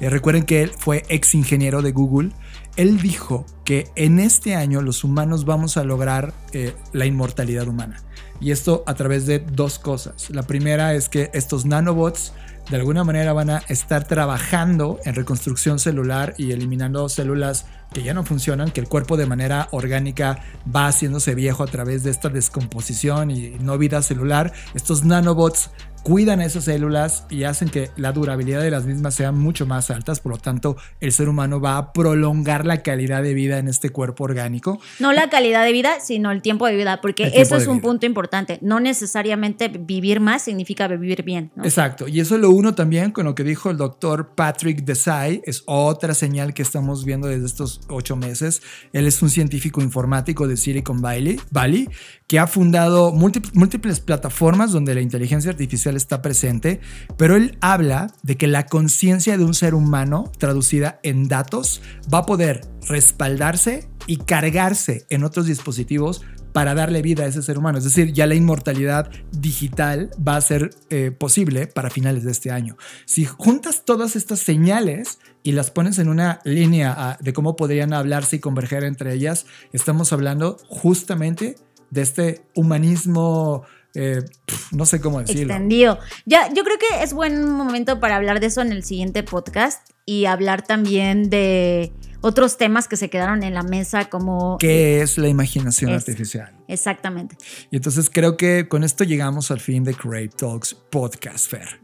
Eh, 0.00 0.10
recuerden 0.10 0.44
que 0.44 0.62
él 0.62 0.72
fue 0.78 1.04
ex 1.08 1.34
ingeniero 1.34 1.82
de 1.82 1.90
Google. 1.92 2.30
Él 2.76 3.00
dijo 3.00 3.46
que 3.64 3.88
en 3.96 4.18
este 4.20 4.54
año 4.54 4.80
los 4.82 5.02
humanos 5.04 5.44
vamos 5.44 5.76
a 5.76 5.84
lograr 5.84 6.32
eh, 6.52 6.72
la 6.92 7.06
inmortalidad 7.06 7.66
humana. 7.68 8.00
Y 8.40 8.50
esto 8.50 8.82
a 8.86 8.94
través 8.94 9.26
de 9.26 9.38
dos 9.38 9.78
cosas. 9.78 10.30
La 10.30 10.42
primera 10.42 10.94
es 10.94 11.08
que 11.08 11.30
estos 11.32 11.64
nanobots 11.64 12.32
de 12.70 12.76
alguna 12.76 13.04
manera 13.04 13.32
van 13.32 13.50
a 13.50 13.62
estar 13.68 14.06
trabajando 14.06 14.98
en 15.04 15.14
reconstrucción 15.14 15.78
celular 15.78 16.34
y 16.38 16.52
eliminando 16.52 17.08
células 17.08 17.66
que 17.94 18.02
ya 18.02 18.12
no 18.12 18.24
funcionan, 18.24 18.70
que 18.70 18.80
el 18.80 18.88
cuerpo 18.88 19.16
de 19.16 19.24
manera 19.24 19.68
orgánica 19.70 20.40
va 20.74 20.88
haciéndose 20.88 21.34
viejo 21.34 21.62
a 21.62 21.66
través 21.66 22.02
de 22.02 22.10
esta 22.10 22.28
descomposición 22.28 23.30
y 23.30 23.56
no 23.60 23.78
vida 23.78 24.02
celular. 24.02 24.52
Estos 24.74 25.04
nanobots 25.04 25.70
cuidan 26.04 26.42
esas 26.42 26.64
células 26.64 27.24
y 27.30 27.44
hacen 27.44 27.70
que 27.70 27.90
la 27.96 28.12
durabilidad 28.12 28.60
de 28.60 28.70
las 28.70 28.84
mismas 28.84 29.14
sean 29.14 29.38
mucho 29.38 29.66
más 29.66 29.90
altas, 29.90 30.20
por 30.20 30.32
lo 30.32 30.38
tanto 30.38 30.76
el 31.00 31.12
ser 31.12 31.30
humano 31.30 31.60
va 31.60 31.78
a 31.78 31.92
prolongar 31.92 32.66
la 32.66 32.82
calidad 32.82 33.22
de 33.22 33.32
vida 33.32 33.58
en 33.58 33.68
este 33.68 33.88
cuerpo 33.88 34.24
orgánico. 34.24 34.78
No 35.00 35.12
la 35.12 35.30
calidad 35.30 35.64
de 35.64 35.72
vida, 35.72 36.00
sino 36.00 36.30
el 36.30 36.42
tiempo 36.42 36.66
de 36.66 36.76
vida, 36.76 37.00
porque 37.00 37.32
eso 37.34 37.56
es 37.56 37.66
un 37.66 37.78
vida. 37.78 37.88
punto 37.88 38.06
importante. 38.06 38.58
No 38.60 38.80
necesariamente 38.80 39.68
vivir 39.68 40.20
más 40.20 40.42
significa 40.42 40.86
vivir 40.88 41.22
bien. 41.22 41.50
¿no? 41.56 41.64
Exacto, 41.64 42.06
y 42.06 42.20
eso 42.20 42.36
lo 42.36 42.50
uno 42.50 42.74
también 42.74 43.10
con 43.10 43.24
lo 43.24 43.34
que 43.34 43.42
dijo 43.42 43.70
el 43.70 43.78
doctor 43.78 44.34
Patrick 44.34 44.84
Desai, 44.84 45.40
es 45.46 45.62
otra 45.64 46.12
señal 46.12 46.52
que 46.52 46.60
estamos 46.60 47.06
viendo 47.06 47.28
desde 47.28 47.46
estos 47.46 47.80
ocho 47.88 48.16
meses. 48.16 48.62
Él 48.92 49.06
es 49.06 49.20
un 49.22 49.30
científico 49.30 49.80
informático 49.80 50.46
de 50.48 50.56
Silicon 50.56 51.00
Valley, 51.00 51.40
Valley 51.50 51.88
que 52.26 52.38
ha 52.38 52.46
fundado 52.46 53.12
múltiples, 53.12 53.54
múltiples 53.54 54.00
plataformas 54.00 54.72
donde 54.72 54.94
la 54.94 55.00
inteligencia 55.00 55.50
artificial 55.50 55.96
está 55.96 56.22
presente, 56.22 56.80
pero 57.16 57.36
él 57.36 57.58
habla 57.60 58.12
de 58.22 58.36
que 58.36 58.46
la 58.46 58.66
conciencia 58.66 59.36
de 59.36 59.44
un 59.44 59.54
ser 59.54 59.74
humano 59.74 60.30
traducida 60.38 61.00
en 61.02 61.28
datos 61.28 61.82
va 62.12 62.18
a 62.18 62.26
poder 62.26 62.62
respaldarse 62.88 63.88
y 64.06 64.18
cargarse 64.18 65.06
en 65.10 65.24
otros 65.24 65.46
dispositivos 65.46 66.22
para 66.54 66.76
darle 66.76 67.02
vida 67.02 67.24
a 67.24 67.26
ese 67.26 67.42
ser 67.42 67.58
humano. 67.58 67.78
Es 67.78 67.84
decir, 67.84 68.12
ya 68.12 68.28
la 68.28 68.36
inmortalidad 68.36 69.10
digital 69.32 70.12
va 70.16 70.36
a 70.36 70.40
ser 70.40 70.70
eh, 70.88 71.10
posible 71.10 71.66
para 71.66 71.90
finales 71.90 72.22
de 72.22 72.30
este 72.30 72.52
año. 72.52 72.76
Si 73.06 73.24
juntas 73.24 73.82
todas 73.84 74.14
estas 74.14 74.38
señales 74.38 75.18
y 75.42 75.50
las 75.50 75.72
pones 75.72 75.98
en 75.98 76.08
una 76.08 76.40
línea 76.44 76.94
ah, 76.96 77.18
de 77.20 77.32
cómo 77.32 77.56
podrían 77.56 77.92
hablarse 77.92 78.36
y 78.36 78.38
converger 78.38 78.84
entre 78.84 79.14
ellas, 79.14 79.46
estamos 79.72 80.12
hablando 80.12 80.56
justamente 80.68 81.56
de 81.90 82.02
este 82.02 82.46
humanismo, 82.54 83.64
eh, 83.94 84.22
no 84.70 84.86
sé 84.86 85.00
cómo 85.00 85.18
decirlo. 85.18 85.54
extendido. 85.54 85.98
Ya, 86.24 86.46
yo 86.54 86.62
creo 86.62 86.78
que 86.78 87.02
es 87.02 87.14
buen 87.14 87.50
momento 87.50 87.98
para 87.98 88.14
hablar 88.14 88.38
de 88.38 88.46
eso 88.46 88.62
en 88.62 88.70
el 88.70 88.84
siguiente 88.84 89.24
podcast 89.24 89.88
y 90.06 90.26
hablar 90.26 90.62
también 90.62 91.30
de 91.30 91.92
otros 92.20 92.56
temas 92.56 92.88
que 92.88 92.96
se 92.96 93.10
quedaron 93.10 93.42
en 93.42 93.54
la 93.54 93.62
mesa 93.62 94.06
como... 94.06 94.56
¿Qué 94.58 95.02
es 95.02 95.18
la 95.18 95.28
imaginación 95.28 95.90
Es- 95.92 96.02
artificial? 96.08 96.54
Exactamente. 96.68 97.36
Y 97.70 97.76
entonces 97.76 98.08
creo 98.10 98.36
que 98.36 98.66
con 98.68 98.84
esto 98.84 99.04
llegamos 99.04 99.50
al 99.50 99.60
fin 99.60 99.84
de 99.84 99.94
Crave 99.94 100.28
Talks 100.28 100.74
Podcast 100.74 101.50
Fair. 101.50 101.80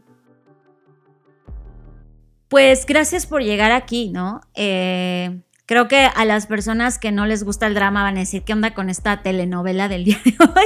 Pues 2.47 2.85
gracias 2.85 3.25
por 3.25 3.41
llegar 3.43 3.71
aquí, 3.71 4.09
¿no? 4.09 4.41
Eh, 4.55 5.41
creo 5.65 5.87
que 5.87 5.99
a 6.13 6.25
las 6.25 6.47
personas 6.47 6.99
que 6.99 7.11
no 7.11 7.25
les 7.25 7.43
gusta 7.43 7.65
el 7.67 7.73
drama 7.75 8.03
van 8.03 8.17
a 8.17 8.21
decir 8.21 8.43
qué 8.43 8.51
onda 8.53 8.73
con 8.73 8.89
esta 8.89 9.21
telenovela 9.21 9.87
del 9.87 10.03
día 10.03 10.19
de 10.25 10.35
hoy. 10.43 10.65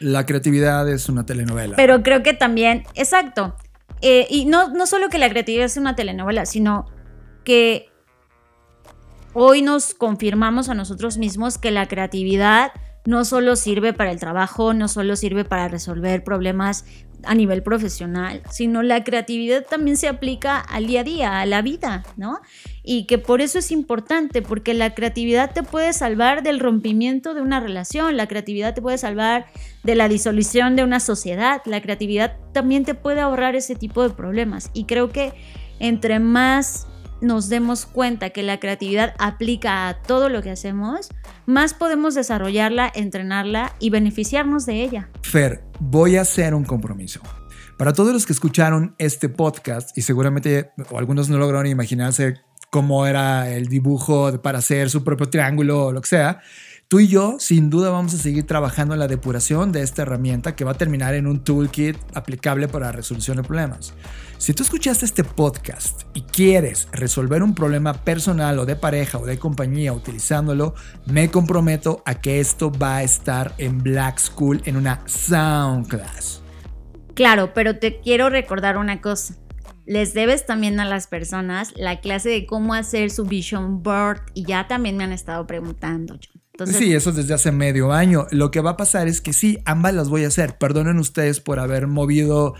La 0.00 0.24
creatividad 0.24 0.88
es 0.88 1.08
una 1.08 1.26
telenovela. 1.26 1.76
Pero 1.76 2.02
creo 2.02 2.22
que 2.22 2.32
también, 2.32 2.84
exacto. 2.94 3.56
Eh, 4.00 4.26
y 4.30 4.46
no, 4.46 4.68
no 4.68 4.86
solo 4.86 5.08
que 5.08 5.18
la 5.18 5.28
creatividad 5.28 5.68
sea 5.68 5.80
una 5.80 5.96
telenovela, 5.96 6.46
sino 6.46 6.86
que 7.44 7.90
hoy 9.34 9.62
nos 9.62 9.94
confirmamos 9.94 10.68
a 10.68 10.74
nosotros 10.74 11.18
mismos 11.18 11.58
que 11.58 11.70
la 11.70 11.88
creatividad 11.88 12.72
no 13.08 13.24
solo 13.24 13.56
sirve 13.56 13.94
para 13.94 14.12
el 14.12 14.20
trabajo, 14.20 14.74
no 14.74 14.86
solo 14.86 15.16
sirve 15.16 15.42
para 15.46 15.66
resolver 15.66 16.22
problemas 16.22 16.84
a 17.24 17.34
nivel 17.34 17.62
profesional, 17.62 18.42
sino 18.50 18.82
la 18.82 19.02
creatividad 19.02 19.64
también 19.64 19.96
se 19.96 20.08
aplica 20.08 20.60
al 20.60 20.86
día 20.86 21.00
a 21.00 21.04
día, 21.04 21.40
a 21.40 21.46
la 21.46 21.62
vida, 21.62 22.04
¿no? 22.18 22.38
Y 22.82 23.06
que 23.06 23.16
por 23.16 23.40
eso 23.40 23.60
es 23.60 23.70
importante, 23.70 24.42
porque 24.42 24.74
la 24.74 24.94
creatividad 24.94 25.54
te 25.54 25.62
puede 25.62 25.94
salvar 25.94 26.42
del 26.42 26.60
rompimiento 26.60 27.32
de 27.32 27.40
una 27.40 27.60
relación, 27.60 28.18
la 28.18 28.28
creatividad 28.28 28.74
te 28.74 28.82
puede 28.82 28.98
salvar 28.98 29.46
de 29.84 29.94
la 29.94 30.06
disolución 30.06 30.76
de 30.76 30.84
una 30.84 31.00
sociedad, 31.00 31.62
la 31.64 31.80
creatividad 31.80 32.36
también 32.52 32.84
te 32.84 32.92
puede 32.92 33.22
ahorrar 33.22 33.56
ese 33.56 33.74
tipo 33.74 34.02
de 34.02 34.10
problemas. 34.10 34.70
Y 34.74 34.84
creo 34.84 35.08
que 35.08 35.32
entre 35.80 36.18
más 36.18 36.87
nos 37.20 37.48
demos 37.48 37.86
cuenta 37.86 38.30
que 38.30 38.42
la 38.42 38.60
creatividad 38.60 39.14
aplica 39.18 39.88
a 39.88 40.02
todo 40.02 40.28
lo 40.28 40.42
que 40.42 40.50
hacemos, 40.50 41.08
más 41.46 41.74
podemos 41.74 42.14
desarrollarla, 42.14 42.90
entrenarla 42.94 43.74
y 43.78 43.90
beneficiarnos 43.90 44.66
de 44.66 44.82
ella. 44.82 45.08
Fer, 45.22 45.64
voy 45.80 46.16
a 46.16 46.22
hacer 46.22 46.54
un 46.54 46.64
compromiso. 46.64 47.20
Para 47.76 47.92
todos 47.92 48.12
los 48.12 48.26
que 48.26 48.32
escucharon 48.32 48.94
este 48.98 49.28
podcast 49.28 49.96
y 49.96 50.02
seguramente 50.02 50.70
o 50.90 50.98
algunos 50.98 51.28
no 51.28 51.38
lograron 51.38 51.66
imaginarse 51.66 52.34
cómo 52.70 53.06
era 53.06 53.50
el 53.50 53.68
dibujo 53.68 54.42
para 54.42 54.58
hacer 54.58 54.90
su 54.90 55.04
propio 55.04 55.30
triángulo 55.30 55.86
o 55.86 55.92
lo 55.92 56.00
que 56.00 56.08
sea, 56.08 56.40
tú 56.88 57.00
y 57.00 57.06
yo 57.06 57.36
sin 57.38 57.68
duda 57.68 57.90
vamos 57.90 58.14
a 58.14 58.18
seguir 58.18 58.46
trabajando 58.46 58.94
en 58.94 59.00
la 59.00 59.08
depuración 59.08 59.72
de 59.72 59.82
esta 59.82 60.02
herramienta 60.02 60.56
que 60.56 60.64
va 60.64 60.72
a 60.72 60.78
terminar 60.78 61.14
en 61.14 61.26
un 61.26 61.44
toolkit 61.44 61.98
aplicable 62.14 62.66
para 62.66 62.92
resolución 62.92 63.36
de 63.36 63.42
problemas. 63.42 63.92
Si 64.38 64.54
tú 64.54 64.62
escuchaste 64.62 65.04
este 65.04 65.22
podcast 65.22 66.02
y 66.14 66.22
quieres 66.22 66.88
resolver 66.92 67.42
un 67.42 67.54
problema 67.54 67.92
personal 67.92 68.58
o 68.58 68.64
de 68.64 68.76
pareja 68.76 69.18
o 69.18 69.26
de 69.26 69.38
compañía 69.38 69.92
utilizándolo, 69.92 70.74
me 71.04 71.30
comprometo 71.30 72.02
a 72.06 72.14
que 72.14 72.40
esto 72.40 72.72
va 72.72 72.96
a 72.96 73.02
estar 73.02 73.54
en 73.58 73.78
Black 73.78 74.18
School 74.18 74.62
en 74.64 74.76
una 74.76 75.02
Sound 75.06 75.88
Class. 75.88 76.42
Claro, 77.14 77.52
pero 77.52 77.78
te 77.78 78.00
quiero 78.00 78.30
recordar 78.30 78.78
una 78.78 79.02
cosa. 79.02 79.34
Les 79.84 80.14
debes 80.14 80.46
también 80.46 80.80
a 80.80 80.84
las 80.84 81.06
personas 81.06 81.72
la 81.76 82.00
clase 82.00 82.28
de 82.28 82.46
cómo 82.46 82.74
hacer 82.74 83.10
su 83.10 83.24
vision 83.24 83.82
board 83.82 84.20
y 84.34 84.44
ya 84.44 84.68
también 84.68 84.96
me 84.96 85.04
han 85.04 85.12
estado 85.12 85.46
preguntando. 85.46 86.18
Sí, 86.66 86.92
eso 86.92 87.12
desde 87.12 87.34
hace 87.34 87.52
medio 87.52 87.92
año. 87.92 88.26
Lo 88.30 88.50
que 88.50 88.60
va 88.60 88.70
a 88.70 88.76
pasar 88.76 89.06
es 89.06 89.20
que 89.20 89.32
sí, 89.32 89.58
ambas 89.64 89.94
las 89.94 90.08
voy 90.08 90.24
a 90.24 90.28
hacer. 90.28 90.58
Perdonen 90.58 90.98
ustedes 90.98 91.40
por 91.40 91.60
haber 91.60 91.86
movido 91.86 92.54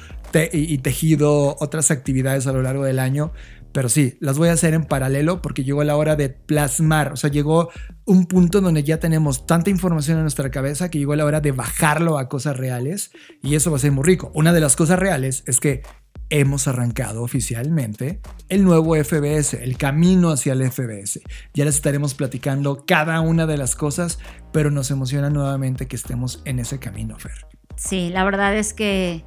y 0.52 0.78
tejido 0.78 1.56
otras 1.58 1.90
actividades 1.90 2.46
a 2.46 2.52
lo 2.52 2.62
largo 2.62 2.84
del 2.84 3.00
año. 3.00 3.32
Pero 3.72 3.88
sí, 3.88 4.16
las 4.20 4.38
voy 4.38 4.48
a 4.48 4.52
hacer 4.52 4.72
en 4.72 4.84
paralelo 4.84 5.42
porque 5.42 5.62
llegó 5.62 5.84
la 5.84 5.96
hora 5.96 6.16
de 6.16 6.30
plasmar. 6.30 7.12
O 7.12 7.16
sea, 7.16 7.30
llegó 7.30 7.70
un 8.06 8.26
punto 8.26 8.60
donde 8.60 8.82
ya 8.82 8.98
tenemos 8.98 9.46
tanta 9.46 9.68
información 9.68 10.16
en 10.16 10.24
nuestra 10.24 10.50
cabeza 10.50 10.90
que 10.90 10.98
llegó 10.98 11.14
la 11.16 11.24
hora 11.24 11.40
de 11.40 11.52
bajarlo 11.52 12.18
a 12.18 12.28
cosas 12.28 12.56
reales 12.56 13.10
y 13.42 13.56
eso 13.56 13.70
va 13.70 13.76
a 13.76 13.80
ser 13.80 13.92
muy 13.92 14.04
rico. 14.04 14.30
Una 14.34 14.52
de 14.52 14.60
las 14.60 14.74
cosas 14.74 14.98
reales 14.98 15.42
es 15.46 15.60
que 15.60 15.82
hemos 16.30 16.68
arrancado 16.68 17.22
oficialmente 17.22 18.20
el 18.48 18.64
nuevo 18.64 18.94
FBS, 18.94 19.54
el 19.54 19.76
camino 19.76 20.30
hacia 20.30 20.52
el 20.52 20.70
FBS. 20.70 21.20
Ya 21.54 21.64
les 21.64 21.76
estaremos 21.76 22.14
platicando 22.14 22.84
cada 22.86 23.20
una 23.20 23.46
de 23.46 23.56
las 23.56 23.76
cosas, 23.76 24.18
pero 24.52 24.70
nos 24.70 24.90
emociona 24.90 25.30
nuevamente 25.30 25.86
que 25.86 25.96
estemos 25.96 26.42
en 26.44 26.58
ese 26.58 26.78
camino, 26.78 27.18
Fer. 27.18 27.46
Sí, 27.76 28.10
la 28.10 28.24
verdad 28.24 28.56
es 28.56 28.74
que 28.74 29.24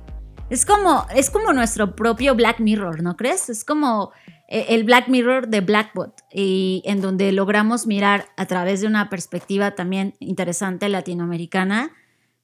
es 0.50 0.66
como, 0.66 1.06
es 1.16 1.30
como 1.30 1.54
nuestro 1.54 1.96
propio 1.96 2.36
Black 2.36 2.60
Mirror, 2.60 3.02
¿no 3.02 3.16
crees? 3.16 3.50
Es 3.50 3.64
como 3.64 4.12
eh, 4.50 4.66
el 4.70 4.84
Black 4.84 5.08
Mirror 5.08 5.48
de 5.48 5.62
Blackbot 5.62 6.14
y 6.32 6.84
en 6.86 7.02
donde 7.02 7.32
logramos 7.32 7.88
mirar 7.88 8.28
a 8.36 8.46
través 8.46 8.82
de 8.82 8.88
una 8.88 9.10
perspectiva 9.10 9.72
también 9.72 10.14
interesante 10.20 10.90
latinoamericana 10.90 11.92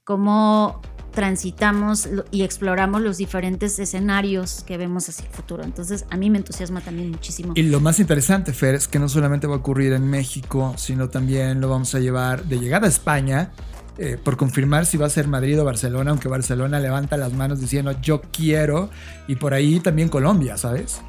cómo 0.07 0.81
transitamos 1.17 2.07
y 2.29 2.43
exploramos 2.43 3.01
los 3.01 3.17
diferentes 3.17 3.79
escenarios 3.79 4.63
que 4.67 4.77
vemos 4.77 5.09
hacia 5.09 5.25
el 5.25 5.31
futuro. 5.31 5.63
Entonces, 5.63 6.05
a 6.11 6.15
mí 6.15 6.29
me 6.29 6.37
entusiasma 6.37 6.79
también 6.79 7.09
muchísimo. 7.09 7.53
Y 7.55 7.63
lo 7.63 7.79
más 7.79 7.99
interesante, 7.99 8.53
Fer, 8.53 8.75
es 8.75 8.87
que 8.87 8.99
no 8.99 9.09
solamente 9.09 9.47
va 9.47 9.55
a 9.55 9.57
ocurrir 9.57 9.93
en 9.93 10.07
México, 10.07 10.75
sino 10.77 11.09
también 11.09 11.59
lo 11.59 11.69
vamos 11.69 11.95
a 11.95 11.99
llevar 11.99 12.43
de 12.43 12.59
llegada 12.59 12.85
a 12.85 12.89
España, 12.89 13.49
eh, 13.97 14.19
por 14.23 14.37
confirmar 14.37 14.85
si 14.85 14.97
va 14.97 15.07
a 15.07 15.09
ser 15.09 15.27
Madrid 15.27 15.59
o 15.59 15.65
Barcelona, 15.65 16.11
aunque 16.11 16.27
Barcelona 16.27 16.79
levanta 16.79 17.17
las 17.17 17.33
manos 17.33 17.59
diciendo 17.59 17.95
yo 17.99 18.21
quiero, 18.21 18.91
y 19.27 19.37
por 19.37 19.55
ahí 19.55 19.79
también 19.79 20.09
Colombia, 20.09 20.55
¿sabes? 20.55 21.01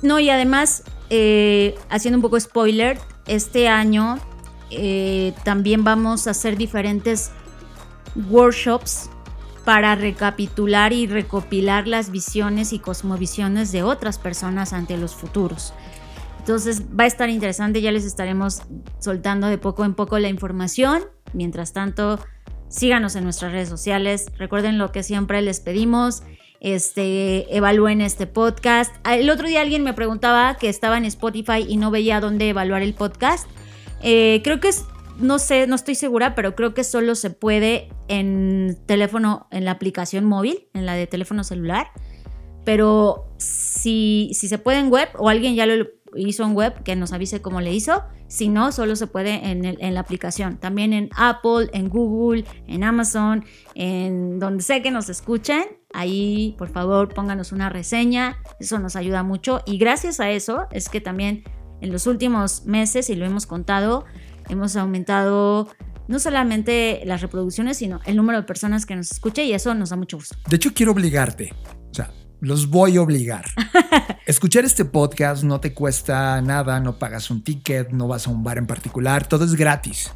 No, 0.00 0.18
y 0.20 0.30
además, 0.30 0.84
eh, 1.10 1.74
haciendo 1.90 2.16
un 2.16 2.22
poco 2.22 2.40
spoiler, 2.40 2.98
este 3.26 3.68
año 3.68 4.18
eh, 4.70 5.34
también 5.44 5.84
vamos 5.84 6.26
a 6.28 6.30
hacer 6.30 6.56
diferentes 6.56 7.30
workshops 8.30 9.10
para 9.70 9.94
recapitular 9.94 10.92
y 10.92 11.06
recopilar 11.06 11.86
las 11.86 12.10
visiones 12.10 12.72
y 12.72 12.80
cosmovisiones 12.80 13.70
de 13.70 13.84
otras 13.84 14.18
personas 14.18 14.72
ante 14.72 14.96
los 14.96 15.14
futuros. 15.14 15.74
Entonces 16.40 16.82
va 16.86 17.04
a 17.04 17.06
estar 17.06 17.30
interesante, 17.30 17.80
ya 17.80 17.92
les 17.92 18.04
estaremos 18.04 18.62
soltando 18.98 19.46
de 19.46 19.58
poco 19.58 19.84
en 19.84 19.94
poco 19.94 20.18
la 20.18 20.28
información. 20.28 21.04
Mientras 21.34 21.72
tanto, 21.72 22.18
síganos 22.68 23.14
en 23.14 23.22
nuestras 23.22 23.52
redes 23.52 23.68
sociales. 23.68 24.32
Recuerden 24.36 24.76
lo 24.76 24.90
que 24.90 25.04
siempre 25.04 25.40
les 25.40 25.60
pedimos. 25.60 26.24
Este, 26.58 27.56
evalúen 27.56 28.00
este 28.00 28.26
podcast. 28.26 28.92
El 29.06 29.30
otro 29.30 29.46
día 29.46 29.60
alguien 29.60 29.84
me 29.84 29.94
preguntaba 29.94 30.56
que 30.56 30.68
estaba 30.68 30.98
en 30.98 31.04
Spotify 31.04 31.64
y 31.68 31.76
no 31.76 31.92
veía 31.92 32.18
dónde 32.18 32.48
evaluar 32.48 32.82
el 32.82 32.94
podcast. 32.94 33.48
Eh, 34.02 34.40
creo 34.42 34.58
que 34.58 34.70
es 34.70 34.84
no 35.20 35.38
sé, 35.38 35.66
no 35.66 35.74
estoy 35.74 35.94
segura, 35.94 36.34
pero 36.34 36.54
creo 36.54 36.74
que 36.74 36.84
solo 36.84 37.14
se 37.14 37.30
puede 37.30 37.88
en 38.08 38.78
teléfono, 38.86 39.46
en 39.50 39.64
la 39.64 39.72
aplicación 39.72 40.24
móvil, 40.24 40.68
en 40.74 40.86
la 40.86 40.94
de 40.94 41.06
teléfono 41.06 41.44
celular. 41.44 41.88
Pero 42.64 43.32
si, 43.38 44.30
si 44.34 44.48
se 44.48 44.58
puede 44.58 44.78
en 44.78 44.90
web 44.90 45.08
o 45.18 45.28
alguien 45.28 45.54
ya 45.54 45.66
lo 45.66 45.86
hizo 46.16 46.44
en 46.44 46.54
web, 46.54 46.82
que 46.82 46.96
nos 46.96 47.12
avise 47.12 47.40
cómo 47.40 47.60
le 47.60 47.72
hizo. 47.72 48.02
Si 48.26 48.48
no, 48.48 48.70
solo 48.72 48.96
se 48.96 49.06
puede 49.06 49.50
en, 49.50 49.64
en, 49.64 49.94
la 49.94 50.00
aplicación. 50.00 50.58
También 50.58 50.92
en 50.92 51.10
Apple, 51.16 51.68
en 51.72 51.88
Google, 51.88 52.44
en 52.66 52.84
Amazon, 52.84 53.44
en 53.74 54.38
donde 54.38 54.62
sé 54.62 54.82
que 54.82 54.90
nos 54.90 55.08
escuchen. 55.08 55.64
Ahí, 55.92 56.54
por 56.58 56.68
favor, 56.68 57.12
pónganos 57.12 57.52
una 57.52 57.70
reseña. 57.70 58.36
Eso 58.60 58.78
nos 58.78 58.94
ayuda 58.94 59.22
mucho. 59.22 59.62
Y 59.66 59.78
gracias 59.78 60.20
a 60.20 60.30
eso 60.30 60.66
es 60.70 60.88
que 60.88 61.00
también 61.00 61.44
en 61.80 61.92
los 61.92 62.06
últimos 62.06 62.66
meses, 62.66 63.10
y 63.10 63.16
lo 63.16 63.24
hemos 63.24 63.46
contado, 63.46 64.04
hemos 64.50 64.76
aumentado 64.76 65.68
no 66.08 66.18
solamente 66.18 67.02
las 67.06 67.20
reproducciones, 67.20 67.78
sino 67.78 68.00
el 68.04 68.16
número 68.16 68.40
de 68.40 68.46
personas 68.46 68.84
que 68.84 68.96
nos 68.96 69.12
escucha 69.12 69.42
y 69.42 69.52
eso 69.52 69.74
nos 69.74 69.90
da 69.90 69.96
mucho 69.96 70.16
gusto. 70.16 70.36
De 70.48 70.56
hecho, 70.56 70.74
quiero 70.74 70.92
obligarte. 70.92 71.54
O 71.90 71.94
sea, 71.94 72.10
los 72.40 72.68
voy 72.68 72.96
a 72.96 73.02
obligar. 73.02 73.44
Escuchar 74.26 74.64
este 74.64 74.84
podcast 74.84 75.44
no 75.44 75.60
te 75.60 75.72
cuesta 75.72 76.42
nada, 76.42 76.80
no 76.80 76.98
pagas 76.98 77.30
un 77.30 77.44
ticket, 77.44 77.90
no 77.90 78.08
vas 78.08 78.26
a 78.26 78.30
un 78.30 78.42
bar 78.42 78.58
en 78.58 78.66
particular, 78.66 79.26
todo 79.26 79.44
es 79.44 79.54
gratis. 79.54 80.10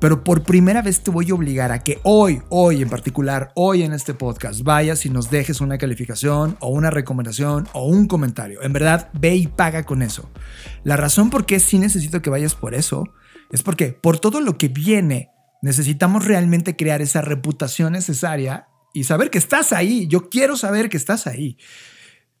Pero 0.00 0.24
por 0.24 0.42
primera 0.42 0.82
vez 0.82 1.02
te 1.02 1.10
voy 1.10 1.30
a 1.30 1.34
obligar 1.34 1.70
a 1.72 1.84
que 1.84 2.00
hoy, 2.04 2.42
hoy 2.48 2.82
en 2.82 2.88
particular, 2.88 3.52
hoy 3.54 3.82
en 3.82 3.92
este 3.92 4.14
podcast, 4.14 4.62
vayas 4.62 5.04
y 5.04 5.10
nos 5.10 5.30
dejes 5.30 5.60
una 5.60 5.78
calificación 5.78 6.56
o 6.58 6.70
una 6.70 6.90
recomendación 6.90 7.68
o 7.74 7.86
un 7.86 8.06
comentario. 8.06 8.62
En 8.62 8.72
verdad, 8.72 9.10
ve 9.12 9.36
y 9.36 9.46
paga 9.46 9.84
con 9.84 10.00
eso. 10.00 10.28
La 10.84 10.96
razón 10.96 11.28
por 11.28 11.44
qué 11.44 11.60
sí 11.60 11.78
necesito 11.78 12.22
que 12.22 12.30
vayas 12.30 12.54
por 12.54 12.74
eso 12.74 13.12
es 13.50 13.62
porque 13.62 13.92
por 13.92 14.18
todo 14.18 14.40
lo 14.40 14.56
que 14.56 14.68
viene, 14.68 15.30
necesitamos 15.62 16.24
realmente 16.24 16.76
crear 16.76 17.02
esa 17.02 17.20
reputación 17.20 17.92
necesaria 17.92 18.68
y 18.92 19.04
saber 19.04 19.30
que 19.30 19.38
estás 19.38 19.72
ahí. 19.72 20.06
Yo 20.08 20.28
quiero 20.28 20.56
saber 20.56 20.88
que 20.88 20.96
estás 20.96 21.26
ahí. 21.26 21.58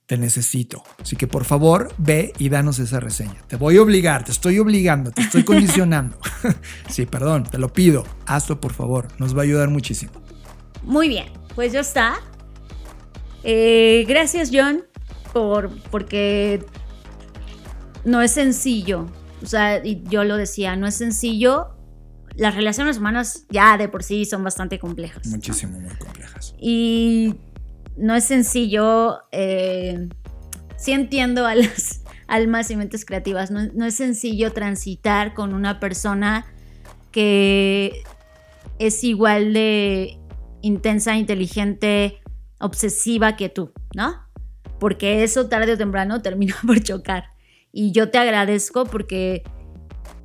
Te 0.06 0.16
necesito. 0.18 0.82
Así 1.00 1.16
que 1.16 1.26
por 1.26 1.44
favor, 1.44 1.92
ve 1.98 2.32
y 2.38 2.48
danos 2.48 2.78
esa 2.78 2.98
reseña. 2.98 3.36
Te 3.46 3.56
voy 3.56 3.76
a 3.76 3.82
obligar, 3.82 4.24
te 4.24 4.32
estoy 4.32 4.58
obligando, 4.58 5.12
te 5.12 5.22
estoy 5.22 5.44
condicionando. 5.44 6.18
sí, 6.88 7.06
perdón, 7.06 7.44
te 7.44 7.58
lo 7.58 7.72
pido. 7.72 8.04
Hazlo, 8.26 8.60
por 8.60 8.72
favor. 8.72 9.08
Nos 9.18 9.36
va 9.36 9.40
a 9.40 9.44
ayudar 9.44 9.68
muchísimo. 9.68 10.12
Muy 10.82 11.08
bien, 11.08 11.26
pues 11.54 11.72
ya 11.72 11.80
está. 11.80 12.14
Eh, 13.44 14.04
gracias, 14.08 14.50
John, 14.52 14.82
por, 15.32 15.70
porque 15.90 16.64
no 18.04 18.20
es 18.20 18.32
sencillo 18.32 19.06
o 19.42 19.46
sea, 19.46 19.84
y 19.84 20.02
yo 20.08 20.24
lo 20.24 20.36
decía, 20.36 20.76
no 20.76 20.86
es 20.86 20.94
sencillo. 20.94 21.76
Las 22.36 22.54
relaciones 22.54 22.98
humanas 22.98 23.46
ya 23.50 23.76
de 23.76 23.88
por 23.88 24.02
sí 24.02 24.24
son 24.24 24.44
bastante 24.44 24.78
complejas. 24.78 25.26
Muchísimo, 25.26 25.80
muy 25.80 25.94
complejas. 25.96 26.54
Y 26.58 27.36
no 27.96 28.14
es 28.14 28.24
sencillo. 28.24 29.20
Eh, 29.32 30.08
sí 30.76 30.92
entiendo 30.92 31.46
a 31.46 31.54
las 31.54 32.02
almas 32.28 32.70
y 32.70 32.76
mentes 32.76 33.04
creativas. 33.04 33.50
No, 33.50 33.66
no 33.74 33.84
es 33.86 33.94
sencillo 33.94 34.52
transitar 34.52 35.34
con 35.34 35.54
una 35.54 35.80
persona 35.80 36.46
que 37.10 38.02
es 38.78 39.04
igual 39.04 39.52
de 39.52 40.18
intensa, 40.62 41.16
inteligente, 41.16 42.20
obsesiva 42.60 43.36
que 43.36 43.48
tú, 43.48 43.72
¿no? 43.94 44.14
Porque 44.78 45.22
eso 45.24 45.48
tarde 45.48 45.72
o 45.72 45.78
temprano 45.78 46.22
termina 46.22 46.56
por 46.66 46.80
chocar. 46.80 47.29
Y 47.72 47.92
yo 47.92 48.10
te 48.10 48.18
agradezco 48.18 48.84
porque 48.84 49.42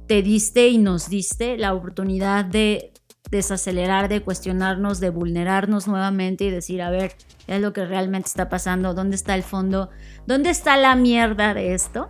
te 0.08 0.22
diste 0.22 0.68
y 0.68 0.78
nos 0.78 1.10
diste 1.10 1.58
la 1.58 1.74
oportunidad 1.74 2.46
de 2.46 2.92
desacelerar, 3.32 4.08
de 4.08 4.22
cuestionarnos, 4.22 5.00
de 5.00 5.10
vulnerarnos 5.10 5.88
nuevamente 5.88 6.46
y 6.46 6.52
decir, 6.52 6.82
a 6.82 6.90
ver, 6.90 7.14
¿qué 7.46 7.56
es 7.56 7.62
lo 7.62 7.74
que 7.74 7.86
realmente 7.86 8.28
está 8.28 8.50
pasando? 8.50 8.94
¿Dónde 8.94 9.16
está 9.16 9.36
el 9.36 9.44
fondo? 9.44 9.90
¿Dónde 10.28 10.50
está 10.50 10.78
la 10.78 10.96
mierda 10.96 11.54
de 11.54 11.74
esto? 11.74 12.08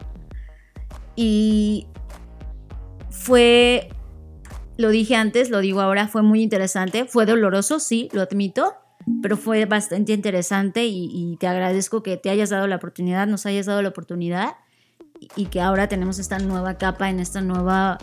Y 1.16 1.88
fue, 3.10 3.90
lo 4.78 4.90
dije 4.90 5.16
antes, 5.16 5.50
lo 5.50 5.60
digo 5.60 5.82
ahora, 5.82 6.08
fue 6.08 6.22
muy 6.22 6.42
interesante, 6.42 7.06
fue 7.06 7.26
doloroso, 7.26 7.80
sí, 7.80 8.10
lo 8.12 8.22
admito, 8.22 8.76
pero 9.22 9.38
fue 9.38 9.66
bastante 9.66 10.14
interesante 10.14 10.86
y, 10.86 11.38
te 11.40 11.48
agradezco 11.48 12.04
que 12.04 12.18
te 12.18 12.30
hayas 12.30 12.50
dado 12.50 12.68
la 12.68 12.76
oportunidad, 12.76 13.28
nos 13.28 13.46
hayas 13.46 13.66
dado 13.66 13.82
la 13.82 13.90
oportunidad 13.90 14.56
y 15.36 15.46
que 15.46 15.62
ahora 15.62 15.88
tenemos 15.88 16.20
esta 16.20 16.40
nueva 16.40 16.78
capa 16.78 17.10
en 17.10 17.20
esta 17.20 17.42
nueva 17.42 17.98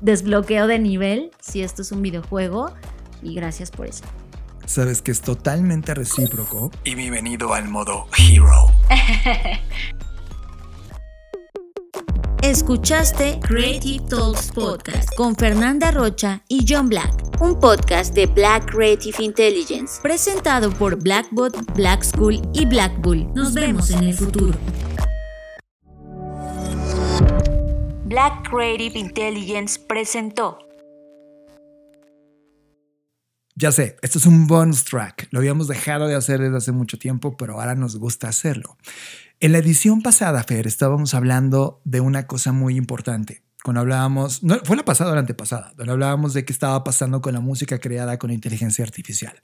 desbloqueo 0.00 0.66
de 0.66 0.78
nivel, 0.78 1.30
si 1.40 1.62
esto 1.62 1.82
es 1.82 1.92
un 1.92 2.02
videojuego, 2.02 2.72
y 3.22 3.34
gracias 3.34 3.70
por 3.70 3.86
eso. 3.86 4.04
Sabes 4.66 5.00
que 5.00 5.10
es 5.10 5.22
totalmente 5.22 5.94
recíproco. 5.94 6.70
Y 6.84 6.94
bienvenido 6.94 7.54
al 7.54 7.68
modo 7.68 8.06
Hero. 8.18 8.66
Escuchaste 12.42 13.40
Creative 13.40 14.04
Talks 14.08 14.52
Podcast 14.52 15.14
con 15.16 15.34
Fernanda 15.34 15.90
Rocha 15.90 16.42
y 16.48 16.64
John 16.68 16.88
Black, 16.88 17.12
un 17.40 17.58
podcast 17.58 18.14
de 18.14 18.26
Black 18.26 18.70
Creative 18.70 19.22
Intelligence, 19.22 20.00
presentado 20.00 20.70
por 20.70 21.02
Blackbot, 21.02 21.56
Black 21.74 22.04
School 22.04 22.40
y 22.54 22.64
Black 22.64 22.92
Bull. 23.00 23.26
Nos 23.34 23.54
vemos 23.54 23.90
en 23.90 24.04
el 24.04 24.14
futuro. 24.14 24.56
Black 28.08 28.48
Creative 28.48 28.98
Intelligence 28.98 29.78
presentó. 29.86 30.58
Ya 33.54 33.70
sé, 33.70 33.96
esto 34.00 34.16
es 34.16 34.24
un 34.24 34.46
bonus 34.46 34.84
track. 34.84 35.28
Lo 35.30 35.40
habíamos 35.40 35.68
dejado 35.68 36.08
de 36.08 36.14
hacer 36.14 36.40
desde 36.40 36.56
hace 36.56 36.72
mucho 36.72 36.98
tiempo, 36.98 37.36
pero 37.36 37.60
ahora 37.60 37.74
nos 37.74 37.96
gusta 37.96 38.26
hacerlo. 38.26 38.78
En 39.40 39.52
la 39.52 39.58
edición 39.58 40.00
pasada, 40.00 40.42
Fer, 40.42 40.66
estábamos 40.66 41.12
hablando 41.12 41.82
de 41.84 42.00
una 42.00 42.26
cosa 42.26 42.52
muy 42.52 42.76
importante. 42.76 43.42
Cuando 43.62 43.82
hablábamos, 43.82 44.42
no, 44.42 44.58
fue 44.64 44.76
la 44.76 44.86
pasada 44.86 45.10
o 45.10 45.14
la 45.14 45.20
antepasada, 45.20 45.74
donde 45.76 45.92
hablábamos 45.92 46.32
de 46.32 46.46
qué 46.46 46.52
estaba 46.54 46.82
pasando 46.84 47.20
con 47.20 47.34
la 47.34 47.40
música 47.40 47.78
creada 47.78 48.18
con 48.18 48.30
inteligencia 48.30 48.86
artificial. 48.86 49.38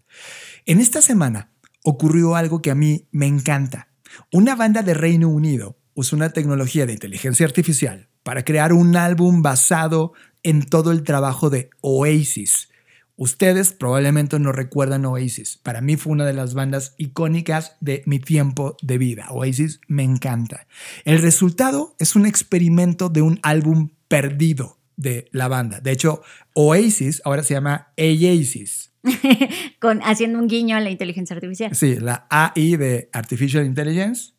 En 0.65 0.81
esta 0.81 1.03
semana 1.03 1.53
ocurrió 1.83 2.35
algo 2.35 2.63
que 2.63 2.71
a 2.71 2.75
mí 2.75 3.09
me 3.13 3.27
encanta. 3.27 3.89
Una 4.33 4.57
banda 4.57 4.83
de 4.83 4.95
Reino 4.95 5.29
Unido 5.29 5.77
usó 5.93 6.17
una 6.17 6.31
tecnología 6.31 6.87
de 6.87 6.95
inteligencia 6.95 7.45
artificial 7.45 8.09
para 8.25 8.45
crear 8.45 8.73
un 8.73 8.97
álbum 8.97 9.41
basado 9.43 10.13
en 10.43 10.67
todo 10.67 10.91
el 10.91 11.05
trabajo 11.05 11.49
de 11.49 11.71
Oasis, 11.81 12.69
Ustedes 13.17 13.73
probablemente 13.73 14.41
no 14.41 14.51
recuerdan 14.51 15.05
Oasis. 15.05 15.57
Para 15.63 15.81
mí 15.81 15.97
fue 15.97 16.13
una 16.13 16.27
de 16.27 16.33
las 16.33 16.55
bandas 16.55 16.95
icónicas 16.99 17.77
de 17.81 18.03
mi 18.07 18.19
tiempo 18.19 18.77
de 18.83 18.99
vida. 18.99 19.29
Oasis 19.31 19.81
me 19.87 20.03
encanta. 20.03 20.67
El 21.05 21.23
resultado 21.23 21.95
es 22.01 22.17
un 22.17 22.27
experimento 22.27 23.09
de 23.09 23.23
un 23.23 23.39
álbum 23.43 23.91
perdido 24.09 24.79
de 24.97 25.29
la 25.31 25.47
banda. 25.47 25.79
De 25.81 25.93
hecho, 25.93 26.23
Oasis 26.55 27.23
ahora 27.25 27.45
se 27.45 27.55
llama 27.55 27.93
Oasis. 27.97 28.91
Con, 29.81 30.01
haciendo 30.03 30.41
un 30.41 30.49
guiño 30.49 30.77
a 30.77 30.81
la 30.81 30.91
inteligencia 30.91 31.37
artificial. 31.37 31.73
Sí, 31.75 31.97
la 32.01 32.27
AI 32.31 32.77
de 32.77 33.11
Artificial 33.13 33.65
Intelligence. 33.65 34.33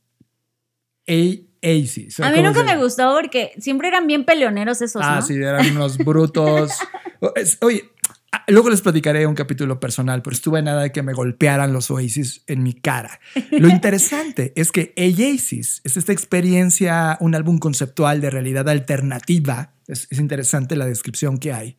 Oasis. 1.65 2.19
A 2.19 2.31
mí 2.31 2.41
nunca 2.41 2.63
me 2.63 2.77
gustó 2.77 3.15
porque 3.15 3.53
siempre 3.57 3.87
eran 3.87 4.07
bien 4.07 4.25
peleoneros 4.25 4.81
esos. 4.81 5.01
Ah, 5.03 5.21
sí, 5.21 5.33
eran 5.33 5.71
unos 5.71 5.97
brutos. 5.97 6.71
Oye, 7.61 7.89
Ah, 8.35 8.43
luego 8.49 8.69
les 8.69 8.81
platicaré 8.81 9.25
un 9.27 9.33
capítulo 9.33 9.79
personal, 9.79 10.21
pero 10.21 10.33
estuve 10.33 10.61
nada 10.61 10.81
de 10.81 10.91
que 10.91 11.01
me 11.01 11.13
golpearan 11.13 11.71
los 11.71 11.89
Oasis 11.89 12.43
en 12.47 12.63
mi 12.63 12.73
cara. 12.73 13.21
Lo 13.49 13.69
interesante 13.69 14.51
es 14.57 14.73
que 14.73 14.93
Oasis 14.97 15.79
es 15.85 15.95
esta 15.95 16.11
experiencia, 16.11 17.17
un 17.21 17.33
álbum 17.33 17.59
conceptual 17.59 18.19
de 18.19 18.29
realidad 18.29 18.67
alternativa. 18.67 19.75
Es, 19.87 20.09
es, 20.09 20.19
interesante 20.19 20.75
la 20.75 20.85
descripción 20.85 21.37
que 21.37 21.53
hay. 21.53 21.77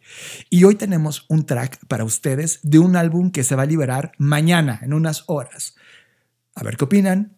Y 0.48 0.64
hoy 0.64 0.76
tenemos 0.76 1.26
un 1.28 1.44
track 1.44 1.78
para 1.88 2.04
ustedes 2.04 2.60
de 2.62 2.78
un 2.78 2.96
álbum 2.96 3.32
que 3.32 3.44
se 3.44 3.54
va 3.54 3.64
a 3.64 3.66
liberar 3.66 4.12
mañana, 4.16 4.80
en 4.82 4.94
unas 4.94 5.24
horas. 5.26 5.74
A 6.54 6.62
ver 6.62 6.78
qué 6.78 6.84
opinan. 6.84 7.35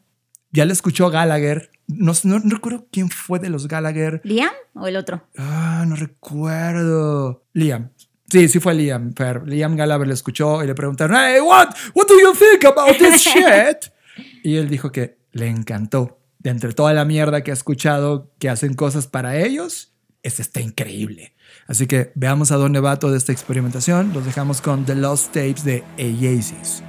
Ya 0.50 0.64
lo 0.64 0.72
escuchó 0.72 1.10
Gallagher. 1.10 1.70
No, 1.86 2.12
no, 2.24 2.38
no, 2.38 2.50
recuerdo 2.50 2.86
quién 2.90 3.10
fue 3.10 3.38
de 3.38 3.50
los 3.50 3.68
Gallagher. 3.68 4.20
¿Liam 4.24 4.52
o 4.74 4.86
el 4.86 4.96
otro? 4.96 5.26
Ah, 5.36 5.84
no 5.86 5.96
recuerdo. 5.96 7.44
Liam. 7.52 7.90
Sí, 8.30 8.48
sí 8.48 8.60
fue 8.60 8.74
Liam, 8.74 9.12
pero 9.14 9.44
Liam 9.46 9.76
Gallagher 9.76 10.06
le 10.06 10.14
escuchó 10.14 10.62
y 10.62 10.66
le 10.66 10.74
preguntaron, 10.74 11.16
hey, 11.18 11.40
what, 11.40 11.68
what 11.94 12.06
do 12.06 12.20
you 12.20 12.34
think 12.34 12.64
about 12.64 12.96
this 12.98 13.22
shit? 13.24 13.90
y 14.42 14.56
él 14.56 14.68
dijo 14.68 14.92
que 14.92 15.18
le 15.32 15.48
encantó. 15.48 16.16
De 16.38 16.50
entre 16.50 16.72
toda 16.72 16.92
la 16.92 17.04
mierda 17.04 17.42
que 17.42 17.50
ha 17.50 17.54
escuchado 17.54 18.32
que 18.38 18.48
hacen 18.48 18.74
cosas 18.74 19.08
para 19.08 19.36
ellos, 19.38 19.92
este 20.22 20.42
está 20.42 20.60
increíble. 20.60 21.34
Así 21.68 21.86
que 21.86 22.10
veamos 22.14 22.50
a 22.50 22.56
dónde 22.56 22.80
va 22.80 22.98
toda 22.98 23.18
esta 23.18 23.30
experimentación. 23.30 24.12
Los 24.14 24.24
dejamos 24.24 24.62
con 24.62 24.86
The 24.86 24.94
Lost 24.94 25.34
Tapes 25.34 25.64
de 25.64 25.84
Oasis. 25.98 26.82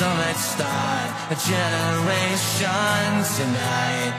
So 0.00 0.06
let's 0.06 0.40
start 0.40 1.10
a 1.30 1.36
generation 1.36 2.70
tonight. 3.36 4.14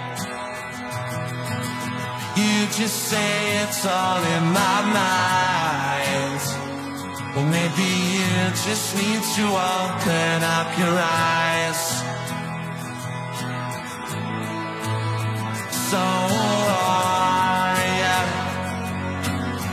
You 2.35 2.68
just 2.68 3.10
say 3.10 3.64
it's 3.64 3.85
all 3.85 4.23
in 4.23 4.43
my 4.53 4.81
mind. 4.93 6.41
Well, 7.35 7.45
maybe 7.45 7.88
you 8.14 8.52
just 8.64 8.95
need 8.95 9.22
to 9.38 9.43
open 9.48 10.43
up 10.43 10.77
your 10.77 10.98
eyes. 10.99 12.20
So 15.91 15.97
are 15.97 17.76
you? 17.99 18.19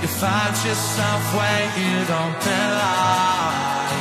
You 0.03 0.09
find 0.23 0.55
yourself 0.67 1.23
where 1.39 1.67
you 1.79 1.95
don't 2.13 2.39
belong. 2.43 3.93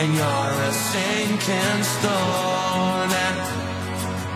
And 0.00 0.10
you're 0.18 0.54
a 0.70 0.72
sinking 0.90 1.82
stone. 1.94 3.10
And 3.26 3.36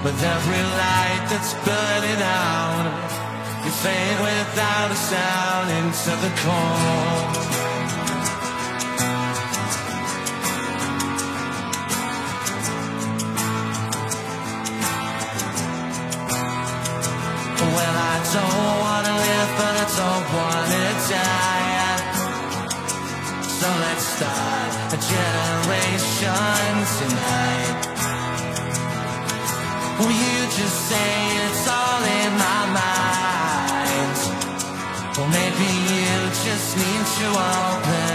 with 0.05 0.19
every 0.23 0.65
light 0.83 1.25
that's 1.31 1.53
burning 1.67 2.23
out, 2.23 2.87
you 3.65 3.73
fade 3.83 4.21
without 4.23 4.89
a 4.93 4.99
sound 5.11 5.69
into 5.81 6.13
the 6.25 6.33
cold. 6.45 7.78
Well, 17.79 17.97
I 18.13 18.19
don't 18.35 18.77
wanna 18.85 19.15
live, 19.25 19.51
but 19.61 19.75
I 19.85 19.87
don't 20.01 20.27
wanna 20.37 20.85
die. 21.15 21.97
So 23.59 23.69
let's 23.85 24.07
start 24.17 24.71
a 24.97 24.99
generation 25.15 26.71
tonight. 26.99 27.79
Will 29.99 30.17
you 30.25 30.39
just 30.59 30.79
say 30.91 31.11
it's 31.45 31.67
all 31.79 32.03
in 32.19 32.33
my 32.47 32.63
mind? 32.83 34.19
Maybe 35.39 35.71
you 35.95 36.15
just 36.47 36.69
need 36.83 37.05
to 37.19 37.27
open 37.31 38.08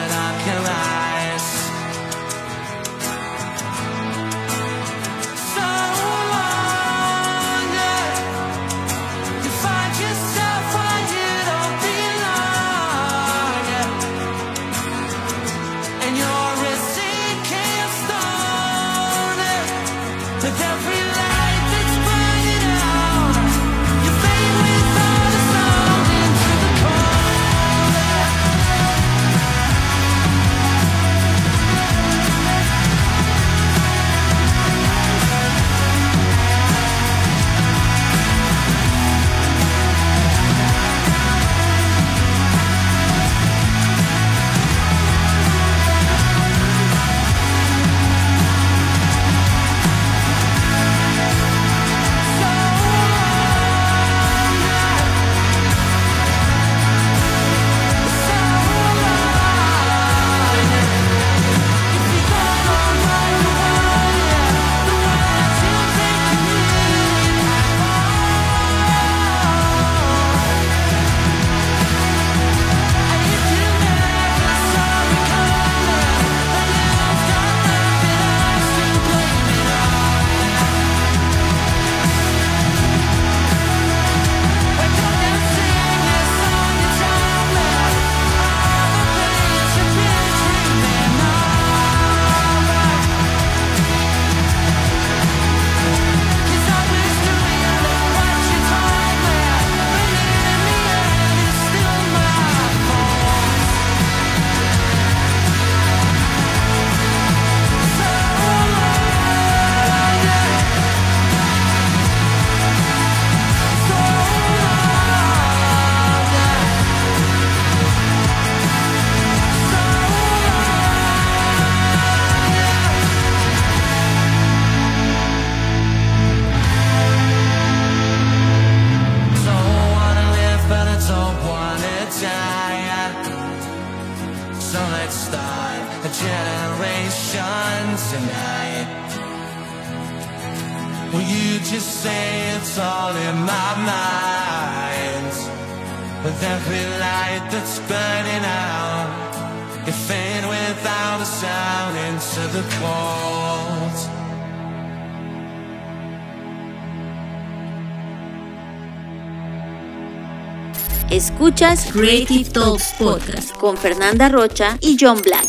Escuchas 161.43 161.89
Creative 161.91 162.49
Talks 162.51 162.95
Podcast 162.97 163.53
con 163.57 163.75
Fernanda 163.75 164.29
Rocha 164.29 164.77
y 164.79 164.95
John 164.97 165.19
Black. 165.21 165.43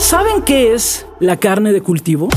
¿Saben 0.00 0.40
qué 0.40 0.72
es 0.72 1.04
la 1.20 1.36
carne 1.36 1.74
de 1.74 1.82
cultivo? 1.82 2.30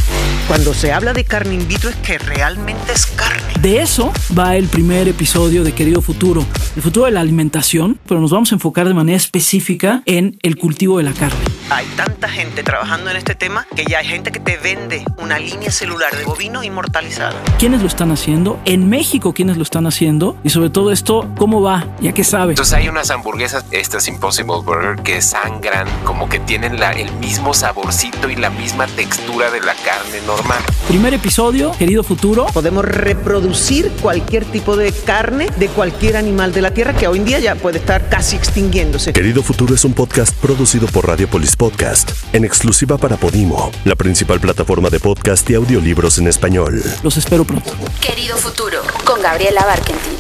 Cuando 0.46 0.74
se 0.74 0.92
habla 0.92 1.14
de 1.14 1.24
carne 1.24 1.54
in 1.54 1.66
vitro 1.70 1.90
es 1.90 1.96
que 1.96 2.18
realmente 2.18 2.92
es 2.92 3.06
carne. 3.06 3.42
De 3.62 3.80
eso 3.80 4.12
va 4.38 4.58
el 4.58 4.68
primer 4.68 5.08
episodio 5.08 5.64
de 5.64 5.72
Querido 5.72 6.02
Futuro, 6.02 6.46
el 6.76 6.82
futuro 6.82 7.06
de 7.06 7.14
la 7.14 7.22
alimentación, 7.22 7.98
pero 8.06 8.20
nos 8.20 8.32
vamos 8.32 8.52
a 8.52 8.56
enfocar 8.56 8.90
de 8.90 8.94
manera 8.94 9.16
específica 9.16 10.04
en 10.06 10.38
el 10.42 10.58
cultivo 10.58 10.98
de 10.98 11.06
la 11.06 11.14
carne. 11.14 11.46
Hay 11.70 11.86
tanta 11.98 12.30
gente 12.30 12.64
trabajando 12.64 13.10
en 13.12 13.18
este 13.18 13.36
tema 13.36 13.68
que 13.76 13.84
ya 13.84 13.98
hay 14.00 14.06
gente 14.08 14.32
que 14.32 14.40
te 14.40 14.56
vende 14.56 15.04
una 15.18 15.38
línea 15.38 15.70
celular 15.70 16.16
de 16.16 16.24
bovino 16.24 16.64
inmortalizada. 16.64 17.36
¿Quiénes 17.60 17.82
lo 17.82 17.88
están 17.88 18.10
haciendo? 18.12 18.58
En 18.64 18.88
México, 18.90 19.34
¿quiénes 19.34 19.58
lo 19.58 19.64
están 19.64 19.86
haciendo? 19.86 20.38
Y 20.46 20.50
sobre 20.50 20.70
todo 20.70 20.94
esto, 20.94 21.28
¿cómo 21.38 21.62
va? 21.62 21.86
¿Ya 22.00 22.14
qué 22.14 22.24
sabe? 22.24 22.54
Entonces 22.54 22.74
hay 22.74 22.88
unas 22.88 23.12
hamburguesas, 23.12 23.66
estas 23.72 24.08
Impossible 24.08 24.62
Burger, 24.64 25.04
que 25.04 25.22
sangran, 25.22 25.90
como 26.06 26.30
que 26.30 26.40
tienen 26.40 26.80
la- 26.80 26.92
el 26.94 27.12
mismo 27.16 27.54
saborcito 27.54 28.30
y 28.30 28.38
la 28.38 28.50
misma 28.50 28.88
textura 28.88 29.52
de 29.52 29.60
la 29.60 29.74
carne 29.76 30.22
normal. 30.26 30.60
Primer 30.88 31.14
episodio, 31.16 31.74
Querido 31.78 32.02
Futuro. 32.04 32.46
Podemos 32.54 32.86
reproducir 32.86 33.92
cualquier 34.02 34.46
tipo 34.46 34.78
de 34.78 34.94
carne 34.94 35.50
de 35.58 35.68
cualquier 35.68 36.16
animal 36.16 36.54
de 36.54 36.62
la 36.62 36.72
tierra 36.72 36.94
que 36.94 37.10
hoy 37.10 37.18
en 37.18 37.26
día 37.26 37.40
ya 37.40 37.56
puede 37.56 37.80
estar 37.80 38.08
casi 38.08 38.38
extinguiéndose. 38.38 39.12
Querido 39.12 39.44
Futuro 39.44 39.76
es 39.76 39.84
un 39.84 39.94
podcast 39.94 40.34
producido 40.36 40.88
por 40.88 41.06
Radiopolis 41.08 41.57
Podcast, 41.58 42.12
en 42.34 42.46
exclusiva 42.46 42.98
para 42.98 43.18
Podimo, 43.18 43.72
la 43.84 43.96
principal 43.96 44.40
plataforma 44.40 44.90
de 44.90 45.00
podcast 45.00 45.50
y 45.50 45.56
audiolibros 45.56 46.20
en 46.20 46.28
español. 46.28 46.82
Los 47.04 47.18
espero 47.18 47.44
pronto. 47.46 47.72
Querido 48.00 48.38
Futuro 48.38 48.82
con 49.04 49.22
Gabriela 49.22 49.66
Barkentin. 49.66 50.14